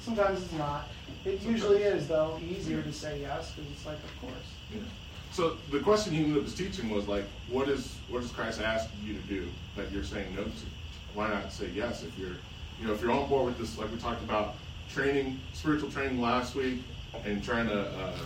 Sometimes 0.02 0.44
it's 0.44 0.53
not. 0.53 0.88
It 1.26 1.41
usually 1.44 1.84
is, 1.84 2.07
though, 2.07 2.40
easier 2.49 2.82
to 2.82 2.91
say 2.91 3.22
yes 3.22 3.52
because 3.52 3.72
it's 3.72 3.86
like, 3.86 3.98
of 3.98 4.22
course. 4.22 4.34
Yeah. 4.73 4.80
So 5.32 5.57
the 5.69 5.80
question 5.80 6.14
he 6.14 6.32
was 6.34 6.56
teaching 6.56 6.90
was 6.90 7.07
like, 7.07 7.26
what 7.49 7.69
is 7.69 7.95
what 8.10 8.22
does 8.22 8.32
Christ 8.32 8.60
ask 8.61 8.90
you 9.06 9.14
to 9.14 9.19
do 9.22 9.48
that 9.78 9.91
you're 9.91 10.03
saying 10.03 10.36
no 10.36 10.44
to? 10.44 10.49
Why 11.14 11.30
not 11.30 11.53
say 11.53 11.69
yes 11.73 12.03
if 12.03 12.18
you're, 12.18 12.36
you 12.82 12.88
know, 12.88 12.94
if 12.94 13.02
you're 13.02 13.11
on 13.11 13.30
board 13.30 13.45
with 13.45 13.57
this, 13.60 13.78
like 13.78 13.91
we 13.91 13.98
talked 13.98 14.23
about 14.23 14.56
training, 14.90 15.40
spiritual 15.53 15.91
training 15.91 16.19
last 16.19 16.56
week, 16.56 16.80
and 17.23 17.44
trying 17.44 17.68
to 17.68 17.82
uh, 17.82 18.18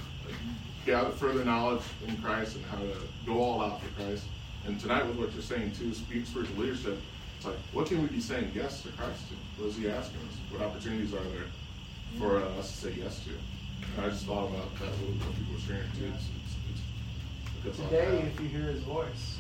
gather 0.86 1.12
further 1.12 1.44
knowledge 1.44 1.84
in 2.08 2.16
Christ 2.18 2.56
and 2.56 2.66
how 2.66 2.78
to 2.78 2.96
go 3.26 3.40
all 3.42 3.62
out 3.62 3.82
for 3.82 3.90
Christ. 4.02 4.24
And 4.66 4.80
tonight 4.80 5.06
with 5.06 5.18
what 5.18 5.34
you're 5.34 5.44
saying 5.44 5.74
too, 5.74 5.94
speak 5.94 6.26
spiritual 6.26 6.56
leadership. 6.56 6.98
It's 7.38 7.46
like, 7.46 7.58
what 7.74 7.86
can 7.86 8.02
we 8.02 8.08
be 8.08 8.22
saying 8.22 8.52
yes 8.56 8.82
to 8.84 8.90
Christ 8.90 9.20
to? 9.30 9.62
What 9.62 9.70
is 9.70 9.78
He 9.78 9.90
asking 9.90 10.22
us? 10.22 10.38
What 10.50 10.62
opportunities 10.62 11.14
are 11.14 11.24
there 11.24 11.46
for 12.18 12.38
uh, 12.38 12.60
us 12.60 12.72
to 12.72 12.78
say 12.88 12.94
yes 12.98 13.24
to? 13.26 13.32
And 13.98 14.06
I 14.06 14.10
just 14.10 14.26
thought 14.26 14.50
about 14.50 14.74
that 14.80 14.90
when 14.90 15.20
people 15.20 15.54
were 15.54 15.60
sharing 15.60 15.92
too. 15.98 16.12
It's, 16.14 16.30
it's, 16.44 16.56
it's 16.72 17.78
a 17.78 17.82
good 17.82 17.90
Today, 17.90 18.32
if 18.34 18.40
you 18.42 18.48
hear 18.48 18.68
His 18.72 18.82
voice, 18.82 19.38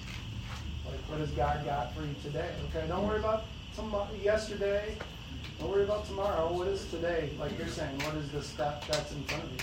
like, 0.86 1.00
what 1.10 1.20
has 1.20 1.32
God 1.32 1.66
got 1.66 1.94
for 1.96 2.02
you 2.02 2.16
today? 2.24 2.50
Okay, 2.70 2.88
don't 2.88 3.08
worry 3.08 3.20
about 3.20 3.46
tomorrow, 3.76 4.08
yesterday. 4.22 4.96
Don't 5.60 5.72
worry 5.72 5.84
about 5.84 6.06
tomorrow. 6.06 6.52
What 6.52 6.68
is 6.68 6.86
today? 6.90 7.30
Like 7.40 7.58
you're 7.58 7.68
saying, 7.68 7.98
what 8.00 8.16
is 8.16 8.30
the 8.32 8.42
step 8.44 8.86
that's 8.88 9.12
in 9.12 9.24
front 9.24 9.44
of 9.44 9.52
you? 9.52 9.58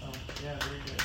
So, 0.00 0.44
yeah, 0.44 0.58
very 0.60 0.80
good. 0.86 1.02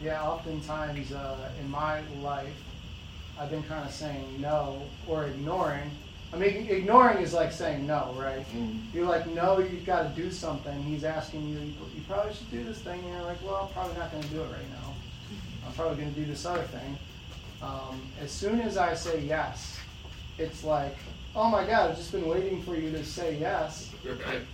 Yeah, 0.00 0.22
oftentimes 0.22 1.12
uh, 1.12 1.50
in 1.60 1.68
my 1.68 2.00
life, 2.22 2.62
I've 3.38 3.50
been 3.50 3.64
kind 3.64 3.84
of 3.84 3.92
saying 3.92 4.40
no 4.40 4.82
or 5.06 5.24
ignoring. 5.26 5.90
I 6.32 6.36
mean, 6.36 6.66
ignoring 6.68 7.18
is 7.18 7.32
like 7.32 7.52
saying 7.52 7.86
no, 7.86 8.14
right? 8.18 8.44
You're 8.92 9.06
like, 9.06 9.26
no, 9.28 9.58
you've 9.60 9.86
got 9.86 10.02
to 10.02 10.20
do 10.22 10.30
something. 10.30 10.82
He's 10.82 11.04
asking 11.04 11.48
you, 11.48 11.58
you 11.58 12.02
probably 12.06 12.34
should 12.34 12.50
do 12.50 12.64
this 12.64 12.78
thing. 12.80 13.00
And 13.00 13.08
you're 13.08 13.22
like, 13.22 13.42
well, 13.42 13.66
I'm 13.66 13.72
probably 13.72 13.96
not 13.98 14.10
going 14.12 14.22
to 14.22 14.28
do 14.28 14.42
it 14.42 14.46
right 14.46 14.70
now. 14.70 14.94
I'm 15.66 15.72
probably 15.72 15.96
going 15.96 16.12
to 16.12 16.20
do 16.20 16.26
this 16.26 16.44
other 16.44 16.64
thing. 16.64 16.98
Um, 17.62 18.02
as 18.20 18.30
soon 18.30 18.60
as 18.60 18.76
I 18.76 18.94
say 18.94 19.20
yes, 19.20 19.78
it's 20.36 20.64
like, 20.64 20.96
oh 21.34 21.48
my 21.48 21.64
God, 21.64 21.90
I've 21.90 21.96
just 21.96 22.12
been 22.12 22.26
waiting 22.26 22.62
for 22.62 22.76
you 22.76 22.90
to 22.90 23.04
say 23.04 23.36
yes 23.38 23.90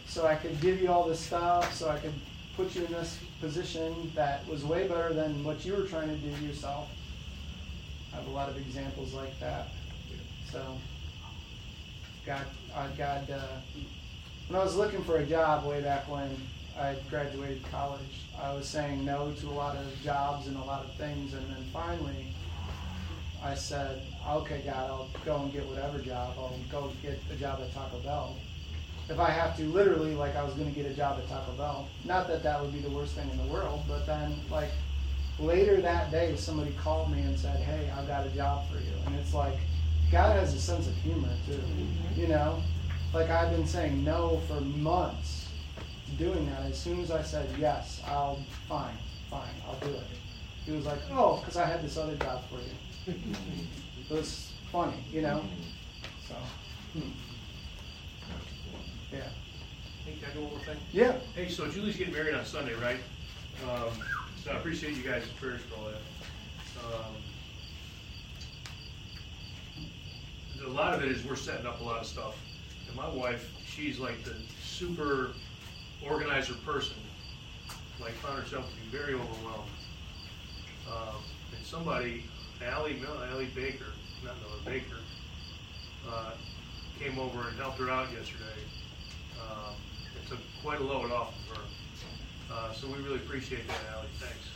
so 0.06 0.26
I 0.26 0.36
could 0.36 0.60
give 0.60 0.80
you 0.80 0.90
all 0.90 1.08
this 1.08 1.20
stuff, 1.20 1.74
so 1.74 1.88
I 1.88 1.98
could 1.98 2.14
put 2.56 2.74
you 2.74 2.84
in 2.84 2.92
this 2.92 3.18
position 3.40 4.12
that 4.14 4.46
was 4.48 4.64
way 4.64 4.86
better 4.86 5.12
than 5.12 5.44
what 5.44 5.64
you 5.64 5.74
were 5.74 5.82
trying 5.86 6.08
to 6.08 6.16
do 6.16 6.46
yourself. 6.46 6.88
I 8.12 8.16
have 8.16 8.26
a 8.28 8.30
lot 8.30 8.48
of 8.48 8.56
examples 8.56 9.12
like 9.12 9.38
that. 9.40 9.68
So, 10.50 10.62
God, 12.26 12.46
I, 12.74 12.86
God, 12.96 13.30
uh, 13.30 13.46
when 14.48 14.60
I 14.60 14.64
was 14.64 14.76
looking 14.76 15.02
for 15.04 15.18
a 15.18 15.26
job 15.26 15.66
way 15.66 15.82
back 15.82 16.08
when 16.08 16.30
I 16.78 16.96
graduated 17.10 17.62
college, 17.70 18.24
I 18.38 18.52
was 18.52 18.66
saying 18.66 19.04
no 19.04 19.32
to 19.40 19.48
a 19.48 19.50
lot 19.50 19.76
of 19.76 20.02
jobs 20.02 20.46
and 20.46 20.56
a 20.56 20.64
lot 20.64 20.84
of 20.84 20.94
things, 20.94 21.34
and 21.34 21.46
then 21.50 21.64
finally, 21.72 22.26
I 23.42 23.54
said, 23.54 24.00
okay, 24.26 24.62
God, 24.64 24.90
I'll 24.90 25.10
go 25.26 25.36
and 25.42 25.52
get 25.52 25.66
whatever 25.66 25.98
job. 25.98 26.34
I'll 26.38 26.58
go 26.72 26.90
get 27.02 27.20
a 27.30 27.36
job 27.36 27.60
at 27.60 27.74
Taco 27.74 27.98
Bell. 27.98 28.36
If 29.10 29.20
I 29.20 29.28
have 29.28 29.54
to, 29.58 29.64
literally, 29.64 30.14
like 30.14 30.34
I 30.34 30.42
was 30.42 30.54
going 30.54 30.72
to 30.72 30.74
get 30.74 30.90
a 30.90 30.94
job 30.94 31.18
at 31.18 31.28
Taco 31.28 31.52
Bell. 31.52 31.86
Not 32.06 32.26
that 32.28 32.42
that 32.42 32.60
would 32.62 32.72
be 32.72 32.80
the 32.80 32.88
worst 32.88 33.14
thing 33.14 33.28
in 33.28 33.36
the 33.36 33.52
world, 33.52 33.82
but 33.86 34.06
then, 34.06 34.34
like, 34.50 34.70
later 35.38 35.82
that 35.82 36.10
day, 36.10 36.36
somebody 36.36 36.72
called 36.72 37.12
me 37.12 37.20
and 37.20 37.38
said, 37.38 37.60
hey, 37.60 37.90
I've 37.90 38.06
got 38.06 38.26
a 38.26 38.30
job 38.30 38.66
for 38.70 38.78
you. 38.78 38.94
And 39.04 39.14
it's 39.16 39.34
like, 39.34 39.58
God 40.14 40.36
has 40.36 40.54
a 40.54 40.60
sense 40.60 40.86
of 40.86 40.94
humor, 40.98 41.28
too. 41.44 41.60
You 42.14 42.28
know? 42.28 42.62
Like, 43.12 43.30
I've 43.30 43.50
been 43.50 43.66
saying 43.66 44.04
no 44.04 44.40
for 44.46 44.60
months 44.60 45.48
to 46.06 46.12
doing 46.12 46.48
that. 46.50 46.62
As 46.66 46.78
soon 46.78 47.00
as 47.00 47.10
I 47.10 47.20
said 47.20 47.48
yes, 47.58 48.00
I'll, 48.06 48.38
fine, 48.68 48.94
fine, 49.28 49.50
I'll 49.66 49.74
do 49.80 49.92
it. 49.92 50.04
He 50.66 50.70
was 50.70 50.86
like, 50.86 51.00
oh, 51.10 51.38
because 51.38 51.56
I 51.56 51.66
had 51.66 51.82
this 51.82 51.96
other 51.96 52.14
job 52.14 52.42
for 52.48 52.58
you. 52.60 53.18
It 54.08 54.14
was 54.14 54.52
funny, 54.70 55.02
you 55.10 55.22
know? 55.22 55.42
So, 56.28 56.34
hmm. 56.92 57.08
yeah. 59.10 59.20
Hey, 60.04 60.12
can 60.20 60.30
I 60.30 60.34
go 60.34 60.40
one 60.42 60.50
more 60.50 60.60
thing? 60.60 60.76
Yeah. 60.92 61.16
Hey, 61.34 61.48
so 61.48 61.66
Julie's 61.68 61.96
getting 61.96 62.12
married 62.12 62.34
on 62.34 62.44
Sunday, 62.44 62.74
right? 62.74 62.98
Um, 63.66 63.90
so 64.44 64.52
I 64.52 64.56
appreciate 64.56 64.94
you 64.94 65.02
guys' 65.02 65.24
prayers 65.40 65.62
for 65.62 65.80
all 65.80 65.86
that. 65.86 66.94
Um, 66.94 67.14
a 70.64 70.70
lot 70.70 70.94
of 70.94 71.02
it 71.02 71.10
is 71.10 71.24
we're 71.24 71.36
setting 71.36 71.66
up 71.66 71.80
a 71.80 71.84
lot 71.84 72.00
of 72.00 72.06
stuff. 72.06 72.36
And 72.86 72.96
my 72.96 73.08
wife, 73.08 73.50
she's 73.66 73.98
like 73.98 74.22
the 74.24 74.34
super 74.62 75.32
organizer 76.04 76.54
person. 76.64 76.96
Like 78.00 78.12
found 78.14 78.42
herself 78.42 78.68
to 78.68 78.74
be 78.76 78.96
very 78.96 79.14
overwhelmed. 79.14 79.70
Um, 80.90 81.22
and 81.56 81.64
somebody, 81.64 82.24
Allie, 82.64 83.00
Allie 83.30 83.50
Baker, 83.54 83.92
not 84.24 84.34
Miller 84.40 84.60
Baker, 84.64 84.96
uh, 86.10 86.32
came 86.98 87.18
over 87.18 87.48
and 87.48 87.56
helped 87.56 87.78
her 87.78 87.90
out 87.90 88.10
yesterday. 88.12 88.60
Um, 89.40 89.74
it 90.20 90.28
took 90.28 90.40
quite 90.62 90.80
a 90.80 90.84
load 90.84 91.10
off 91.12 91.34
of 91.50 91.56
her. 91.56 91.62
Uh, 92.52 92.72
so 92.72 92.88
we 92.88 92.94
really 93.02 93.16
appreciate 93.16 93.66
that, 93.68 93.80
Allie. 93.92 94.08
Thanks. 94.18 94.48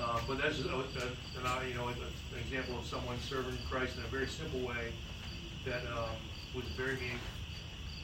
Uh, 0.00 0.20
but 0.28 0.38
that's 0.38 0.64
uh, 0.64 0.68
uh, 0.68 1.40
an, 1.40 1.46
uh, 1.46 1.60
you 1.68 1.74
know, 1.74 1.88
an 1.88 1.96
example 2.40 2.78
of 2.78 2.86
someone 2.86 3.18
serving 3.20 3.58
Christ 3.68 3.96
in 3.96 4.04
a 4.04 4.06
very 4.06 4.28
simple 4.28 4.60
way 4.60 4.92
that 5.68 5.82
um, 5.92 6.10
was 6.54 6.64
very 6.76 6.94
meaningful. 6.96 7.28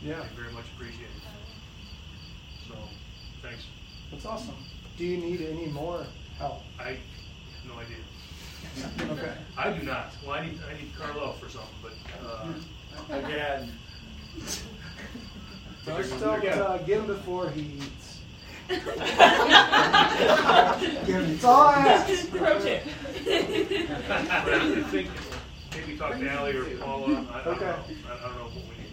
Yeah. 0.03 0.21
And 0.23 0.31
very 0.33 0.53
much 0.53 0.65
appreciated. 0.77 1.09
So, 2.69 2.75
thanks. 3.43 3.65
That's 4.11 4.25
awesome. 4.27 4.55
Do 4.99 5.05
you 5.05 5.17
need 5.17 5.41
any 5.43 5.67
more 5.67 6.07
help? 6.39 6.63
I 6.79 6.83
have 6.91 6.99
no 7.67 7.75
idea. 7.79 7.97
Okay. 9.13 9.33
I 9.59 9.71
do 9.73 9.83
not. 9.85 10.11
Well, 10.25 10.35
I 10.37 10.47
need, 10.47 10.59
I 10.69 10.73
need 10.81 10.91
Carlo 10.99 11.33
for 11.35 11.49
something, 11.51 11.75
but, 11.83 11.93
uh. 12.27 12.47
Again. 13.27 13.71
But 15.85 15.97
Just 15.99 16.11
they're- 16.11 16.19
don't 16.21 16.41
they're- 16.43 16.63
uh, 16.63 16.79
get 16.79 16.99
him 17.01 17.07
before 17.07 17.51
he 17.51 17.61
eats. 17.77 18.19
That's 21.09 21.45
all 21.45 21.61
I 21.67 21.75
ask. 21.89 22.31
Pro 22.31 22.59
tip. 22.61 22.83
But 25.75 25.83
I 25.83 25.87
maybe 25.87 25.99
talk 25.99 26.19
to 26.19 26.31
Ally 26.31 26.51
or 26.53 26.65
Paula. 26.79 27.27
I, 27.33 27.41
I 27.41 27.45
don't 27.45 27.55
Okay. 27.57 27.65
know. 27.65 27.85
I, 28.09 28.15
I 28.17 28.29
don't 28.29 28.37
know 28.39 28.45
what 28.45 28.55
we 28.69 28.77
need. 28.83 28.93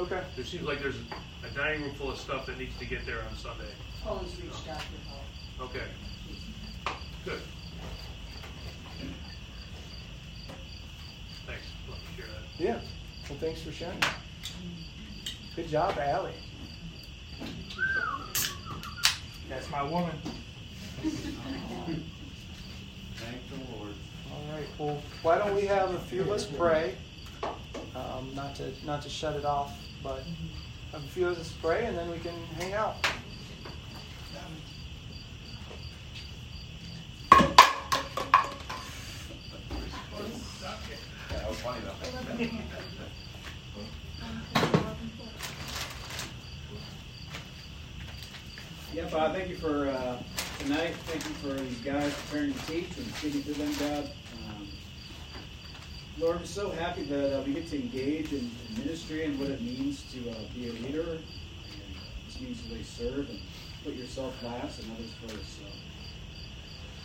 Okay. 0.00 0.22
There 0.36 0.44
seems 0.44 0.64
like 0.64 0.80
there's 0.80 0.96
a 1.44 1.54
dining 1.56 1.82
room 1.82 1.94
full 1.94 2.10
of 2.10 2.18
stuff 2.18 2.46
that 2.46 2.58
needs 2.58 2.76
to 2.78 2.84
get 2.84 3.06
there 3.06 3.22
on 3.28 3.34
Sunday. 3.36 3.64
Paula's 4.02 4.34
reached 4.40 4.68
out 4.68 4.80
to 4.80 4.86
Paul. 5.08 5.68
Okay. 5.68 5.84
Good. 7.24 7.40
Thanks. 11.46 11.62
Let 11.88 11.98
me 11.98 12.04
share 12.16 12.26
that. 12.26 12.62
Yeah. 12.62 12.80
Well, 13.28 13.38
thanks 13.40 13.62
for 13.62 13.72
sharing. 13.72 14.00
Good 15.56 15.68
job, 15.68 15.98
Allie. 15.98 16.32
That's 19.48 19.70
my 19.70 19.82
woman. 19.82 20.14
Thank 23.16 23.48
the 23.48 23.76
Lord. 23.76 23.94
All 24.38 24.54
right. 24.56 24.66
Well, 24.78 25.02
why 25.22 25.38
don't 25.38 25.54
we 25.54 25.62
have 25.66 25.90
a 25.92 25.98
few 25.98 26.20
of 26.20 26.30
us 26.30 26.44
pray? 26.44 26.94
Um, 27.94 28.30
not 28.34 28.54
to 28.56 28.70
not 28.84 29.02
to 29.02 29.08
shut 29.08 29.34
it 29.36 29.44
off, 29.44 29.72
but 30.02 30.22
a 30.92 31.00
few 31.00 31.28
of 31.28 31.38
us 31.38 31.52
pray, 31.60 31.86
and 31.86 31.96
then 31.96 32.10
we 32.10 32.18
can 32.18 32.34
hang 32.58 32.72
out. 32.74 32.96
Yeah, 48.94 49.08
Bob, 49.10 49.34
thank 49.34 49.48
you 49.48 49.56
for 49.56 49.88
uh, 49.88 50.16
tonight. 50.58 50.94
Thank 51.06 51.24
you 51.24 51.34
for 51.34 51.60
these 51.60 51.78
guys 51.78 52.12
preparing 52.14 52.52
to 52.52 52.66
teach 52.66 52.96
and 52.96 53.06
speaking 53.14 53.42
to 53.44 53.52
them, 53.52 53.72
God. 53.78 54.10
Lord, 56.20 56.40
we're 56.40 56.46
so 56.46 56.70
happy 56.70 57.04
that 57.04 57.38
uh, 57.38 57.42
we 57.42 57.52
get 57.52 57.68
to 57.68 57.76
engage 57.76 58.32
in, 58.32 58.50
in 58.68 58.84
ministry 58.84 59.24
and 59.24 59.38
what 59.38 59.50
it 59.50 59.62
means 59.62 60.02
to 60.12 60.30
uh, 60.30 60.34
be 60.52 60.68
a 60.68 60.72
leader. 60.72 61.12
And 61.12 61.22
this 62.26 62.40
means 62.40 62.60
to 62.62 62.70
really 62.70 62.82
serve 62.82 63.30
and 63.30 63.38
put 63.84 63.94
yourself 63.94 64.34
last 64.42 64.80
and 64.82 64.90
others 64.96 65.12
first. 65.22 65.58
So 65.58 65.64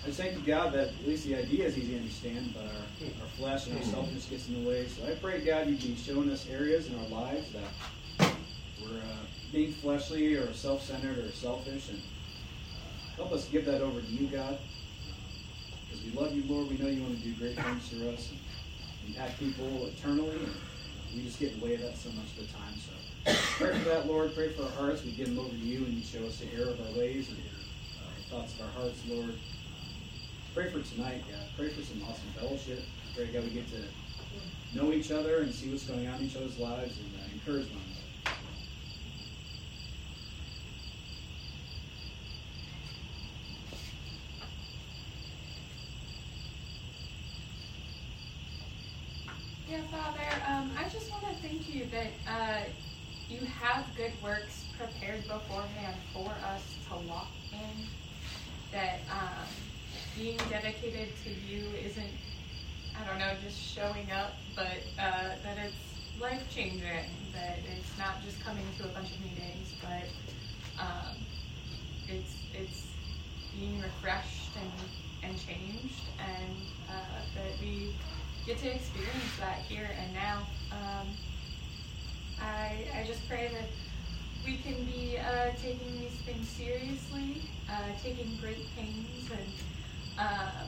I 0.03 0.07
just 0.07 0.19
thank 0.19 0.35
you, 0.35 0.41
God, 0.41 0.73
that 0.73 0.87
at 0.87 1.07
least 1.07 1.25
the 1.25 1.35
idea 1.35 1.65
is 1.65 1.77
easy 1.77 1.91
to 1.91 1.99
understand, 1.99 2.55
but 2.55 2.63
our, 2.63 3.21
our 3.21 3.29
flesh 3.37 3.67
and 3.67 3.77
our 3.77 3.83
selfishness 3.83 4.25
gets 4.25 4.47
in 4.47 4.63
the 4.63 4.67
way. 4.67 4.87
So 4.87 5.05
I 5.05 5.13
pray, 5.13 5.45
God, 5.45 5.67
you'd 5.67 5.79
be 5.79 5.95
showing 5.95 6.31
us 6.31 6.49
areas 6.49 6.87
in 6.87 6.97
our 6.97 7.07
lives 7.09 7.51
that 7.53 8.31
we're 8.81 8.97
uh, 8.97 9.25
being 9.51 9.73
fleshly 9.73 10.33
or 10.33 10.51
self-centered 10.53 11.19
or 11.19 11.31
selfish, 11.33 11.89
and 11.89 11.99
uh, 11.99 13.15
help 13.17 13.31
us 13.31 13.47
give 13.47 13.65
that 13.65 13.81
over 13.81 14.01
to 14.01 14.07
you, 14.07 14.25
God. 14.25 14.57
Because 15.87 16.03
we 16.03 16.11
love 16.19 16.33
you, 16.33 16.43
Lord. 16.51 16.67
We 16.71 16.77
know 16.79 16.89
you 16.89 17.03
want 17.03 17.15
to 17.19 17.23
do 17.23 17.35
great 17.35 17.55
things 17.55 17.89
for 17.89 18.09
us 18.09 18.31
and 18.31 18.39
impact 19.07 19.39
people 19.39 19.87
eternally, 19.87 20.37
and 20.37 20.55
we 21.15 21.23
just 21.23 21.39
get 21.39 21.53
in 21.53 21.59
the 21.59 21.65
way 21.65 21.75
of 21.75 21.81
that 21.81 21.97
so 21.97 22.09
much 22.11 22.25
of 22.37 22.47
the 22.47 22.53
time. 22.53 22.73
So 22.77 22.91
pray 23.57 23.77
for 23.77 23.89
that, 23.89 24.07
Lord. 24.07 24.33
Pray 24.35 24.49
for 24.49 24.63
our 24.63 24.71
hearts. 24.71 25.03
We 25.03 25.11
give 25.11 25.27
them 25.27 25.39
over 25.39 25.49
to 25.49 25.55
you, 25.55 25.85
and 25.85 25.93
you 25.93 26.03
show 26.03 26.25
us 26.25 26.39
the 26.39 26.53
error 26.53 26.71
of 26.71 26.81
our 26.81 26.97
ways 26.97 27.29
and 27.29 27.37
uh, 27.37 28.05
the 28.17 28.35
thoughts 28.35 28.55
of 28.55 28.61
our 28.61 28.71
hearts, 28.71 29.01
Lord. 29.07 29.35
Pray 30.53 30.69
for 30.69 30.81
tonight, 30.81 31.23
God. 31.29 31.47
Pray 31.57 31.69
for 31.69 31.81
some 31.81 32.01
awesome 32.03 32.29
fellowship. 32.37 32.83
Pray, 33.15 33.27
God, 33.27 33.43
we 33.43 33.49
get 33.49 33.67
to 33.71 33.83
know 34.73 34.91
each 34.93 35.11
other 35.11 35.39
and 35.39 35.53
see 35.53 35.69
what's 35.69 35.85
going 35.85 36.07
on 36.07 36.19
in 36.19 36.25
each 36.25 36.35
other's 36.35 36.59
lives 36.59 36.99
and 36.99 37.09
uh, 37.19 37.33
encourage 37.33 37.67
one 37.69 37.81
another. 37.81 38.03
Yeah, 49.73 49.79
Father, 49.89 50.29
um, 50.47 50.69
I 50.77 50.83
just 50.83 51.09
want 51.09 51.23
to 51.29 51.47
thank 51.47 51.73
you 51.73 51.87
that 51.89 52.11
uh, 52.27 52.59
you 53.27 53.39
have 53.59 53.87
good 53.97 54.11
works 54.21 54.65
prepared 54.77 55.27
beforehand 55.27 55.95
for 56.13 56.29
us 56.45 56.75
to 56.89 56.97
walk 57.09 57.31
in. 57.51 57.87
That 58.71 58.99
um, 59.09 59.47
being 60.15 60.37
dedicated 60.47 61.09
to 61.23 61.31
you 61.51 61.63
isn't, 61.83 62.11
I 62.95 63.03
don't 63.03 63.17
know, 63.17 63.31
just 63.43 63.59
showing 63.59 64.11
up, 64.11 64.37
but 64.55 64.83
uh, 64.99 65.41
that 65.43 65.57
it's 65.57 66.21
life 66.21 66.43
changing. 66.53 67.09
That 67.33 67.57
it's 67.75 67.97
not 67.97 68.23
just 68.23 68.45
coming 68.45 68.67
to 68.77 68.83
a 68.83 68.89
bunch 68.89 69.09
of 69.09 69.19
meetings, 69.21 69.73
but 69.81 70.07
um, 70.79 71.17
it's 72.07 72.35
it's 72.53 72.85
being 73.57 73.81
refreshed 73.81 74.51
and, 74.61 74.71
and 75.31 75.39
changed, 75.47 76.03
and 76.19 76.55
uh, 76.87 76.93
that 77.33 77.59
we 77.59 77.89
get 78.45 78.57
to 78.59 78.75
experience 78.75 79.37
that 79.39 79.59
here 79.69 79.89
and 79.97 80.13
now. 80.13 80.39
Um, 80.71 81.07
I, 82.41 82.85
I 82.93 83.05
just 83.07 83.27
pray 83.29 83.49
that 83.53 83.69
we 84.45 84.57
can 84.57 84.83
be 84.83 85.17
uh, 85.17 85.51
taking 85.61 85.99
these 85.99 86.19
things 86.25 86.47
seriously, 86.49 87.41
uh, 87.69 87.93
taking 88.03 88.37
great 88.41 88.67
pains, 88.75 89.29
and 89.31 89.47
um, 90.19 90.67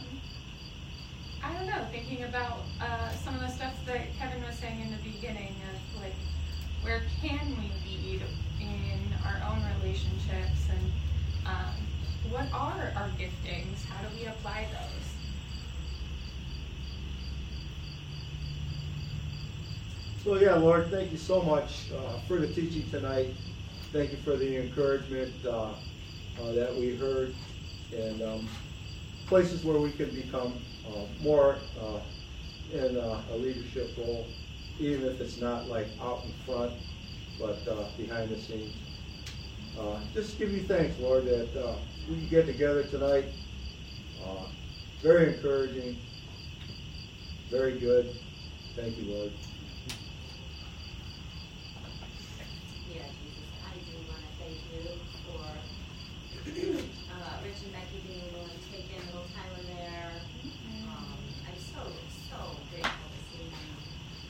I 1.43 1.53
don't 1.53 1.67
know, 1.67 1.85
thinking 1.91 2.23
about 2.23 2.59
uh, 2.79 3.11
some 3.11 3.35
of 3.35 3.41
the 3.41 3.49
stuff 3.49 3.73
that 3.87 4.15
Kevin 4.17 4.43
was 4.43 4.55
saying 4.55 4.79
in 4.79 4.91
the 4.91 5.03
beginning 5.03 5.55
of 5.73 6.01
like, 6.01 6.15
where 6.81 7.01
can 7.21 7.49
we 7.57 7.71
lead 7.85 8.21
in 8.61 8.99
our 9.25 9.41
own 9.51 9.61
relationships, 9.81 10.69
and 10.69 10.91
um, 11.45 11.75
what 12.29 12.47
are 12.53 12.93
our 12.95 13.09
giftings? 13.19 13.83
How 13.89 14.07
do 14.07 14.15
we 14.17 14.25
apply 14.25 14.67
those? 14.71 15.04
So 20.25 20.39
yeah, 20.39 20.55
Lord, 20.55 20.89
thank 20.89 21.11
you 21.11 21.19
so 21.19 21.39
much 21.39 21.91
uh, 21.91 22.17
for 22.27 22.39
the 22.39 22.47
teaching 22.47 22.89
tonight. 22.89 23.35
Thank 23.93 24.09
you 24.09 24.17
for 24.17 24.35
the 24.35 24.57
encouragement 24.57 25.31
uh, 25.45 25.73
uh, 26.41 26.51
that 26.51 26.75
we 26.75 26.95
heard, 26.95 27.35
and 27.91 28.23
um, 28.23 28.49
places 29.27 29.63
where 29.63 29.77
we 29.77 29.91
can 29.91 30.09
become 30.09 30.65
uh, 30.83 31.05
more 31.21 31.59
uh, 31.79 31.99
in 32.73 32.97
a 32.97 33.35
leadership 33.35 33.93
role, 33.95 34.27
even 34.79 35.05
if 35.05 35.21
it's 35.21 35.39
not 35.39 35.69
like 35.69 35.89
out 36.01 36.23
in 36.25 36.33
front, 36.43 36.73
but 37.39 37.63
uh, 37.69 37.83
behind 37.95 38.31
the 38.31 38.41
scenes. 38.41 38.73
Just 40.15 40.39
give 40.39 40.51
you 40.51 40.63
thanks, 40.63 40.97
Lord, 40.99 41.25
that 41.25 41.49
we 42.09 42.15
can 42.15 42.27
get 42.29 42.47
together 42.47 42.81
tonight. 42.81 43.25
Very 45.03 45.35
encouraging, 45.35 45.99
very 47.51 47.77
good. 47.77 48.17
Thank 48.75 48.97
you, 48.97 49.03
Lord. 49.05 49.31
Yeah, 52.87 53.01
Jesus, 53.19 53.49
I 53.65 53.75
do 53.75 53.97
want 54.07 54.23
to 54.23 54.31
thank 54.39 54.55
you 54.71 54.87
for 55.27 55.43
uh, 57.11 57.43
Rich 57.43 57.67
and 57.67 57.73
Becky 57.75 57.99
being 58.07 58.23
willing 58.31 58.55
to 58.55 58.61
take 58.71 58.87
in 58.87 59.03
a 59.03 59.05
little 59.11 59.27
time 59.35 59.51
in 59.59 59.65
there. 59.75 60.21
Um, 60.87 61.19
I'm 61.43 61.59
so, 61.59 61.81
so 62.07 62.55
grateful 62.71 63.09
to 63.11 63.19
see 63.27 63.51
them 63.51 63.75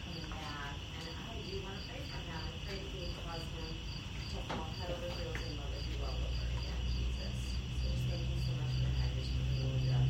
coming 0.01 0.29
back. 0.33 0.81
And 0.97 1.05
I 1.29 1.37
do 1.45 1.61
want 1.61 1.77
to 1.77 1.83
pray 1.85 2.01
for 2.09 2.17
them. 2.25 2.41
I 2.41 2.51
pray 2.65 2.81
that 2.81 2.89
you 2.89 3.05
would 3.05 3.15
cause 3.21 3.45
them 3.53 3.69
to 3.69 4.37
fall 4.49 4.71
head 4.81 4.89
over 4.89 5.09
heels 5.13 5.37
in 5.45 5.53
love 5.61 5.69
with 5.69 5.85
you 5.93 6.01
all 6.01 6.15
over 6.15 6.45
again, 6.57 6.81
Jesus. 6.95 7.53
So 7.53 7.91
just 7.91 8.07
thank 8.09 8.25
you 8.25 8.39
so 8.41 8.55
much 8.57 8.73
for 8.81 8.89
that. 8.89 8.97
I 9.03 9.13
just 9.19 9.35
really 9.35 9.61
would 9.67 9.85
uh, 9.93 10.01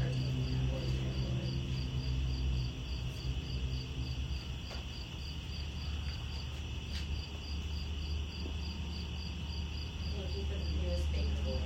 partake 0.00 0.34
in 0.34 0.50
that 0.50 0.66
word 0.72 0.88
today, 0.88 1.14
Lord. 1.30 1.52
Thank 10.14 10.30
you 10.36 10.44
for 10.46 10.54
the 10.54 10.70
newest 10.78 11.12
baby 11.12 11.34
boy. 11.44 11.58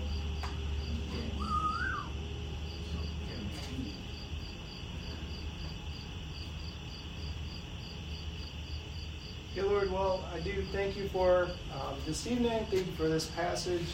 Dear 9.54 9.57
Lord, 9.68 9.92
well, 9.92 10.24
I 10.34 10.40
do 10.40 10.62
thank 10.72 10.96
you 10.96 11.08
for 11.08 11.50
um, 11.74 11.94
this 12.06 12.26
evening. 12.26 12.64
Thank 12.70 12.86
you 12.86 12.92
for 12.92 13.06
this 13.06 13.26
passage. 13.26 13.84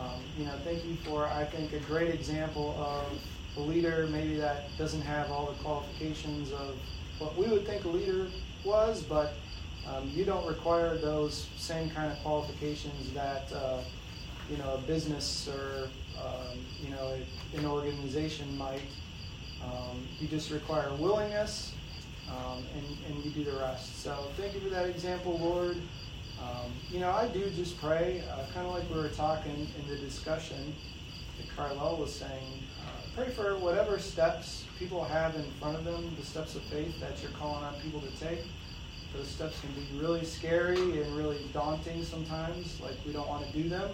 Um, 0.00 0.22
you 0.38 0.46
know, 0.46 0.54
thank 0.64 0.82
you 0.86 0.94
for, 1.04 1.26
I 1.26 1.44
think, 1.44 1.74
a 1.74 1.78
great 1.80 2.14
example 2.14 2.74
of 2.78 3.18
a 3.58 3.60
leader 3.60 4.08
maybe 4.10 4.36
that 4.36 4.64
doesn't 4.78 5.02
have 5.02 5.30
all 5.30 5.44
the 5.44 5.62
qualifications 5.62 6.52
of 6.52 6.76
what 7.18 7.36
we 7.36 7.48
would 7.48 7.66
think 7.66 7.84
a 7.84 7.88
leader 7.88 8.28
was, 8.64 9.02
but 9.02 9.34
um, 9.86 10.10
you 10.14 10.24
don't 10.24 10.46
require 10.46 10.96
those 10.96 11.48
same 11.58 11.90
kind 11.90 12.10
of 12.10 12.18
qualifications 12.20 13.12
that 13.12 13.52
uh, 13.52 13.82
you 14.50 14.56
know 14.56 14.72
a 14.72 14.78
business 14.86 15.48
or 15.48 15.90
um, 16.18 16.58
you 16.82 16.88
know 16.88 17.14
an 17.54 17.66
organization 17.66 18.56
might. 18.56 18.80
Um, 19.62 20.08
you 20.18 20.28
just 20.28 20.50
require 20.50 20.94
willingness, 20.94 21.74
um, 22.30 22.64
and, 22.74 22.84
and 23.08 23.24
you 23.24 23.30
do 23.30 23.44
the 23.44 23.56
rest. 23.56 24.02
So 24.02 24.16
thank 24.36 24.54
you 24.54 24.60
for 24.60 24.70
that 24.70 24.88
example, 24.88 25.38
Lord. 25.38 25.76
Um, 26.40 26.72
you 26.92 27.00
know, 27.00 27.10
I 27.10 27.28
do 27.28 27.48
just 27.50 27.80
pray, 27.80 28.22
uh, 28.32 28.44
kind 28.52 28.66
of 28.66 28.72
like 28.72 28.88
we 28.90 28.96
were 28.96 29.08
talking 29.08 29.66
in 29.78 29.88
the 29.88 29.96
discussion 29.96 30.74
that 31.38 31.56
Carlisle 31.56 31.96
was 31.96 32.14
saying. 32.14 32.42
Uh, 32.80 32.90
pray 33.14 33.30
for 33.30 33.56
whatever 33.58 33.98
steps 33.98 34.64
people 34.78 35.04
have 35.04 35.34
in 35.36 35.44
front 35.60 35.76
of 35.76 35.84
them, 35.84 36.10
the 36.18 36.26
steps 36.26 36.54
of 36.54 36.62
faith 36.62 36.98
that 37.00 37.20
you're 37.22 37.30
calling 37.32 37.64
on 37.64 37.74
people 37.80 38.00
to 38.00 38.26
take. 38.26 38.40
Those 39.14 39.28
steps 39.28 39.60
can 39.60 39.70
be 39.70 40.04
really 40.04 40.24
scary 40.24 41.00
and 41.00 41.16
really 41.16 41.38
daunting 41.52 42.02
sometimes, 42.02 42.80
like 42.80 42.96
we 43.06 43.12
don't 43.12 43.28
want 43.28 43.46
to 43.50 43.62
do 43.62 43.68
them. 43.68 43.90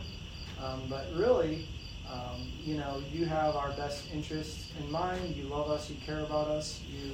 Um, 0.63 0.83
but 0.89 1.13
really, 1.15 1.67
um, 2.11 2.51
you 2.67 2.77
know, 2.77 3.03
you 3.13 3.27
have 3.27 3.55
our 3.55 3.71
best 3.73 4.05
interests 4.15 4.71
in 4.79 4.91
mind. 4.91 5.37
You 5.37 5.45
love 5.45 5.71
us. 5.71 5.91
You 5.91 5.97
care 6.05 6.21
about 6.21 6.49
us. 6.49 6.81
You 6.91 7.13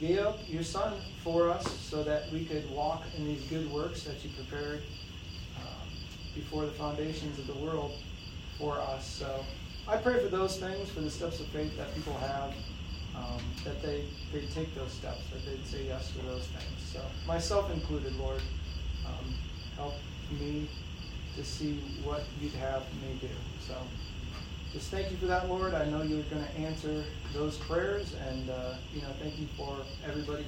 gave 0.00 0.18
up 0.18 0.38
your 0.48 0.62
son 0.62 0.92
for 1.22 1.50
us 1.50 1.66
so 1.80 2.02
that 2.02 2.30
we 2.32 2.44
could 2.44 2.68
walk 2.70 3.04
in 3.16 3.26
these 3.26 3.42
good 3.44 3.70
works 3.70 4.02
that 4.02 4.22
you 4.24 4.30
prepared 4.30 4.82
um, 5.56 5.88
before 6.34 6.66
the 6.66 6.72
foundations 6.72 7.38
of 7.38 7.46
the 7.46 7.54
world 7.54 7.96
for 8.58 8.80
us. 8.80 9.06
So 9.06 9.44
I 9.88 9.96
pray 9.96 10.22
for 10.22 10.28
those 10.28 10.58
things, 10.58 10.90
for 10.90 11.00
the 11.00 11.10
steps 11.10 11.40
of 11.40 11.46
faith 11.46 11.76
that 11.76 11.94
people 11.94 12.14
have, 12.14 12.54
um, 13.16 13.40
that 13.64 13.80
they, 13.82 14.04
they 14.32 14.46
take 14.46 14.74
those 14.74 14.92
steps, 14.92 15.22
that 15.32 15.44
they'd 15.46 15.66
say 15.66 15.86
yes 15.86 16.10
to 16.12 16.18
those 16.26 16.46
things. 16.46 16.92
So 16.92 17.00
myself 17.26 17.70
included, 17.70 18.14
Lord, 18.16 18.42
um, 19.06 19.34
help 19.76 19.94
me 20.40 20.66
to 21.36 21.44
see 21.44 21.74
what 22.02 22.24
you'd 22.40 22.52
have 22.54 22.82
me 23.02 23.18
do. 23.20 23.28
So 23.66 23.74
just 24.74 24.90
thank 24.90 25.08
you 25.08 25.16
for 25.16 25.26
that, 25.26 25.48
Lord. 25.48 25.72
I 25.72 25.84
know 25.84 26.02
you're 26.02 26.24
going 26.24 26.44
to 26.44 26.58
answer 26.58 27.04
those 27.32 27.56
prayers, 27.58 28.16
and 28.28 28.50
uh, 28.50 28.74
you 28.92 29.00
know, 29.02 29.08
thank 29.22 29.38
you 29.38 29.46
for 29.56 29.76
everybody 30.04 30.44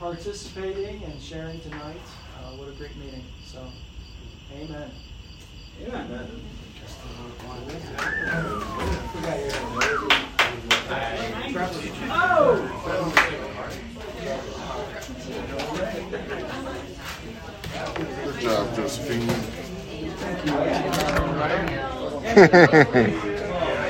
participating 0.00 1.04
and 1.04 1.22
sharing 1.22 1.60
tonight. 1.60 1.96
Uh, 2.36 2.56
what 2.56 2.68
a 2.68 2.72
great 2.72 2.96
meeting. 2.96 3.22
So, 3.44 3.64
Amen. 4.52 4.90
Amen. 5.86 6.28
Good 18.24 18.40
job, 18.40 18.74
Josephine. 18.74 19.28
Thank 22.26 23.24
you. 23.26 23.35